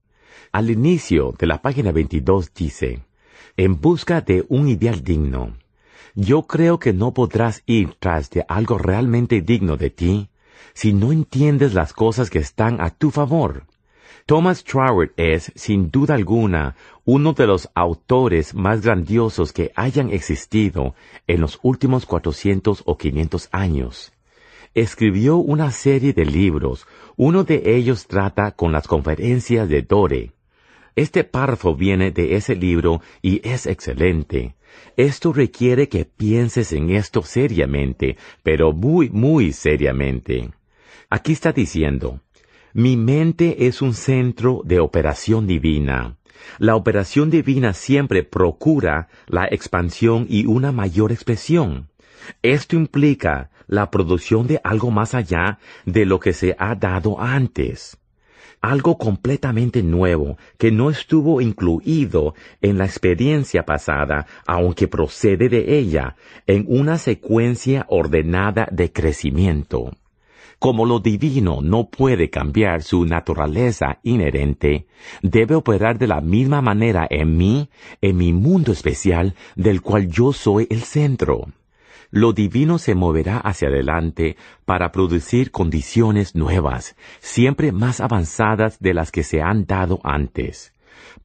Al 0.51 0.70
inicio 0.70 1.35
de 1.39 1.47
la 1.47 1.61
página 1.61 1.93
22 1.93 2.55
dice, 2.55 3.05
en 3.57 3.81
busca 3.81 4.20
de 4.20 4.45
un 4.49 4.69
ideal 4.69 5.03
digno. 5.03 5.57
Yo 6.15 6.43
creo 6.43 6.78
que 6.78 6.93
no 6.93 7.12
podrás 7.12 7.62
ir 7.66 7.95
tras 7.99 8.31
de 8.31 8.45
algo 8.49 8.78
realmente 8.78 9.41
digno 9.43 9.77
de 9.77 9.91
ti 9.91 10.28
si 10.74 10.93
no 10.93 11.12
entiendes 11.12 11.73
las 11.73 11.93
cosas 11.93 12.28
que 12.28 12.39
están 12.39 12.81
a 12.81 12.91
tu 12.91 13.11
favor. 13.11 13.65
Thomas 14.27 14.65
Troward 14.65 15.12
es, 15.16 15.53
sin 15.55 15.91
duda 15.91 16.15
alguna, 16.15 16.74
uno 17.05 17.33
de 17.33 17.47
los 17.47 17.70
autores 17.74 18.55
más 18.55 18.83
grandiosos 18.83 19.53
que 19.53 19.73
hayan 19.77 20.11
existido 20.11 20.95
en 21.27 21.41
los 21.41 21.59
últimos 21.62 22.07
400 22.07 22.83
o 22.85 22.99
500 22.99 23.49
años. 23.53 24.12
Escribió 24.74 25.37
una 25.37 25.70
serie 25.70 26.12
de 26.12 26.27
libros, 26.27 26.87
uno 27.16 27.45
de 27.45 27.77
ellos 27.77 28.07
trata 28.07 28.51
con 28.51 28.73
las 28.73 28.87
conferencias 28.87 29.69
de 29.69 29.83
Dore. 29.83 30.35
Este 30.97 31.24
párrafo 31.24 31.77
viene 31.77 32.10
de 32.10 32.36
ese 32.36 32.56
libro 32.56 33.02
y 33.20 33.47
es 33.47 33.66
excelente. 33.66 34.56
Esto 34.97 35.35
requiere 35.35 35.90
que 35.90 36.06
pienses 36.06 36.73
en 36.73 36.89
esto 36.89 37.23
seriamente, 37.23 38.16
pero 38.43 38.73
muy, 38.73 39.10
muy 39.10 39.52
seriamente. 39.52 40.51
Aquí 41.10 41.32
está 41.32 41.52
diciendo, 41.52 42.23
mi 42.73 42.97
mente 42.97 43.66
es 43.66 43.82
un 43.82 43.93
centro 43.93 44.62
de 44.64 44.81
operación 44.81 45.47
divina. 45.47 46.16
La 46.59 46.77
operación 46.77 47.28
divina 47.28 47.74
siempre 47.74 48.23
procura 48.23 49.09
la 49.27 49.47
expansión 49.51 50.27
y 50.31 50.47
una 50.47 50.73
mayor 50.73 51.12
expresión. 51.12 51.90
Esto 52.40 52.74
implica 52.74 53.51
la 53.66 53.90
producción 53.90 54.47
de 54.47 54.62
algo 54.64 54.90
más 54.90 55.12
allá 55.12 55.59
de 55.85 56.06
lo 56.06 56.20
que 56.20 56.32
se 56.32 56.56
ha 56.59 56.74
dado 56.74 57.20
antes 57.20 57.98
algo 58.70 58.98
completamente 58.98 59.82
nuevo 59.82 60.38
que 60.59 60.70
no 60.70 60.90
estuvo 60.90 61.40
incluido 61.40 62.34
en 62.60 62.78
la 62.78 62.84
experiencia 62.84 63.64
pasada, 63.64 64.26
aunque 64.47 64.88
procede 64.88 65.48
de 65.48 65.78
ella, 65.78 66.16
en 66.47 66.64
una 66.68 66.98
secuencia 66.98 67.86
ordenada 67.88 68.68
de 68.70 68.93
crecimiento. 68.93 69.93
Como 70.59 70.86
lo 70.86 71.01
divino 71.01 71.60
no 71.62 71.90
puede 71.90 72.30
cambiar 72.30 72.82
su 72.82 73.05
naturaleza 73.05 73.98
inherente, 74.02 74.86
debe 75.22 75.55
operar 75.55 75.98
de 75.98 76.06
la 76.06 76.20
misma 76.20 76.62
manera 76.62 77.06
en 77.09 77.36
mí, 77.36 77.68
en 78.01 78.16
mi 78.16 78.32
mundo 78.32 78.72
especial, 78.72 79.34
del 79.55 79.82
cual 79.82 80.09
yo 80.09 80.32
soy 80.32 80.66
el 80.70 80.82
centro 80.82 81.48
lo 82.11 82.33
divino 82.33 82.78
se 82.78 82.95
moverá 82.95 83.39
hacia 83.39 83.69
adelante 83.69 84.37
para 84.65 84.93
producir 84.93 85.51
condiciones 85.51 86.35
nuevas, 86.35 86.97
siempre 87.20 87.73
más 87.73 88.01
avanzadas 88.01 88.78
de 88.81 88.95
las 88.95 89.11
que 89.11 89.23
se 89.23 89.43
han 89.43 89.66
dado 89.66 90.01
antes. 90.05 90.73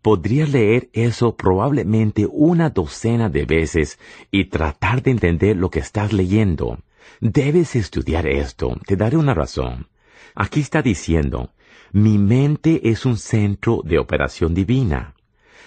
Podrías 0.02 0.50
leer 0.50 0.90
eso 0.94 1.36
probablemente 1.36 2.28
una 2.30 2.70
docena 2.70 3.30
de 3.30 3.46
veces 3.46 4.00
y 4.32 4.46
tratar 4.46 5.04
de 5.04 5.12
entender 5.12 5.58
lo 5.58 5.70
que 5.70 5.80
estás 5.80 6.12
leyendo. 6.12 6.80
Debes 7.20 7.76
estudiar 7.76 8.28
esto, 8.28 8.78
te 8.86 8.96
daré 8.96 9.18
una 9.18 9.34
razón. 9.34 9.88
Aquí 10.34 10.62
está 10.62 10.82
diciendo, 10.82 11.52
mi 11.92 12.18
mente 12.18 12.90
es 12.90 13.06
un 13.06 13.18
centro 13.18 13.82
de 13.84 14.00
operación 14.00 14.54
divina. 14.54 15.14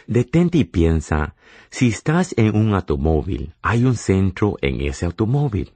Detente 0.06 0.59
y 0.59 0.64
piensa, 0.64 1.35
si 1.70 1.89
estás 1.89 2.35
en 2.36 2.55
un 2.55 2.74
automóvil, 2.74 3.55
hay 3.62 3.85
un 3.85 3.97
centro 3.97 4.56
en 4.60 4.82
ese 4.82 5.06
automóvil. 5.06 5.72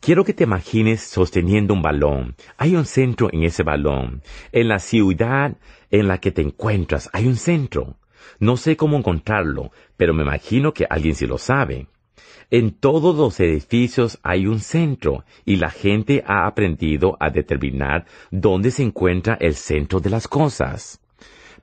Quiero 0.00 0.24
que 0.24 0.32
te 0.32 0.44
imagines 0.44 1.02
sosteniendo 1.02 1.74
un 1.74 1.82
balón. 1.82 2.34
Hay 2.56 2.76
un 2.76 2.86
centro 2.86 3.28
en 3.30 3.42
ese 3.42 3.64
balón. 3.64 4.22
En 4.52 4.68
la 4.68 4.78
ciudad 4.78 5.56
en 5.90 6.08
la 6.08 6.18
que 6.18 6.30
te 6.30 6.40
encuentras 6.40 7.10
hay 7.12 7.26
un 7.26 7.36
centro. 7.36 7.96
No 8.38 8.56
sé 8.56 8.76
cómo 8.76 8.96
encontrarlo, 8.96 9.70
pero 9.96 10.14
me 10.14 10.22
imagino 10.22 10.72
que 10.72 10.86
alguien 10.88 11.14
sí 11.14 11.26
lo 11.26 11.36
sabe. 11.36 11.88
En 12.50 12.70
todos 12.70 13.16
los 13.16 13.38
edificios 13.40 14.18
hay 14.22 14.46
un 14.46 14.60
centro 14.60 15.24
y 15.44 15.56
la 15.56 15.70
gente 15.70 16.24
ha 16.26 16.46
aprendido 16.46 17.18
a 17.20 17.28
determinar 17.28 18.06
dónde 18.30 18.70
se 18.70 18.82
encuentra 18.82 19.36
el 19.40 19.54
centro 19.54 20.00
de 20.00 20.08
las 20.08 20.26
cosas. 20.26 21.02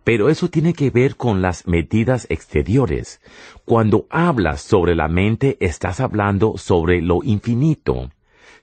Pero 0.06 0.30
eso 0.30 0.50
tiene 0.50 0.74
que 0.74 0.92
ver 0.92 1.18
con 1.18 1.42
las 1.42 1.68
medidas 1.68 2.28
exteriores. 2.30 3.20
Cuando 3.66 4.06
hablas 4.10 4.62
sobre 4.62 4.96
la 4.96 5.10
mente, 5.10 5.58
estás 5.60 6.00
hablando 6.00 6.58
sobre 6.58 7.02
lo 7.02 7.24
infinito. 7.24 8.12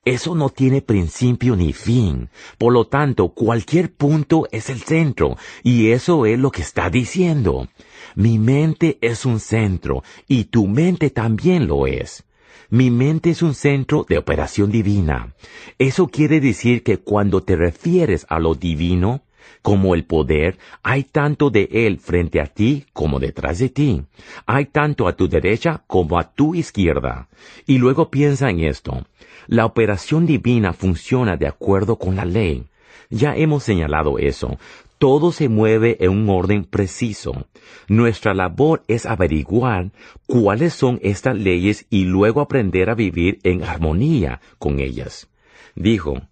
Eso 0.04 0.36
no 0.36 0.50
tiene 0.50 0.82
principio 0.82 1.56
ni 1.56 1.72
fin. 1.72 2.28
Por 2.58 2.72
lo 2.72 2.86
tanto, 2.86 3.30
cualquier 3.30 3.92
punto 3.92 4.46
es 4.52 4.70
el 4.70 4.82
centro, 4.82 5.36
y 5.64 5.90
eso 5.90 6.26
es 6.26 6.38
lo 6.38 6.52
que 6.52 6.62
está 6.62 6.90
diciendo. 6.90 7.68
Mi 8.14 8.38
mente 8.38 8.98
es 9.00 9.26
un 9.26 9.40
centro, 9.40 10.04
y 10.28 10.44
tu 10.44 10.68
mente 10.68 11.10
también 11.10 11.66
lo 11.66 11.88
es. 11.88 12.24
Mi 12.70 12.90
mente 12.90 13.30
es 13.30 13.42
un 13.42 13.54
centro 13.54 14.06
de 14.08 14.18
operación 14.18 14.70
divina. 14.70 15.34
Eso 15.78 16.06
quiere 16.06 16.40
decir 16.40 16.84
que 16.84 16.98
cuando 16.98 17.42
te 17.42 17.56
refieres 17.56 18.26
a 18.28 18.38
lo 18.38 18.54
divino, 18.54 19.22
como 19.62 19.94
el 19.94 20.04
poder, 20.04 20.58
hay 20.82 21.04
tanto 21.04 21.50
de 21.50 21.68
él 21.70 21.98
frente 21.98 22.40
a 22.40 22.46
ti 22.46 22.86
como 22.92 23.18
detrás 23.20 23.58
de 23.58 23.68
ti. 23.68 24.02
Hay 24.46 24.66
tanto 24.66 25.08
a 25.08 25.14
tu 25.14 25.28
derecha 25.28 25.82
como 25.86 26.18
a 26.18 26.32
tu 26.32 26.54
izquierda. 26.54 27.28
Y 27.66 27.78
luego 27.78 28.10
piensa 28.10 28.50
en 28.50 28.60
esto. 28.60 29.06
La 29.46 29.66
operación 29.66 30.26
divina 30.26 30.72
funciona 30.72 31.36
de 31.36 31.46
acuerdo 31.46 31.96
con 31.96 32.16
la 32.16 32.24
ley. 32.24 32.66
Ya 33.10 33.36
hemos 33.36 33.62
señalado 33.64 34.18
eso. 34.18 34.58
Todo 34.98 35.32
se 35.32 35.48
mueve 35.48 35.96
en 36.00 36.10
un 36.10 36.28
orden 36.30 36.64
preciso. 36.64 37.46
Nuestra 37.88 38.34
labor 38.34 38.84
es 38.86 39.04
averiguar 39.04 39.90
cuáles 40.26 40.74
son 40.74 41.00
estas 41.02 41.36
leyes 41.36 41.86
y 41.90 42.04
luego 42.04 42.40
aprender 42.40 42.88
a 42.88 42.94
vivir 42.94 43.40
en 43.42 43.64
armonía 43.64 44.40
con 44.58 44.78
ellas. 44.78 45.28
Dijo, 45.74 46.22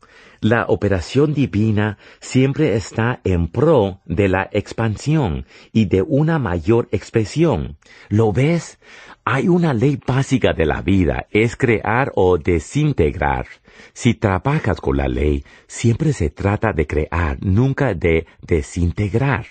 la 0.40 0.64
operación 0.68 1.34
divina 1.34 1.98
siempre 2.20 2.74
está 2.74 3.20
en 3.24 3.48
pro 3.48 4.00
de 4.06 4.28
la 4.28 4.48
expansión 4.52 5.44
y 5.72 5.84
de 5.84 6.00
una 6.00 6.38
mayor 6.38 6.88
expresión. 6.92 7.76
¿Lo 8.08 8.32
ves? 8.32 8.78
Hay 9.24 9.48
una 9.48 9.74
ley 9.74 10.00
básica 10.04 10.54
de 10.54 10.64
la 10.64 10.80
vida, 10.80 11.26
es 11.30 11.56
crear 11.56 12.10
o 12.14 12.38
desintegrar. 12.38 13.46
Si 13.92 14.14
trabajas 14.14 14.80
con 14.80 14.96
la 14.96 15.08
ley, 15.08 15.44
siempre 15.66 16.14
se 16.14 16.30
trata 16.30 16.72
de 16.72 16.86
crear, 16.86 17.36
nunca 17.40 17.92
de 17.92 18.26
desintegrar. 18.40 19.46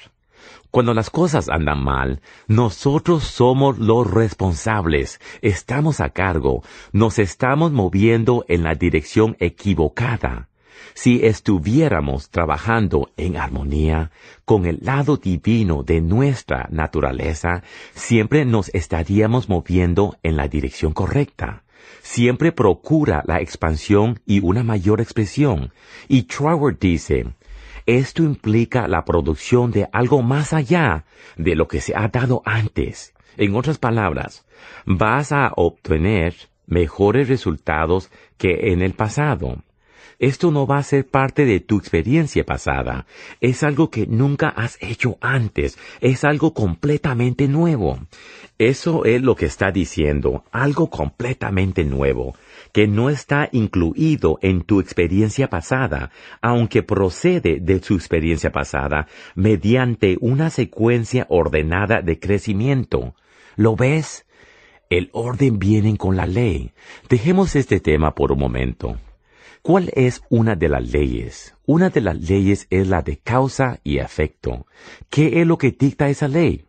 Cuando 0.71 0.93
las 0.93 1.09
cosas 1.09 1.49
andan 1.49 1.83
mal, 1.83 2.21
nosotros 2.47 3.23
somos 3.23 3.77
los 3.77 4.09
responsables, 4.09 5.19
estamos 5.41 5.99
a 5.99 6.09
cargo, 6.09 6.63
nos 6.91 7.19
estamos 7.19 7.71
moviendo 7.71 8.45
en 8.47 8.63
la 8.63 8.75
dirección 8.75 9.35
equivocada. 9.39 10.48
Si 11.01 11.25
estuviéramos 11.25 12.29
trabajando 12.29 13.09
en 13.15 13.37
armonía 13.37 14.11
con 14.43 14.65
el 14.65 14.79
lado 14.81 15.15
divino 15.15 15.81
de 15.81 16.01
nuestra 16.01 16.67
naturaleza, 16.71 17.63
siempre 17.93 18.43
nos 18.43 18.67
estaríamos 18.75 19.47
moviendo 19.47 20.17
en 20.23 20.35
la 20.35 20.49
dirección 20.49 20.91
correcta. 20.91 21.63
Siempre 22.01 22.51
procura 22.51 23.23
la 23.25 23.39
expansión 23.39 24.19
y 24.25 24.41
una 24.41 24.61
mayor 24.61 24.99
expresión. 24.99 25.71
Y 26.09 26.23
Troward 26.23 26.79
dice, 26.79 27.27
esto 27.85 28.21
implica 28.21 28.89
la 28.89 29.05
producción 29.05 29.71
de 29.71 29.87
algo 29.93 30.21
más 30.21 30.51
allá 30.51 31.05
de 31.37 31.55
lo 31.55 31.69
que 31.69 31.79
se 31.79 31.95
ha 31.95 32.09
dado 32.09 32.41
antes. 32.43 33.13
En 33.37 33.55
otras 33.55 33.77
palabras, 33.77 34.45
vas 34.85 35.31
a 35.31 35.53
obtener 35.55 36.35
mejores 36.67 37.29
resultados 37.29 38.11
que 38.37 38.73
en 38.73 38.81
el 38.81 38.95
pasado. 38.95 39.63
Esto 40.19 40.51
no 40.51 40.67
va 40.67 40.77
a 40.77 40.83
ser 40.83 41.07
parte 41.07 41.45
de 41.45 41.61
tu 41.61 41.77
experiencia 41.77 42.45
pasada. 42.45 43.05
Es 43.39 43.63
algo 43.63 43.89
que 43.89 44.05
nunca 44.05 44.49
has 44.49 44.77
hecho 44.81 45.17
antes. 45.21 45.77
Es 46.01 46.25
algo 46.25 46.53
completamente 46.53 47.47
nuevo. 47.47 47.99
Eso 48.57 49.05
es 49.05 49.21
lo 49.21 49.37
que 49.37 49.45
está 49.45 49.71
diciendo, 49.71 50.43
algo 50.51 50.89
completamente 50.89 51.85
nuevo, 51.85 52.35
que 52.73 52.85
no 52.87 53.09
está 53.09 53.47
incluido 53.53 54.37
en 54.41 54.63
tu 54.63 54.81
experiencia 54.81 55.49
pasada, 55.49 56.11
aunque 56.41 56.83
procede 56.83 57.61
de 57.61 57.81
su 57.81 57.95
experiencia 57.95 58.51
pasada, 58.51 59.07
mediante 59.35 60.17
una 60.19 60.49
secuencia 60.49 61.25
ordenada 61.29 62.01
de 62.01 62.19
crecimiento. 62.19 63.15
¿Lo 63.55 63.77
ves? 63.77 64.25
El 64.89 65.09
orden 65.13 65.59
viene 65.59 65.95
con 65.95 66.17
la 66.17 66.25
ley. 66.25 66.73
Dejemos 67.07 67.55
este 67.55 67.79
tema 67.79 68.13
por 68.13 68.33
un 68.33 68.39
momento. 68.39 68.97
¿Cuál 69.61 69.91
es 69.93 70.21
una 70.29 70.55
de 70.55 70.69
las 70.69 70.89
leyes? 70.89 71.55
Una 71.65 71.89
de 71.89 71.99
las 71.99 72.17
leyes 72.17 72.65
es 72.69 72.87
la 72.87 73.01
de 73.01 73.17
causa 73.17 73.79
y 73.83 73.97
efecto. 73.97 74.65
¿Qué 75.09 75.41
es 75.41 75.47
lo 75.47 75.57
que 75.57 75.71
dicta 75.71 76.07
esa 76.07 76.29
ley? 76.29 76.65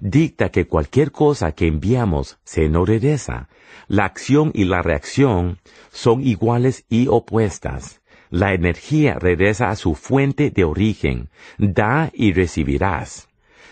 Dicta 0.00 0.50
que 0.50 0.66
cualquier 0.66 1.12
cosa 1.12 1.52
que 1.52 1.68
enviamos 1.68 2.38
se 2.42 2.68
nos 2.68 2.88
regresa. 2.88 3.48
La 3.86 4.06
acción 4.06 4.50
y 4.54 4.64
la 4.64 4.82
reacción 4.82 5.60
son 5.92 6.20
iguales 6.26 6.84
y 6.88 7.06
opuestas. 7.06 8.02
La 8.28 8.54
energía 8.54 9.14
regresa 9.20 9.70
a 9.70 9.76
su 9.76 9.94
fuente 9.94 10.50
de 10.50 10.64
origen. 10.64 11.30
Da 11.58 12.10
y 12.12 12.32
recibirás. 12.32 13.28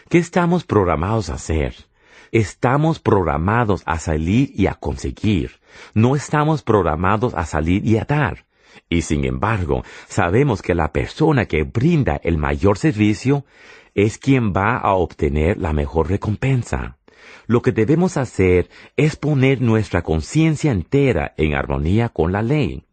¿Qué 0.09 0.19
estamos 0.19 0.65
programados 0.65 1.29
a 1.29 1.35
hacer? 1.35 1.75
Estamos 2.31 3.01
programados 3.01 3.83
a 3.85 3.99
salir 3.99 4.53
y 4.55 4.69
a 4.69 4.75
conseguir. 4.75 5.59
No 5.93 6.15
estamos 6.15 6.63
programados 6.63 7.35
a 7.35 7.45
salir 7.47 7.85
y 7.85 7.97
a 7.97 8.05
dar. 8.05 8.45
Y 8.89 9.03
sin 9.03 9.25
embargo, 9.25 9.83
sabemos 10.09 10.63
que 10.63 10.75
la 10.75 10.93
persona 10.93 11.47
que 11.47 11.65
brinda 11.65 12.21
el 12.23 12.39
mayor 12.39 12.79
servicio 12.79 13.45
es 13.95 14.19
quien 14.19 14.53
va 14.53 14.77
a 14.77 14.95
obtener 14.95 15.59
la 15.59 15.73
mejor 15.73 16.09
recompensa. 16.09 16.99
Lo 17.47 17.63
que 17.63 17.73
debemos 17.73 18.17
hacer 18.17 18.69
es 18.97 19.17
poner 19.17 19.61
nuestra 19.61 20.03
conciencia 20.03 20.71
entera 20.71 21.35
en 21.37 21.55
armonía 21.55 22.09
con 22.09 22.33
la 22.33 22.43
ley. 22.43 22.85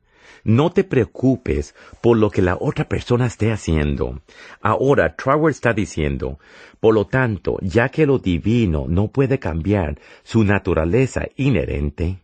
No 0.44 0.72
te 0.72 0.84
preocupes 0.84 1.76
por 2.02 2.18
lo 2.18 2.30
que 2.30 2.42
la 2.42 2.58
otra 2.60 2.88
persona 2.88 3.26
esté 3.26 3.52
haciendo. 3.52 4.22
Ahora, 4.62 5.16
Trauer 5.16 5.52
está 5.52 5.74
diciendo, 5.74 6.40
por 6.80 6.94
lo 6.94 7.06
tanto, 7.06 7.58
ya 7.62 7.90
que 7.90 8.06
lo 8.06 8.20
divino 8.20 8.86
no 8.88 9.10
puede 9.10 9.40
cambiar 9.40 10.00
su 10.24 10.44
naturaleza 10.44 11.28
inherente, 11.36 12.22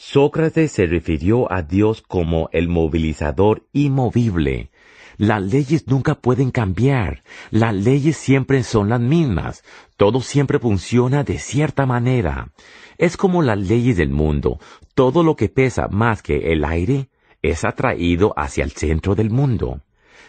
Sócrates 0.00 0.70
se 0.70 0.86
refirió 0.86 1.52
a 1.52 1.62
Dios 1.62 2.02
como 2.06 2.48
el 2.52 2.68
movilizador 2.68 3.66
inmovible. 3.72 4.70
Las 5.16 5.42
leyes 5.42 5.88
nunca 5.88 6.14
pueden 6.14 6.52
cambiar. 6.52 7.24
Las 7.50 7.74
leyes 7.74 8.16
siempre 8.16 8.62
son 8.62 8.90
las 8.90 9.00
mismas. 9.00 9.64
Todo 9.96 10.20
siempre 10.20 10.60
funciona 10.60 11.24
de 11.24 11.40
cierta 11.40 11.84
manera. 11.84 12.52
Es 12.96 13.16
como 13.16 13.42
las 13.42 13.58
leyes 13.58 13.96
del 13.96 14.10
mundo. 14.10 14.60
Todo 14.94 15.24
lo 15.24 15.34
que 15.34 15.48
pesa 15.48 15.88
más 15.88 16.22
que 16.22 16.52
el 16.52 16.64
aire 16.64 17.08
es 17.42 17.64
atraído 17.64 18.32
hacia 18.36 18.62
el 18.62 18.70
centro 18.70 19.16
del 19.16 19.30
mundo. 19.30 19.82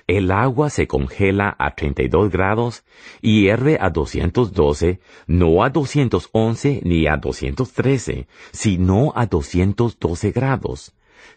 El 0.08 0.32
agua 0.32 0.70
se 0.70 0.88
congela 0.88 1.56
a 1.60 1.76
32 1.76 2.32
grados 2.32 2.84
y 3.22 3.42
hierve 3.42 3.78
a 3.80 3.90
212, 3.90 5.00
no 5.28 5.64
a 5.64 5.70
211 5.70 6.82
ni 6.84 7.08
a 7.08 7.18
213, 7.18 8.28
sino 8.52 9.14
a 9.16 9.26
212 9.26 10.32
grados. 10.32 10.94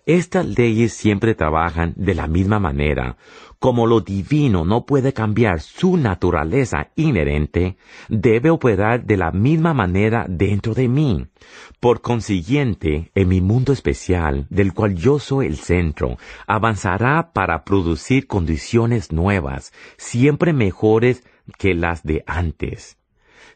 Estas 0.07 0.47
leyes 0.47 0.93
siempre 0.93 1.35
trabajan 1.35 1.95
de 1.97 2.15
la 2.15 2.27
misma 2.27 2.59
manera. 2.59 3.17
Como 3.59 3.87
lo 3.87 4.01
divino 4.01 4.65
no 4.65 4.87
puede 4.87 5.13
cambiar 5.13 5.61
su 5.61 5.97
naturaleza 5.97 6.89
inherente, 6.97 7.77
debe 8.09 8.51
operar 8.51 9.05
de 9.05 9.17
la 9.17 9.31
misma 9.31 9.73
manera 9.73 10.27
dentro 10.29 10.75
de 10.75 10.89
mí. 10.89 11.27
Por 11.79 12.01
consiguiente, 12.01 13.13
en 13.15 13.29
mi 13.29 13.41
mundo 13.41 13.73
especial, 13.73 14.47
del 14.51 14.73
cual 14.73 14.97
yo 14.97 15.21
soy 15.21 15.47
el 15.47 15.57
centro, 15.57 16.17
avanzará 16.49 17.33
para 17.33 17.63
producir 17.65 18.27
condiciones 18.27 19.13
nuevas, 19.13 19.73
siempre 19.97 20.53
mejores 20.53 21.25
que 21.57 21.75
las 21.75 22.03
de 22.03 22.25
antes. 22.27 22.99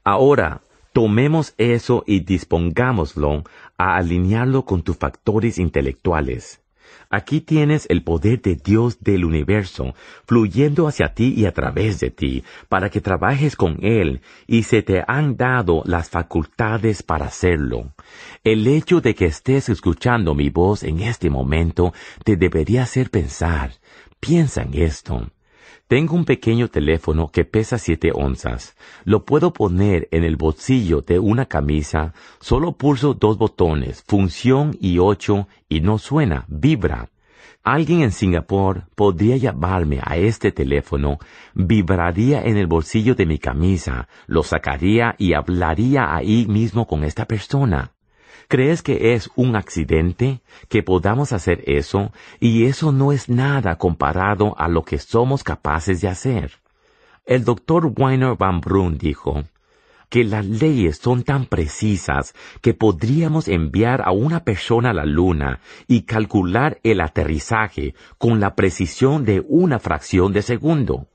Ahora, 0.05 0.63
tomemos 0.93 1.53
eso 1.59 2.05
y 2.07 2.21
dispongámoslo 2.21 3.45
a 3.79 3.97
alinearlo 3.97 4.65
con 4.65 4.83
tus 4.83 4.97
factores 4.97 5.59
intelectuales. 5.59 6.63
Aquí 7.09 7.41
tienes 7.41 7.87
el 7.89 8.03
poder 8.03 8.43
de 8.43 8.57
Dios 8.57 8.99
del 9.01 9.25
universo 9.25 9.95
fluyendo 10.27 10.89
hacia 10.89 11.15
ti 11.15 11.35
y 11.37 11.47
a 11.47 11.53
través 11.53 12.01
de 12.01 12.11
ti, 12.11 12.43
para 12.69 12.91
que 12.91 13.01
trabajes 13.01 13.55
con 13.55 13.79
Él, 13.85 14.23
y 14.47 14.65
se 14.65 14.83
te 14.83 15.05
han 15.07 15.37
dado 15.37 15.83
las 15.85 16.11
facultades 16.11 17.03
para 17.03 17.27
hacerlo. 17.27 17.93
El 18.43 18.67
hecho 18.67 19.01
de 19.01 19.15
que 19.15 19.27
estés 19.27 19.69
escuchando 19.69 20.35
mi 20.35 20.51
voz 20.51 20.83
en 20.83 21.01
este 21.01 21.31
momento 21.31 21.93
te 22.25 22.37
debería 22.37 22.83
hacer 22.83 23.11
pensar. 23.11 23.73
Piensa 24.19 24.63
en 24.63 24.75
esto. 24.75 25.31
Tengo 25.89 26.17
un 26.17 26.25
pequeño 26.25 26.67
teléfono 26.67 27.29
que 27.29 27.45
pesa 27.45 27.79
siete 27.79 28.11
onzas. 28.13 28.77
Lo 29.05 29.25
puedo 29.25 29.53
poner 29.53 30.09
en 30.11 30.25
el 30.25 30.35
bolsillo 30.35 31.01
de 31.03 31.21
una 31.21 31.47
camisa. 31.47 32.13
Solo 32.41 32.73
pulso 32.73 33.15
dos 33.15 33.39
botones, 33.39 34.03
función 34.05 34.77
y 34.81 34.99
ocho, 34.99 35.47
y 35.69 35.83
no 35.83 35.99
suena, 35.99 36.45
vibra. 36.49 37.11
Alguien 37.63 38.01
en 38.03 38.11
Singapur 38.11 38.89
podría 38.97 39.37
llamarme 39.37 40.01
a 40.03 40.17
este 40.17 40.51
teléfono, 40.51 41.19
vibraría 41.55 42.43
en 42.43 42.57
el 42.57 42.67
bolsillo 42.67 43.15
de 43.15 43.27
mi 43.27 43.39
camisa, 43.39 44.09
lo 44.27 44.43
sacaría 44.43 45.15
y 45.19 45.35
hablaría 45.35 46.15
ahí 46.15 46.47
mismo 46.47 46.89
con 46.89 47.05
esta 47.05 47.27
persona. 47.27 47.96
¿Crees 48.49 48.83
que 48.83 49.15
es 49.15 49.29
un 49.35 49.57
accidente 49.57 50.41
que 50.69 50.83
podamos 50.83 51.33
hacer 51.33 51.65
eso? 51.67 52.13
Y 52.39 52.67
eso 52.67 52.93
no 52.93 53.11
es 53.11 53.29
nada 53.29 53.77
comparado 53.77 54.55
a 54.59 54.69
lo 54.69 54.85
que 54.85 54.99
somos 54.99 55.43
capaces 55.43 56.01
de 56.01 56.09
hacer. 56.09 56.53
El 57.25 57.45
doctor 57.45 57.93
Weiner 57.97 58.37
Van 58.37 58.61
Brun 58.61 58.99
dijo 58.99 59.43
que 60.09 60.23
las 60.23 60.47
leyes 60.47 60.99
son 60.99 61.25
tan 61.25 61.47
precisas 61.47 62.35
que 62.61 62.73
podríamos 62.73 63.49
enviar 63.49 64.03
a 64.03 64.13
una 64.13 64.45
persona 64.45 64.91
a 64.91 64.95
la 64.95 65.05
luna 65.05 65.59
y 65.89 66.03
calcular 66.03 66.79
el 66.85 67.01
aterrizaje 67.01 67.95
con 68.17 68.39
la 68.39 68.55
precisión 68.55 69.25
de 69.25 69.45
una 69.49 69.81
fracción 69.81 70.33
de 70.33 70.43
segundo. 70.43 71.09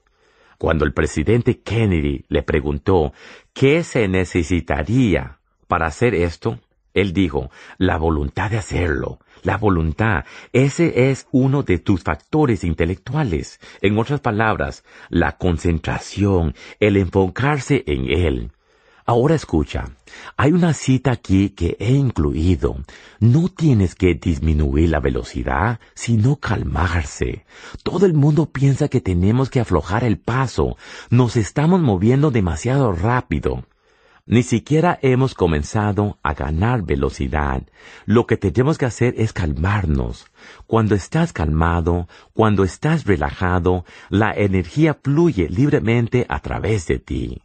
Cuando 0.58 0.84
el 0.84 0.94
presidente 0.94 1.62
Kennedy 1.62 2.26
le 2.28 2.44
preguntó 2.44 3.14
qué 3.54 3.84
se 3.84 4.10
necesitaría 4.10 5.40
para 5.68 5.88
hacer 5.88 6.14
esto, 6.14 6.60
él 6.94 7.14
dijo, 7.14 7.50
la 7.78 7.98
voluntad 7.98 8.52
de 8.52 8.58
hacerlo, 8.58 9.20
la 9.44 9.58
voluntad, 9.58 10.26
ese 10.54 11.10
es 11.10 11.28
uno 11.32 11.64
de 11.64 11.80
tus 11.80 12.04
factores 12.04 12.64
intelectuales. 12.64 13.60
En 13.82 13.98
otras 13.98 14.20
palabras, 14.20 14.84
la 15.10 15.38
concentración, 15.38 16.54
el 16.80 16.98
enfocarse 16.98 17.84
en 17.88 18.10
él. 18.10 18.52
Ahora 19.06 19.36
escucha, 19.36 19.90
hay 20.38 20.52
una 20.52 20.74
cita 20.74 21.12
aquí 21.12 21.50
que 21.50 21.76
he 21.80 21.92
incluido. 21.92 22.78
No 23.20 23.50
tienes 23.50 23.96
que 23.96 24.14
disminuir 24.14 24.90
la 24.90 25.00
velocidad, 25.00 25.80
sino 25.96 26.36
calmarse. 26.36 27.46
Todo 27.84 28.06
el 28.06 28.14
mundo 28.14 28.52
piensa 28.52 28.88
que 28.90 29.02
tenemos 29.02 29.50
que 29.50 29.60
aflojar 29.60 30.04
el 30.04 30.20
paso. 30.20 30.78
Nos 31.10 31.36
estamos 31.36 31.82
moviendo 31.82 32.32
demasiado 32.32 32.92
rápido. 32.92 33.66
Ni 34.26 34.44
siquiera 34.44 35.00
hemos 35.02 35.34
comenzado 35.34 36.20
a 36.24 36.34
ganar 36.34 36.84
velocidad. 36.84 37.64
Lo 38.06 38.28
que 38.28 38.38
tenemos 38.38 38.78
que 38.78 38.86
hacer 38.86 39.16
es 39.18 39.34
calmarnos. 39.34 40.28
Cuando 40.68 40.96
estás 40.96 41.34
calmado, 41.34 42.08
cuando 42.34 42.64
estás 42.64 43.06
relajado, 43.06 43.84
la 44.10 44.32
energía 44.32 44.98
fluye 45.02 45.50
libremente 45.50 46.26
a 46.30 46.40
través 46.40 46.88
de 46.88 47.00
ti. 47.00 47.42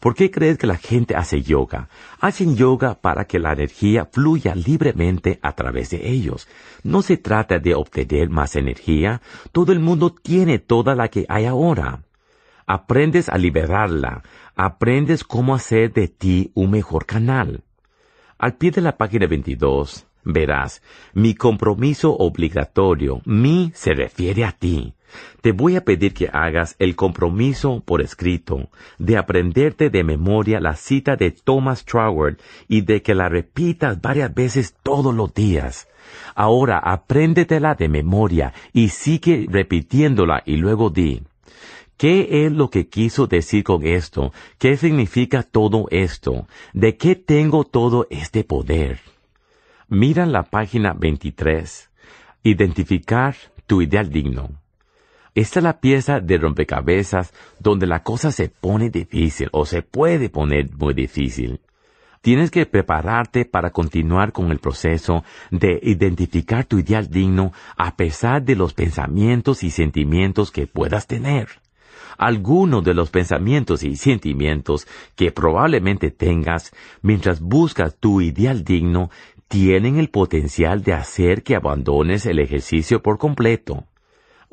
¿Por 0.00 0.14
qué 0.14 0.30
crees 0.30 0.58
que 0.58 0.66
la 0.66 0.76
gente 0.76 1.16
hace 1.16 1.42
yoga? 1.42 1.88
Hacen 2.20 2.56
yoga 2.56 2.94
para 3.00 3.24
que 3.24 3.38
la 3.38 3.52
energía 3.52 4.04
fluya 4.04 4.54
libremente 4.54 5.38
a 5.42 5.52
través 5.52 5.90
de 5.90 6.10
ellos. 6.10 6.46
No 6.82 7.02
se 7.02 7.16
trata 7.16 7.58
de 7.58 7.74
obtener 7.74 8.28
más 8.28 8.54
energía. 8.54 9.22
Todo 9.50 9.72
el 9.72 9.80
mundo 9.80 10.10
tiene 10.10 10.58
toda 10.58 10.94
la 10.94 11.08
que 11.08 11.24
hay 11.28 11.46
ahora. 11.46 12.02
Aprendes 12.66 13.28
a 13.28 13.36
liberarla, 13.36 14.22
aprendes 14.54 15.24
cómo 15.24 15.54
hacer 15.54 15.92
de 15.92 16.08
ti 16.08 16.50
un 16.54 16.70
mejor 16.70 17.06
canal. 17.06 17.62
Al 18.38 18.56
pie 18.56 18.70
de 18.70 18.80
la 18.80 18.96
página 18.96 19.26
22, 19.26 20.06
verás, 20.24 20.82
mi 21.12 21.34
compromiso 21.34 22.16
obligatorio, 22.16 23.20
mi 23.24 23.72
se 23.74 23.94
refiere 23.94 24.44
a 24.44 24.52
ti. 24.52 24.94
Te 25.42 25.52
voy 25.52 25.76
a 25.76 25.84
pedir 25.84 26.12
que 26.12 26.28
hagas 26.32 26.74
el 26.78 26.96
compromiso 26.96 27.82
por 27.84 28.02
escrito 28.02 28.70
de 28.98 29.16
aprenderte 29.16 29.88
de 29.88 30.02
memoria 30.02 30.60
la 30.60 30.74
cita 30.74 31.14
de 31.14 31.30
Thomas 31.30 31.84
Troward 31.84 32.38
y 32.66 32.80
de 32.80 33.02
que 33.02 33.14
la 33.14 33.28
repitas 33.28 34.00
varias 34.00 34.34
veces 34.34 34.74
todos 34.82 35.14
los 35.14 35.32
días. 35.32 35.88
Ahora 36.34 36.78
apréndetela 36.78 37.74
de 37.74 37.88
memoria 37.88 38.52
y 38.72 38.88
sigue 38.88 39.46
repitiéndola 39.48 40.42
y 40.44 40.56
luego 40.56 40.90
di, 40.90 41.22
¿Qué 41.96 42.44
es 42.44 42.52
lo 42.52 42.70
que 42.70 42.88
quiso 42.88 43.28
decir 43.28 43.62
con 43.62 43.86
esto? 43.86 44.32
¿Qué 44.58 44.76
significa 44.76 45.44
todo 45.44 45.86
esto? 45.90 46.48
¿De 46.72 46.96
qué 46.96 47.14
tengo 47.14 47.62
todo 47.62 48.08
este 48.10 48.42
poder? 48.42 48.98
Mira 49.88 50.26
la 50.26 50.42
página 50.42 50.92
23. 50.92 51.90
Identificar 52.42 53.36
tu 53.66 53.80
ideal 53.80 54.10
digno. 54.10 54.50
Esta 55.36 55.60
es 55.60 55.62
la 55.62 55.80
pieza 55.80 56.18
de 56.18 56.36
rompecabezas 56.36 57.32
donde 57.60 57.86
la 57.86 58.02
cosa 58.02 58.32
se 58.32 58.48
pone 58.48 58.90
difícil 58.90 59.48
o 59.52 59.64
se 59.64 59.82
puede 59.82 60.30
poner 60.30 60.70
muy 60.76 60.94
difícil. 60.94 61.60
Tienes 62.22 62.50
que 62.50 62.66
prepararte 62.66 63.44
para 63.44 63.70
continuar 63.70 64.32
con 64.32 64.50
el 64.50 64.58
proceso 64.58 65.22
de 65.50 65.78
identificar 65.82 66.64
tu 66.64 66.78
ideal 66.78 67.08
digno 67.08 67.52
a 67.76 67.96
pesar 67.96 68.42
de 68.42 68.56
los 68.56 68.74
pensamientos 68.74 69.62
y 69.62 69.70
sentimientos 69.70 70.50
que 70.50 70.66
puedas 70.66 71.06
tener 71.06 71.63
algunos 72.18 72.84
de 72.84 72.94
los 72.94 73.10
pensamientos 73.10 73.82
y 73.82 73.96
sentimientos 73.96 74.86
que 75.16 75.32
probablemente 75.32 76.10
tengas 76.10 76.72
mientras 77.02 77.40
buscas 77.40 77.96
tu 77.96 78.20
ideal 78.20 78.64
digno 78.64 79.10
tienen 79.48 79.98
el 79.98 80.08
potencial 80.08 80.82
de 80.82 80.94
hacer 80.94 81.42
que 81.42 81.54
abandones 81.54 82.26
el 82.26 82.38
ejercicio 82.38 83.02
por 83.02 83.18
completo. 83.18 83.84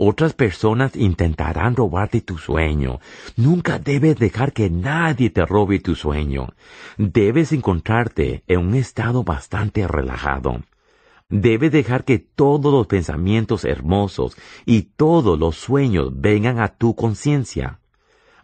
Otras 0.03 0.33
personas 0.33 0.95
intentarán 0.95 1.75
robarte 1.75 2.21
tu 2.21 2.37
sueño. 2.37 2.99
Nunca 3.35 3.77
debes 3.77 4.17
dejar 4.17 4.51
que 4.51 4.69
nadie 4.69 5.29
te 5.29 5.45
robe 5.45 5.79
tu 5.79 5.95
sueño. 5.95 6.49
Debes 6.97 7.51
encontrarte 7.51 8.43
en 8.47 8.59
un 8.59 8.75
estado 8.75 9.23
bastante 9.23 9.87
relajado. 9.87 10.61
Debes 11.31 11.71
dejar 11.71 12.03
que 12.03 12.19
todos 12.19 12.73
los 12.73 12.87
pensamientos 12.87 13.63
hermosos 13.63 14.35
y 14.65 14.81
todos 14.81 15.39
los 15.39 15.55
sueños 15.55 16.11
vengan 16.13 16.59
a 16.59 16.67
tu 16.67 16.93
conciencia. 16.93 17.79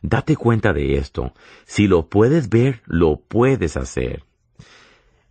Date 0.02 0.38
cuenta 0.38 0.72
de 0.72 0.96
esto. 0.96 1.34
Si 1.66 1.88
lo 1.88 2.08
puedes 2.08 2.48
ver, 2.48 2.82
lo 2.86 3.20
puedes 3.20 3.76
hacer. 3.76 4.24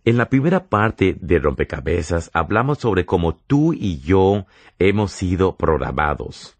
En 0.05 0.17
la 0.17 0.29
primera 0.29 0.69
parte 0.69 1.17
de 1.19 1.39
Rompecabezas 1.39 2.29
hablamos 2.31 2.77
sobre 2.77 3.07
cómo 3.07 3.35
tú 3.35 3.73
y 3.73 4.01
yo 4.01 4.45
hemos 4.77 5.11
sido 5.11 5.57
programados. 5.57 6.56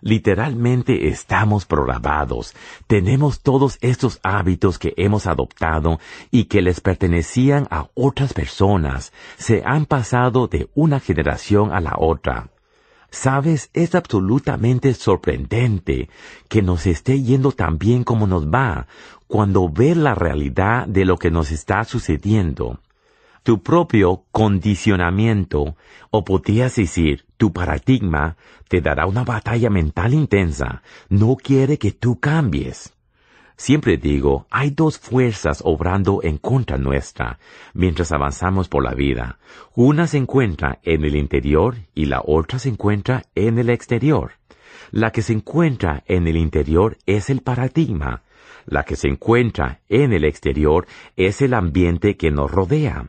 Literalmente 0.00 1.08
estamos 1.08 1.66
programados. 1.66 2.54
Tenemos 2.86 3.40
todos 3.40 3.78
estos 3.80 4.20
hábitos 4.22 4.78
que 4.78 4.94
hemos 4.96 5.26
adoptado 5.26 5.98
y 6.30 6.44
que 6.44 6.62
les 6.62 6.80
pertenecían 6.80 7.66
a 7.70 7.88
otras 7.94 8.32
personas. 8.32 9.12
Se 9.36 9.62
han 9.64 9.86
pasado 9.86 10.46
de 10.46 10.68
una 10.74 11.00
generación 11.00 11.72
a 11.72 11.80
la 11.80 11.94
otra. 11.98 12.48
Sabes, 13.10 13.70
es 13.72 13.94
absolutamente 13.94 14.92
sorprendente 14.94 16.10
que 16.48 16.62
nos 16.62 16.86
esté 16.86 17.22
yendo 17.22 17.52
tan 17.52 17.78
bien 17.78 18.04
como 18.04 18.26
nos 18.26 18.48
va 18.48 18.86
cuando 19.26 19.68
ves 19.68 19.96
la 19.96 20.14
realidad 20.14 20.86
de 20.86 21.04
lo 21.04 21.16
que 21.18 21.30
nos 21.30 21.50
está 21.50 21.84
sucediendo. 21.84 22.80
Tu 23.42 23.62
propio 23.62 24.24
condicionamiento, 24.30 25.76
o 26.10 26.24
podrías 26.24 26.76
decir, 26.76 27.24
tu 27.38 27.52
paradigma, 27.52 28.36
te 28.68 28.82
dará 28.82 29.06
una 29.06 29.24
batalla 29.24 29.70
mental 29.70 30.12
intensa. 30.12 30.82
No 31.08 31.36
quiere 31.36 31.78
que 31.78 31.92
tú 31.92 32.20
cambies. 32.20 32.92
Siempre 33.56 33.96
digo, 33.96 34.46
hay 34.50 34.70
dos 34.70 34.98
fuerzas 34.98 35.62
obrando 35.64 36.20
en 36.22 36.38
contra 36.38 36.78
nuestra 36.78 37.38
mientras 37.74 38.12
avanzamos 38.12 38.68
por 38.68 38.84
la 38.84 38.94
vida. 38.94 39.38
Una 39.74 40.06
se 40.06 40.18
encuentra 40.18 40.78
en 40.82 41.04
el 41.04 41.16
interior 41.16 41.76
y 41.94 42.04
la 42.04 42.22
otra 42.24 42.58
se 42.58 42.68
encuentra 42.68 43.24
en 43.34 43.58
el 43.58 43.70
exterior. 43.70 44.32
La 44.90 45.10
que 45.10 45.22
se 45.22 45.32
encuentra 45.32 46.04
en 46.06 46.28
el 46.28 46.36
interior 46.36 46.98
es 47.06 47.30
el 47.30 47.40
paradigma. 47.40 48.22
La 48.64 48.84
que 48.84 48.94
se 48.96 49.08
encuentra 49.08 49.80
en 49.88 50.12
el 50.12 50.24
exterior 50.24 50.86
es 51.16 51.42
el 51.42 51.54
ambiente 51.54 52.16
que 52.16 52.30
nos 52.30 52.50
rodea. 52.50 53.08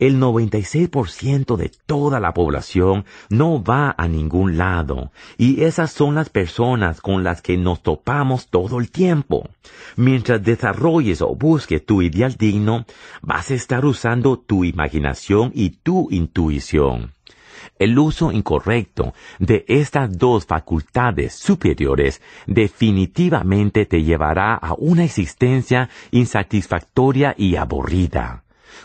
El 0.00 0.18
96% 0.18 1.56
de 1.58 1.70
toda 1.84 2.20
la 2.20 2.32
población 2.32 3.04
no 3.28 3.62
va 3.62 3.94
a 3.98 4.08
ningún 4.08 4.56
lado 4.56 5.12
y 5.36 5.62
esas 5.62 5.92
son 5.92 6.14
las 6.14 6.30
personas 6.30 7.02
con 7.02 7.22
las 7.22 7.42
que 7.42 7.58
nos 7.58 7.82
topamos 7.82 8.48
todo 8.48 8.80
el 8.80 8.90
tiempo. 8.90 9.50
Mientras 9.96 10.42
desarrolles 10.42 11.20
o 11.20 11.34
busques 11.34 11.84
tu 11.84 12.00
ideal 12.00 12.34
digno, 12.38 12.86
vas 13.20 13.50
a 13.50 13.54
estar 13.54 13.84
usando 13.84 14.38
tu 14.38 14.64
imaginación 14.64 15.52
y 15.54 15.68
tu 15.68 16.08
intuición. 16.10 17.12
El 17.78 17.98
uso 17.98 18.32
incorrecto 18.32 19.12
de 19.38 19.66
estas 19.68 20.16
dos 20.16 20.46
facultades 20.46 21.34
superiores 21.34 22.22
definitivamente 22.46 23.84
te 23.84 24.02
llevará 24.02 24.54
a 24.54 24.72
una 24.78 25.04
existencia 25.04 25.90
insatisfactoria 26.10 27.34
y 27.36 27.56
aburrida. 27.56 28.44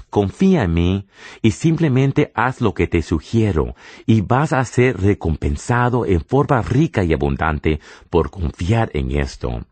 Confía 0.09 0.63
en 0.63 0.73
mí 0.73 1.07
y 1.41 1.51
simplemente 1.51 2.31
haz 2.35 2.61
lo 2.61 2.73
que 2.73 2.87
te 2.87 3.01
sugiero 3.01 3.75
y 4.05 4.21
vas 4.21 4.53
a 4.53 4.63
ser 4.65 5.01
recompensado 5.01 6.05
en 6.05 6.21
forma 6.21 6.61
rica 6.61 7.03
y 7.03 7.13
abundante 7.13 7.79
por 8.09 8.29
confiar 8.29 8.89
en 8.93 9.11
esto. 9.11 9.65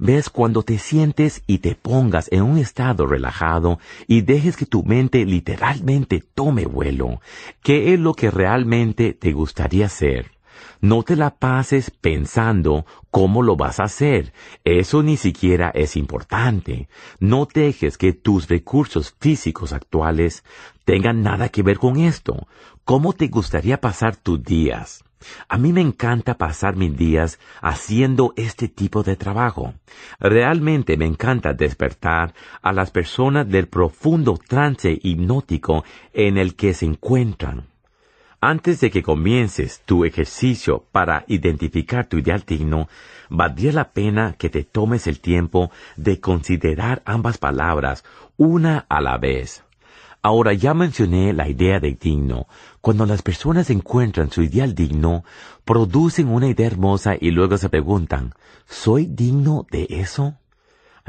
Ves 0.00 0.30
cuando 0.30 0.62
te 0.62 0.78
sientes 0.78 1.42
y 1.48 1.58
te 1.58 1.74
pongas 1.74 2.28
en 2.30 2.42
un 2.42 2.58
estado 2.58 3.04
relajado 3.06 3.80
y 4.06 4.20
dejes 4.20 4.56
que 4.56 4.64
tu 4.64 4.84
mente 4.84 5.24
literalmente 5.24 6.22
tome 6.34 6.66
vuelo. 6.66 7.20
¿Qué 7.64 7.92
es 7.92 7.98
lo 7.98 8.14
que 8.14 8.30
realmente 8.30 9.12
te 9.12 9.32
gustaría 9.32 9.86
hacer? 9.86 10.37
No 10.80 11.02
te 11.02 11.16
la 11.16 11.36
pases 11.36 11.90
pensando 11.90 12.86
cómo 13.10 13.42
lo 13.42 13.56
vas 13.56 13.80
a 13.80 13.84
hacer. 13.84 14.32
Eso 14.62 15.02
ni 15.02 15.16
siquiera 15.16 15.70
es 15.74 15.96
importante. 15.96 16.88
No 17.18 17.48
dejes 17.52 17.98
que 17.98 18.12
tus 18.12 18.48
recursos 18.48 19.14
físicos 19.18 19.72
actuales 19.72 20.44
tengan 20.84 21.22
nada 21.22 21.48
que 21.48 21.62
ver 21.62 21.78
con 21.78 21.98
esto. 21.98 22.46
¿Cómo 22.84 23.12
te 23.12 23.26
gustaría 23.26 23.80
pasar 23.80 24.16
tus 24.16 24.42
días? 24.42 25.04
A 25.48 25.58
mí 25.58 25.72
me 25.72 25.80
encanta 25.80 26.38
pasar 26.38 26.76
mis 26.76 26.96
días 26.96 27.40
haciendo 27.60 28.32
este 28.36 28.68
tipo 28.68 29.02
de 29.02 29.16
trabajo. 29.16 29.74
Realmente 30.20 30.96
me 30.96 31.06
encanta 31.06 31.54
despertar 31.54 32.34
a 32.62 32.72
las 32.72 32.92
personas 32.92 33.48
del 33.48 33.66
profundo 33.66 34.38
trance 34.38 34.96
hipnótico 35.02 35.84
en 36.12 36.38
el 36.38 36.54
que 36.54 36.72
se 36.72 36.86
encuentran. 36.86 37.66
Antes 38.40 38.78
de 38.78 38.92
que 38.92 39.02
comiences 39.02 39.82
tu 39.84 40.04
ejercicio 40.04 40.84
para 40.92 41.24
identificar 41.26 42.06
tu 42.06 42.18
ideal 42.18 42.44
digno, 42.46 42.88
valdría 43.28 43.72
la 43.72 43.90
pena 43.90 44.36
que 44.38 44.48
te 44.48 44.62
tomes 44.62 45.08
el 45.08 45.18
tiempo 45.18 45.72
de 45.96 46.20
considerar 46.20 47.02
ambas 47.04 47.38
palabras 47.38 48.04
una 48.36 48.86
a 48.88 49.00
la 49.00 49.18
vez. 49.18 49.64
Ahora 50.22 50.52
ya 50.52 50.72
mencioné 50.72 51.32
la 51.32 51.48
idea 51.48 51.80
de 51.80 51.94
digno. 52.00 52.46
Cuando 52.80 53.06
las 53.06 53.22
personas 53.22 53.70
encuentran 53.70 54.30
su 54.30 54.42
ideal 54.42 54.72
digno, 54.72 55.24
producen 55.64 56.28
una 56.28 56.46
idea 56.46 56.68
hermosa 56.68 57.16
y 57.20 57.32
luego 57.32 57.58
se 57.58 57.68
preguntan, 57.68 58.34
¿soy 58.68 59.06
digno 59.06 59.66
de 59.68 59.88
eso? 59.90 60.36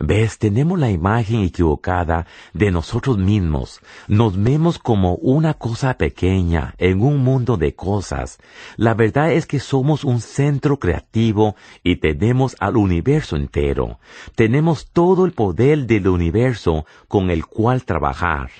Ves, 0.01 0.37
tenemos 0.37 0.79
la 0.79 0.89
imagen 0.89 1.41
equivocada 1.41 2.25
de 2.53 2.71
nosotros 2.71 3.17
mismos. 3.17 3.81
Nos 4.07 4.41
vemos 4.41 4.79
como 4.79 5.15
una 5.15 5.55
cosa 5.55 5.95
pequeña 5.95 6.73
en 6.77 7.01
un 7.01 7.17
mundo 7.17 7.57
de 7.57 7.75
cosas. 7.75 8.39
La 8.77 8.93
verdad 8.93 9.33
es 9.33 9.45
que 9.45 9.59
somos 9.59 10.05
un 10.05 10.21
centro 10.21 10.79
creativo 10.79 11.57
y 11.83 11.97
tenemos 11.97 12.55
al 12.61 12.77
universo 12.77 13.35
entero. 13.35 13.99
Tenemos 14.35 14.89
todo 14.93 15.25
el 15.25 15.33
poder 15.33 15.85
del 15.85 16.07
universo 16.07 16.85
con 17.09 17.29
el 17.29 17.45
cual 17.45 17.83
trabajar. 17.83 18.51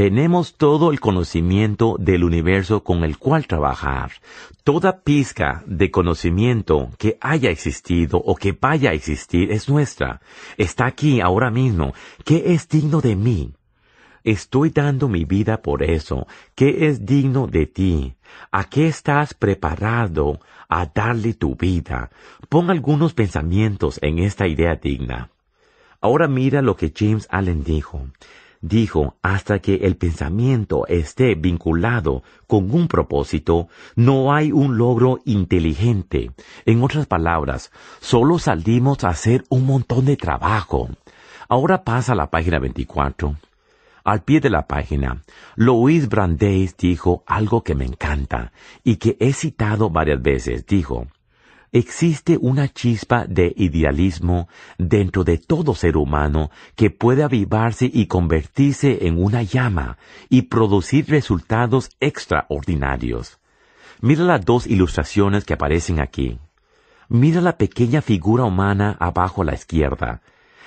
Tenemos 0.00 0.54
todo 0.54 0.92
el 0.92 0.98
conocimiento 0.98 1.96
del 1.98 2.24
universo 2.24 2.82
con 2.82 3.04
el 3.04 3.18
cual 3.18 3.46
trabajar. 3.46 4.12
Toda 4.64 5.02
pizca 5.02 5.62
de 5.66 5.90
conocimiento 5.90 6.88
que 6.96 7.18
haya 7.20 7.50
existido 7.50 8.16
o 8.16 8.34
que 8.34 8.56
vaya 8.58 8.92
a 8.92 8.92
existir 8.94 9.52
es 9.52 9.68
nuestra. 9.68 10.22
Está 10.56 10.86
aquí 10.86 11.20
ahora 11.20 11.50
mismo. 11.50 11.92
¿Qué 12.24 12.54
es 12.54 12.66
digno 12.66 13.02
de 13.02 13.14
mí? 13.14 13.52
Estoy 14.24 14.70
dando 14.70 15.06
mi 15.06 15.26
vida 15.26 15.60
por 15.60 15.82
eso. 15.82 16.26
¿Qué 16.54 16.86
es 16.88 17.04
digno 17.04 17.46
de 17.46 17.66
ti? 17.66 18.14
¿A 18.50 18.70
qué 18.70 18.86
estás 18.86 19.34
preparado 19.34 20.40
a 20.70 20.86
darle 20.86 21.34
tu 21.34 21.56
vida? 21.56 22.08
Pon 22.48 22.70
algunos 22.70 23.12
pensamientos 23.12 23.98
en 24.00 24.18
esta 24.20 24.48
idea 24.48 24.76
digna. 24.76 25.28
Ahora 26.00 26.26
mira 26.26 26.62
lo 26.62 26.74
que 26.74 26.90
James 26.96 27.28
Allen 27.30 27.62
dijo 27.62 28.06
dijo, 28.60 29.16
hasta 29.22 29.58
que 29.58 29.76
el 29.76 29.96
pensamiento 29.96 30.86
esté 30.86 31.34
vinculado 31.34 32.22
con 32.46 32.70
un 32.70 32.88
propósito, 32.88 33.68
no 33.96 34.32
hay 34.32 34.52
un 34.52 34.76
logro 34.76 35.20
inteligente. 35.24 36.30
En 36.66 36.82
otras 36.82 37.06
palabras, 37.06 37.70
solo 38.00 38.38
salimos 38.38 39.04
a 39.04 39.08
hacer 39.08 39.44
un 39.48 39.66
montón 39.66 40.04
de 40.04 40.16
trabajo. 40.16 40.88
Ahora 41.48 41.84
pasa 41.84 42.12
a 42.12 42.16
la 42.16 42.30
página 42.30 42.58
24. 42.58 43.36
Al 44.04 44.22
pie 44.22 44.40
de 44.40 44.50
la 44.50 44.66
página, 44.66 45.24
Louis 45.56 46.08
Brandeis 46.08 46.76
dijo 46.76 47.22
algo 47.26 47.62
que 47.62 47.74
me 47.74 47.84
encanta 47.84 48.52
y 48.82 48.96
que 48.96 49.16
he 49.20 49.32
citado 49.32 49.90
varias 49.90 50.22
veces. 50.22 50.66
Dijo, 50.66 51.06
existe 51.72 52.36
una 52.40 52.68
chispa 52.68 53.26
de 53.26 53.52
idealismo 53.56 54.48
dentro 54.78 55.24
de 55.24 55.38
todo 55.38 55.74
ser 55.74 55.96
humano 55.96 56.50
que 56.74 56.90
puede 56.90 57.22
avivarse 57.22 57.90
y 57.92 58.06
convertirse 58.06 59.06
en 59.06 59.22
una 59.22 59.42
llama 59.42 59.98
y 60.28 60.42
producir 60.42 61.08
resultados 61.08 61.90
extraordinarios. 62.00 63.38
Mira 64.00 64.24
las 64.24 64.44
dos 64.44 64.66
ilustraciones 64.66 65.44
que 65.44 65.54
aparecen 65.54 66.00
aquí. 66.00 66.38
Mira 67.08 67.40
la 67.40 67.56
pequeña 67.56 68.02
figura 68.02 68.44
humana 68.44 68.96
abajo 68.98 69.42
a 69.42 69.44
la 69.44 69.54
izquierda. 69.54 70.22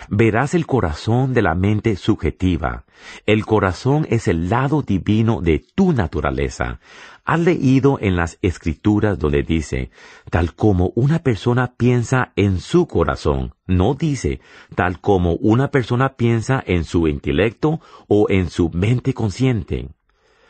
Verás 0.10 0.54
el 0.54 0.66
corazón 0.66 1.34
de 1.34 1.42
la 1.42 1.56
mente 1.56 1.96
subjetiva. 1.96 2.86
El 3.26 3.46
corazón 3.46 4.06
es 4.10 4.28
el 4.28 4.50
lado 4.50 4.82
divino 4.82 5.42
de 5.42 5.66
tu 5.76 5.94
naturaleza, 5.94 6.80
¿Has 7.26 7.40
leído 7.40 8.00
en 8.02 8.18
las 8.18 8.38
escrituras 8.42 9.18
donde 9.18 9.44
dice, 9.44 9.92
tal 10.30 10.56
como 10.56 10.92
una 10.96 11.20
persona 11.20 11.74
piensa 11.78 12.34
en 12.36 12.60
su 12.60 12.86
corazón? 12.86 13.56
No 13.66 13.94
dice, 13.94 14.42
tal 14.76 15.00
como 15.00 15.36
una 15.36 15.72
persona 15.72 16.18
piensa 16.18 16.62
en 16.66 16.84
su 16.84 17.08
intelecto 17.08 17.80
o 18.10 18.26
en 18.30 18.50
su 18.50 18.70
mente 18.72 19.14
consciente. 19.14 19.88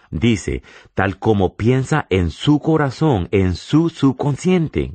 Dice, 0.10 0.64
tal 0.96 1.20
como 1.20 1.56
piensa 1.56 2.08
en 2.10 2.32
su 2.32 2.60
corazón, 2.60 3.28
en 3.30 3.56
su 3.56 3.90
subconsciente. 3.90 4.94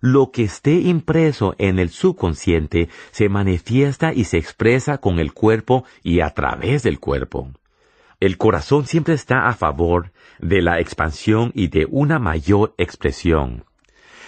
Lo 0.00 0.30
que 0.30 0.44
esté 0.44 0.74
impreso 0.74 1.54
en 1.58 1.78
el 1.78 1.90
subconsciente 1.90 2.88
se 3.10 3.28
manifiesta 3.28 4.12
y 4.12 4.24
se 4.24 4.38
expresa 4.38 4.98
con 4.98 5.18
el 5.18 5.32
cuerpo 5.32 5.84
y 6.02 6.20
a 6.20 6.30
través 6.30 6.82
del 6.82 7.00
cuerpo. 7.00 7.50
El 8.20 8.38
corazón 8.38 8.86
siempre 8.86 9.14
está 9.14 9.46
a 9.48 9.54
favor 9.54 10.12
de 10.38 10.62
la 10.62 10.80
expansión 10.80 11.52
y 11.54 11.68
de 11.68 11.86
una 11.90 12.18
mayor 12.18 12.74
expresión. 12.78 13.64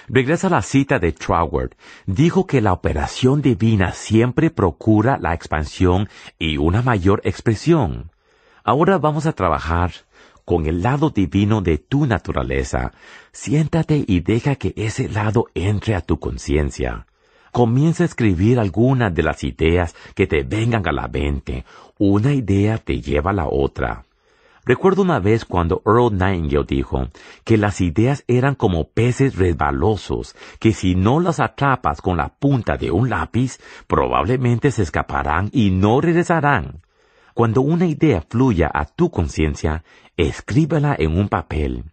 Regresa 0.08 0.46
a 0.46 0.50
la 0.50 0.62
cita 0.62 0.98
de 0.98 1.12
Troward. 1.12 1.72
Dijo 2.06 2.46
que 2.46 2.62
la 2.62 2.72
operación 2.72 3.42
divina 3.42 3.92
siempre 3.92 4.50
procura 4.50 5.18
la 5.20 5.34
expansión 5.34 6.08
y 6.38 6.56
una 6.56 6.80
mayor 6.80 7.20
expresión. 7.24 8.10
Ahora 8.64 8.98
vamos 8.98 9.26
a 9.26 9.32
trabajar 9.32 9.92
con 10.48 10.64
el 10.64 10.80
lado 10.80 11.10
divino 11.10 11.60
de 11.60 11.76
tu 11.76 12.06
naturaleza. 12.06 12.92
Siéntate 13.32 14.02
y 14.06 14.20
deja 14.20 14.54
que 14.54 14.72
ese 14.76 15.06
lado 15.06 15.48
entre 15.52 15.94
a 15.94 16.00
tu 16.00 16.18
conciencia. 16.18 17.06
Comienza 17.52 18.02
a 18.02 18.06
escribir 18.06 18.58
algunas 18.58 19.14
de 19.14 19.22
las 19.22 19.44
ideas 19.44 19.94
que 20.14 20.26
te 20.26 20.44
vengan 20.44 20.88
a 20.88 20.92
la 20.92 21.06
mente. 21.06 21.66
Una 21.98 22.32
idea 22.32 22.78
te 22.78 23.02
lleva 23.02 23.32
a 23.32 23.34
la 23.34 23.46
otra. 23.46 24.06
Recuerdo 24.64 25.02
una 25.02 25.18
vez 25.18 25.44
cuando 25.44 25.82
Earl 25.84 26.16
Nightingale 26.16 26.64
dijo 26.66 27.08
que 27.44 27.58
las 27.58 27.82
ideas 27.82 28.24
eran 28.26 28.54
como 28.54 28.88
peces 28.88 29.36
resbalosos, 29.36 30.34
que 30.58 30.72
si 30.72 30.94
no 30.94 31.20
las 31.20 31.40
atrapas 31.40 32.00
con 32.00 32.16
la 32.16 32.30
punta 32.30 32.78
de 32.78 32.90
un 32.90 33.10
lápiz, 33.10 33.58
probablemente 33.86 34.70
se 34.70 34.82
escaparán 34.82 35.50
y 35.52 35.72
no 35.72 36.00
regresarán. 36.00 36.80
Cuando 37.38 37.60
una 37.60 37.86
idea 37.86 38.20
fluya 38.28 38.68
a 38.74 38.84
tu 38.84 39.12
conciencia, 39.12 39.84
escríbela 40.16 40.96
en 40.98 41.16
un 41.16 41.28
papel. 41.28 41.84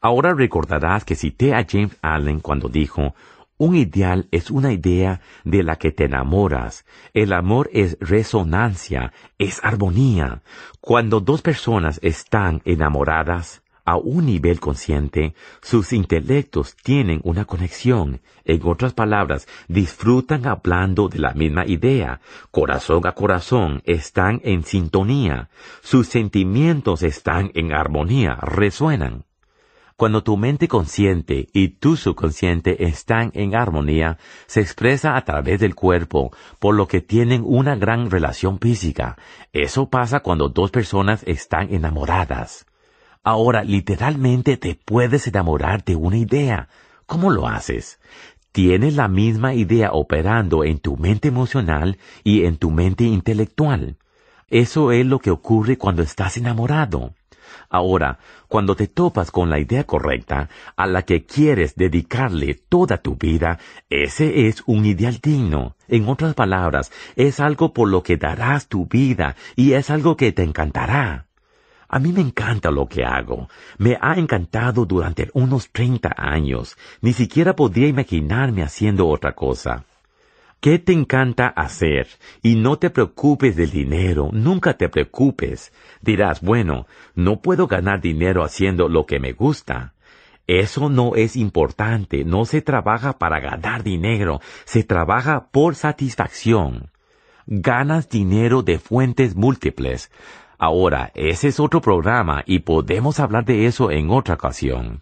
Ahora 0.00 0.32
recordarás 0.32 1.04
que 1.04 1.16
cité 1.16 1.54
a 1.54 1.66
James 1.68 1.98
Allen 2.00 2.40
cuando 2.40 2.70
dijo, 2.70 3.14
un 3.58 3.76
ideal 3.76 4.26
es 4.30 4.50
una 4.50 4.72
idea 4.72 5.20
de 5.44 5.64
la 5.64 5.76
que 5.76 5.92
te 5.92 6.04
enamoras. 6.04 6.86
El 7.12 7.34
amor 7.34 7.68
es 7.74 7.98
resonancia, 8.00 9.12
es 9.36 9.62
armonía. 9.62 10.40
Cuando 10.80 11.20
dos 11.20 11.42
personas 11.42 12.00
están 12.02 12.62
enamoradas 12.64 13.62
a 13.90 13.96
un 13.96 14.26
nivel 14.26 14.60
consciente, 14.60 15.34
sus 15.62 15.92
intelectos 15.92 16.76
tienen 16.76 17.20
una 17.24 17.44
conexión. 17.44 18.20
En 18.44 18.60
otras 18.64 18.92
palabras, 18.92 19.48
disfrutan 19.66 20.46
hablando 20.46 21.08
de 21.08 21.18
la 21.18 21.32
misma 21.34 21.66
idea. 21.66 22.20
Corazón 22.52 23.04
a 23.04 23.12
corazón 23.12 23.82
están 23.84 24.40
en 24.44 24.62
sintonía. 24.62 25.50
Sus 25.82 26.06
sentimientos 26.06 27.02
están 27.02 27.50
en 27.54 27.72
armonía, 27.72 28.36
resuenan. 28.36 29.24
Cuando 29.96 30.22
tu 30.22 30.36
mente 30.36 30.68
consciente 30.68 31.48
y 31.52 31.70
tu 31.80 31.96
subconsciente 31.96 32.84
están 32.84 33.32
en 33.34 33.56
armonía, 33.56 34.18
se 34.46 34.60
expresa 34.60 35.16
a 35.16 35.24
través 35.24 35.58
del 35.58 35.74
cuerpo, 35.74 36.30
por 36.60 36.76
lo 36.76 36.86
que 36.86 37.00
tienen 37.00 37.42
una 37.44 37.74
gran 37.74 38.08
relación 38.08 38.60
física. 38.60 39.18
Eso 39.52 39.90
pasa 39.90 40.20
cuando 40.20 40.48
dos 40.48 40.70
personas 40.70 41.24
están 41.26 41.74
enamoradas. 41.74 42.69
Ahora, 43.22 43.64
literalmente 43.64 44.56
te 44.56 44.74
puedes 44.74 45.26
enamorar 45.26 45.84
de 45.84 45.94
una 45.94 46.16
idea. 46.16 46.68
¿Cómo 47.04 47.30
lo 47.30 47.48
haces? 47.48 48.00
Tienes 48.50 48.96
la 48.96 49.08
misma 49.08 49.52
idea 49.52 49.92
operando 49.92 50.64
en 50.64 50.78
tu 50.78 50.96
mente 50.96 51.28
emocional 51.28 51.98
y 52.24 52.46
en 52.46 52.56
tu 52.56 52.70
mente 52.70 53.04
intelectual. 53.04 53.98
Eso 54.48 54.90
es 54.90 55.04
lo 55.04 55.18
que 55.18 55.30
ocurre 55.30 55.76
cuando 55.76 56.02
estás 56.02 56.38
enamorado. 56.38 57.14
Ahora, 57.68 58.18
cuando 58.48 58.74
te 58.74 58.86
topas 58.86 59.30
con 59.30 59.50
la 59.50 59.58
idea 59.58 59.84
correcta, 59.84 60.48
a 60.74 60.86
la 60.86 61.02
que 61.02 61.26
quieres 61.26 61.76
dedicarle 61.76 62.54
toda 62.54 62.98
tu 62.98 63.16
vida, 63.16 63.58
ese 63.90 64.48
es 64.48 64.62
un 64.66 64.86
ideal 64.86 65.18
digno. 65.22 65.76
En 65.88 66.08
otras 66.08 66.34
palabras, 66.34 66.90
es 67.16 67.38
algo 67.38 67.74
por 67.74 67.88
lo 67.88 68.02
que 68.02 68.16
darás 68.16 68.66
tu 68.66 68.86
vida 68.86 69.36
y 69.56 69.74
es 69.74 69.90
algo 69.90 70.16
que 70.16 70.32
te 70.32 70.42
encantará. 70.42 71.29
A 71.92 71.98
mí 71.98 72.12
me 72.12 72.20
encanta 72.20 72.70
lo 72.70 72.86
que 72.86 73.04
hago. 73.04 73.48
Me 73.78 73.98
ha 74.00 74.14
encantado 74.14 74.86
durante 74.86 75.28
unos 75.34 75.70
treinta 75.72 76.14
años. 76.16 76.76
Ni 77.00 77.12
siquiera 77.12 77.56
podría 77.56 77.88
imaginarme 77.88 78.62
haciendo 78.62 79.08
otra 79.08 79.32
cosa. 79.32 79.84
¿Qué 80.60 80.78
te 80.78 80.92
encanta 80.92 81.48
hacer? 81.48 82.06
Y 82.42 82.54
no 82.54 82.76
te 82.78 82.90
preocupes 82.90 83.56
del 83.56 83.72
dinero, 83.72 84.28
nunca 84.32 84.74
te 84.74 84.88
preocupes. 84.88 85.72
Dirás, 86.00 86.42
bueno, 86.42 86.86
no 87.16 87.40
puedo 87.40 87.66
ganar 87.66 88.00
dinero 88.00 88.44
haciendo 88.44 88.88
lo 88.88 89.04
que 89.04 89.18
me 89.18 89.32
gusta. 89.32 89.94
Eso 90.46 90.90
no 90.90 91.16
es 91.16 91.34
importante, 91.34 92.24
no 92.24 92.44
se 92.44 92.62
trabaja 92.62 93.18
para 93.18 93.40
ganar 93.40 93.82
dinero, 93.82 94.40
se 94.64 94.84
trabaja 94.84 95.48
por 95.50 95.74
satisfacción. 95.74 96.90
Ganas 97.46 98.08
dinero 98.08 98.62
de 98.62 98.78
fuentes 98.78 99.34
múltiples. 99.34 100.10
Ahora, 100.62 101.10
ese 101.14 101.48
es 101.48 101.58
otro 101.58 101.80
programa 101.80 102.42
y 102.44 102.58
podemos 102.58 103.18
hablar 103.18 103.46
de 103.46 103.64
eso 103.64 103.90
en 103.90 104.10
otra 104.10 104.34
ocasión. 104.34 105.00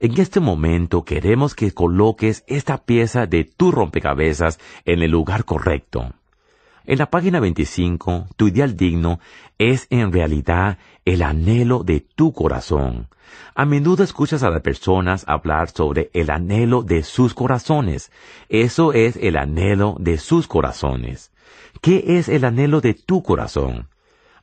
En 0.00 0.20
este 0.20 0.40
momento 0.40 1.04
queremos 1.04 1.54
que 1.54 1.70
coloques 1.70 2.42
esta 2.48 2.78
pieza 2.78 3.26
de 3.26 3.44
tu 3.44 3.70
rompecabezas 3.70 4.58
en 4.84 5.00
el 5.00 5.12
lugar 5.12 5.44
correcto. 5.44 6.14
En 6.84 6.98
la 6.98 7.06
página 7.10 7.38
25, 7.38 8.26
tu 8.34 8.48
ideal 8.48 8.76
digno 8.76 9.20
es 9.56 9.86
en 9.90 10.10
realidad 10.10 10.78
el 11.04 11.22
anhelo 11.22 11.84
de 11.84 12.00
tu 12.00 12.32
corazón. 12.32 13.06
A 13.54 13.64
menudo 13.66 14.02
escuchas 14.02 14.42
a 14.42 14.50
las 14.50 14.62
personas 14.62 15.22
hablar 15.28 15.70
sobre 15.70 16.10
el 16.12 16.28
anhelo 16.28 16.82
de 16.82 17.04
sus 17.04 17.34
corazones. 17.34 18.10
Eso 18.48 18.92
es 18.92 19.14
el 19.14 19.36
anhelo 19.36 19.94
de 20.00 20.18
sus 20.18 20.48
corazones. 20.48 21.30
¿Qué 21.80 22.18
es 22.18 22.28
el 22.28 22.44
anhelo 22.44 22.80
de 22.80 22.94
tu 22.94 23.22
corazón? 23.22 23.86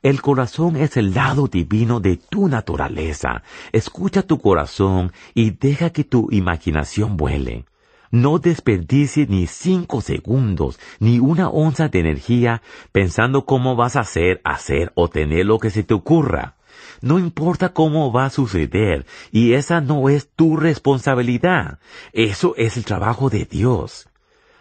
El 0.02 0.22
corazón 0.22 0.76
es 0.76 0.96
el 0.96 1.14
lado 1.14 1.48
divino 1.48 2.00
de 2.00 2.16
tu 2.16 2.48
naturaleza. 2.48 3.42
Escucha 3.72 4.22
tu 4.22 4.38
corazón 4.38 5.12
y 5.34 5.50
deja 5.50 5.90
que 5.90 6.04
tu 6.04 6.28
imaginación 6.30 7.16
vuele. 7.16 7.64
No 8.10 8.38
desperdicies 8.38 9.28
ni 9.28 9.46
cinco 9.46 10.00
segundos, 10.00 10.78
ni 11.00 11.18
una 11.18 11.48
onza 11.48 11.88
de 11.88 12.00
energía 12.00 12.62
pensando 12.92 13.44
cómo 13.44 13.74
vas 13.74 13.96
a 13.96 14.00
hacer, 14.00 14.40
hacer 14.44 14.92
o 14.94 15.08
tener 15.08 15.46
lo 15.46 15.58
que 15.58 15.70
se 15.70 15.82
te 15.82 15.94
ocurra. 15.94 16.54
No 17.00 17.18
importa 17.18 17.70
cómo 17.70 18.12
va 18.12 18.26
a 18.26 18.30
suceder, 18.30 19.06
y 19.32 19.54
esa 19.54 19.80
no 19.80 20.08
es 20.08 20.28
tu 20.34 20.56
responsabilidad. 20.56 21.78
Eso 22.12 22.54
es 22.56 22.76
el 22.76 22.84
trabajo 22.84 23.28
de 23.28 23.44
Dios. 23.44 24.08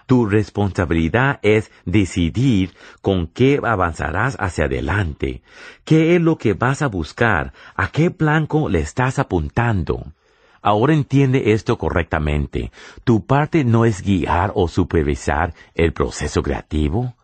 Tu 0.06 0.28
responsabilidad 0.28 1.40
es 1.42 1.72
decidir 1.86 2.76
con 3.02 3.28
qué 3.28 3.60
avanzarás 3.64 4.38
hacia 4.40 4.66
adelante, 4.66 5.42
qué 5.84 6.16
es 6.16 6.22
lo 6.22 6.38
que 6.38 6.54
vas 6.54 6.84
a 6.84 6.88
buscar, 6.88 7.54
a 7.76 7.90
qué 7.90 8.10
blanco 8.10 8.70
le 8.70 8.80
estás 8.80 9.18
apuntando. 9.18 10.14
Ahora 10.62 10.94
entiende 10.94 11.54
esto 11.54 11.78
correctamente. 11.78 12.72
Tu 13.04 13.26
parte 13.26 13.64
no 13.64 13.86
es 13.86 14.02
guiar 14.02 14.52
o 14.56 14.68
supervisar 14.68 15.54
el 15.74 15.94
proceso 15.94 16.44
creativo. 16.44 17.16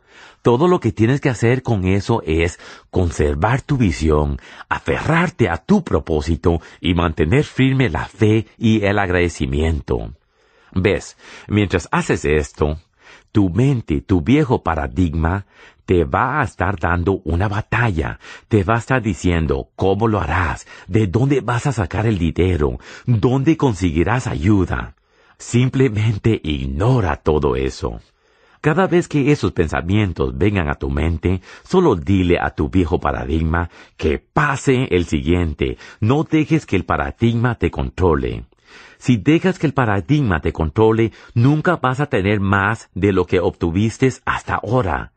Todo 0.42 0.68
lo 0.68 0.80
que 0.80 0.92
tienes 0.92 1.22
que 1.22 1.30
hacer 1.30 1.62
con 1.62 1.86
eso 1.86 2.24
es 2.26 2.60
conservar 2.90 3.62
tu 3.62 3.78
visión, 3.78 4.40
aferrarte 4.70 5.50
a 5.50 5.58
tu 5.58 5.84
propósito 5.84 6.62
y 6.80 6.96
mantener 6.96 7.44
firme 7.44 7.90
la 7.90 8.06
fe 8.06 8.48
y 8.58 8.84
el 8.86 8.98
agradecimiento. 8.98 10.14
Ves, 10.74 11.18
mientras 11.48 11.88
haces 11.92 12.26
esto, 12.26 12.80
tu 13.32 13.50
mente, 13.50 14.02
tu 14.02 14.22
viejo 14.22 14.64
paradigma, 14.64 15.46
te 15.86 16.06
va 16.06 16.40
a 16.40 16.44
estar 16.44 16.80
dando 16.80 17.22
una 17.26 17.50
batalla, 17.50 18.20
te 18.48 18.64
va 18.64 18.76
a 18.76 18.80
estar 18.80 19.02
diciendo 19.02 19.70
cómo 19.76 20.08
lo 20.08 20.20
harás, 20.22 20.66
de 20.88 21.08
dónde 21.08 21.42
vas 21.42 21.68
a 21.68 21.74
sacar 21.74 22.06
el 22.06 22.18
dinero, 22.18 22.80
dónde 23.06 23.58
conseguirás 23.58 24.28
ayuda. 24.28 24.96
Simplemente 25.38 26.40
ignora 26.44 27.18
todo 27.18 27.56
eso. 27.56 28.00
Cada 28.62 28.86
vez 28.86 29.08
que 29.08 29.32
esos 29.32 29.54
pensamientos 29.54 30.38
vengan 30.38 30.70
a 30.70 30.76
tu 30.76 30.92
mente, 30.92 31.42
solo 31.64 31.96
dile 31.96 32.38
a 32.40 32.52
tu 32.52 32.70
viejo 32.70 33.00
paradigma 33.00 33.72
que 33.98 34.20
pase 34.20 34.88
el 34.92 35.06
siguiente. 35.06 35.78
No 36.00 36.24
dejes 36.24 36.68
que 36.68 36.76
el 36.76 36.86
paradigma 36.86 37.56
te 37.56 37.72
controle. 37.72 38.46
Si 39.02 39.18
dejas 39.18 39.58
que 39.58 39.66
el 39.66 39.74
paradigma 39.74 40.42
te 40.42 40.54
controle, 40.54 41.12
nunca 41.34 41.78
vas 41.78 42.00
a 42.00 42.06
tener 42.06 42.40
más 42.40 42.92
de 42.94 43.12
lo 43.12 43.26
que 43.26 43.40
obtuviste 43.40 44.08
hasta 44.26 44.60
ahora. 44.62 45.12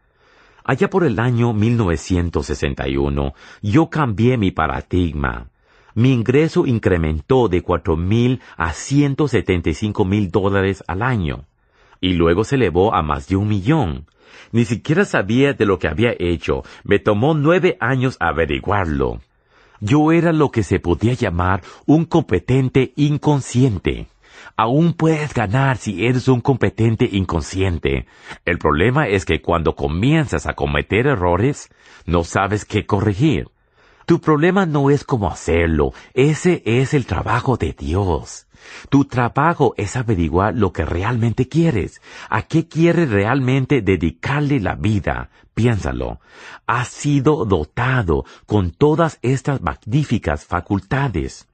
Allá 0.64 0.88
por 0.88 1.04
el 1.04 1.20
año 1.20 1.52
1961, 1.52 3.34
yo 3.60 3.90
cambié 3.90 4.38
mi 4.38 4.52
paradigma. 4.52 5.50
Mi 5.94 6.14
ingreso 6.14 6.64
incrementó 6.64 7.48
de 7.48 7.60
cuatro 7.60 7.98
mil 7.98 8.40
a 8.56 8.72
ciento 8.72 9.28
setenta 9.28 9.68
y 9.68 9.74
cinco 9.74 10.06
mil 10.06 10.30
dólares 10.30 10.82
al 10.86 11.02
año. 11.02 11.44
Y 12.00 12.14
luego 12.14 12.44
se 12.44 12.54
elevó 12.54 12.94
a 12.94 13.02
más 13.02 13.28
de 13.28 13.36
un 13.36 13.48
millón. 13.48 14.06
Ni 14.50 14.64
siquiera 14.64 15.04
sabía 15.04 15.52
de 15.52 15.66
lo 15.66 15.78
que 15.78 15.88
había 15.88 16.14
hecho. 16.18 16.62
Me 16.84 17.00
tomó 17.00 17.34
nueve 17.34 17.76
años 17.80 18.16
averiguarlo. 18.18 19.20
Yo 19.86 20.12
era 20.12 20.32
lo 20.32 20.50
que 20.50 20.62
se 20.62 20.80
podía 20.80 21.12
llamar 21.12 21.60
un 21.84 22.06
competente 22.06 22.94
inconsciente. 22.96 24.06
Aún 24.56 24.94
puedes 24.94 25.34
ganar 25.34 25.76
si 25.76 26.06
eres 26.06 26.26
un 26.26 26.40
competente 26.40 27.06
inconsciente. 27.12 28.06
El 28.46 28.56
problema 28.56 29.08
es 29.08 29.26
que 29.26 29.42
cuando 29.42 29.76
comienzas 29.76 30.46
a 30.46 30.54
cometer 30.54 31.06
errores, 31.06 31.68
no 32.06 32.24
sabes 32.24 32.64
qué 32.64 32.86
corregir. 32.86 33.50
Tu 34.06 34.22
problema 34.22 34.64
no 34.64 34.88
es 34.88 35.04
cómo 35.04 35.30
hacerlo, 35.30 35.92
ese 36.14 36.62
es 36.64 36.94
el 36.94 37.04
trabajo 37.04 37.58
de 37.58 37.74
Dios. 37.78 38.43
Tu 38.88 39.04
trabajo 39.04 39.74
es 39.76 39.96
averiguar 39.96 40.54
lo 40.54 40.72
que 40.72 40.84
realmente 40.84 41.48
quieres, 41.48 42.00
a 42.28 42.42
qué 42.42 42.68
quieres 42.68 43.10
realmente 43.10 43.82
dedicarle 43.82 44.60
la 44.60 44.74
vida. 44.74 45.30
Piénsalo. 45.54 46.20
Has 46.66 46.88
sido 46.88 47.44
dotado 47.44 48.24
con 48.46 48.70
todas 48.70 49.18
estas 49.22 49.62
magníficas 49.62 50.44
facultades. 50.44 51.48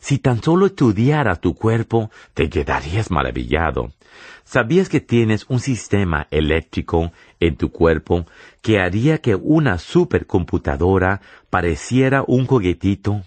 Si 0.00 0.18
tan 0.18 0.42
solo 0.42 0.66
estudiaras 0.66 1.40
tu 1.40 1.54
cuerpo, 1.54 2.10
te 2.34 2.50
quedarías 2.50 3.10
maravillado. 3.10 3.92
¿Sabías 4.44 4.90
que 4.90 5.00
tienes 5.00 5.46
un 5.48 5.60
sistema 5.60 6.26
eléctrico 6.30 7.12
en 7.40 7.56
tu 7.56 7.70
cuerpo 7.72 8.26
que 8.60 8.78
haría 8.80 9.22
que 9.22 9.34
una 9.34 9.78
supercomputadora 9.78 11.22
pareciera 11.48 12.22
un 12.26 12.46
juguetito? 12.46 13.22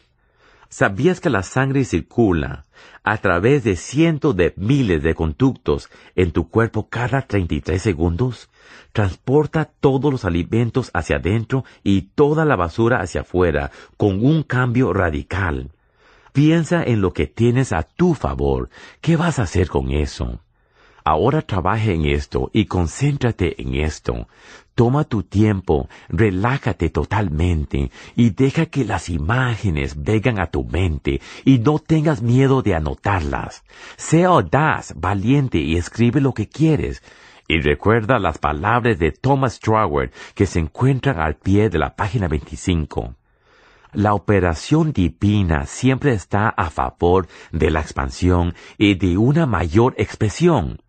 ¿Sabías 0.69 1.19
que 1.19 1.31
la 1.31 1.41
sangre 1.41 1.83
circula 1.83 2.66
a 3.03 3.17
través 3.17 3.63
de 3.63 3.75
cientos 3.75 4.35
de 4.35 4.53
miles 4.57 5.03
de 5.03 5.15
conductos 5.15 5.89
en 6.15 6.31
tu 6.31 6.49
cuerpo 6.49 6.89
cada 6.89 7.21
33 7.21 7.81
segundos? 7.81 8.49
Transporta 8.93 9.65
todos 9.65 10.11
los 10.11 10.25
alimentos 10.25 10.91
hacia 10.93 11.17
adentro 11.17 11.63
y 11.83 12.01
toda 12.13 12.45
la 12.45 12.55
basura 12.55 13.01
hacia 13.01 13.21
afuera 13.21 13.71
con 13.97 14.25
un 14.25 14.43
cambio 14.43 14.93
radical. 14.93 15.71
Piensa 16.33 16.83
en 16.83 17.01
lo 17.01 17.13
que 17.13 17.27
tienes 17.27 17.73
a 17.73 17.83
tu 17.83 18.13
favor. 18.13 18.69
¿Qué 19.01 19.15
vas 19.15 19.39
a 19.39 19.43
hacer 19.43 19.67
con 19.69 19.91
eso? 19.91 20.39
Ahora 21.09 21.41
trabaja 21.41 21.91
en 21.91 22.05
esto 22.05 22.49
y 22.51 22.65
concéntrate 22.65 23.61
en 23.61 23.75
esto. 23.75 24.27
Toma 24.75 25.05
tu 25.05 25.23
tiempo, 25.23 25.87
relájate 26.09 26.89
totalmente 26.89 27.91
y 28.17 28.31
deja 28.31 28.65
que 28.65 28.83
las 28.83 29.07
imágenes 29.07 30.03
vengan 30.03 30.37
a 30.37 30.47
tu 30.47 30.65
mente 30.65 31.21
y 31.45 31.59
no 31.59 31.79
tengas 31.79 32.21
miedo 32.21 32.61
de 32.61 32.75
anotarlas. 32.75 33.63
Sea 33.95 34.27
audaz, 34.27 34.95
valiente 34.97 35.59
y 35.59 35.77
escribe 35.77 36.19
lo 36.19 36.33
que 36.33 36.49
quieres. 36.49 37.01
Y 37.47 37.61
recuerda 37.61 38.19
las 38.19 38.37
palabras 38.37 38.99
de 38.99 39.13
Thomas 39.13 39.53
Straward 39.53 40.11
que 40.35 40.45
se 40.45 40.59
encuentran 40.59 41.21
al 41.21 41.37
pie 41.37 41.69
de 41.69 41.79
la 41.79 41.95
página 41.95 42.27
25. 42.27 43.15
La 43.93 44.13
operación 44.13 44.91
divina 44.91 45.67
siempre 45.67 46.11
está 46.11 46.49
a 46.49 46.69
favor 46.69 47.29
de 47.53 47.71
la 47.71 47.79
expansión 47.79 48.55
y 48.77 48.95
de 48.95 49.17
una 49.17 49.45
mayor 49.45 49.95
expresión. 49.97 50.81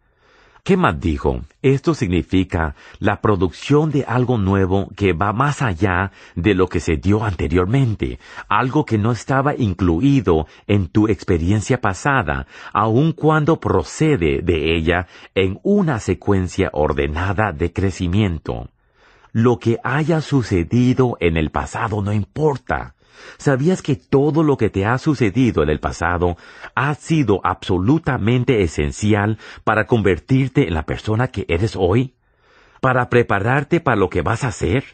¿Qué 0.69 0.77
más 0.77 1.01
dijo? 1.01 1.41
Esto 1.63 1.95
significa 1.95 2.75
la 2.99 3.23
producción 3.23 3.91
de 3.91 4.05
algo 4.07 4.37
nuevo 4.37 4.91
que 4.95 5.15
va 5.15 5.33
más 5.33 5.63
allá 5.63 6.13
de 6.35 6.53
lo 6.53 6.69
que 6.69 6.79
se 6.79 6.99
dio 6.99 7.25
anteriormente, 7.25 8.19
algo 8.51 8.85
que 8.85 8.99
no 8.99 9.13
estaba 9.13 9.55
incluido 9.57 10.47
en 10.67 10.89
tu 10.89 11.09
experiencia 11.09 11.81
pasada, 11.81 12.47
aun 12.75 13.13
cuando 13.13 13.59
procede 13.59 14.43
de 14.43 14.77
ella 14.77 15.07
en 15.35 15.59
una 15.63 16.01
secuencia 16.01 16.69
ordenada 16.75 17.53
de 17.53 17.73
crecimiento. 17.73 18.69
Lo 19.33 19.59
que 19.59 19.79
haya 19.83 20.21
sucedido 20.21 21.17
en 21.19 21.39
el 21.39 21.51
pasado 21.51 22.03
no 22.03 22.13
importa. 22.13 22.95
¿Sabías 23.39 23.83
que 23.83 23.97
todo 23.97 24.43
lo 24.43 24.57
que 24.57 24.71
te 24.71 24.87
ha 24.87 24.99
sucedido 24.99 25.63
en 25.63 25.71
el 25.71 25.81
pasado 25.81 26.37
ha 26.75 26.95
sido 26.95 27.41
absolutamente 27.45 28.63
esencial 28.63 29.39
para 29.65 29.87
convertirte 29.87 30.69
en 30.69 30.75
la 30.75 30.85
persona 30.85 31.29
que 31.29 31.45
eres 31.49 31.77
hoy? 31.77 32.15
¿Para 32.81 33.09
prepararte 33.11 33.81
para 33.81 33.97
lo 33.97 34.09
que 34.09 34.23
vas 34.23 34.45
a 34.45 34.49
hacer? 34.49 34.85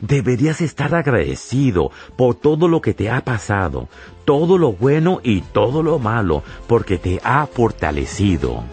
Deberías 0.00 0.60
estar 0.60 0.94
agradecido 0.94 1.90
por 2.16 2.34
todo 2.34 2.68
lo 2.68 2.80
que 2.80 2.94
te 2.94 3.10
ha 3.10 3.20
pasado, 3.20 3.88
todo 4.24 4.58
lo 4.58 4.72
bueno 4.72 5.20
y 5.22 5.42
todo 5.42 5.82
lo 5.82 5.98
malo, 5.98 6.42
porque 6.66 6.98
te 6.98 7.20
ha 7.22 7.46
fortalecido 7.46 8.64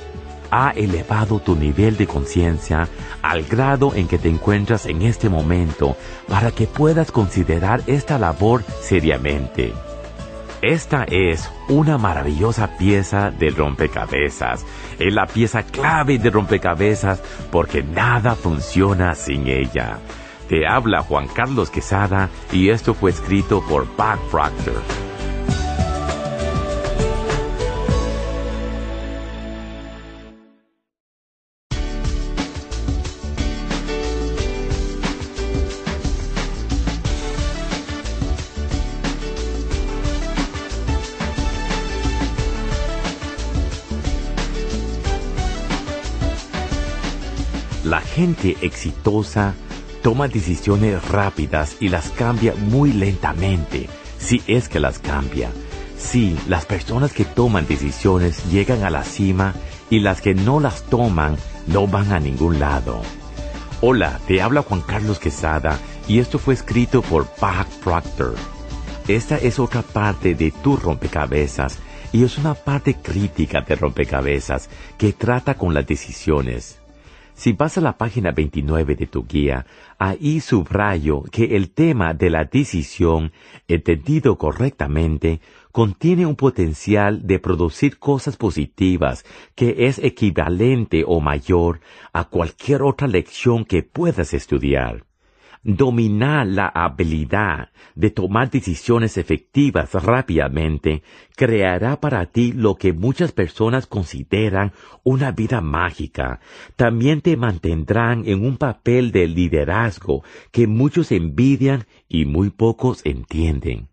ha 0.51 0.71
elevado 0.71 1.39
tu 1.39 1.55
nivel 1.55 1.97
de 1.97 2.05
conciencia 2.05 2.87
al 3.21 3.43
grado 3.43 3.93
en 3.95 4.07
que 4.07 4.17
te 4.17 4.29
encuentras 4.29 4.85
en 4.85 5.01
este 5.01 5.29
momento 5.29 5.95
para 6.27 6.51
que 6.51 6.67
puedas 6.67 7.11
considerar 7.11 7.81
esta 7.87 8.19
labor 8.19 8.63
seriamente. 8.81 9.73
Esta 10.61 11.05
es 11.05 11.51
una 11.69 11.97
maravillosa 11.97 12.77
pieza 12.77 13.31
de 13.31 13.49
rompecabezas. 13.49 14.63
Es 14.99 15.11
la 15.11 15.25
pieza 15.25 15.63
clave 15.63 16.19
de 16.19 16.29
rompecabezas 16.29 17.19
porque 17.51 17.81
nada 17.81 18.35
funciona 18.35 19.15
sin 19.15 19.47
ella. 19.47 19.97
Te 20.47 20.67
habla 20.67 21.01
Juan 21.01 21.27
Carlos 21.27 21.71
Quesada 21.71 22.29
y 22.51 22.69
esto 22.69 22.93
fue 22.93 23.09
escrito 23.09 23.63
por 23.67 23.87
Buck 23.87 24.19
Proctor. 24.29 25.10
Gente 48.21 48.55
exitosa 48.61 49.55
toma 50.03 50.27
decisiones 50.27 51.03
rápidas 51.09 51.77
y 51.79 51.89
las 51.89 52.11
cambia 52.11 52.53
muy 52.53 52.93
lentamente, 52.93 53.89
si 54.19 54.43
es 54.45 54.69
que 54.69 54.79
las 54.79 54.99
cambia. 54.99 55.49
Sí, 55.97 56.37
las 56.47 56.67
personas 56.67 57.13
que 57.13 57.25
toman 57.25 57.65
decisiones 57.65 58.45
llegan 58.51 58.83
a 58.83 58.91
la 58.91 59.03
cima 59.03 59.55
y 59.89 60.01
las 60.01 60.21
que 60.21 60.35
no 60.35 60.59
las 60.59 60.83
toman 60.83 61.35
no 61.65 61.87
van 61.87 62.13
a 62.13 62.19
ningún 62.19 62.59
lado. 62.59 63.01
Hola, 63.81 64.19
te 64.27 64.39
habla 64.39 64.61
Juan 64.61 64.81
Carlos 64.81 65.17
Quesada 65.17 65.79
y 66.07 66.19
esto 66.19 66.37
fue 66.37 66.53
escrito 66.53 67.01
por 67.01 67.23
Buck 67.23 67.67
Proctor. 67.83 68.35
Esta 69.07 69.37
es 69.37 69.57
otra 69.57 69.81
parte 69.81 70.35
de 70.35 70.51
tu 70.51 70.77
rompecabezas 70.77 71.79
y 72.11 72.23
es 72.23 72.37
una 72.37 72.53
parte 72.53 72.93
crítica 72.93 73.61
de 73.61 73.75
rompecabezas 73.75 74.69
que 74.99 75.11
trata 75.11 75.55
con 75.55 75.73
las 75.73 75.87
decisiones. 75.87 76.80
Si 77.41 77.53
vas 77.53 77.75
a 77.75 77.81
la 77.81 77.97
página 77.97 78.29
29 78.29 78.93
de 78.93 79.07
tu 79.07 79.25
guía, 79.25 79.65
ahí 79.97 80.41
subrayo 80.41 81.23
que 81.31 81.55
el 81.55 81.71
tema 81.71 82.13
de 82.13 82.29
la 82.29 82.45
decisión, 82.45 83.31
entendido 83.67 84.37
correctamente, 84.37 85.41
contiene 85.71 86.27
un 86.27 86.35
potencial 86.35 87.25
de 87.25 87.39
producir 87.39 87.97
cosas 87.97 88.37
positivas 88.37 89.25
que 89.55 89.87
es 89.87 89.97
equivalente 89.97 91.03
o 91.03 91.19
mayor 91.19 91.79
a 92.13 92.25
cualquier 92.25 92.83
otra 92.83 93.07
lección 93.07 93.65
que 93.65 93.81
puedas 93.81 94.35
estudiar. 94.35 95.07
Dominar 95.63 96.47
la 96.47 96.67
habilidad 96.67 97.69
de 97.93 98.09
tomar 98.09 98.49
decisiones 98.49 99.17
efectivas 99.17 99.93
rápidamente 99.93 101.03
creará 101.35 101.99
para 101.99 102.25
ti 102.25 102.51
lo 102.51 102.77
que 102.77 102.93
muchas 102.93 103.31
personas 103.31 103.85
consideran 103.85 104.73
una 105.03 105.31
vida 105.31 105.61
mágica. 105.61 106.39
También 106.75 107.21
te 107.21 107.37
mantendrán 107.37 108.23
en 108.25 108.43
un 108.43 108.57
papel 108.57 109.11
de 109.11 109.27
liderazgo 109.27 110.23
que 110.51 110.65
muchos 110.65 111.11
envidian 111.11 111.85
y 112.09 112.25
muy 112.25 112.49
pocos 112.49 113.01
entienden 113.05 113.87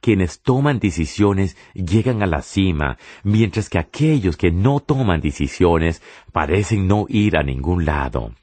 quienes 0.00 0.42
toman 0.42 0.80
decisiones 0.80 1.56
llegan 1.72 2.22
a 2.22 2.26
la 2.26 2.42
cima, 2.42 2.98
mientras 3.22 3.70
que 3.70 3.78
aquellos 3.78 4.36
que 4.36 4.50
no 4.50 4.80
toman 4.80 5.22
decisiones 5.22 6.02
parecen 6.30 6.86
no 6.86 7.06
ir 7.08 7.38
a 7.38 7.42
ningún 7.42 7.86
lado. 7.86 8.34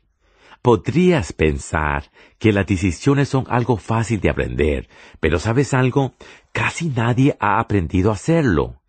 Podrías 0.62 1.34
pensar 1.34 2.12
que 2.38 2.54
las 2.54 2.68
decisiones 2.68 3.30
son 3.30 3.46
algo 3.50 3.78
fácil 3.78 4.20
de 4.20 4.30
aprender, 4.30 4.90
pero 5.20 5.40
¿sabes 5.40 5.74
algo? 5.74 6.14
Casi 6.52 6.90
nadie 6.90 7.36
ha 7.40 7.60
aprendido 7.60 8.12
a 8.12 8.14
hacerlo. 8.14 8.82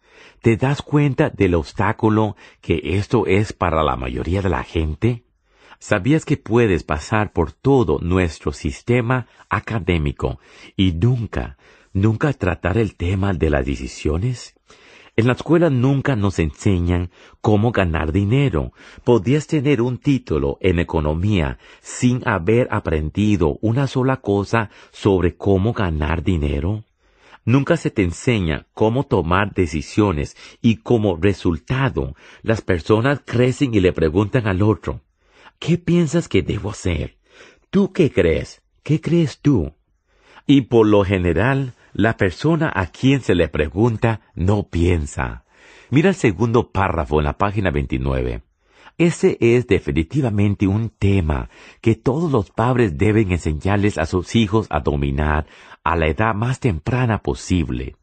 ¿Te 0.42 0.56
das 0.58 0.82
cuenta 0.82 1.30
del 1.30 1.54
obstáculo 1.54 2.36
que 2.60 2.80
esto 2.84 3.26
es 3.26 3.54
para 3.54 3.82
la 3.82 3.96
mayoría 3.96 4.42
de 4.42 4.50
la 4.50 4.64
gente? 4.64 5.24
¿Sabías 5.78 6.26
que 6.26 6.36
puedes 6.36 6.84
pasar 6.84 7.32
por 7.32 7.52
todo 7.52 7.98
nuestro 8.00 8.52
sistema 8.52 9.26
académico 9.48 10.40
y 10.76 10.92
nunca, 10.92 11.56
nunca 11.94 12.32
tratar 12.34 12.76
el 12.76 12.96
tema 12.96 13.32
de 13.32 13.48
las 13.48 13.64
decisiones? 13.64 14.54
En 15.14 15.26
la 15.26 15.34
escuela 15.34 15.68
nunca 15.68 16.16
nos 16.16 16.38
enseñan 16.38 17.10
cómo 17.42 17.70
ganar 17.70 18.12
dinero. 18.12 18.72
Podías 19.04 19.46
tener 19.46 19.82
un 19.82 19.98
título 19.98 20.56
en 20.62 20.78
economía 20.78 21.58
sin 21.82 22.26
haber 22.26 22.66
aprendido 22.70 23.58
una 23.60 23.86
sola 23.86 24.22
cosa 24.22 24.70
sobre 24.90 25.36
cómo 25.36 25.74
ganar 25.74 26.22
dinero. 26.22 26.84
Nunca 27.44 27.76
se 27.76 27.90
te 27.90 28.02
enseña 28.02 28.66
cómo 28.72 29.04
tomar 29.04 29.52
decisiones 29.52 30.34
y 30.62 30.76
como 30.76 31.16
resultado 31.16 32.14
las 32.42 32.62
personas 32.62 33.20
crecen 33.22 33.74
y 33.74 33.80
le 33.80 33.92
preguntan 33.92 34.46
al 34.46 34.62
otro, 34.62 35.02
¿qué 35.58 35.76
piensas 35.76 36.26
que 36.26 36.40
debo 36.42 36.70
hacer? 36.70 37.18
¿Tú 37.68 37.92
qué 37.92 38.10
crees? 38.10 38.62
¿Qué 38.82 39.00
crees 39.00 39.40
tú? 39.40 39.74
Y 40.46 40.62
por 40.62 40.86
lo 40.86 41.04
general, 41.04 41.74
la 41.92 42.16
persona 42.16 42.72
a 42.74 42.86
quien 42.86 43.20
se 43.20 43.34
le 43.34 43.48
pregunta 43.48 44.20
no 44.34 44.68
piensa. 44.68 45.44
Mira 45.90 46.08
el 46.08 46.14
segundo 46.14 46.70
párrafo 46.70 47.18
en 47.18 47.24
la 47.24 47.36
página 47.36 47.70
29. 47.70 48.42
Ese 48.98 49.36
es 49.40 49.66
definitivamente 49.66 50.66
un 50.66 50.90
tema 50.90 51.50
que 51.80 51.94
todos 51.94 52.30
los 52.30 52.50
padres 52.50 52.96
deben 52.96 53.32
enseñarles 53.32 53.98
a 53.98 54.06
sus 54.06 54.36
hijos 54.36 54.66
a 54.70 54.80
dominar 54.80 55.46
a 55.82 55.96
la 55.96 56.06
edad 56.06 56.34
más 56.34 56.60
temprana 56.60 57.22
posible. 57.22 57.96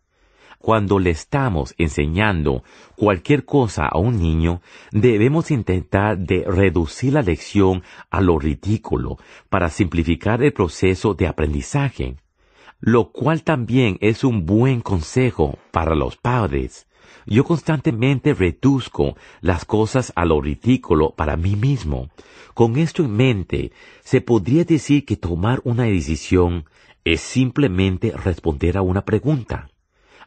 Cuando 0.60 1.00
le 1.00 1.12
estamos 1.12 1.74
enseñando 1.78 2.64
cualquier 2.98 3.46
cosa 3.46 3.86
a 3.86 3.98
un 3.98 4.20
niño, 4.20 4.62
debemos 4.92 5.52
intentar 5.52 6.18
de 6.18 6.44
reducir 6.46 7.14
la 7.14 7.22
lección 7.22 7.82
a 8.10 8.20
lo 8.20 8.38
ridículo 8.38 9.18
para 9.50 9.70
simplificar 9.70 10.44
el 10.44 10.52
proceso 10.52 11.14
de 11.14 11.28
aprendizaje, 11.28 12.18
lo 12.80 13.12
cual 13.12 13.44
también 13.44 13.98
es 14.02 14.24
un 14.24 14.46
buen 14.46 14.82
consejo 14.82 15.58
para 15.72 15.96
los 15.96 16.16
padres. 16.18 16.88
Yo 17.26 17.44
constantemente 17.44 18.34
reduzco 18.34 19.16
las 19.42 19.66
cosas 19.66 20.14
a 20.16 20.26
lo 20.26 20.42
ridículo 20.42 21.12
para 21.12 21.38
mí 21.38 21.56
mismo. 21.56 22.10
Con 22.54 22.78
esto 22.78 23.04
en 23.04 23.16
mente, 23.16 23.72
se 24.04 24.22
podría 24.22 24.64
decir 24.64 25.06
que 25.06 25.18
tomar 25.18 25.62
una 25.64 25.84
decisión 25.84 26.66
es 27.04 27.22
simplemente 27.22 28.12
responder 28.12 28.78
a 28.78 28.82
una 28.82 29.06
pregunta. 29.06 29.70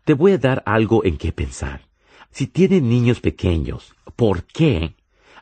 Te 0.04 0.14
voy 0.14 0.32
a 0.32 0.38
dar 0.38 0.62
algo 0.66 1.04
en 1.04 1.16
qué 1.16 1.32
pensar. 1.32 1.88
Si 2.30 2.46
tienes 2.46 2.82
niños 2.82 3.20
pequeños, 3.20 3.94
¿por 4.16 4.44
qué? 4.44 4.94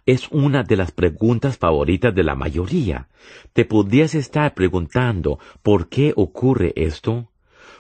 Es 0.07 0.29
una 0.31 0.63
de 0.63 0.77
las 0.77 0.93
preguntas 0.93 1.59
favoritas 1.59 2.15
de 2.15 2.25
la 2.25 2.35
mayoría. 2.35 3.09
Te 3.53 3.65
podrías 3.65 4.15
estar 4.15 4.55
preguntando 4.55 5.39
¿por 5.63 5.89
qué 5.89 6.13
ocurre 6.17 6.73
esto? 6.77 7.29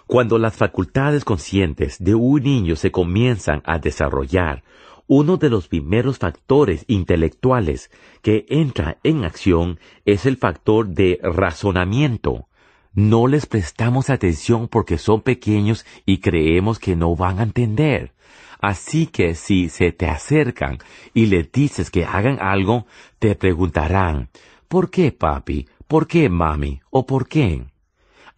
Cuando 0.07 0.39
las 0.39 0.57
facultades 0.57 1.25
conscientes 1.25 2.03
de 2.03 2.15
un 2.15 2.43
niño 2.43 2.77
se 2.77 2.91
comienzan 2.91 3.63
a 3.65 3.79
desarrollar, 3.79 4.65
uno 5.07 5.37
de 5.39 5.51
los 5.51 5.67
primeros 5.67 6.19
factores 6.19 6.85
intelectuales 6.87 7.91
que 8.23 8.47
entra 8.49 8.99
en 9.03 9.25
acción 9.25 9.81
es 10.05 10.27
el 10.27 10.37
factor 10.37 10.89
de 10.89 11.19
razonamiento. 11.23 12.47
No 12.93 13.27
les 13.27 13.47
prestamos 13.47 14.11
atención 14.11 14.69
porque 14.69 14.99
son 14.99 15.23
pequeños 15.23 15.87
y 16.07 16.19
creemos 16.19 16.79
que 16.79 16.97
no 16.97 17.17
van 17.17 17.39
a 17.39 17.45
entender. 17.45 18.13
Así 18.61 19.07
que 19.07 19.35
si 19.35 19.69
se 19.69 19.93
te 19.93 20.07
acercan 20.07 20.79
y 21.15 21.27
les 21.27 21.51
dices 21.51 21.91
que 21.91 22.05
hagan 22.05 22.39
algo, 22.41 22.87
te 23.19 23.35
preguntarán, 23.35 24.29
¿por 24.69 24.91
qué 24.91 25.13
papi? 25.13 25.67
¿Por 25.87 26.07
qué 26.07 26.29
mami? 26.29 26.81
¿O 26.91 27.07
por 27.07 27.27
qué? 27.27 27.65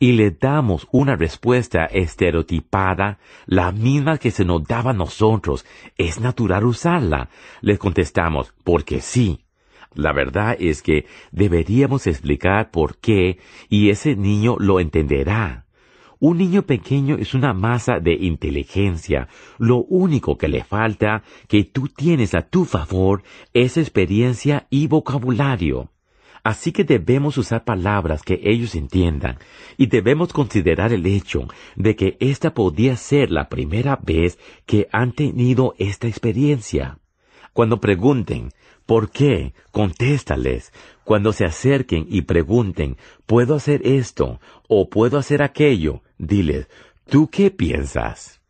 y 0.03 0.15
le 0.15 0.33
damos 0.33 0.89
una 0.91 1.15
respuesta 1.15 1.85
estereotipada, 1.85 3.21
la 3.47 3.71
misma 3.71 4.19
que 4.19 4.33
se 4.33 4.45
nos 4.45 4.65
daba 4.65 4.91
a 4.91 4.95
nosotros, 4.95 5.65
es 5.97 6.19
natural 6.19 6.65
usarla. 6.65 7.29
Les 7.61 7.79
contestamos, 7.79 8.53
porque 8.65 9.01
sí. 9.01 9.45
La 9.95 10.13
verdad 10.13 10.57
es 10.59 10.83
que 10.83 11.07
deberíamos 11.31 12.09
explicar 12.09 12.73
por 12.73 12.97
qué 12.97 13.39
y 13.69 13.91
ese 13.91 14.17
niño 14.17 14.57
lo 14.59 14.81
entenderá. 14.81 15.62
Un 16.23 16.39
niño 16.39 16.63
pequeño 16.63 17.17
es 17.17 17.35
una 17.35 17.53
masa 17.53 17.99
de 17.99 18.13
inteligencia. 18.13 19.27
Lo 19.59 19.79
único 19.79 20.39
que 20.39 20.47
le 20.47 20.63
falta 20.63 21.25
que 21.49 21.65
tú 21.65 21.89
tienes 21.89 22.33
a 22.35 22.43
tu 22.43 22.65
favor 22.65 23.25
es 23.53 23.77
experiencia 23.77 24.69
y 24.71 24.87
vocabulario. 24.87 25.91
Así 26.45 26.71
que 26.71 26.85
debemos 26.85 27.39
usar 27.39 27.65
palabras 27.65 28.23
que 28.23 28.39
ellos 28.45 28.77
entiendan 28.77 29.39
y 29.77 29.87
debemos 29.87 30.33
considerar 30.33 30.93
el 30.93 31.07
hecho 31.07 31.49
de 31.75 31.97
que 31.97 32.17
esta 32.21 32.55
podía 32.55 32.97
ser 32.97 33.33
la 33.33 33.49
primera 33.49 33.99
vez 34.01 34.39
que 34.65 34.87
han 34.93 35.11
tenido 35.11 35.75
esta 35.79 36.07
experiencia. 36.07 37.01
Cuando 37.53 37.81
pregunten, 37.81 38.51
¿por 38.93 39.09
qué? 39.09 39.55
Contéstales. 39.71 40.71
Cuando 41.03 41.33
se 41.33 41.47
acerquen 41.47 42.05
y 42.11 42.21
pregunten, 42.33 42.99
¿puedo 43.25 43.55
hacer 43.55 43.81
esto? 43.87 44.39
o 44.69 44.91
¿puedo 44.91 45.17
hacer 45.17 45.43
aquello? 45.43 46.03
Diles, 46.19 46.69
¿tú 47.09 47.29
qué 47.29 47.51
piensas? 47.51 48.43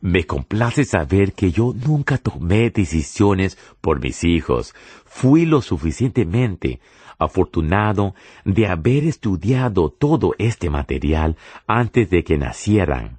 Me 0.00 0.24
complace 0.24 0.84
saber 0.84 1.32
que 1.32 1.50
yo 1.50 1.74
nunca 1.84 2.16
tomé 2.16 2.70
decisiones 2.70 3.58
por 3.80 4.00
mis 4.00 4.22
hijos. 4.22 4.72
Fui 5.04 5.46
lo 5.46 5.62
suficientemente 5.62 6.78
afortunado 7.18 8.14
de 8.44 8.68
haber 8.68 9.02
estudiado 9.02 9.90
todo 9.90 10.32
este 10.38 10.70
material 10.70 11.36
antes 11.66 12.08
de 12.08 12.22
que 12.22 12.38
nacieran. 12.38 13.18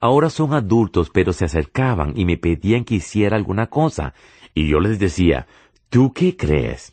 Ahora 0.00 0.30
son 0.30 0.54
adultos, 0.54 1.10
pero 1.12 1.34
se 1.34 1.44
acercaban 1.44 2.14
y 2.16 2.24
me 2.24 2.38
pedían 2.38 2.84
que 2.84 2.94
hiciera 2.94 3.36
alguna 3.36 3.66
cosa, 3.66 4.14
y 4.54 4.68
yo 4.68 4.78
les 4.78 4.98
decía, 4.98 5.46
¿tú 5.90 6.12
qué 6.12 6.36
crees? 6.36 6.92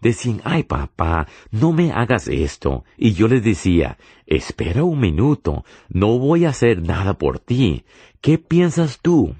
Decían, 0.00 0.40
ay 0.44 0.62
papá, 0.62 1.28
no 1.50 1.72
me 1.72 1.92
hagas 1.92 2.26
esto. 2.28 2.84
Y 2.96 3.12
yo 3.12 3.28
les 3.28 3.44
decía, 3.44 3.98
espera 4.26 4.82
un 4.82 4.98
minuto, 4.98 5.64
no 5.88 6.18
voy 6.18 6.46
a 6.46 6.50
hacer 6.50 6.82
nada 6.82 7.18
por 7.18 7.38
ti. 7.38 7.84
¿Qué 8.20 8.38
piensas 8.38 9.00
tú? 9.02 9.34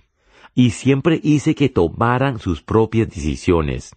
Y 0.55 0.71
siempre 0.71 1.19
hice 1.23 1.55
que 1.55 1.71
tomaran 1.71 2.39
sus 2.39 2.61
propias 2.63 3.09
decisiones. 3.09 3.95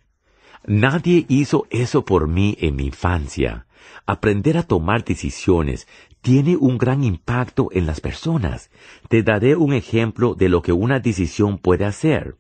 Nadie 0.66 1.26
hizo 1.28 1.68
eso 1.70 2.06
por 2.06 2.28
mí 2.28 2.56
en 2.62 2.78
mi 2.78 2.86
infancia. 2.86 3.66
Aprender 4.06 4.58
a 4.58 4.64
tomar 4.64 5.04
decisiones 5.04 5.88
tiene 6.22 6.56
un 6.56 6.78
gran 6.78 7.04
impacto 7.04 7.68
en 7.74 7.86
las 7.86 8.00
personas. 8.00 8.72
Te 9.10 9.24
daré 9.24 9.58
un 9.58 9.74
ejemplo 9.74 10.36
de 10.36 10.48
lo 10.48 10.62
que 10.62 10.72
una 10.72 11.02
decisión 11.02 11.58
puede 11.58 11.84
hacer. 11.84 12.38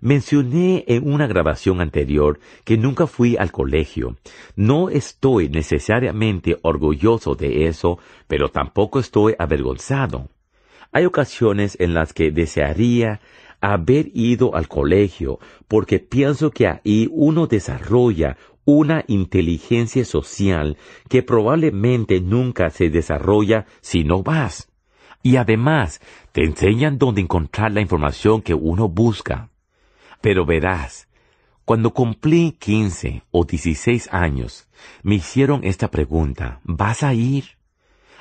Mencioné 0.00 0.84
en 0.88 1.10
una 1.10 1.26
grabación 1.26 1.80
anterior 1.80 2.38
que 2.64 2.76
nunca 2.76 3.06
fui 3.06 3.36
al 3.36 3.52
colegio. 3.52 4.16
No 4.54 4.90
estoy 4.90 5.48
necesariamente 5.48 6.58
orgulloso 6.62 7.34
de 7.34 7.66
eso, 7.66 7.98
pero 8.26 8.50
tampoco 8.50 8.98
estoy 8.98 9.34
avergonzado. 9.38 10.28
Hay 10.92 11.04
ocasiones 11.04 11.76
en 11.80 11.94
las 11.94 12.12
que 12.12 12.30
desearía 12.30 13.20
haber 13.60 14.10
ido 14.14 14.54
al 14.54 14.68
colegio, 14.68 15.38
porque 15.68 15.98
pienso 15.98 16.50
que 16.50 16.68
ahí 16.68 17.08
uno 17.10 17.46
desarrolla 17.46 18.36
una 18.64 19.04
inteligencia 19.06 20.04
social 20.04 20.76
que 21.08 21.22
probablemente 21.22 22.20
nunca 22.20 22.70
se 22.70 22.90
desarrolla 22.90 23.66
si 23.80 24.04
no 24.04 24.22
vas. 24.22 24.70
Y 25.22 25.36
además, 25.36 26.00
te 26.32 26.44
enseñan 26.44 26.98
dónde 26.98 27.20
encontrar 27.20 27.72
la 27.72 27.80
información 27.80 28.42
que 28.42 28.54
uno 28.54 28.88
busca. 28.88 29.50
Pero 30.26 30.44
verás, 30.44 31.06
cuando 31.64 31.94
cumplí 31.94 32.56
quince 32.58 33.22
o 33.30 33.44
dieciséis 33.44 34.08
años, 34.12 34.66
me 35.04 35.14
hicieron 35.14 35.62
esta 35.62 35.88
pregunta, 35.92 36.58
¿vas 36.64 37.04
a 37.04 37.14
ir? 37.14 37.44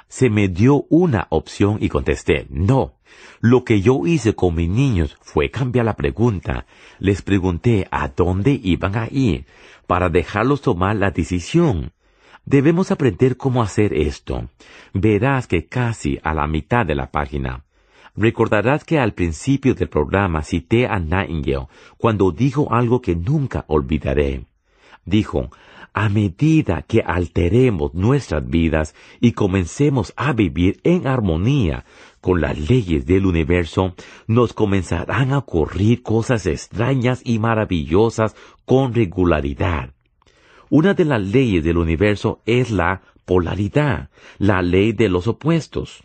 Se 0.07 0.29
me 0.29 0.47
dio 0.47 0.85
una 0.91 1.25
opción 1.31 1.79
y 1.81 1.89
contesté, 1.89 2.45
no. 2.51 2.99
Lo 3.39 3.63
que 3.63 3.81
yo 3.81 4.05
hice 4.05 4.35
con 4.35 4.53
mis 4.53 4.69
niños 4.69 5.17
fue 5.19 5.49
cambiar 5.49 5.85
la 5.85 5.95
pregunta. 5.95 6.67
Les 6.99 7.23
pregunté 7.23 7.87
a 7.89 8.09
dónde 8.09 8.51
iban 8.51 8.95
a 8.95 9.07
ir 9.09 9.47
para 9.87 10.09
dejarlos 10.09 10.61
tomar 10.61 10.97
la 10.97 11.09
decisión. 11.09 11.91
Debemos 12.45 12.91
aprender 12.91 13.35
cómo 13.35 13.63
hacer 13.63 13.95
esto. 13.95 14.47
Verás 14.93 15.47
que 15.47 15.65
casi 15.65 16.19
a 16.21 16.35
la 16.35 16.45
mitad 16.45 16.85
de 16.85 16.93
la 16.93 17.09
página. 17.09 17.65
Recordarás 18.15 18.85
que 18.85 18.97
al 18.97 19.13
principio 19.13 19.75
del 19.75 19.89
programa 19.89 20.41
cité 20.41 20.87
a 20.87 20.99
Nightingale 20.99 21.67
cuando 21.97 22.31
dijo 22.31 22.73
algo 22.73 23.01
que 23.01 23.15
nunca 23.15 23.65
olvidaré. 23.67 24.45
Dijo, 25.03 25.49
a 25.93 26.09
medida 26.09 26.81
que 26.81 27.01
alteremos 27.01 27.93
nuestras 27.93 28.47
vidas 28.47 28.95
y 29.21 29.31
comencemos 29.31 30.13
a 30.17 30.33
vivir 30.33 30.79
en 30.83 31.07
armonía 31.07 31.85
con 32.19 32.41
las 32.41 32.57
leyes 32.57 33.05
del 33.05 33.25
universo, 33.25 33.95
nos 34.27 34.53
comenzarán 34.53 35.31
a 35.31 35.37
ocurrir 35.37 36.01
cosas 36.01 36.47
extrañas 36.47 37.21
y 37.23 37.39
maravillosas 37.39 38.35
con 38.65 38.93
regularidad. 38.93 39.93
Una 40.69 40.93
de 40.95 41.05
las 41.05 41.21
leyes 41.21 41.63
del 41.63 41.77
universo 41.77 42.41
es 42.45 42.71
la 42.71 43.01
polaridad, 43.25 44.09
la 44.37 44.61
ley 44.61 44.91
de 44.91 45.07
los 45.07 45.27
opuestos. 45.27 46.03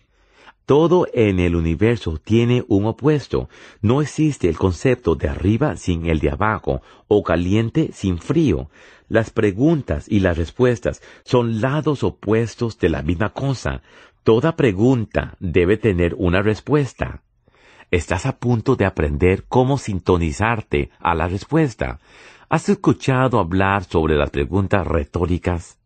Todo 0.67 1.07
en 1.13 1.41
el 1.41 1.57
universo 1.57 2.19
tiene 2.23 2.65
un 2.69 2.87
opuesto. 2.87 3.49
No 3.83 4.03
existe 4.03 4.49
el 4.49 4.57
concepto 4.57 5.17
de 5.17 5.29
arriba 5.29 5.77
sin 5.77 6.07
el 6.07 6.21
de 6.21 6.31
abajo 6.31 6.81
o 7.09 7.23
caliente 7.23 7.91
sin 7.93 8.19
frío. 8.19 8.71
Las 9.09 9.31
preguntas 9.31 10.07
y 10.09 10.21
las 10.21 10.37
respuestas 10.37 11.03
son 11.25 11.61
lados 11.61 12.05
opuestos 12.05 12.79
de 12.79 12.89
la 12.89 13.03
misma 13.03 13.31
cosa. 13.31 13.83
Toda 14.23 14.55
pregunta 14.55 15.35
debe 15.41 15.77
tener 15.77 16.15
una 16.17 16.43
respuesta. 16.43 17.23
Estás 17.91 18.25
a 18.27 18.39
punto 18.39 18.77
de 18.77 18.85
aprender 18.85 19.47
cómo 19.49 19.77
sintonizarte 19.77 20.91
a 21.01 21.17
la 21.17 21.27
respuesta. 21.27 21.99
¿Has 22.49 22.69
escuchado 22.69 23.41
hablar 23.41 23.83
sobre 23.83 24.15
las 24.15 24.31
preguntas 24.31 24.87
retóricas? 24.87 25.80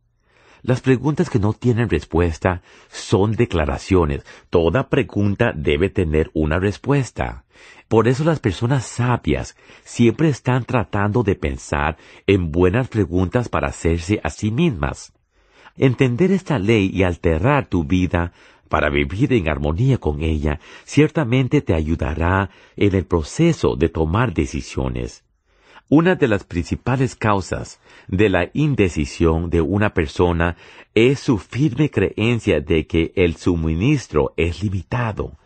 Las 0.64 0.80
preguntas 0.80 1.28
que 1.28 1.38
no 1.38 1.52
tienen 1.52 1.90
respuesta 1.90 2.62
son 2.88 3.32
declaraciones. 3.32 4.24
Toda 4.48 4.88
pregunta 4.88 5.52
debe 5.54 5.90
tener 5.90 6.30
una 6.32 6.58
respuesta. 6.58 7.44
Por 7.86 8.08
eso 8.08 8.24
las 8.24 8.40
personas 8.40 8.86
sabias 8.86 9.56
siempre 9.84 10.30
están 10.30 10.64
tratando 10.64 11.22
de 11.22 11.34
pensar 11.34 11.98
en 12.26 12.50
buenas 12.50 12.88
preguntas 12.88 13.50
para 13.50 13.68
hacerse 13.68 14.22
a 14.24 14.30
sí 14.30 14.50
mismas. 14.50 15.12
Entender 15.76 16.32
esta 16.32 16.58
ley 16.58 16.90
y 16.94 17.02
alterar 17.02 17.66
tu 17.66 17.84
vida 17.84 18.32
para 18.70 18.88
vivir 18.88 19.34
en 19.34 19.50
armonía 19.50 19.98
con 19.98 20.22
ella, 20.22 20.60
ciertamente 20.84 21.60
te 21.60 21.74
ayudará 21.74 22.48
en 22.76 22.94
el 22.94 23.04
proceso 23.04 23.76
de 23.76 23.90
tomar 23.90 24.32
decisiones. 24.32 25.24
Una 25.90 26.14
de 26.14 26.28
las 26.28 26.44
principales 26.44 27.14
causas 27.14 27.78
de 28.08 28.28
la 28.28 28.50
indecisión 28.52 29.50
de 29.50 29.60
una 29.60 29.94
persona 29.94 30.56
es 30.94 31.20
su 31.20 31.38
firme 31.38 31.90
creencia 31.90 32.60
de 32.60 32.86
que 32.86 33.12
el 33.16 33.36
suministro 33.36 34.34
es 34.36 34.62
limitado. 34.62 35.36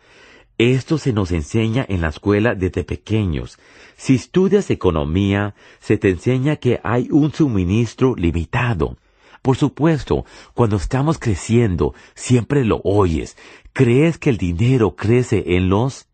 Esto 0.57 0.97
se 0.97 1.13
nos 1.13 1.31
enseña 1.31 1.85
en 1.87 2.01
la 2.01 2.09
escuela 2.09 2.53
desde 2.53 2.83
pequeños. 2.83 3.57
Si 3.95 4.15
estudias 4.15 4.69
economía, 4.69 5.55
se 5.79 5.97
te 5.97 6.09
enseña 6.09 6.57
que 6.57 6.81
hay 6.83 7.07
un 7.11 7.31
suministro 7.31 8.13
limitado. 8.15 8.97
Por 9.41 9.55
supuesto, 9.55 10.25
cuando 10.53 10.75
estamos 10.75 11.17
creciendo, 11.17 11.93
siempre 12.13 12.65
lo 12.65 12.81
oyes. 12.83 13.37
¿Crees 13.71 14.17
que 14.17 14.29
el 14.29 14.37
dinero 14.37 14.97
crece 14.97 15.55
en 15.55 15.69
los? 15.69 16.09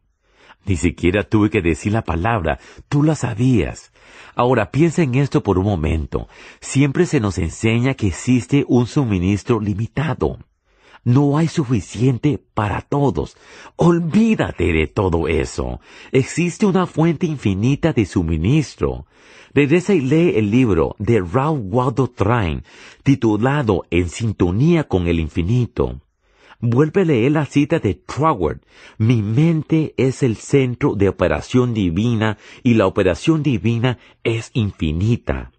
Ni 0.65 0.77
siquiera 0.77 1.23
tuve 1.23 1.49
que 1.49 1.63
decir 1.63 1.93
la 1.93 2.03
palabra, 2.03 2.59
tú 2.87 3.01
la 3.01 3.15
sabías. 3.15 3.91
Ahora 4.35 4.71
piensa 4.71 5.03
en 5.03 5.15
esto 5.15 5.43
por 5.43 5.57
un 5.57 5.65
momento. 5.65 6.27
Siempre 6.61 7.05
se 7.05 7.19
nos 7.19 7.37
enseña 7.37 7.93
que 7.93 8.07
existe 8.07 8.65
un 8.67 8.87
suministro 8.87 9.59
limitado. 9.59 10.39
No 11.03 11.37
hay 11.37 11.47
suficiente 11.47 12.43
para 12.55 12.81
todos. 12.81 13.37
Olvídate 13.75 14.73
de 14.73 14.87
todo 14.87 15.27
eso. 15.27 15.79
Existe 16.11 16.65
una 16.65 16.87
fuente 16.87 17.27
infinita 17.27 17.93
de 17.93 18.07
suministro. 18.07 19.05
Regresa 19.53 19.93
y 19.93 20.01
lee 20.01 20.33
el 20.35 20.49
libro 20.49 20.95
de 20.97 21.21
Ralph 21.21 21.61
Waldo 21.65 22.07
Train, 22.07 22.63
titulado 23.03 23.83
En 23.91 24.09
sintonía 24.09 24.85
con 24.85 25.07
el 25.07 25.19
infinito. 25.19 26.01
Vuelve 26.59 27.01
a 27.01 27.05
leer 27.05 27.31
la 27.31 27.45
cita 27.45 27.79
de 27.79 27.95
Troward. 27.95 28.61
Mi 28.97 29.21
mente 29.21 29.93
es 29.97 30.23
el 30.23 30.35
centro 30.35 30.95
de 30.95 31.09
operación 31.09 31.73
divina 31.73 32.37
y 32.63 32.75
la 32.75 32.87
operación 32.87 33.43
divina 33.43 33.97
es 34.23 34.51
infinita. 34.53 35.51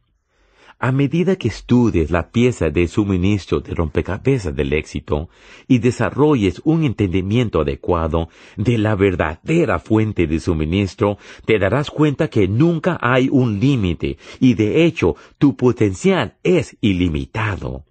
A 0.79 0.93
medida 0.93 1.37
que 1.37 1.49
estudies 1.49 2.11
la 2.11 2.31
pieza 2.31 2.69
de 2.69 2.87
suministro 2.87 3.61
de 3.61 3.75
rompecabezas 3.75 4.55
del 4.55 4.75
éxito 4.75 5.31
y 5.67 5.79
desarrolles 5.79 6.61
un 6.65 6.85
entendimiento 6.85 7.63
adecuado 7.63 8.29
de 8.59 8.77
la 8.77 8.95
verdadera 8.95 9.79
fuente 9.79 10.27
de 10.27 10.39
suministro, 10.39 11.17
te 11.47 11.59
darás 11.59 11.91
cuenta 11.91 12.29
que 12.29 12.47
nunca 12.47 12.99
hay 13.01 13.31
un 13.33 13.59
límite 13.59 14.19
y 14.39 14.53
de 14.53 14.85
hecho 14.85 15.17
tu 15.39 15.57
potencial 15.57 16.37
es 16.43 16.77
ilimitado. 16.83 17.86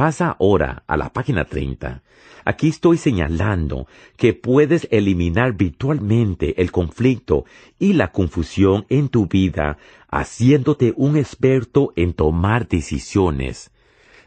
Pasa 0.00 0.34
ahora 0.40 0.82
a 0.86 0.96
la 0.96 1.12
página 1.12 1.44
30. 1.44 2.02
Aquí 2.46 2.68
estoy 2.68 2.96
señalando 2.96 3.86
que 4.16 4.32
puedes 4.32 4.88
eliminar 4.90 5.52
virtualmente 5.52 6.62
el 6.62 6.72
conflicto 6.72 7.44
y 7.78 7.92
la 7.92 8.10
confusión 8.10 8.86
en 8.88 9.10
tu 9.10 9.26
vida 9.26 9.76
haciéndote 10.08 10.94
un 10.96 11.18
experto 11.18 11.92
en 11.96 12.14
tomar 12.14 12.66
decisiones. 12.66 13.72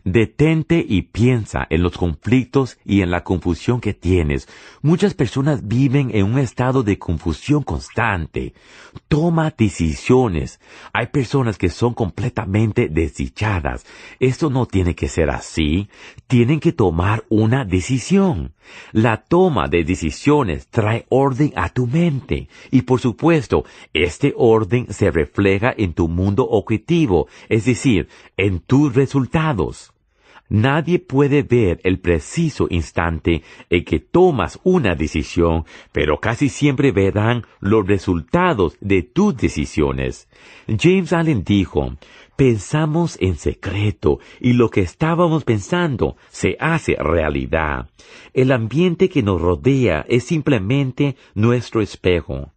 Detente 0.06 0.86
y 0.86 1.04
piensa 1.04 1.66
en 1.70 1.82
los 1.82 1.98
conflictos 1.98 2.78
y 2.84 3.02
en 3.02 3.10
la 3.10 3.24
confusión 3.24 3.80
que 3.80 3.94
tienes. 3.94 4.50
Muchas 4.82 5.14
personas 5.14 5.66
viven 5.66 6.12
en 6.14 6.26
un 6.26 6.40
estado 6.40 6.84
de 6.84 7.00
confusión 7.00 7.64
constante. 7.64 8.54
Toma 9.08 9.54
decisiones. 9.58 10.60
Hay 10.92 11.08
personas 11.08 11.58
que 11.58 11.70
son 11.70 11.94
completamente 11.94 12.90
desdichadas. 12.90 13.86
Esto 14.20 14.50
no 14.50 14.66
tiene 14.66 14.94
que 14.94 15.08
ser 15.08 15.30
así. 15.30 15.88
Tienen 16.28 16.60
que 16.60 16.74
tomar 16.74 17.24
una 17.30 17.64
decisión. 17.64 18.54
La 18.92 19.24
toma 19.24 19.70
de 19.70 19.86
decisiones 19.86 20.68
trae 20.68 21.06
orden 21.08 21.54
a 21.56 21.70
tu 21.70 21.88
mente. 21.88 22.50
Y 22.72 22.82
por 22.82 23.00
supuesto, 23.00 23.64
este 23.94 24.34
orden 24.36 24.88
se 24.92 25.12
refleja 25.12 25.74
en 25.78 25.94
tu 25.94 26.10
mundo 26.10 26.46
objetivo, 26.50 27.28
es 27.48 27.64
decir, 27.64 28.10
en 28.36 28.60
tus 28.60 28.94
resultados. 28.94 29.93
Nadie 30.54 31.00
puede 31.00 31.42
ver 31.42 31.80
el 31.84 31.98
preciso 31.98 32.68
instante 32.70 33.42
en 33.72 33.84
que 33.84 34.00
tomas 34.00 34.60
una 34.64 34.94
decisión, 34.94 35.66
pero 35.92 36.20
casi 36.20 36.48
siempre 36.48 36.92
verán 36.92 37.44
los 37.60 37.88
resultados 37.88 38.78
de 38.80 39.02
tus 39.02 39.36
decisiones. 39.36 40.30
James 40.68 41.12
Allen 41.12 41.44
dijo, 41.44 41.98
pensamos 42.36 43.18
en 43.20 43.36
secreto 43.36 44.20
y 44.40 44.54
lo 44.54 44.70
que 44.70 44.82
estábamos 44.82 45.44
pensando 45.44 46.18
se 46.30 46.56
hace 46.60 46.98
realidad. 47.00 47.90
El 48.36 48.52
ambiente 48.52 49.10
que 49.10 49.24
nos 49.24 49.42
rodea 49.42 50.06
es 50.08 50.24
simplemente 50.24 51.16
nuestro 51.34 51.82
espejo. 51.82 52.54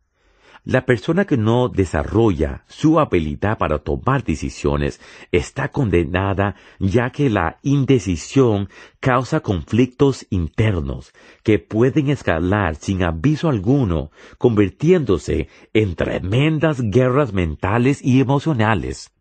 La 0.66 0.84
persona 0.84 1.26
que 1.26 1.36
no 1.36 1.68
desarrolla 1.68 2.64
su 2.66 2.98
habilidad 2.98 3.56
para 3.56 3.78
tomar 3.78 4.24
decisiones 4.24 5.00
está 5.30 5.68
condenada 5.68 6.56
ya 6.80 7.10
que 7.10 7.30
la 7.30 7.58
indecisión 7.62 8.68
causa 8.98 9.38
conflictos 9.38 10.26
internos 10.28 11.12
que 11.44 11.60
pueden 11.60 12.10
escalar 12.10 12.74
sin 12.74 13.04
aviso 13.04 13.48
alguno, 13.48 14.10
convirtiéndose 14.38 15.48
en 15.72 15.94
tremendas 15.94 16.82
guerras 16.82 17.32
mentales 17.32 18.02
y 18.02 18.18
emocionales. 18.18 19.12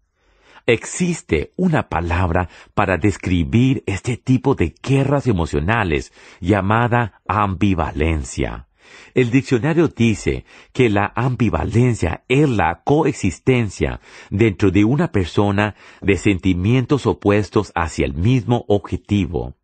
Existe 0.66 1.52
una 1.58 1.90
palabra 1.90 2.50
para 2.74 2.98
describir 2.98 3.84
este 3.86 4.18
tipo 4.18 4.56
de 4.56 4.74
guerras 4.82 5.28
emocionales 5.28 6.12
llamada 6.42 7.22
ambivalencia. 7.28 8.66
El 9.14 9.32
diccionario 9.32 9.88
dice 9.88 10.46
que 10.74 10.90
la 10.90 11.12
ambivalencia 11.16 12.24
es 12.28 12.50
la 12.50 12.82
coexistencia 12.84 14.00
dentro 14.30 14.72
de 14.72 14.84
una 14.84 15.12
persona 15.12 15.76
de 16.02 16.18
sentimientos 16.18 17.06
opuestos 17.06 17.72
hacia 17.76 18.06
el 18.06 18.14
mismo 18.14 18.66
objetivo. 18.68 19.56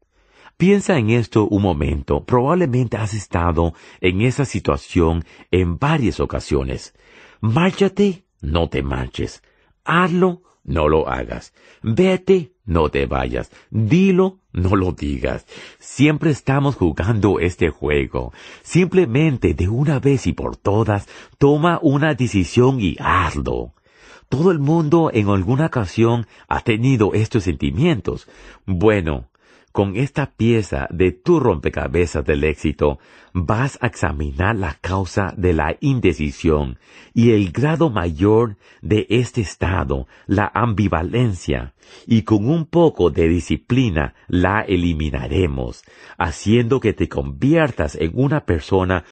Piensa 0.58 0.98
en 0.98 1.10
esto 1.10 1.48
un 1.48 1.64
momento. 1.64 2.24
Probablemente 2.24 2.98
has 2.98 3.16
estado 3.16 3.74
en 4.00 4.22
esa 4.22 4.46
situación 4.46 5.26
en 5.50 5.80
varias 5.80 6.20
ocasiones. 6.20 6.94
Márchate, 7.40 8.26
no 8.42 8.70
te 8.70 8.84
marches. 8.84 9.42
Hazlo, 9.84 10.44
no 10.64 10.88
lo 10.88 11.10
hagas. 11.10 11.54
Vete, 11.82 12.54
no 12.72 12.90
te 12.90 13.06
vayas. 13.06 13.52
Dilo, 13.70 14.40
no 14.54 14.78
lo 14.78 14.94
digas. 14.94 15.46
Siempre 15.78 16.32
estamos 16.32 16.76
jugando 16.78 17.40
este 17.40 17.70
juego. 17.70 18.32
Simplemente 18.64 19.54
de 19.54 19.68
una 19.68 20.00
vez 20.00 20.26
y 20.26 20.34
por 20.34 20.56
todas, 20.56 21.08
toma 21.38 21.80
una 21.82 22.14
decisión 22.14 22.80
y 22.80 22.96
hazlo. 23.00 23.74
Todo 24.30 24.52
el 24.52 24.60
mundo 24.60 25.12
en 25.14 25.28
alguna 25.28 25.66
ocasión 25.66 26.28
ha 26.48 26.62
tenido 26.62 27.14
estos 27.14 27.44
sentimientos. 27.44 28.30
Bueno, 28.66 29.28
con 29.72 29.96
esta 29.96 30.32
pieza 30.32 30.88
de 30.90 31.12
tu 31.12 31.40
rompecabezas 31.40 32.26
del 32.26 32.44
éxito, 32.44 33.00
vas 33.34 33.78
a 33.82 33.88
examinar 33.88 34.56
la 34.56 34.78
causa 34.82 35.34
de 35.38 35.54
la 35.54 35.78
indecisión 35.80 36.78
y 37.14 37.32
el 37.32 37.52
grado 37.52 37.90
mayor 37.90 38.58
de 38.82 39.08
este 39.10 39.42
estado, 39.42 40.08
la 40.28 40.52
ambivalencia, 40.54 41.74
y 42.06 42.24
con 42.24 42.50
un 42.50 42.66
poco 42.66 43.10
de 43.10 43.28
disciplina 43.28 44.14
la 44.28 44.62
eliminaremos, 44.62 45.84
haciendo 46.18 46.80
que 46.80 46.94
te 46.94 47.08
conviertas 47.08 47.96
en 47.96 48.12
una 48.14 48.46
persona 48.46 49.06